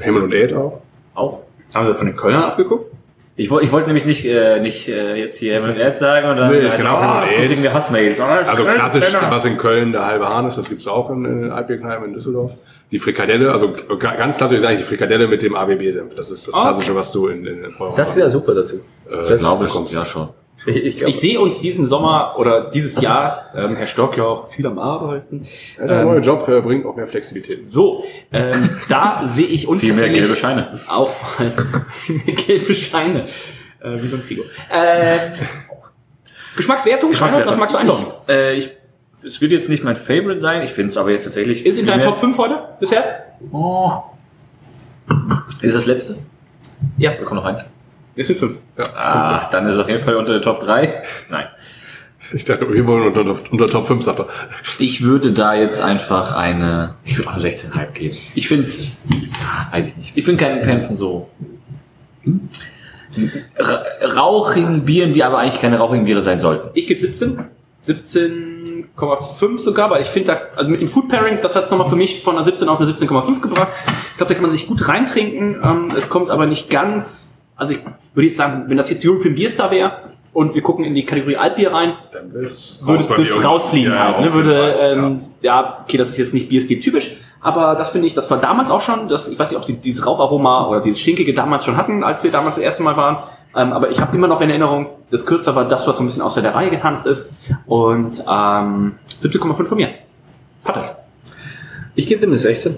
Himmel 0.00 0.22
und 0.22 0.32
Erde 0.32 0.58
auch. 0.58 0.80
Auch? 1.14 1.40
Haben 1.74 1.88
wir 1.88 1.96
von 1.96 2.06
den 2.06 2.16
Kölnern 2.16 2.44
abgeguckt? 2.44 2.86
Ich, 3.40 3.50
woll- 3.50 3.62
ich 3.62 3.70
wollte 3.70 3.86
nämlich 3.86 4.04
nicht, 4.04 4.24
äh, 4.24 4.58
nicht 4.58 4.88
äh, 4.88 5.14
jetzt 5.14 5.38
hier 5.38 5.62
und 5.62 5.76
Erd 5.76 5.96
sagen 5.96 6.28
und 6.28 6.36
dann 6.38 6.50
Nee, 6.50 6.68
genau, 6.76 6.96
ah, 6.96 7.24
kriegen 7.36 7.62
wir 7.62 7.72
Hassmails. 7.72 8.20
Ah, 8.20 8.40
das 8.40 8.48
Also 8.48 8.64
klassisch, 8.64 9.12
Köln, 9.12 9.24
was 9.30 9.44
in 9.44 9.56
Köln 9.56 9.92
der 9.92 10.04
halbe 10.06 10.28
Hahn 10.28 10.46
ist, 10.48 10.58
das 10.58 10.68
gibt's 10.68 10.86
auch 10.88 11.08
in, 11.10 11.24
in 11.24 11.42
den 11.42 11.52
Altbierkneipen 11.52 12.08
in 12.08 12.14
Düsseldorf. 12.14 12.52
Die 12.90 12.98
Frikadelle, 12.98 13.52
also 13.52 13.70
ga- 13.98 14.14
ganz 14.16 14.38
klassisch 14.38 14.58
ist 14.58 14.64
eigentlich 14.64 14.80
die 14.80 14.86
Frikadelle 14.86 15.28
mit 15.28 15.42
dem 15.42 15.54
ABB-Senf. 15.54 16.14
Das 16.16 16.30
ist 16.30 16.48
das 16.48 16.54
Ah, 16.54 16.62
Klassische, 16.72 16.96
was 16.96 17.12
du 17.12 17.28
in, 17.28 17.46
in, 17.46 17.62
in 17.64 17.74
das 17.96 18.16
wäre 18.16 18.28
super 18.30 18.54
dazu. 18.54 18.76
äh, 19.10 19.32
Ich 19.34 19.38
glaube, 19.38 19.64
bekommst. 19.66 19.92
ja 19.94 20.04
schon. 20.04 20.30
Ich, 20.66 20.76
ich, 20.76 20.96
glaub, 20.96 21.10
ich 21.10 21.20
sehe 21.20 21.40
uns 21.40 21.60
diesen 21.60 21.86
Sommer 21.86 22.34
oder 22.36 22.70
dieses 22.70 23.00
Jahr, 23.00 23.46
ähm, 23.54 23.76
Herr 23.76 23.86
Stock 23.86 24.16
ja 24.16 24.24
auch 24.24 24.48
viel 24.48 24.66
am 24.66 24.78
Arbeiten. 24.78 25.46
Ja, 25.78 25.86
der 25.86 26.04
neue 26.04 26.20
Job 26.20 26.46
äh, 26.48 26.60
bringt 26.60 26.84
auch 26.84 26.96
mehr 26.96 27.06
Flexibilität. 27.06 27.64
So, 27.64 28.04
ähm, 28.32 28.68
da 28.88 29.22
sehe 29.26 29.46
ich 29.46 29.68
uns 29.68 29.82
Viel 29.82 29.94
mehr 29.94 30.08
gelbe 30.08 30.34
Scheine. 30.34 30.80
Auch 30.88 31.10
viel 31.90 32.16
mehr 32.24 32.34
gelbe 32.34 32.74
Scheine. 32.74 33.26
Äh, 33.80 34.02
wie 34.02 34.08
so 34.08 34.16
ein 34.16 34.22
Figo. 34.22 34.42
Äh, 34.70 35.30
Geschmackswertung? 36.56 37.10
Geschmackswertung. 37.10 37.52
Was 37.52 37.58
magst 37.58 37.74
du 37.74 37.78
einloggen? 37.78 38.06
Ich, 38.26 38.28
äh, 38.28 38.54
ich, 38.54 38.70
es 39.24 39.40
wird 39.40 39.52
jetzt 39.52 39.68
nicht 39.68 39.84
mein 39.84 39.96
Favorite 39.96 40.40
sein, 40.40 40.62
ich 40.62 40.72
finde 40.72 40.90
es 40.90 40.96
aber 40.96 41.10
jetzt 41.12 41.24
tatsächlich. 41.24 41.64
Ist 41.64 41.78
in 41.78 41.86
deinen 41.86 42.00
primär- 42.00 42.10
Top 42.14 42.18
5 42.20 42.36
heute 42.38 42.58
bisher? 42.80 43.24
Oh. 43.52 43.92
Ist 45.62 45.76
das 45.76 45.86
letzte? 45.86 46.18
Ja. 46.96 47.12
Da 47.12 47.22
kommt 47.24 47.40
noch 47.40 47.44
eins. 47.48 47.64
Es 48.18 48.26
sind 48.26 48.38
5. 48.38 48.58
Ja, 48.76 48.84
Ah, 48.96 49.48
dann 49.52 49.66
ist 49.68 49.74
es 49.76 49.80
auf 49.80 49.88
jeden 49.88 50.04
Fall 50.04 50.16
unter 50.16 50.32
der 50.32 50.42
Top 50.42 50.60
3. 50.60 51.02
Nein. 51.30 51.46
Ich 52.34 52.44
dachte, 52.44 52.70
wir 52.70 52.86
wollen 52.86 53.06
unter, 53.06 53.24
unter 53.50 53.66
Top 53.68 53.86
5, 53.86 54.02
sagt 54.04 54.18
er. 54.18 54.26
Ich 54.78 55.02
würde 55.02 55.32
da 55.32 55.54
jetzt 55.54 55.80
einfach 55.80 56.36
eine, 56.36 56.94
ich 57.04 57.16
würde 57.16 57.30
auch 57.30 57.34
eine 57.34 57.42
16,5 57.42 57.92
geben. 57.92 58.16
Ich 58.34 58.48
finde 58.48 58.64
es, 58.64 58.96
weiß 59.72 59.88
ich 59.88 59.96
nicht. 59.96 60.12
Ich 60.16 60.24
bin 60.24 60.36
kein 60.36 60.62
Fan 60.62 60.82
von 60.82 60.96
so? 60.98 61.30
Ra- 63.56 63.84
rauchigen 64.14 64.84
Bieren, 64.84 65.12
die 65.14 65.24
aber 65.24 65.38
eigentlich 65.38 65.60
keine 65.60 65.78
rauchigen 65.78 66.04
Biere 66.04 66.20
sein 66.20 66.40
sollten. 66.40 66.68
Ich 66.74 66.86
gebe 66.86 67.00
17. 67.00 67.38
17,5 67.86 69.58
sogar, 69.60 69.88
weil 69.90 70.02
ich 70.02 70.08
finde, 70.08 70.32
da, 70.32 70.40
also 70.56 70.68
mit 70.70 70.80
dem 70.80 70.88
Food 70.88 71.08
Pairing, 71.08 71.38
das 71.40 71.56
hat 71.56 71.64
es 71.64 71.70
nochmal 71.70 71.88
für 71.88 71.96
mich 71.96 72.22
von 72.22 72.34
einer 72.34 72.44
17 72.44 72.68
auf 72.68 72.80
eine 72.80 72.90
17,5 72.90 73.40
gebracht. 73.40 73.68
Ich 74.10 74.16
glaube, 74.18 74.28
da 74.28 74.34
kann 74.34 74.42
man 74.42 74.50
sich 74.50 74.66
gut 74.66 74.86
reintrinken. 74.88 75.60
Ähm, 75.62 75.92
es 75.96 76.10
kommt 76.10 76.28
aber 76.30 76.44
nicht 76.46 76.68
ganz, 76.68 77.30
also 77.58 77.74
ich 77.74 77.80
würde 78.14 78.28
jetzt 78.28 78.38
sagen, 78.38 78.64
wenn 78.68 78.76
das 78.76 78.88
jetzt 78.88 79.04
European 79.04 79.34
Beer 79.34 79.50
Star 79.50 79.70
wäre 79.70 79.92
und 80.32 80.54
wir 80.54 80.62
gucken 80.62 80.84
in 80.84 80.94
die 80.94 81.04
Kategorie 81.04 81.36
Altbier 81.36 81.72
rein, 81.72 81.94
Dann 82.12 82.32
würde 82.32 83.04
bei 83.08 83.16
das 83.16 83.44
rausfliegen 83.44 83.92
Ja, 83.92 84.16
halt. 84.16 84.20
Ne? 84.24 84.32
Würde, 84.32 84.74
ähm, 84.80 85.18
ja. 85.42 85.80
okay, 85.82 85.96
das 85.96 86.10
ist 86.10 86.18
jetzt 86.18 86.34
nicht 86.34 86.48
Bierstil 86.48 86.80
typisch, 86.80 87.16
aber 87.40 87.74
das 87.74 87.90
finde 87.90 88.06
ich, 88.06 88.14
das 88.14 88.30
war 88.30 88.38
damals 88.38 88.70
auch 88.70 88.80
schon, 88.80 89.08
das, 89.08 89.28
ich 89.28 89.38
weiß 89.38 89.50
nicht, 89.50 89.58
ob 89.58 89.64
sie 89.64 89.74
dieses 89.74 90.06
Raucharoma 90.06 90.68
oder 90.68 90.80
dieses 90.80 91.00
Stinkige 91.00 91.34
damals 91.34 91.64
schon 91.64 91.76
hatten, 91.76 92.04
als 92.04 92.22
wir 92.22 92.30
damals 92.30 92.56
das 92.56 92.64
erste 92.64 92.82
Mal 92.82 92.96
waren. 92.96 93.18
Ähm, 93.56 93.72
aber 93.72 93.90
ich 93.90 94.00
habe 94.00 94.16
immer 94.16 94.28
noch 94.28 94.40
in 94.40 94.50
Erinnerung, 94.50 94.88
das 95.10 95.26
Kürzer 95.26 95.56
war 95.56 95.66
das, 95.66 95.86
was 95.86 95.96
so 95.96 96.04
ein 96.04 96.06
bisschen 96.06 96.22
außer 96.22 96.42
der 96.42 96.54
Reihe 96.54 96.70
getanzt 96.70 97.06
ist. 97.06 97.30
Und 97.66 98.22
ähm, 98.28 98.94
17,5 99.20 99.64
von 99.64 99.76
mir. 99.76 99.88
Patrick. 100.62 100.90
Ich 101.94 102.06
gebe 102.06 102.20
dem 102.20 102.30
eine 102.30 102.38
16. 102.38 102.76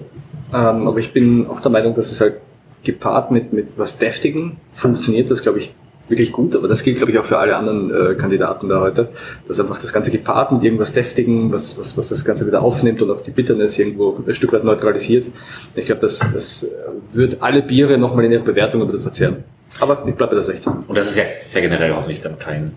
Ähm, 0.53 0.87
aber 0.87 0.97
ich 0.97 1.13
bin 1.13 1.47
auch 1.47 1.59
der 1.59 1.71
Meinung, 1.71 1.93
dass 1.93 2.11
es 2.11 2.21
halt 2.21 2.37
gepaart 2.83 3.31
mit, 3.31 3.53
mit 3.53 3.67
was 3.77 3.97
Deftigen 3.97 4.57
funktioniert 4.71 5.29
das, 5.29 5.41
glaube 5.41 5.59
ich, 5.59 5.73
wirklich 6.07 6.31
gut. 6.31 6.55
Aber 6.55 6.67
das 6.67 6.83
gilt, 6.83 6.97
glaube 6.97 7.11
ich, 7.11 7.19
auch 7.19 7.25
für 7.25 7.37
alle 7.37 7.55
anderen 7.55 7.91
äh, 7.93 8.15
Kandidaten 8.15 8.69
da 8.69 8.81
heute. 8.81 9.09
Dass 9.47 9.59
einfach 9.59 9.79
das 9.79 9.93
Ganze 9.93 10.11
gepaart 10.11 10.51
mit 10.51 10.63
irgendwas 10.63 10.93
Deftigen, 10.93 11.51
was, 11.51 11.77
was, 11.77 11.97
was 11.97 12.09
das 12.09 12.25
Ganze 12.25 12.45
wieder 12.47 12.61
aufnimmt 12.61 13.01
und 13.01 13.11
auch 13.11 13.21
die 13.21 13.31
Bitterness 13.31 13.79
irgendwo 13.79 14.17
ein 14.25 14.33
Stück 14.33 14.51
weit 14.53 14.63
neutralisiert. 14.63 15.31
Ich 15.75 15.85
glaube, 15.85 16.01
das, 16.01 16.19
das 16.19 16.63
äh, 16.63 16.67
wird 17.11 17.41
alle 17.41 17.61
Biere 17.61 17.97
nochmal 17.97 18.25
in 18.25 18.33
ihrer 18.33 18.43
Bewertung 18.43 18.81
ein 18.81 18.87
bisschen 18.87 19.03
verzerren. 19.03 19.43
Aber 19.79 20.03
ich 20.05 20.15
bleibe 20.15 20.31
bei 20.31 20.35
der 20.35 20.43
16. 20.43 20.73
Und 20.87 20.97
das 20.97 21.11
ist 21.11 21.17
ja, 21.17 21.23
ist 21.23 21.55
ja 21.55 21.61
generell 21.61 21.93
hoffentlich 21.93 22.19
dann 22.19 22.37
kein, 22.37 22.73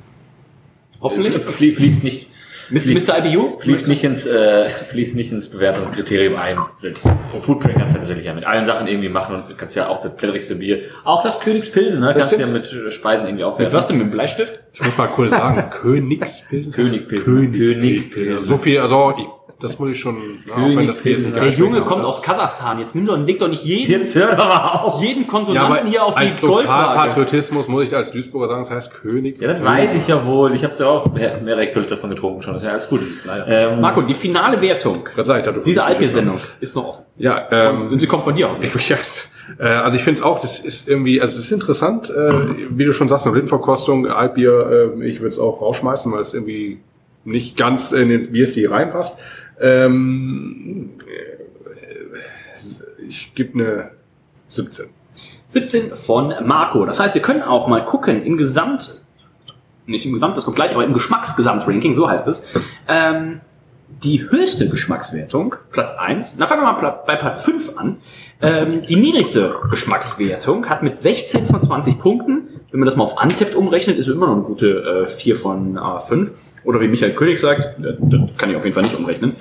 Hoffentlich. 1.05 1.35
Flie, 1.35 1.73
fließt 1.73 2.03
nicht, 2.03 2.29
Mr. 2.71 2.93
Mr. 2.93 3.25
IBU? 3.25 3.59
fließt 3.59 3.89
nicht 3.89 4.05
ins, 4.05 4.27
äh, 4.27 4.69
fließt 4.69 5.17
nicht 5.17 5.33
ins 5.33 5.49
Bewertungskriterium 5.49 6.37
ein. 6.37 6.59
Und 6.59 7.43
Foodpairing 7.43 7.79
kannst 7.79 7.95
du 7.95 7.99
ja 7.99 8.01
tatsächlich 8.01 8.27
ja 8.27 8.35
mit 8.35 8.45
allen 8.45 8.67
Sachen 8.67 8.87
irgendwie 8.87 9.09
machen 9.09 9.37
und 9.37 9.59
kannst 9.59 9.77
ja 9.77 9.89
auch 9.89 10.01
das 10.01 10.17
blätterigste 10.17 10.57
Bier, 10.57 10.83
auch 11.05 11.23
das 11.23 11.41
Königspilsen, 11.41 12.01
ne, 12.01 12.15
kannst 12.17 12.33
du 12.33 12.41
ja 12.41 12.47
mit 12.47 12.73
äh, 12.73 12.91
Speisen 12.91 13.27
irgendwie 13.27 13.45
aufwerten. 13.45 13.67
Mit 13.67 13.73
was 13.75 13.87
denn? 13.87 13.99
Mit 13.99 14.07
dem 14.07 14.11
Bleistift? 14.11 14.61
Ich 14.73 14.83
muss 14.83 14.97
mal 14.97 15.07
kurz 15.07 15.31
sagen, 15.31 15.63
Königspilzen. 15.71 16.73
Königpilzen. 16.73 17.25
Königpilzen. 17.25 17.81
Königpilzen. 17.81 18.49
So 18.49 18.57
viel, 18.57 18.79
also 18.81 19.15
ich, 19.19 19.27
das 19.61 19.79
muss 19.79 19.91
ich 19.91 19.99
schon, 19.99 20.17
ja, 20.47 20.55
auch 20.55 20.77
wenn 20.77 20.87
das 20.87 21.05
nicht 21.05 21.37
Der 21.37 21.49
Junge 21.49 21.83
kommt 21.83 22.05
aus 22.05 22.23
Kasachstan. 22.23 22.79
Jetzt 22.79 22.95
nimm 22.95 23.07
doch, 23.07 23.17
leg 23.19 23.39
doch 23.39 23.49
nicht 23.49 23.65
jeden, 23.65 24.03
Jetzt 24.03 24.15
hör 24.15 24.35
doch 24.35 24.47
mal 24.47 24.81
auf. 24.83 25.03
jeden 25.03 25.27
Konsonanten 25.27 25.87
hier 25.87 26.05
auf 26.05 26.15
die 26.17 26.29
Goldwaage. 26.41 26.67
Lokalpatriotismus 26.67 27.69
muss 27.69 27.85
ich 27.85 27.95
als 27.95 28.13
Duisburger 28.13 28.49
sagen, 28.49 28.63
das 28.63 28.71
heißt 28.71 28.95
König. 28.95 29.41
Ja, 29.41 29.49
das 29.49 29.65
weiß 29.65 29.95
ich 29.95 30.07
ja 30.09 30.25
wohl. 30.27 30.55
Ich 30.55 30.65
habe 30.65 30.75
da 30.77 30.87
auch 30.87 31.13
mehr, 31.13 31.41
mehr 31.41 31.57
Rektolit 31.57 31.91
davon 31.91 32.11
getrunken 32.11 32.43
schon. 32.43 32.55
Das 32.55 32.63
ist 32.63 32.67
ja 32.67 32.73
alles 32.73 32.89
gut. 32.89 33.01
Ähm, 33.47 33.81
Marco, 33.81 34.03
die 34.03 34.15
finale 34.15 34.61
Wertung 34.61 35.05
Gerade 35.05 35.25
sag 35.25 35.39
ich, 35.39 35.45
da 35.45 35.53
du 35.53 35.61
dieser 35.61 35.87
Altbier-Sendung 35.87 36.39
ist 36.61 36.75
noch 36.75 36.87
offen. 36.87 37.05
Ja, 37.17 37.47
ähm, 37.51 37.89
Und 37.89 38.01
sie 38.01 38.07
kommt 38.07 38.25
von 38.25 38.35
dir 38.35 38.51
auf. 38.51 38.59
Ja, 38.89 38.97
äh, 39.59 39.65
also 39.69 39.97
ich 39.97 40.03
finde 40.03 40.21
es 40.21 40.25
auch, 40.25 40.41
das 40.41 40.61
ist 40.61 40.89
irgendwie, 40.89 41.21
also 41.21 41.39
es 41.39 41.45
ist 41.47 41.53
interessant, 41.53 42.11
äh, 42.11 42.33
wie 42.71 42.85
du 42.85 42.93
schon 42.93 43.09
sagst, 43.09 43.27
eine 43.27 43.33
Blindenverkostung, 43.33 44.07
Altbier, 44.07 44.95
äh, 44.99 45.07
ich 45.07 45.21
würde 45.21 45.29
es 45.29 45.39
auch 45.39 45.61
rausschmeißen, 45.61 46.11
weil 46.13 46.21
es 46.21 46.35
irgendwie 46.35 46.81
nicht 47.25 47.57
ganz 47.57 47.93
in 47.93 48.09
den 48.09 48.33
Bierstil 48.33 48.69
reinpasst. 48.69 49.19
Ähm, 49.61 50.91
äh, 51.07 51.35
ich 53.07 53.35
gebe 53.35 53.59
eine 53.59 53.91
17. 54.49 54.87
17 55.49 55.95
von 55.95 56.35
Marco. 56.45 56.85
Das 56.85 56.99
heißt, 56.99 57.15
wir 57.15 57.23
können 57.23 57.43
auch 57.43 57.69
mal 57.69 57.85
gucken 57.85 58.25
im 58.25 58.37
Gesamt, 58.37 59.03
nicht 59.87 60.05
im 60.07 60.13
Gesamt, 60.13 60.37
das 60.37 60.45
kommt 60.45 60.57
gleich, 60.57 60.73
aber 60.73 60.85
im 60.85 60.93
Geschmacksgesamtranking, 60.93 61.95
so 61.95 62.09
heißt 62.09 62.27
es, 62.27 62.47
ähm, 62.89 63.41
die 64.03 64.29
höchste 64.31 64.69
Geschmackswertung, 64.69 65.55
Platz 65.71 65.91
1, 65.91 66.37
na 66.39 66.47
fangen 66.47 66.63
wir 66.63 66.73
mal 66.73 67.03
bei 67.07 67.17
Platz 67.17 67.43
5 67.43 67.77
an. 67.77 67.99
Ähm, 68.41 68.85
die 68.87 68.97
niedrigste 68.97 69.61
Geschmackswertung 69.71 70.69
hat 70.69 70.83
mit 70.83 71.01
16 71.01 71.47
von 71.47 71.61
20 71.61 71.99
Punkten, 71.99 72.44
wenn 72.75 72.81
man 72.81 72.87
das 72.89 72.97
mal 72.97 73.05
auf 73.05 73.23
Untapped 73.23 73.55
umrechnet, 73.55 73.99
ist 73.99 74.09
immer 74.09 74.27
noch 74.27 74.35
eine 74.35 74.43
gute 74.43 75.05
äh, 75.05 75.07
4 75.07 75.37
von 75.37 75.77
äh, 75.77 76.01
5. 76.01 76.33
Oder 76.65 76.81
wie 76.81 76.89
Michael 76.89 77.15
König 77.15 77.39
sagt, 77.39 77.79
äh, 77.79 77.95
das 78.01 78.37
kann 78.37 78.51
ich 78.51 78.57
auf 78.57 78.65
jeden 78.65 78.75
Fall 78.75 78.83
nicht 78.83 78.97
umrechnen. 78.97 79.37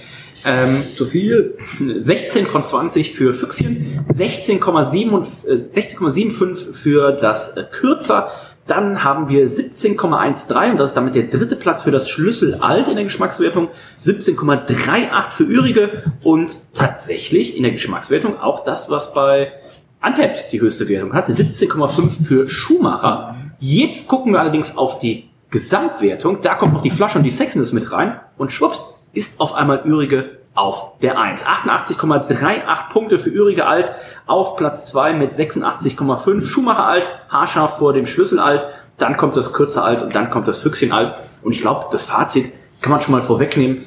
Ähm, 0.46 0.84
zu 0.96 1.08
viel. 1.08 1.58
16 1.98 2.46
von 2.46 2.64
20 2.64 3.12
für 3.12 3.34
Füchschen, 3.34 4.06
16,7 4.08 5.48
äh, 5.48 5.54
16,75 5.54 6.74
für 6.74 7.12
das 7.12 7.58
äh, 7.58 7.64
Kürzer. 7.64 8.30
Dann 8.68 9.04
haben 9.04 9.30
wir 9.30 9.50
17,13 9.50 10.70
und 10.70 10.80
das 10.80 10.92
ist 10.92 10.94
damit 10.98 11.16
der 11.16 11.24
dritte 11.24 11.56
Platz 11.56 11.82
für 11.82 11.92
das 11.92 12.08
Schlüssel 12.08 12.60
Alt 12.62 12.88
in 12.88 12.94
der 12.94 13.04
Geschmackswertung, 13.04 13.70
17,38 14.06 15.32
für 15.32 15.44
Ürige 15.44 16.04
und 16.22 16.60
tatsächlich 16.76 17.58
in 17.58 17.64
der 17.64 17.72
Geschmackswertung 17.72 18.40
auch 18.40 18.64
das, 18.64 18.92
was 18.92 19.12
bei 19.16 19.52
Untapped 20.06 20.52
die 20.52 20.60
höchste 20.60 20.90
Wertung 20.90 21.14
hatte, 21.14 21.32
17,5 21.32 22.26
für 22.26 22.50
Schumacher. 22.50 23.36
Jetzt 23.60 24.08
gucken 24.08 24.34
wir 24.34 24.42
allerdings 24.42 24.78
auf 24.78 25.00
die 25.00 25.30
Gesamtwertung. 25.50 26.42
Da 26.42 26.56
kommt 26.56 26.74
noch 26.74 26.82
die 26.82 26.90
Flasche 26.90 27.20
und 27.20 27.24
die 27.24 27.32
Sexiness 27.32 27.72
mit 27.72 27.92
rein 27.92 28.20
und 28.38 28.52
schwupps 28.52 28.84
ist 29.14 29.40
auf 29.40 29.54
einmal 29.54 29.82
Ürige 29.86 30.40
auf 30.56 31.00
der 31.00 31.18
1. 31.18 31.46
88,38 31.46 32.90
Punkte 32.92 33.18
für 33.18 33.30
Ürige 33.30 33.66
Alt 33.66 33.92
auf 34.26 34.56
Platz 34.56 34.88
2 34.88 35.14
mit 35.14 35.32
86,5. 35.32 36.46
Schumacher 36.46 36.86
Alt, 36.86 37.18
haarscharf 37.30 37.78
vor 37.78 37.94
dem 37.94 38.06
Schlüssel 38.06 38.40
Alt. 38.40 38.66
Dann 38.98 39.16
kommt 39.16 39.38
das 39.38 39.54
Kürzer 39.54 39.86
Alt 39.86 40.02
und 40.02 40.14
dann 40.14 40.30
kommt 40.30 40.48
das 40.48 40.60
Füchschen 40.60 40.92
Alt. 40.92 41.14
Und 41.42 41.54
ich 41.54 41.62
glaube, 41.62 41.86
das 41.92 42.04
Fazit 42.04 42.52
kann 42.82 42.92
man 42.92 43.02
schon 43.02 43.14
mal 43.14 43.22
vorwegnehmen 43.22 43.86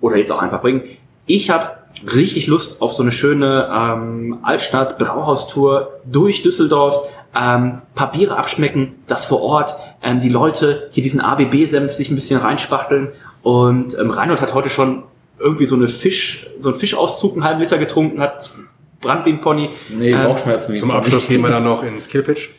oder 0.00 0.16
jetzt 0.16 0.30
auch 0.30 0.42
einfach 0.42 0.60
bringen. 0.60 0.82
Ich 1.26 1.50
habe 1.50 1.79
richtig 2.14 2.46
Lust 2.46 2.80
auf 2.82 2.92
so 2.92 3.02
eine 3.02 3.12
schöne 3.12 3.68
ähm, 3.72 4.38
Altstadt-Brauhaustour 4.42 6.00
durch 6.04 6.42
Düsseldorf. 6.42 7.00
Ähm, 7.34 7.82
Papiere 7.94 8.36
abschmecken, 8.36 8.96
das 9.06 9.24
vor 9.24 9.40
Ort, 9.42 9.76
ähm, 10.02 10.18
die 10.18 10.28
Leute 10.28 10.88
hier 10.90 11.02
diesen 11.02 11.20
ABB-Senf 11.20 11.92
sich 11.92 12.10
ein 12.10 12.16
bisschen 12.16 12.40
reinspachteln. 12.40 13.08
Und 13.42 13.96
ähm, 13.98 14.10
Reinhold 14.10 14.40
hat 14.40 14.52
heute 14.54 14.68
schon 14.68 15.04
irgendwie 15.38 15.66
so 15.66 15.76
eine 15.76 15.88
Fisch, 15.88 16.46
so 16.60 16.70
einen 16.70 16.78
Fischauszug 16.78 17.34
einen 17.34 17.44
halben 17.44 17.60
Liter 17.60 17.78
getrunken, 17.78 18.20
hat 18.20 18.50
Brand 19.00 19.24
wie 19.26 19.30
ein 19.30 19.40
Pony. 19.40 19.70
nee, 19.88 20.12
Ähm, 20.12 20.24
Bauchschmerzen. 20.24 20.76
Zum 20.76 20.90
Abschluss 20.90 21.28
gehen 21.28 21.40
wir 21.40 21.50
dann 21.50 21.64
noch 21.64 21.82
ins 21.82 22.08
Killpitch. 22.08 22.50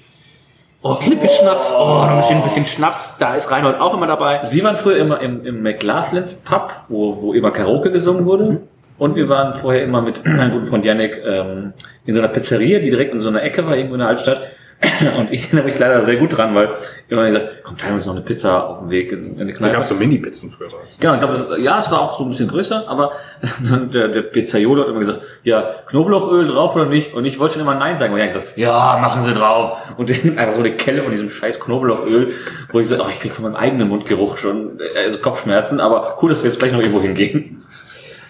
Oh, 0.84 0.95
Knippelschnaps, 0.95 1.73
oh, 1.77 1.77
noch 1.86 2.09
ein 2.09 2.17
bisschen, 2.17 2.38
ein 2.38 2.43
bisschen 2.43 2.65
Schnaps, 2.65 3.15
da 3.19 3.36
ist 3.36 3.51
Reinhold 3.51 3.79
auch 3.79 3.93
immer 3.93 4.07
dabei. 4.07 4.41
Wir 4.49 4.63
waren 4.63 4.77
früher 4.77 4.97
immer 4.97 5.19
im, 5.19 5.45
im 5.45 5.61
McLaughlins 5.61 6.34
Pub, 6.34 6.73
wo, 6.89 7.21
wo 7.21 7.34
immer 7.34 7.51
Karaoke 7.51 7.91
gesungen 7.91 8.25
wurde. 8.25 8.61
Und 9.01 9.15
wir 9.15 9.27
waren 9.29 9.55
vorher 9.55 9.83
immer 9.83 10.03
mit 10.03 10.23
meinem 10.23 10.51
guten 10.51 10.65
Freund 10.67 10.85
Yannick 10.85 11.19
ähm, 11.25 11.73
in 12.05 12.13
so 12.13 12.21
einer 12.21 12.27
Pizzeria, 12.27 12.77
die 12.77 12.91
direkt 12.91 13.11
in 13.11 13.19
so 13.19 13.29
einer 13.29 13.41
Ecke 13.41 13.65
war, 13.65 13.75
irgendwo 13.75 13.95
in 13.95 13.99
der 13.99 14.09
Altstadt. 14.09 14.51
Und 15.17 15.31
ich 15.31 15.45
erinnere 15.45 15.65
mich 15.65 15.79
leider 15.79 16.03
sehr 16.03 16.17
gut 16.17 16.37
dran, 16.37 16.53
weil 16.53 16.69
immer 17.09 17.25
gesagt, 17.25 17.63
komm, 17.63 17.79
teilen 17.79 17.93
wir 17.93 17.95
uns 17.95 18.05
noch 18.05 18.13
eine 18.13 18.21
Pizza 18.21 18.69
auf 18.69 18.77
dem 18.77 18.91
Weg 18.91 19.11
in, 19.11 19.23
in 19.23 19.41
eine 19.41 19.53
Da 19.53 19.57
Kneipe. 19.57 19.73
gab 19.73 19.81
es 19.81 19.89
so 19.89 19.95
Mini-Pizzen 19.95 20.51
früher. 20.51 20.67
Genau, 20.99 21.13
ich 21.15 21.19
glaube, 21.19 21.57
ja, 21.59 21.79
es 21.79 21.89
war 21.89 21.99
auch 21.99 22.15
so 22.15 22.25
ein 22.25 22.29
bisschen 22.29 22.47
größer, 22.47 22.87
aber 22.87 23.13
dann 23.67 23.89
der, 23.89 24.09
der 24.09 24.21
Pizzaiolo 24.21 24.83
hat 24.83 24.89
immer 24.89 24.99
gesagt, 24.99 25.21
ja, 25.41 25.71
Knoblauchöl 25.87 26.47
drauf 26.47 26.75
oder 26.75 26.85
nicht? 26.85 27.15
Und 27.15 27.25
ich 27.25 27.39
wollte 27.39 27.55
schon 27.55 27.63
immer 27.63 27.73
Nein 27.73 27.97
sagen, 27.97 28.15
er 28.15 28.25
hat 28.25 28.33
gesagt, 28.33 28.55
ja, 28.55 28.99
machen 29.01 29.25
Sie 29.25 29.33
drauf. 29.33 29.79
Und 29.97 30.09
der 30.09 30.17
nimmt 30.17 30.37
einfach 30.37 30.53
so 30.53 30.59
eine 30.59 30.75
Kelle 30.75 31.01
von 31.01 31.11
diesem 31.11 31.31
scheiß 31.31 31.59
Knoblauchöl, 31.59 32.33
wo 32.71 32.79
ich 32.79 32.87
so, 32.87 33.03
oh, 33.03 33.07
ich 33.09 33.19
krieg 33.19 33.33
von 33.33 33.45
meinem 33.45 33.55
eigenen 33.55 33.87
Mundgeruch 33.87 34.37
schon, 34.37 34.79
äh, 34.79 35.05
also 35.05 35.17
Kopfschmerzen, 35.17 35.79
aber 35.79 36.17
cool, 36.21 36.29
dass 36.29 36.43
wir 36.43 36.51
jetzt 36.51 36.59
gleich 36.59 36.71
noch 36.71 36.81
irgendwo 36.81 37.01
hingehen. 37.01 37.61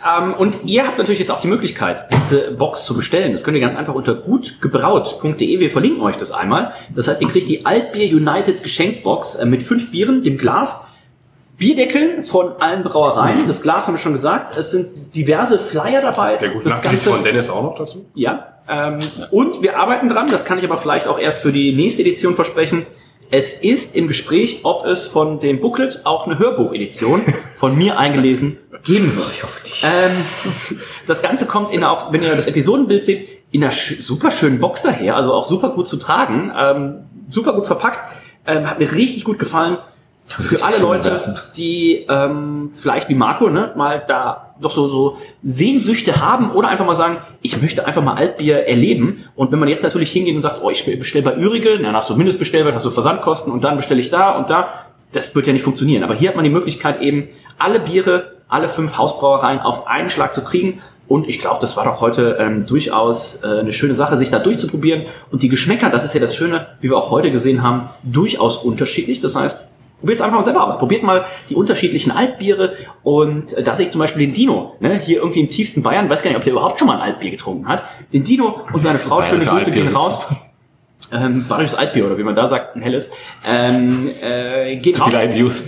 Ähm, 0.06 0.34
und 0.34 0.60
ihr 0.66 0.86
habt 0.86 0.97
natürlich 0.97 1.20
jetzt 1.20 1.32
auch 1.32 1.39
die 1.39 1.47
Möglichkeit, 1.47 2.06
diese 2.26 2.52
Box 2.52 2.86
zu 2.86 2.95
bestellen. 2.95 3.32
Das 3.32 3.43
könnt 3.43 3.56
ihr 3.56 3.62
ganz 3.62 3.76
einfach 3.76 3.93
unter 3.93 4.16
gutgebraut.de. 4.16 5.60
Wir 5.60 5.70
verlinken 5.70 6.02
euch 6.02 6.18
das 6.18 6.32
einmal. 6.32 6.74
Das 6.95 7.08
heißt, 7.08 7.22
ihr 7.22 7.28
kriegt 7.28 7.49
die 7.49 7.66
Altbier 7.66 8.06
United 8.16 8.64
Geschenkbox 8.64 9.36
äh, 9.36 9.45
mit 9.45 9.64
fünf 9.64 9.91
Bieren, 9.91 10.24
dem 10.24 10.38
Glas, 10.38 10.86
Bierdeckeln 11.58 12.24
von 12.24 12.54
allen 12.60 12.84
Brauereien. 12.84 13.45
Das 13.45 13.62
Glas 13.62 13.86
haben 13.86 13.93
wir 13.93 13.99
schon 13.99 14.14
gesagt. 14.14 14.58
Es 14.58 14.72
sind 14.72 15.16
diverse 15.16 15.60
Flyer 15.60 16.02
dabei. 16.02 16.38
Der 16.38 16.49
gute 16.49 16.70
das 16.70 16.84
Nachricht 16.84 17.04
von 17.04 17.24
Dennis 17.24 17.52
auch 17.52 17.62
noch 17.62 17.76
dazu. 17.76 18.06
Ja. 18.16 18.47
Ähm, 18.68 18.97
und 19.30 19.62
wir 19.62 19.78
arbeiten 19.78 20.10
dran. 20.10 20.28
Das 20.32 20.43
kann 20.43 20.58
ich 20.58 20.64
aber 20.64 20.78
vielleicht 20.78 21.08
auch 21.08 21.20
erst 21.20 21.41
für 21.41 21.52
die 21.52 21.74
nächste 21.74 22.02
Edition 22.02 22.36
versprechen. 22.36 22.88
Es 23.34 23.54
ist 23.54 23.96
im 23.96 24.10
Gespräch, 24.10 24.60
ob 24.64 24.86
es 24.86 25.06
von 25.06 25.40
dem 25.40 25.62
Booklet 25.62 26.02
auch 26.04 26.28
eine 26.28 26.38
Hörbuchedition 26.38 27.22
von 27.56 27.78
mir 27.78 27.98
eingelesen 27.98 28.58
geben 28.84 29.16
wird. 29.16 29.30
Ich 29.32 29.44
hoffe 29.44 29.64
nicht. 29.64 29.86
Ähm, 29.86 30.12
das 31.08 31.22
Ganze 31.22 31.46
kommt 31.46 31.72
in 31.72 31.86
auch, 31.86 32.12
wenn 32.12 32.22
ihr 32.22 32.36
das 32.36 32.48
Episodenbild 32.48 33.06
seht, 33.06 33.30
in 33.52 33.64
einer 33.64 33.72
super 33.72 34.32
schönen 34.32 34.60
Box 34.60 34.82
daher, 34.82 35.16
also 35.16 35.34
auch 35.34 35.46
super 35.46 35.70
gut 35.70 35.88
zu 35.88 35.96
tragen, 35.96 36.52
ähm, 36.58 37.06
super 37.30 37.54
gut 37.54 37.66
verpackt, 37.66 38.04
ähm, 38.46 38.70
hat 38.70 38.80
mir 38.80 38.92
richtig 38.92 39.24
gut 39.24 39.40
gefallen. 39.40 39.78
Für 40.28 40.63
alle 40.63 40.78
Leute, 40.78 41.36
die 41.57 42.05
ähm, 42.09 42.72
vielleicht 42.74 43.09
wie 43.09 43.15
Marco, 43.15 43.49
ne, 43.49 43.74
mal 43.76 44.03
da 44.07 44.51
doch 44.61 44.72
so, 44.72 44.88
so 44.88 45.17
Sehnsüchte 45.43 46.22
haben 46.22 46.51
oder 46.51 46.69
einfach 46.69 46.86
mal 46.86 46.95
sagen, 46.95 47.17
ich 47.41 47.59
möchte 47.61 47.86
einfach 47.86 48.03
mal 48.03 48.15
Altbier 48.15 48.67
erleben. 48.67 49.26
Und 49.36 49.51
wenn 49.51 49.59
man 49.59 49.67
jetzt 49.67 49.84
natürlich 49.84 50.11
hingeht 50.11 50.36
und 50.36 50.41
sagt, 50.41 50.61
oh, 50.63 50.69
ich 50.69 50.86
bestelle 50.86 51.24
bei 51.24 51.36
Ürige, 51.36 51.78
dann 51.80 51.95
hast 51.95 52.09
du 52.09 52.15
Mindestbestellwert, 52.15 52.76
hast 52.76 52.86
du 52.86 52.91
Versandkosten 52.91 53.51
und 53.51 53.63
dann 53.63 53.76
bestelle 53.76 53.99
ich 53.99 54.09
da 54.09 54.32
und 54.32 54.49
da. 54.49 54.69
Das 55.11 55.36
wird 55.36 55.47
ja 55.47 55.53
nicht 55.53 55.63
funktionieren. 55.63 56.03
Aber 56.03 56.13
hier 56.13 56.30
hat 56.30 56.36
man 56.36 56.45
die 56.45 56.51
Möglichkeit 56.51 57.01
eben, 57.01 57.28
alle 57.57 57.80
Biere, 57.80 58.36
alle 58.47 58.69
fünf 58.69 58.97
Hausbrauereien 58.97 59.59
auf 59.59 59.88
einen 59.88 60.09
Schlag 60.09 60.34
zu 60.34 60.43
kriegen. 60.43 60.82
Und 61.07 61.28
ich 61.28 61.39
glaube, 61.39 61.59
das 61.59 61.76
war 61.76 61.84
doch 61.84 61.99
heute 61.99 62.38
ähm, 62.39 62.65
durchaus 62.65 63.43
äh, 63.43 63.59
eine 63.59 63.74
schöne 63.74 63.95
Sache, 63.95 64.17
sich 64.17 64.30
da 64.30 64.39
durchzuprobieren. 64.39 65.03
Und 65.30 65.43
die 65.43 65.49
Geschmäcker, 65.49 65.89
das 65.89 66.05
ist 66.05 66.13
ja 66.13 66.22
das 66.22 66.36
Schöne, 66.36 66.67
wie 66.80 66.89
wir 66.89 66.95
auch 66.95 67.11
heute 67.11 67.32
gesehen 67.32 67.63
haben, 67.63 67.89
durchaus 68.03 68.57
unterschiedlich. 68.57 69.19
Das 69.19 69.36
heißt, 69.36 69.65
Probiert 70.02 70.18
es 70.18 70.22
einfach 70.24 70.38
mal 70.38 70.43
selber 70.43 70.68
aus. 70.68 70.80
Probiert 70.80 71.04
mal 71.04 71.26
die 71.49 71.56
unterschiedlichen 71.56 72.12
Altbiere. 72.12 72.74
Und 73.04 73.54
äh, 73.54 73.64
da 73.64 73.76
sehe 73.76 73.86
ich 73.86 73.91
zum 73.91 73.99
Beispiel 73.99 74.26
den 74.26 74.34
Dino, 74.34 74.76
ne? 74.80 74.99
hier 74.99 75.20
irgendwie 75.20 75.39
im 75.41 75.49
tiefsten 75.49 75.84
Bayern, 75.84 76.10
weiß 76.10 76.24
gar 76.24 76.32
nicht, 76.32 76.38
ob 76.38 76.43
der 76.43 76.54
überhaupt 76.54 76.80
schon 76.80 76.88
mal 76.88 76.95
ein 76.95 77.02
Altbier 77.02 77.30
getrunken 77.30 77.68
hat. 77.68 77.84
Den 78.12 78.24
Dino 78.24 78.62
und 78.74 78.82
seine 78.82 78.97
Frau, 78.97 79.22
schöne 79.22 79.45
Grüße 79.45 79.52
Altbier 79.52 79.74
gehen 79.74 79.95
raus. 79.95 80.22
Ähm, 81.14 81.45
bayerisches 81.47 81.76
Altbier 81.76 82.06
oder 82.06 82.18
wie 82.18 82.24
man 82.24 82.36
da 82.36 82.47
sagt, 82.47 82.76
ein 82.76 82.82
helles. 82.82 83.12
Ähm, 83.47 84.10
äh, 84.22 84.78
geht 84.78 84.99
raus. 84.99 85.10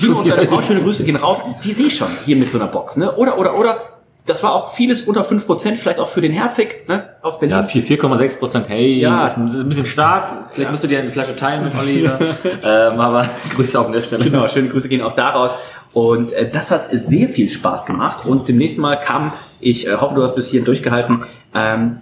Dino 0.01 0.19
und 0.19 0.27
seine 0.27 0.47
Frau, 0.47 0.61
schöne 0.61 0.81
Grüße 0.81 1.03
gehen 1.03 1.17
raus. 1.17 1.41
Die 1.63 1.71
sehe 1.71 1.88
ich 1.88 1.97
schon 1.97 2.07
hier 2.25 2.36
mit 2.36 2.49
so 2.49 2.57
einer 2.57 2.67
Box. 2.67 2.97
Ne? 2.97 3.11
Oder, 3.15 3.38
oder, 3.38 3.57
oder. 3.59 3.92
Das 4.26 4.41
war 4.41 4.53
auch 4.53 4.74
vieles 4.74 5.01
unter 5.01 5.24
5%, 5.24 5.76
vielleicht 5.76 5.99
auch 5.99 6.07
für 6.07 6.21
den 6.21 6.32
Herzig 6.32 6.88
ne? 6.88 7.09
aus 7.21 7.39
Berlin. 7.39 7.57
Ja, 7.57 7.63
4 7.63 7.84
4,6 7.84 8.39
Prozent. 8.39 8.69
Hey, 8.69 8.93
Ja. 8.93 9.24
das 9.24 9.34
ist 9.34 9.61
ein 9.61 9.67
bisschen 9.69 9.86
stark. 9.86 10.49
Vielleicht 10.53 10.71
müsst 10.71 10.84
ihr 10.84 10.89
dir 10.89 10.99
eine 10.99 11.11
Flasche 11.11 11.36
teilen 11.36 11.65
mit 11.65 11.74
Olli. 11.78 12.03
ne? 12.03 12.17
ähm, 12.63 12.99
aber 13.01 13.26
Grüße 13.55 13.78
auch 13.80 13.88
an 13.88 13.91
der 13.91 14.01
Stelle. 14.01 14.24
Genau, 14.24 14.47
schöne 14.47 14.69
Grüße 14.69 14.88
gehen 14.88 15.01
auch 15.01 15.13
daraus. 15.13 15.57
Und 15.91 16.32
äh, 16.32 16.49
das 16.49 16.71
hat 16.71 16.88
sehr 16.91 17.28
viel 17.28 17.49
Spaß 17.49 17.86
gemacht. 17.86 18.26
Und 18.26 18.47
demnächst 18.47 18.78
mal 18.78 18.95
kam, 18.95 19.34
ich 19.59 19.88
äh, 19.88 19.97
hoffe, 19.97 20.15
du 20.15 20.24
hast 20.24 20.36
bis 20.36 20.47
hierhin 20.47 20.65
durchgehalten, 20.65 21.26
ähm, 21.53 21.99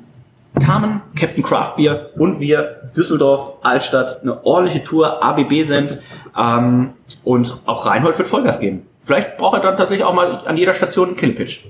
kamen 0.63 1.01
Captain 1.19 1.43
Craft 1.43 1.75
Beer 1.77 2.09
und 2.17 2.39
wir, 2.39 2.81
Düsseldorf, 2.95 3.53
Altstadt, 3.63 4.21
eine 4.21 4.45
ordentliche 4.45 4.83
Tour, 4.83 5.23
ABB-Senf 5.23 5.97
ähm, 6.37 6.91
und 7.23 7.57
auch 7.65 7.85
Reinhold 7.85 8.17
wird 8.17 8.27
Vollgas 8.27 8.59
geben. 8.59 8.85
Vielleicht 9.03 9.37
braucht 9.37 9.55
er 9.55 9.61
dann 9.61 9.77
tatsächlich 9.77 10.05
auch 10.05 10.13
mal 10.13 10.41
an 10.45 10.57
jeder 10.57 10.73
Station 10.73 11.09
einen 11.09 11.17
Killpitch. 11.17 11.65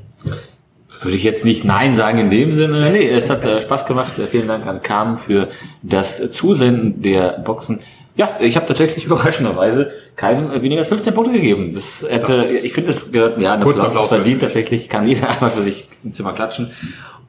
Würde 1.02 1.18
ich 1.18 1.24
jetzt 1.24 1.46
nicht 1.46 1.64
Nein 1.64 1.96
sagen 1.96 2.20
in 2.20 2.30
dem 2.30 2.52
Sinne. 2.52 2.92
Nee, 2.92 3.10
es 3.10 3.30
hat 3.30 3.44
äh, 3.46 3.60
Spaß 3.62 3.86
gemacht. 3.86 4.20
Äh, 4.20 4.28
vielen 4.28 4.48
Dank 4.48 4.68
an 4.68 4.84
Carmen 4.84 5.18
für 5.18 5.48
das 5.82 6.30
Zusenden 6.32 7.02
der 7.02 7.40
Boxen. 7.40 7.80
Ja, 8.16 8.38
ich 8.40 8.56
habe 8.56 8.66
tatsächlich 8.66 9.06
überraschenderweise 9.08 9.92
keinem 10.16 10.52
äh, 10.52 10.62
weniger 10.62 10.80
als 10.80 10.90
15 10.90 11.14
Punkte 11.14 11.34
gegeben. 11.34 11.72
Das 11.74 12.06
hätte, 12.08 12.46
ich 12.64 12.74
finde, 12.74 12.92
das 12.92 13.12
gehört, 13.12 13.38
ja, 13.40 13.54
ein 13.54 13.62
Kurzer 13.62 13.88
Applaus 13.88 14.06
Applaus 14.06 14.10
verdient 14.10 14.42
tatsächlich. 14.42 14.90
Kann 14.90 15.08
jeder 15.08 15.30
einmal 15.30 15.52
für 15.52 15.62
sich 15.62 15.88
im 16.04 16.14
Zimmer 16.14 16.34
klatschen. 16.34 16.72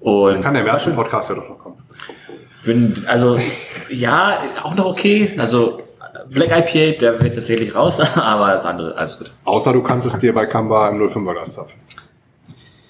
Und 0.00 0.42
Kann 0.42 0.54
der 0.54 0.64
Märchen-Podcast 0.64 1.30
ja 1.30 1.36
doch 1.36 1.48
noch 1.48 1.58
kommen. 1.58 1.76
bin, 2.64 3.04
also, 3.06 3.38
ja, 3.88 4.36
auch 4.64 4.74
noch 4.74 4.86
okay. 4.86 5.32
Also, 5.38 5.81
Black 6.32 6.50
IPA, 6.50 6.98
der 6.98 7.20
wird 7.20 7.34
tatsächlich 7.34 7.74
raus, 7.74 8.00
aber 8.16 8.48
das 8.48 8.64
andere, 8.64 8.96
alles 8.96 9.18
gut. 9.18 9.30
Außer 9.44 9.72
du 9.72 9.82
kannst 9.82 10.06
es 10.06 10.18
dir 10.18 10.34
bei 10.34 10.46
Kamba 10.46 10.88
im 10.88 11.00
05er 11.00 11.32
Glas 11.32 11.54
zapfen. 11.54 11.78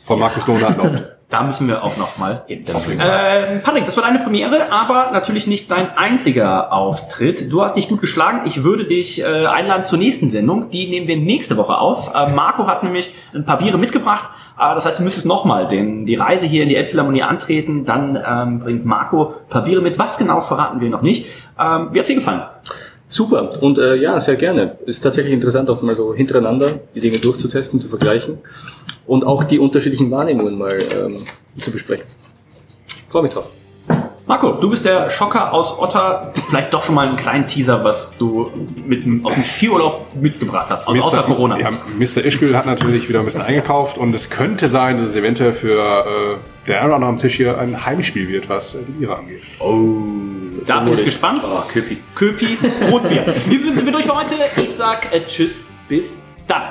Von 0.05 0.19
Markus 0.19 0.47
Lohner 0.47 0.69
erlaubt. 0.69 1.03
Da 1.33 1.43
müssen 1.43 1.67
wir 1.67 1.83
auch 1.83 1.97
noch 1.97 2.19
mal 2.19 2.43
hin. 2.47 2.67
Ähm, 2.69 3.63
Patrick, 3.63 3.87
das 3.87 3.97
war 3.97 4.05
deine 4.05 4.19
Premiere, 4.19 4.71
aber 4.71 5.13
natürlich 5.15 5.47
nicht 5.47 5.71
dein 5.71 5.97
einziger 5.97 6.75
Auftritt. 6.75 7.51
Du 7.51 7.63
hast 7.63 7.75
dich 7.75 7.89
gut 7.89 8.03
geschlagen. 8.03 8.43
Ich 8.45 8.65
würde 8.65 8.85
dich 8.85 9.23
äh, 9.23 9.47
einladen 9.47 9.87
zur 9.87 9.99
nächsten 9.99 10.29
Sendung. 10.29 10.69
Die 10.69 10.91
nehmen 10.91 11.09
wir 11.09 11.17
nächste 11.17 11.57
Woche 11.57 11.79
auf. 11.79 12.15
Äh, 12.15 12.31
Marco 12.33 12.67
hat 12.67 12.83
nämlich 12.83 13.15
ein 13.35 13.47
paar 13.47 13.57
Biere 13.57 13.79
mitgebracht. 13.79 14.29
Äh, 14.59 14.75
das 14.75 14.85
heißt, 14.85 14.99
du 14.99 15.05
müsstest 15.05 15.25
nochmal 15.25 15.69
die 15.69 16.15
Reise 16.17 16.45
hier 16.45 16.65
in 16.65 16.69
die 16.69 16.77
Elbphilharmonie 16.77 17.23
antreten. 17.23 17.87
Dann 17.87 18.23
ähm, 18.23 18.59
bringt 18.59 18.85
Marco 18.85 19.29
ein 19.29 19.49
paar 19.49 19.65
Biere 19.65 19.81
mit. 19.81 19.99
Was 19.99 20.19
genau 20.19 20.43
verraten 20.43 20.83
wir 20.83 20.91
noch 20.91 21.01
nicht. 21.01 21.25
Ähm, 21.59 21.89
wie 21.93 21.99
hat's 21.99 22.09
dir 22.09 22.17
gefallen? 22.17 22.43
Super. 23.13 23.51
Und 23.61 23.77
äh, 23.77 23.97
ja, 23.97 24.19
sehr 24.19 24.37
gerne. 24.37 24.79
Ist 24.87 25.03
tatsächlich 25.03 25.35
interessant, 25.35 25.69
auch 25.69 25.83
mal 25.83 25.95
so 25.95 26.15
hintereinander 26.15 26.81
die 26.95 27.01
Dinge 27.01 27.19
durchzutesten, 27.19 27.79
zu 27.79 27.89
vergleichen 27.89 28.39
und 29.07 29.27
auch 29.27 29.45
die 29.45 29.59
unterschiedlichen 29.59 30.11
Wahrnehmungen 30.11 30.57
mal 30.57 30.79
ähm, 30.97 31.27
zu 31.61 31.71
besprechen. 31.71 32.07
Freue 33.11 33.25
mich 33.25 33.35
drauf. 33.35 33.51
Marco, 34.33 34.53
du 34.53 34.71
bist 34.71 34.87
der 34.87 35.11
Schocker 35.11 35.53
aus 35.53 35.79
Otter. 35.79 36.33
Vielleicht 36.49 36.73
doch 36.73 36.83
schon 36.83 36.95
mal 36.95 37.07
einen 37.07 37.19
kleinen 37.19 37.47
Teaser, 37.47 37.85
was 37.85 38.17
du 38.17 38.51
mit, 38.87 39.05
dem- 39.05 39.23
aus 39.27 39.35
dem 39.35 39.45
Skiurlaub 39.45 40.07
mitgebracht 40.15 40.69
hast, 40.71 40.89
also 40.89 41.03
außer 41.03 41.23
Corona. 41.25 41.61
Ja, 41.61 41.71
Mr. 41.71 42.25
Ischgl 42.25 42.57
hat 42.57 42.65
natürlich 42.65 43.07
wieder 43.11 43.19
ein 43.19 43.27
bisschen 43.27 43.43
eingekauft 43.43 43.99
und 43.99 44.15
es 44.15 44.31
könnte 44.31 44.69
sein, 44.69 44.97
dass 44.97 45.09
es 45.09 45.17
eventuell 45.17 45.53
für 45.53 45.77
äh, 45.77 46.67
der 46.67 46.81
Aaron 46.81 47.05
am 47.05 47.19
Tisch 47.19 47.35
hier 47.37 47.59
ein 47.59 47.85
Heimspiel 47.85 48.27
wird, 48.27 48.49
was 48.49 48.75
äh, 48.75 48.79
die 48.89 48.93
Biere 48.93 49.19
angeht. 49.19 49.43
Oh, 49.61 49.77
da 50.67 50.81
bin 50.81 50.95
ich 50.95 51.05
gespannt. 51.05 51.43
Oh, 51.45 51.61
Köpi. 51.71 51.99
Köpi, 52.15 52.57
Rotbier. 52.91 53.35
Sinne 53.35 53.77
sind 53.77 53.85
wir 53.85 53.93
durch 53.93 54.07
für 54.07 54.17
heute. 54.17 54.37
Ich 54.57 54.71
sag 54.71 55.15
äh, 55.15 55.21
Tschüss, 55.27 55.63
bis 55.91 56.17
dann. 56.47 56.63